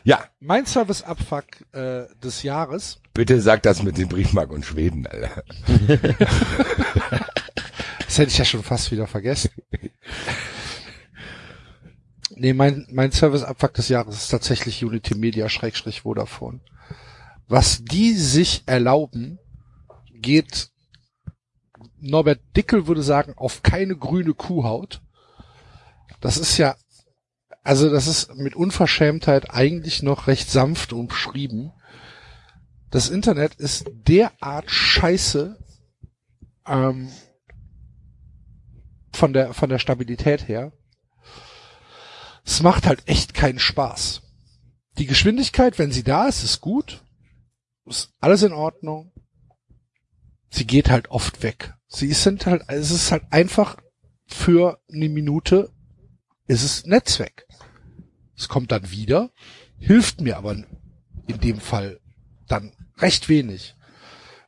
[0.04, 3.00] Ja, Mein Service-Abfuck äh, des Jahres.
[3.14, 5.44] bitte sag das mit den Briefmarken und Schweden, Alter.
[8.00, 9.52] Das hätte ich ja schon fast wieder vergessen.
[12.32, 16.60] Nee, mein, mein Service-Abfuck des Jahres ist tatsächlich Unity Media Schrägstrich Vodafone.
[17.48, 19.38] Was die sich erlauben,
[20.14, 20.71] geht
[22.02, 25.02] Norbert Dickel würde sagen, auf keine grüne Kuhhaut.
[26.20, 26.76] Das ist ja,
[27.64, 31.72] also das ist mit Unverschämtheit eigentlich noch recht sanft umschrieben.
[32.90, 35.58] Das Internet ist derart scheiße,
[36.68, 37.12] ähm,
[39.14, 40.72] von der, von der Stabilität her.
[42.44, 44.24] Es macht halt echt keinen Spaß.
[44.98, 47.04] Die Geschwindigkeit, wenn sie da ist, ist gut.
[47.86, 49.12] Ist alles in Ordnung.
[50.50, 51.76] Sie geht halt oft weg.
[51.94, 53.76] Sie sind halt, es ist halt einfach
[54.26, 55.70] für eine Minute
[56.48, 57.46] ist es Netz weg.
[58.38, 59.32] Es kommt dann wieder,
[59.78, 62.00] hilft mir aber in dem Fall
[62.48, 63.76] dann recht wenig.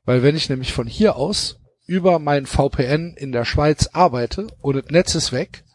[0.06, 4.78] Weil wenn ich nämlich von hier aus über mein VPN in der Schweiz arbeite und
[4.78, 5.66] das Netz ist weg,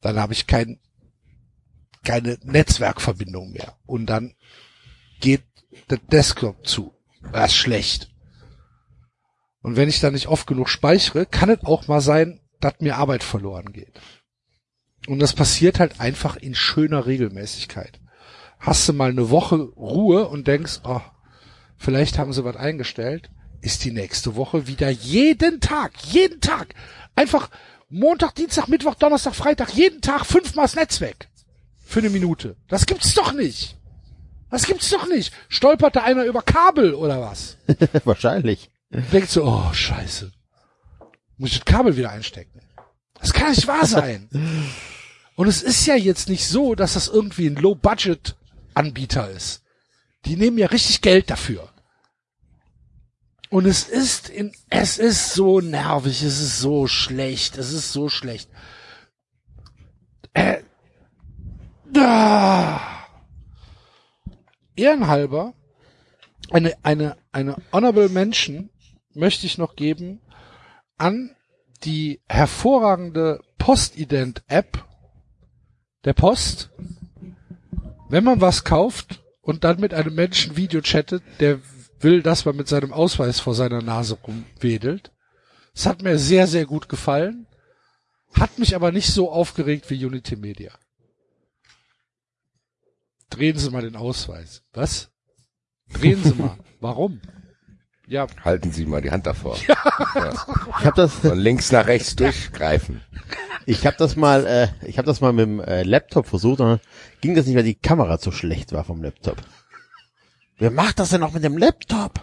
[0.00, 0.80] dann habe ich kein,
[2.02, 3.76] keine Netzwerkverbindung mehr.
[3.86, 4.34] Und dann
[5.20, 5.44] geht
[5.88, 6.92] der Desktop zu.
[7.32, 8.11] Das ist schlecht.
[9.62, 12.96] Und wenn ich dann nicht oft genug speichere, kann es auch mal sein, dass mir
[12.96, 14.00] Arbeit verloren geht.
[15.06, 18.00] Und das passiert halt einfach in schöner Regelmäßigkeit.
[18.58, 21.00] Hast du mal eine Woche Ruhe und denkst, oh,
[21.76, 26.74] vielleicht haben sie was eingestellt, ist die nächste Woche wieder jeden Tag, jeden Tag,
[27.16, 27.50] einfach
[27.88, 31.28] Montag, Dienstag, Mittwoch, Donnerstag, Freitag, jeden Tag fünfmal das Netz weg.
[31.84, 32.56] Für eine Minute.
[32.68, 33.76] Das gibt's doch nicht.
[34.50, 35.32] Das gibt's doch nicht.
[35.48, 37.58] Stolpert da einer über Kabel oder was?
[38.04, 38.70] Wahrscheinlich.
[38.92, 40.32] Denkt so, oh, scheiße.
[41.38, 42.60] Muss ich das Kabel wieder einstecken.
[43.18, 44.28] Das kann nicht wahr sein.
[45.34, 49.62] Und es ist ja jetzt nicht so, dass das irgendwie ein Low-Budget-Anbieter ist.
[50.26, 51.70] Die nehmen ja richtig Geld dafür.
[53.48, 58.08] Und es ist in, es ist so nervig, es ist so schlecht, es ist so
[58.08, 58.50] schlecht.
[60.32, 60.62] Äh,
[61.90, 62.80] da.
[64.76, 65.54] Ehrenhalber,
[66.50, 68.70] eine, eine, eine Honorable Mention
[69.14, 70.20] möchte ich noch geben
[70.96, 71.34] an
[71.84, 74.84] die hervorragende Postident-App
[76.04, 76.70] der Post.
[78.08, 81.60] Wenn man was kauft und dann mit einem Menschen Video chattet, der
[82.00, 85.12] will, dass man mit seinem Ausweis vor seiner Nase rumwedelt.
[85.74, 87.46] Es hat mir sehr, sehr gut gefallen.
[88.34, 90.72] Hat mich aber nicht so aufgeregt wie Unity Media.
[93.30, 94.62] Drehen Sie mal den Ausweis.
[94.72, 95.10] Was?
[95.92, 96.58] Drehen Sie mal.
[96.80, 97.20] Warum?
[98.08, 99.56] Ja, Halten Sie mal die Hand davor.
[100.14, 100.32] Ja.
[100.80, 103.00] Ich habe das, Von links nach rechts durchgreifen.
[103.66, 106.66] ich habe das mal, äh, ich habe das mal mit dem äh, Laptop versucht und
[106.68, 106.80] dann
[107.20, 109.36] ging das nicht, weil die Kamera zu schlecht war vom Laptop.
[110.58, 112.20] Wer macht das denn auch mit dem Laptop?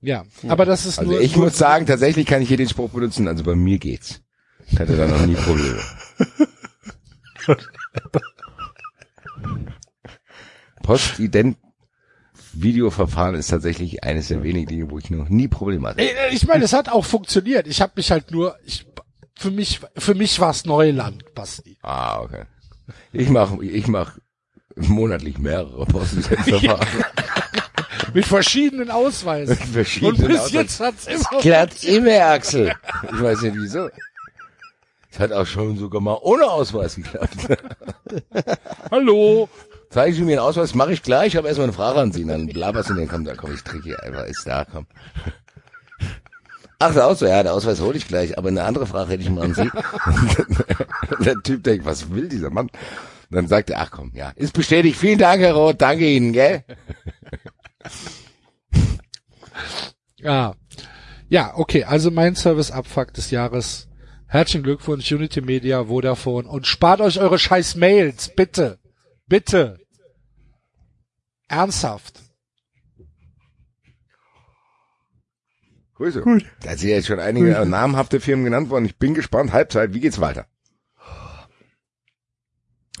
[0.00, 0.24] ja.
[0.48, 1.20] Aber das ist Also nur.
[1.20, 4.20] ich nur, muss sagen, tatsächlich kann ich hier den Spruch benutzen, also bei mir geht's.
[4.66, 5.80] Ich hatte da noch nie Probleme.
[10.82, 11.56] Postident
[12.52, 16.02] Videoverfahren ist tatsächlich eines der wenigen Dinge, wo ich noch nie Probleme hatte.
[16.32, 17.66] Ich meine, es hat auch funktioniert.
[17.66, 18.86] Ich habe mich halt nur, ich,
[19.38, 21.78] für mich, für mich war es Neuland, Basti.
[21.82, 22.44] Ah, okay.
[23.12, 24.18] Ich mach, ich mach
[24.76, 26.86] monatlich mehrere Postident-Verfahren.
[28.14, 29.56] Mit verschiedenen Ausweisen.
[29.56, 30.56] Und Verschiedene bis Ausweise.
[30.56, 31.40] jetzt hat's immer.
[31.40, 32.72] Klappt immer, Axel.
[33.12, 33.88] Ich weiß nicht wieso.
[35.12, 37.36] Es hat auch schon sogar mal ohne Ausweis geklappt.
[38.90, 39.48] Hallo.
[39.90, 42.46] Zeigen Sie mir einen Ausweis, mache ich gleich, aber erstmal eine Frage an Sie, dann
[42.46, 44.86] laberst du den, komm, da komm, ich trinke hier einfach, ist da, komm.
[46.78, 49.30] Ach, der Ausweis, ja, der Ausweis hole ich gleich, aber eine andere Frage hätte ich
[49.30, 49.68] mal an Sie.
[51.18, 52.68] Und der Typ denkt, was will dieser Mann?
[52.68, 56.32] Und dann sagt er, ach komm, ja, ist bestätigt, vielen Dank, Herr Roth, danke Ihnen,
[56.32, 56.64] gell?
[60.16, 60.54] Ja.
[61.28, 63.88] Ja, okay, also mein Service-Abfuck des Jahres.
[64.26, 68.78] Herzlichen Glückwunsch, Unity Media, Vodafone und spart euch eure scheiß Mails, bitte.
[69.26, 69.79] Bitte.
[71.50, 72.20] Ernsthaft.
[75.94, 76.22] Grüße.
[76.22, 76.46] Gut.
[76.62, 78.86] Da sind jetzt schon einige namhafte Firmen genannt worden.
[78.86, 79.52] Ich bin gespannt.
[79.52, 80.46] Halbzeit, wie geht's weiter?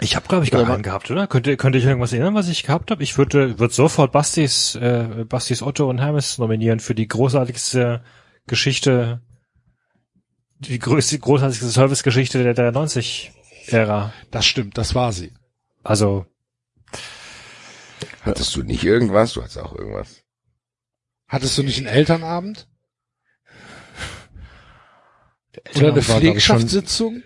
[0.02, 1.26] Ich habe, glaube ich, gar keinen gehabt, oder?
[1.26, 3.02] Könnt ihr, könnt ihr euch irgendwas erinnern, was ich gehabt habe?
[3.02, 8.02] Ich würde würd sofort Bastis, äh, Bastis Otto und Hermes nominieren für die großartigste
[8.46, 9.20] Geschichte,
[10.58, 14.12] die größte, großartigste Servicegeschichte der, der 90-Ära.
[14.30, 15.32] Das stimmt, das war sie.
[15.82, 16.26] Also,
[18.22, 19.32] Hattest du nicht irgendwas?
[19.34, 20.22] Du hattest auch irgendwas.
[21.26, 22.68] Hattest du nicht einen Elternabend?
[25.76, 27.22] Oder eine Elternabend ich, schon- Pflegschaftssitzung?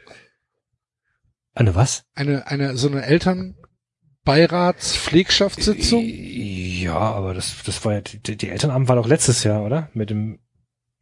[1.55, 2.05] eine was?
[2.15, 6.03] Eine, eine, so eine Elternbeiratspflegschaftssitzung?
[6.05, 9.91] Ja, aber das, das war ja, die, die Elternabend war doch letztes Jahr, oder?
[9.95, 10.41] Mit dem,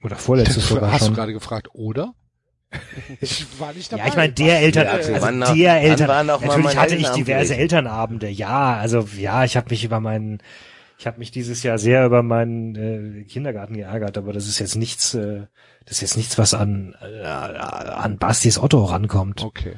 [0.02, 1.14] oder vorletztes sogar Hast du schon.
[1.14, 2.14] gerade gefragt, oder?
[3.20, 4.02] Ich war nicht dabei.
[4.02, 7.56] Ja, ich meine, der Eltern, Ja, also noch- der Eltern, natürlich hatte ich diverse?
[7.56, 10.38] Elternabende, ja, also ja, ich habe mich über meinen,
[10.98, 14.76] ich habe mich dieses Jahr sehr über meinen äh, Kindergarten geärgert, aber das ist jetzt
[14.76, 15.42] nichts, äh,
[15.84, 19.42] das ist jetzt nichts, was an äh, an Bastis Otto rankommt.
[19.42, 19.74] Okay.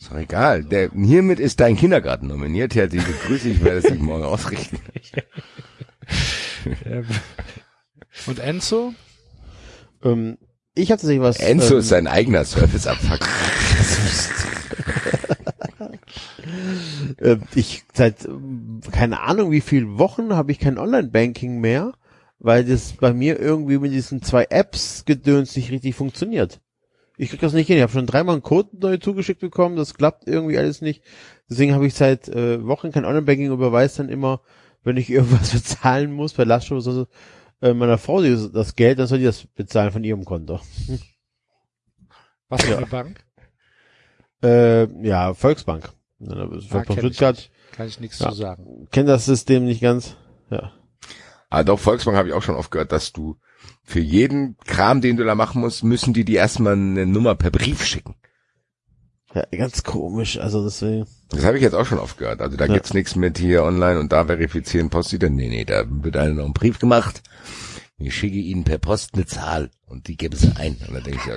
[0.00, 0.62] Ist doch egal.
[0.62, 2.76] Der, hiermit ist dein Kindergarten nominiert.
[2.76, 3.48] Herzliche Grüße.
[3.48, 4.78] Ich werde es dich morgen ausrichten.
[8.26, 8.94] Und Enzo?
[10.04, 10.38] Ähm,
[10.78, 11.40] ich hatte tatsächlich was.
[11.40, 13.20] Enzo ähm, ist sein eigener Serviceabfuck.
[17.18, 21.92] Äh, ich seit ähm, keine Ahnung wie viel Wochen habe ich kein Online-Banking mehr,
[22.38, 26.60] weil das bei mir irgendwie mit diesen zwei Apps gedöns nicht richtig funktioniert.
[27.16, 27.76] Ich krieg das nicht hin.
[27.76, 31.02] Ich habe schon dreimal einen Code neu zugeschickt bekommen, das klappt irgendwie alles nicht.
[31.50, 34.40] Deswegen habe ich seit äh, Wochen kein Online-Banking und überweise dann immer,
[34.84, 37.06] wenn ich irgendwas bezahlen muss, bei Lastschrift oder so,
[37.60, 40.60] äh, meiner Frau die- das Geld, dann soll die das bezahlen von ihrem Konto.
[42.48, 43.24] Was für eine Bank?
[44.42, 45.90] Äh, ja, Volksbank.
[46.20, 47.50] Ja, Ah, Von kenn ich Stuttgart.
[47.72, 48.30] Kann ich nichts Ja.
[48.30, 48.88] zu sagen.
[48.90, 50.16] Kennt das System nicht ganz.
[50.50, 50.72] Ja.
[51.50, 53.38] Ah, doch, Volksbank habe ich auch schon oft gehört, dass du
[53.84, 57.50] für jeden Kram, den du da machen musst, müssen die dir erstmal eine Nummer per
[57.50, 58.14] Brief schicken.
[59.34, 59.44] Ja.
[59.56, 60.38] Ganz komisch.
[60.38, 61.06] Also deswegen.
[61.30, 62.40] Das habe ich jetzt auch schon oft gehört.
[62.40, 62.74] Also da Ja.
[62.74, 65.36] gibt's nichts mit hier online und da verifizieren Postident.
[65.36, 67.22] Nee, nee, da wird einer noch ein Brief gemacht.
[67.98, 70.76] Ich schicke ihnen per Post eine Zahl und die geben sie ein.
[70.86, 71.36] Und dann denke ich, ja,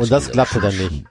[0.00, 1.04] Und das klappte dann nicht.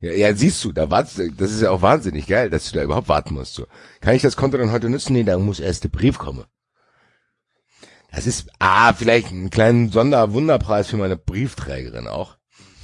[0.00, 2.76] Ja, ja, siehst du, da wartest du, das ist ja auch wahnsinnig geil, dass du
[2.76, 3.54] da überhaupt warten musst.
[3.54, 3.66] So.
[4.00, 5.14] Kann ich das Konto dann heute nutzen?
[5.14, 6.44] Nee, da muss erst der Brief kommen.
[8.12, 12.36] Das ist, ah, vielleicht einen kleinen Sonderwunderpreis für meine Briefträgerin auch.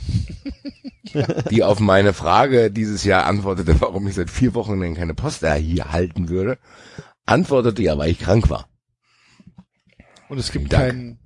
[1.51, 5.43] die auf meine Frage dieses Jahr antwortete, warum ich seit vier Wochen denn keine Post
[5.43, 6.59] erhalten würde,
[7.27, 8.69] antwortete ja, weil ich krank war.
[10.29, 11.19] Und es gibt kein,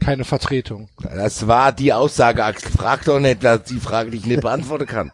[0.00, 0.88] keine Vertretung.
[1.00, 2.42] Das war die Aussage.
[2.76, 5.12] Frag doch nicht, dass die Frage die ich nicht beantworten kann.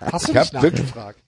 [0.00, 1.18] Hast du Ich nicht nachgefragt?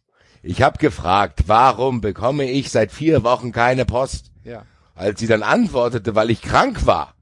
[0.42, 4.30] Ich habe gefragt, warum bekomme ich seit vier Wochen keine Post?
[4.44, 4.64] Ja.
[4.94, 7.13] Als sie dann antwortete, weil ich krank war,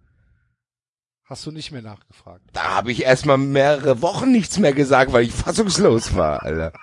[1.33, 2.44] Hast du nicht mehr nachgefragt.
[2.52, 6.75] da habe ich erstmal mehrere Wochen nichts mehr gesagt, weil ich fassungslos war, Alter.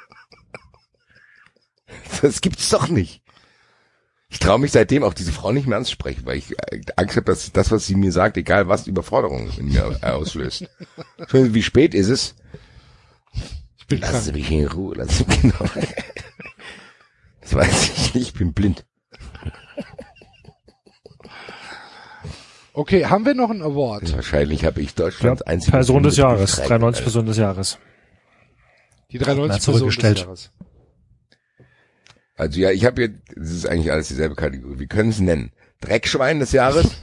[2.19, 3.21] Das gibt's doch nicht.
[4.27, 7.25] Ich traue mich seitdem auch diese Frau nicht mehr anzusprechen, weil ich äh, Angst habe,
[7.25, 10.67] dass das, was sie mir sagt, egal was, Überforderung in mir auslöst.
[11.31, 12.33] Wie spät ist es?
[13.77, 14.49] Ich bin Lassen Sie krank.
[14.49, 15.59] mich in Ruhe, lassen Sie mich genau.
[17.41, 18.83] Das weiß ich nicht, ich bin blind.
[22.79, 24.15] Okay, haben wir noch einen Award?
[24.15, 27.03] Wahrscheinlich habe ich Deutschlands einzige Person des Jahres, Befreiung, 93 Alter.
[27.03, 27.77] Person des Jahres.
[29.11, 30.19] Die 93 Na, Personen des zurückgestellt.
[30.19, 30.51] Jahres.
[32.37, 34.79] Also ja, ich habe hier, das ist eigentlich alles dieselbe Kategorie.
[34.79, 35.51] Wir können es nennen.
[35.81, 36.95] Dreckschwein des Jahres.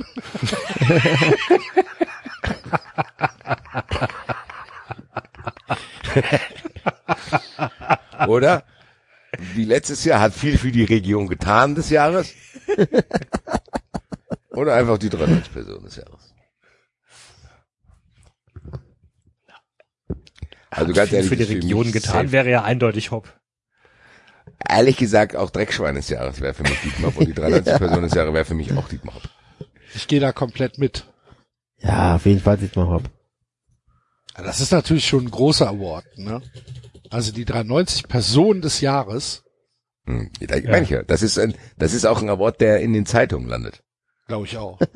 [8.26, 8.64] Oder?
[9.52, 12.32] Wie letztes Jahr hat viel für die Region getan des Jahres.
[14.56, 16.34] Oder einfach die 93 Person des Jahres.
[20.70, 22.32] Also ganz ehrlich, für die Region mich getan safe.
[22.32, 23.32] wäre ja eindeutig Hopp.
[24.68, 28.02] Ehrlich gesagt, auch Dreckschwein des Jahres wäre für mich Dietmar Hopp und die 93 Person
[28.02, 29.28] des Jahres wäre für mich auch Dietmar Hopp.
[29.94, 31.06] Ich gehe da komplett mit.
[31.78, 33.04] Ja, auf jeden Fall sieht man Hopp.
[34.36, 36.42] Ja, Das ist natürlich schon ein großer Award, ne?
[37.10, 39.42] Also die 93 Personen des Jahres,
[40.06, 41.02] Hm, da meine ich ja.
[41.02, 43.82] Das ist ein, das ist auch ein Award, der in den Zeitungen landet.
[44.26, 44.78] Glaube ich auch.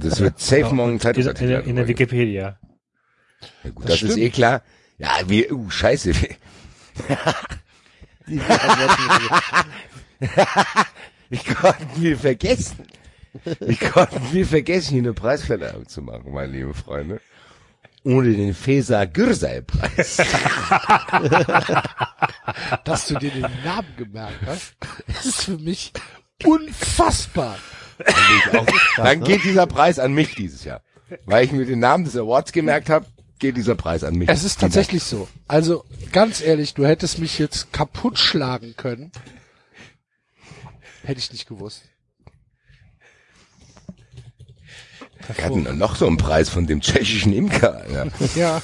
[0.00, 1.60] Das wird safe morgen ein In, Zeitungsartikel.
[1.60, 2.58] in, in der Wikipedia.
[3.62, 4.62] ja, gut, Das das, ist eh klar.
[4.98, 6.12] Ja, wie, uh, scheiße.
[11.30, 12.86] Ich konnte mir vergessen.
[13.60, 17.20] Ich konnte mir vergessen, hier eine Preisverleihung zu machen, meine lieben Freunde.
[18.04, 20.18] Ohne den Feser Gürsei-Preis.
[22.84, 24.74] Dass du dir den Namen gemerkt hast,
[25.24, 25.92] ist für mich
[26.44, 27.56] unfassbar.
[28.96, 30.82] Dann geht dieser Preis an mich dieses Jahr.
[31.26, 33.06] Weil ich mir den Namen des Awards gemerkt habe,
[33.38, 34.28] geht dieser Preis an mich.
[34.28, 35.28] Es ist tatsächlich so.
[35.48, 39.12] Also ganz ehrlich, du hättest mich jetzt kaputt schlagen können.
[41.02, 41.82] Hätte ich nicht gewusst.
[45.36, 47.84] Wir hatten noch so einen Preis von dem tschechischen Imker.
[47.90, 48.06] Ja.
[48.34, 48.62] Ja.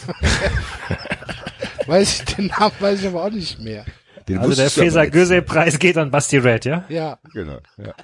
[1.86, 3.84] weiß ich, den Namen weiß ich aber auch nicht mehr.
[4.28, 5.12] Den Also der wusstest du aber Feser nicht.
[5.12, 6.84] Göse Preis geht an Basti Red, ja?
[6.88, 7.18] Ja.
[7.32, 7.94] Genau, ja.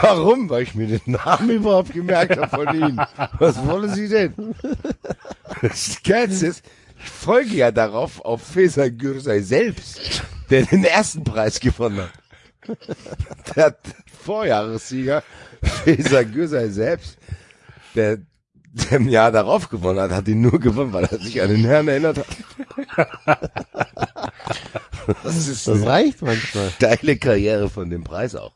[0.00, 0.48] Warum?
[0.48, 3.00] Weil ich mir den Namen überhaupt gemerkt habe von Ihnen.
[3.38, 4.34] Was wollen Sie denn?
[5.62, 6.64] Das Geilste ist,
[7.02, 12.12] ich folge ja darauf auf Feser Gürsey selbst, der den ersten Preis gewonnen hat.
[13.56, 13.76] Der
[14.22, 15.22] Vorjahressieger
[15.62, 17.18] Feser Gürsey selbst,
[17.94, 18.18] der,
[18.72, 21.64] der im Jahr darauf gewonnen hat, hat ihn nur gewonnen, weil er sich an den
[21.64, 22.26] Herrn erinnert hat.
[25.24, 26.70] Das ist Das reicht manchmal.
[26.70, 28.52] steile Karriere von dem Preis auch.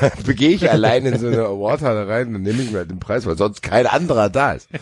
[0.00, 3.00] Dann begehe ich allein in so eine Awardhalle rein, dann nehme ich mir halt den
[3.00, 4.68] Preis, weil sonst kein anderer da ist.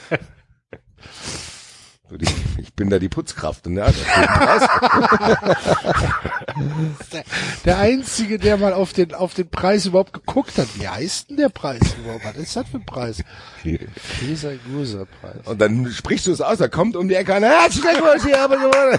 [2.11, 2.27] So, die,
[2.59, 4.69] ich bin da die Putzkraft das ist der Preis.
[7.65, 10.69] Der einzige, der mal auf den, auf den Preis überhaupt geguckt hat.
[10.79, 12.25] Wie heißt denn der Preis überhaupt?
[12.27, 13.25] Was ist das für ein Preis?
[14.21, 15.47] Dieser Guser Preis.
[15.47, 18.39] Und dann sprichst du es aus, er kommt um die Ecke und herzlichen Glückwunsch, ich
[18.39, 18.99] habe gewonnen.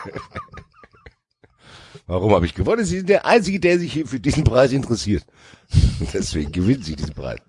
[2.08, 2.86] Warum habe ich gewonnen?
[2.86, 5.24] Sie sind der Einzige, der sich hier für diesen Preis interessiert.
[6.14, 7.40] Deswegen gewinnt sie diesen Preis.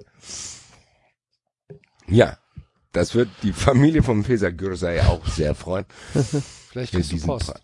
[2.09, 2.39] Ja,
[2.93, 5.85] das wird die Familie vom Feser Gürsey auch sehr freuen.
[6.71, 7.47] Vielleicht kriegst du Post.
[7.55, 7.63] Preis.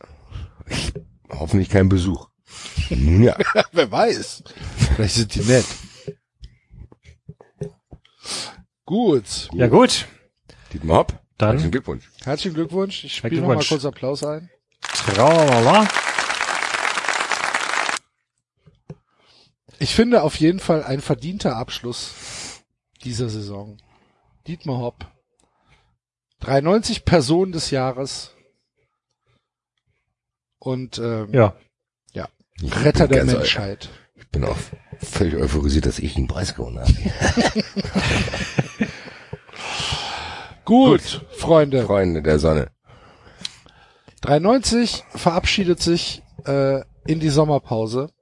[0.68, 0.92] Ich,
[1.30, 2.28] hoffentlich kein Besuch.
[2.90, 3.36] Nun ja.
[3.72, 4.42] Wer weiß.
[4.94, 5.64] Vielleicht sind die nett.
[8.84, 9.48] Gut.
[9.54, 10.06] Ja gut.
[10.72, 12.10] Dietmar Hopp, Dann- herzlichen Glückwunsch.
[12.24, 13.04] Herzlichen Glückwunsch.
[13.04, 13.68] Ich spiele Herzlichen noch mal Glückwunsch.
[13.82, 14.50] kurz Applaus ein.
[14.82, 15.86] Tralala.
[19.82, 22.62] Ich finde auf jeden Fall ein verdienter Abschluss
[23.02, 23.78] dieser Saison.
[24.46, 25.06] Dietmar Hopp.
[26.38, 28.30] 93 Personen des Jahres.
[30.60, 31.56] Und ähm, Ja.
[32.12, 32.28] ja.
[32.62, 33.88] Retter der Menschheit.
[34.14, 34.56] Ich bin auch
[35.00, 36.92] völlig euphorisiert, dass ich den Preis gewonnen habe.
[40.64, 41.86] Gut, Freunde.
[41.86, 42.70] Freunde der Sonne.
[44.20, 48.12] 93 verabschiedet sich äh, in die Sommerpause.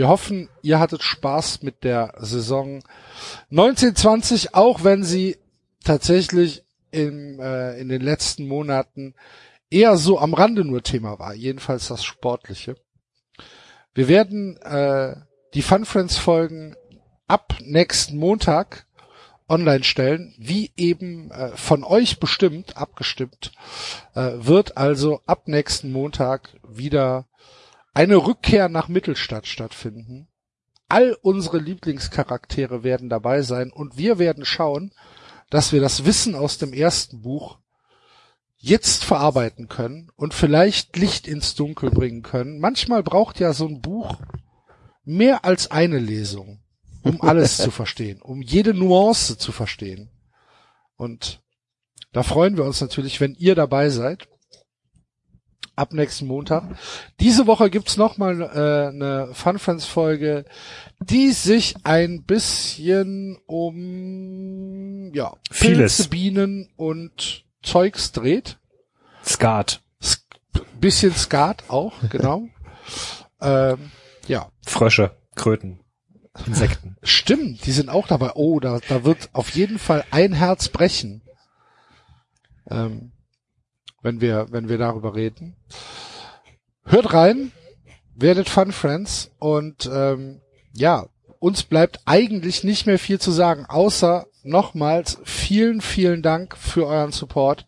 [0.00, 2.82] Wir hoffen, ihr hattet Spaß mit der Saison
[3.50, 5.36] 1920, auch wenn sie
[5.84, 9.14] tatsächlich im, äh, in den letzten Monaten
[9.68, 12.76] eher so am Rande nur Thema war, jedenfalls das Sportliche.
[13.92, 15.16] Wir werden äh,
[15.52, 16.76] die Fun Friends Folgen
[17.28, 18.86] ab nächsten Montag
[19.50, 23.52] online stellen, wie eben äh, von euch bestimmt, abgestimmt,
[24.14, 27.26] äh, wird also ab nächsten Montag wieder
[28.00, 30.26] eine Rückkehr nach Mittelstadt stattfinden.
[30.88, 34.94] All unsere Lieblingscharaktere werden dabei sein und wir werden schauen,
[35.50, 37.58] dass wir das Wissen aus dem ersten Buch
[38.56, 42.58] jetzt verarbeiten können und vielleicht Licht ins Dunkel bringen können.
[42.58, 44.16] Manchmal braucht ja so ein Buch
[45.04, 46.62] mehr als eine Lesung,
[47.02, 50.08] um alles zu verstehen, um jede Nuance zu verstehen.
[50.96, 51.42] Und
[52.12, 54.26] da freuen wir uns natürlich, wenn ihr dabei seid.
[55.80, 56.64] Ab nächsten Montag.
[57.20, 60.44] Diese Woche gibt's noch mal äh, eine Fun Friends Folge,
[60.98, 65.96] die sich ein bisschen um ja Vieles.
[65.96, 68.58] Pilze, Bienen und Zeugs dreht.
[69.24, 69.80] Skat.
[70.02, 70.20] Sk
[70.78, 72.46] bisschen Skat auch, genau.
[73.40, 73.90] ähm,
[74.26, 75.80] ja, Frösche, Kröten,
[76.46, 76.98] Insekten.
[77.02, 78.32] stimmt, die sind auch dabei.
[78.34, 81.22] Oh, da, da wird auf jeden Fall ein Herz brechen,
[82.70, 83.12] ähm,
[84.02, 85.56] wenn wir, wenn wir darüber reden.
[86.84, 87.52] Hört rein,
[88.14, 90.40] werdet Fun Friends und ähm,
[90.72, 91.06] ja,
[91.38, 97.12] uns bleibt eigentlich nicht mehr viel zu sagen, außer nochmals vielen, vielen Dank für euren
[97.12, 97.66] Support.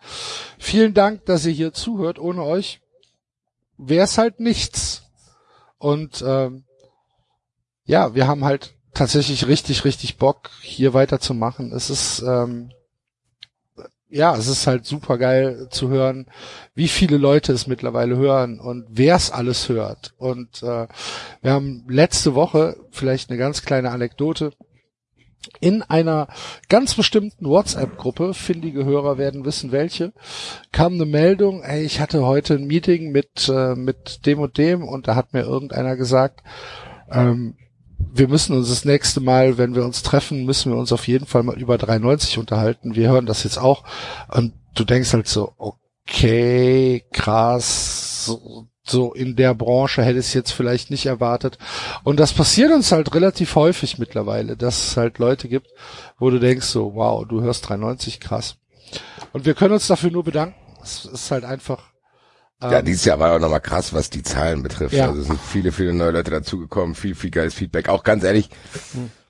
[0.59, 2.19] Vielen Dank, dass ihr hier zuhört.
[2.19, 2.81] Ohne euch
[3.77, 5.05] wäre es halt nichts.
[5.79, 6.65] Und ähm,
[7.85, 11.73] ja, wir haben halt tatsächlich richtig, richtig Bock, hier weiterzumachen.
[11.73, 12.73] Es ist ähm,
[14.13, 16.27] ja, es ist halt super geil zu hören,
[16.75, 20.13] wie viele Leute es mittlerweile hören und wer es alles hört.
[20.19, 20.87] Und äh,
[21.41, 24.53] wir haben letzte Woche vielleicht eine ganz kleine Anekdote.
[25.61, 26.29] In einer
[26.69, 30.13] ganz bestimmten WhatsApp-Gruppe, findige Hörer werden wissen welche,
[30.73, 34.87] kam eine Meldung, ey, ich hatte heute ein Meeting mit, äh, mit dem und dem
[34.87, 36.43] und da hat mir irgendeiner gesagt,
[37.11, 37.57] ähm,
[38.13, 41.27] wir müssen uns das nächste Mal, wenn wir uns treffen, müssen wir uns auf jeden
[41.27, 42.95] Fall mal über 390 unterhalten.
[42.95, 43.85] Wir hören das jetzt auch.
[44.29, 50.35] Und du denkst halt so, okay, krass, so, so in der Branche hätte ich es
[50.35, 51.59] jetzt vielleicht nicht erwartet.
[52.05, 55.69] Und das passiert uns halt relativ häufig mittlerweile, dass es halt Leute gibt,
[56.19, 58.57] wo du denkst so, wow, du hörst 390, krass.
[59.33, 60.57] Und wir können uns dafür nur bedanken.
[60.83, 61.92] Es ist halt einfach
[62.63, 64.95] Ja, ähm, dieses Jahr war auch nochmal krass, was die Zahlen betrifft.
[64.95, 65.09] Ja.
[65.09, 67.89] Also es sind viele, viele neue Leute dazugekommen, viel, viel geiles Feedback.
[67.89, 68.51] Auch ganz ehrlich,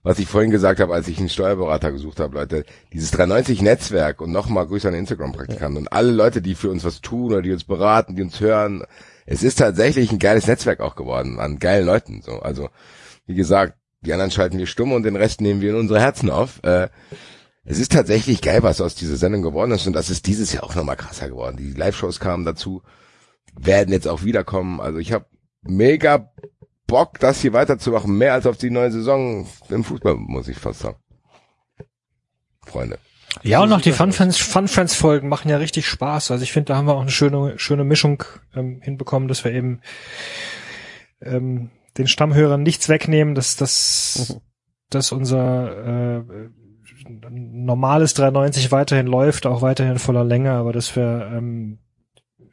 [0.03, 4.33] was ich vorhin gesagt habe, als ich einen Steuerberater gesucht habe, Leute, dieses 390-Netzwerk und
[4.33, 7.53] nochmal Grüße an den Instagram-Praktikanten und alle Leute, die für uns was tun oder die
[7.53, 8.85] uns beraten, die uns hören.
[9.25, 12.23] Es ist tatsächlich ein geiles Netzwerk auch geworden an geilen Leuten.
[12.23, 12.69] So, also
[13.27, 16.29] wie gesagt, die anderen schalten wir stumm und den Rest nehmen wir in unsere Herzen
[16.31, 16.63] auf.
[16.65, 16.89] Äh,
[17.65, 20.65] es ist tatsächlich geil, was aus dieser Sendung geworden ist und das ist dieses Jahr
[20.65, 21.57] auch nochmal krasser geworden.
[21.57, 22.83] Die Live-Shows kamen dazu
[23.53, 24.81] werden jetzt auch wiederkommen.
[24.81, 25.27] Also ich habe
[25.63, 26.31] mega
[26.87, 28.17] Bock, das hier weiterzumachen.
[28.17, 30.99] Mehr als auf die neue Saison im Fußball, muss ich fast sagen.
[32.65, 32.99] Freunde.
[33.43, 36.31] Ja, und noch die Fun Friends, Fun Friends Folgen machen ja richtig Spaß.
[36.31, 38.23] Also ich finde, da haben wir auch eine schöne, schöne Mischung
[38.55, 39.81] ähm, hinbekommen, dass wir eben
[41.23, 44.41] ähm, den Stammhörern nichts wegnehmen, dass, dass,
[44.91, 46.51] dass unser äh,
[47.31, 51.79] normales 390 weiterhin läuft, auch weiterhin voller Länge, aber dass wir ähm,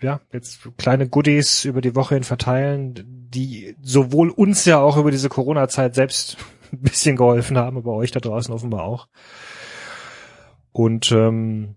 [0.01, 5.11] ja jetzt kleine Goodies über die Woche hin verteilen, die sowohl uns ja auch über
[5.11, 6.37] diese Corona-Zeit selbst
[6.71, 9.07] ein bisschen geholfen haben, aber euch da draußen offenbar auch.
[10.71, 11.75] Und ähm,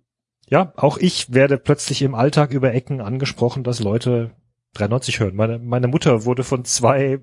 [0.49, 4.33] ja, auch ich werde plötzlich im Alltag über Ecken angesprochen, dass Leute
[4.75, 5.34] 390 hören.
[5.34, 7.20] Meine, meine Mutter wurde von zwei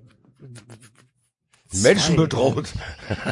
[1.72, 2.74] Menschen bedroht.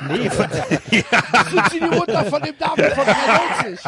[0.07, 0.49] Nee, von,
[0.89, 3.83] sind Sie die Mutter von dem Damen von 93?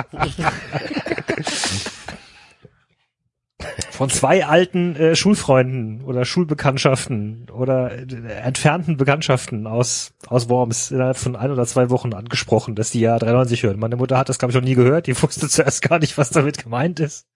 [3.91, 11.17] Von zwei alten äh, Schulfreunden oder Schulbekanntschaften oder äh, entfernten Bekanntschaften aus aus Worms innerhalb
[11.17, 13.79] von ein oder zwei Wochen angesprochen, dass die ja 93 hören.
[13.79, 15.07] Meine Mutter hat das glaube ich noch nie gehört.
[15.07, 17.27] Die wusste zuerst gar nicht, was damit gemeint ist.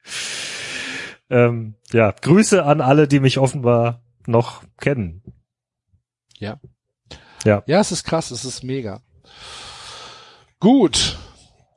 [1.29, 5.23] Ähm, ja, Grüße an alle, die mich offenbar noch kennen.
[6.37, 6.59] Ja.
[7.43, 7.63] Ja.
[7.65, 9.01] Ja, es ist krass, es ist mega.
[10.59, 11.17] Gut,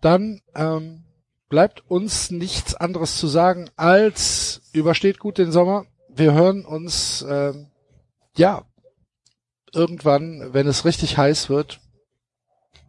[0.01, 1.06] dann ähm,
[1.49, 5.87] bleibt uns nichts anderes zu sagen als übersteht gut den Sommer.
[6.09, 7.69] Wir hören uns ähm,
[8.37, 8.65] ja
[9.73, 11.81] irgendwann, wenn es richtig heiß wird,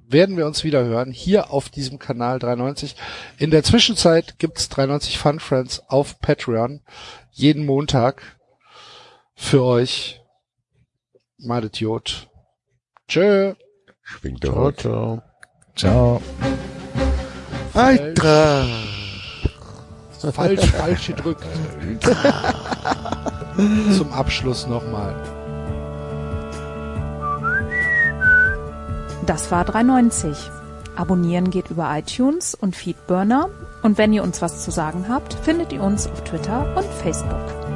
[0.10, 2.96] werden wir uns wieder hören hier auf diesem Kanal 93.
[3.38, 6.82] In der Zwischenzeit gibt's 93 Fun Friends auf Patreon
[7.32, 8.38] jeden Montag
[9.36, 10.22] für euch.
[11.38, 12.30] Madet Jod.
[13.08, 13.54] Tschö.
[14.02, 14.78] Schwingt Ciao, doch.
[14.78, 15.22] ciao.
[15.76, 16.22] Ciao.
[17.78, 18.68] Eintracht.
[20.34, 21.44] Falsch, falsch gedrückt.
[23.96, 25.16] Zum Abschluss nochmal.
[29.26, 30.38] Das war 390.
[30.96, 33.50] Abonnieren geht über iTunes und Feedburner.
[33.84, 37.67] Und wenn ihr uns was zu sagen habt, findet ihr uns auf Twitter und Facebook.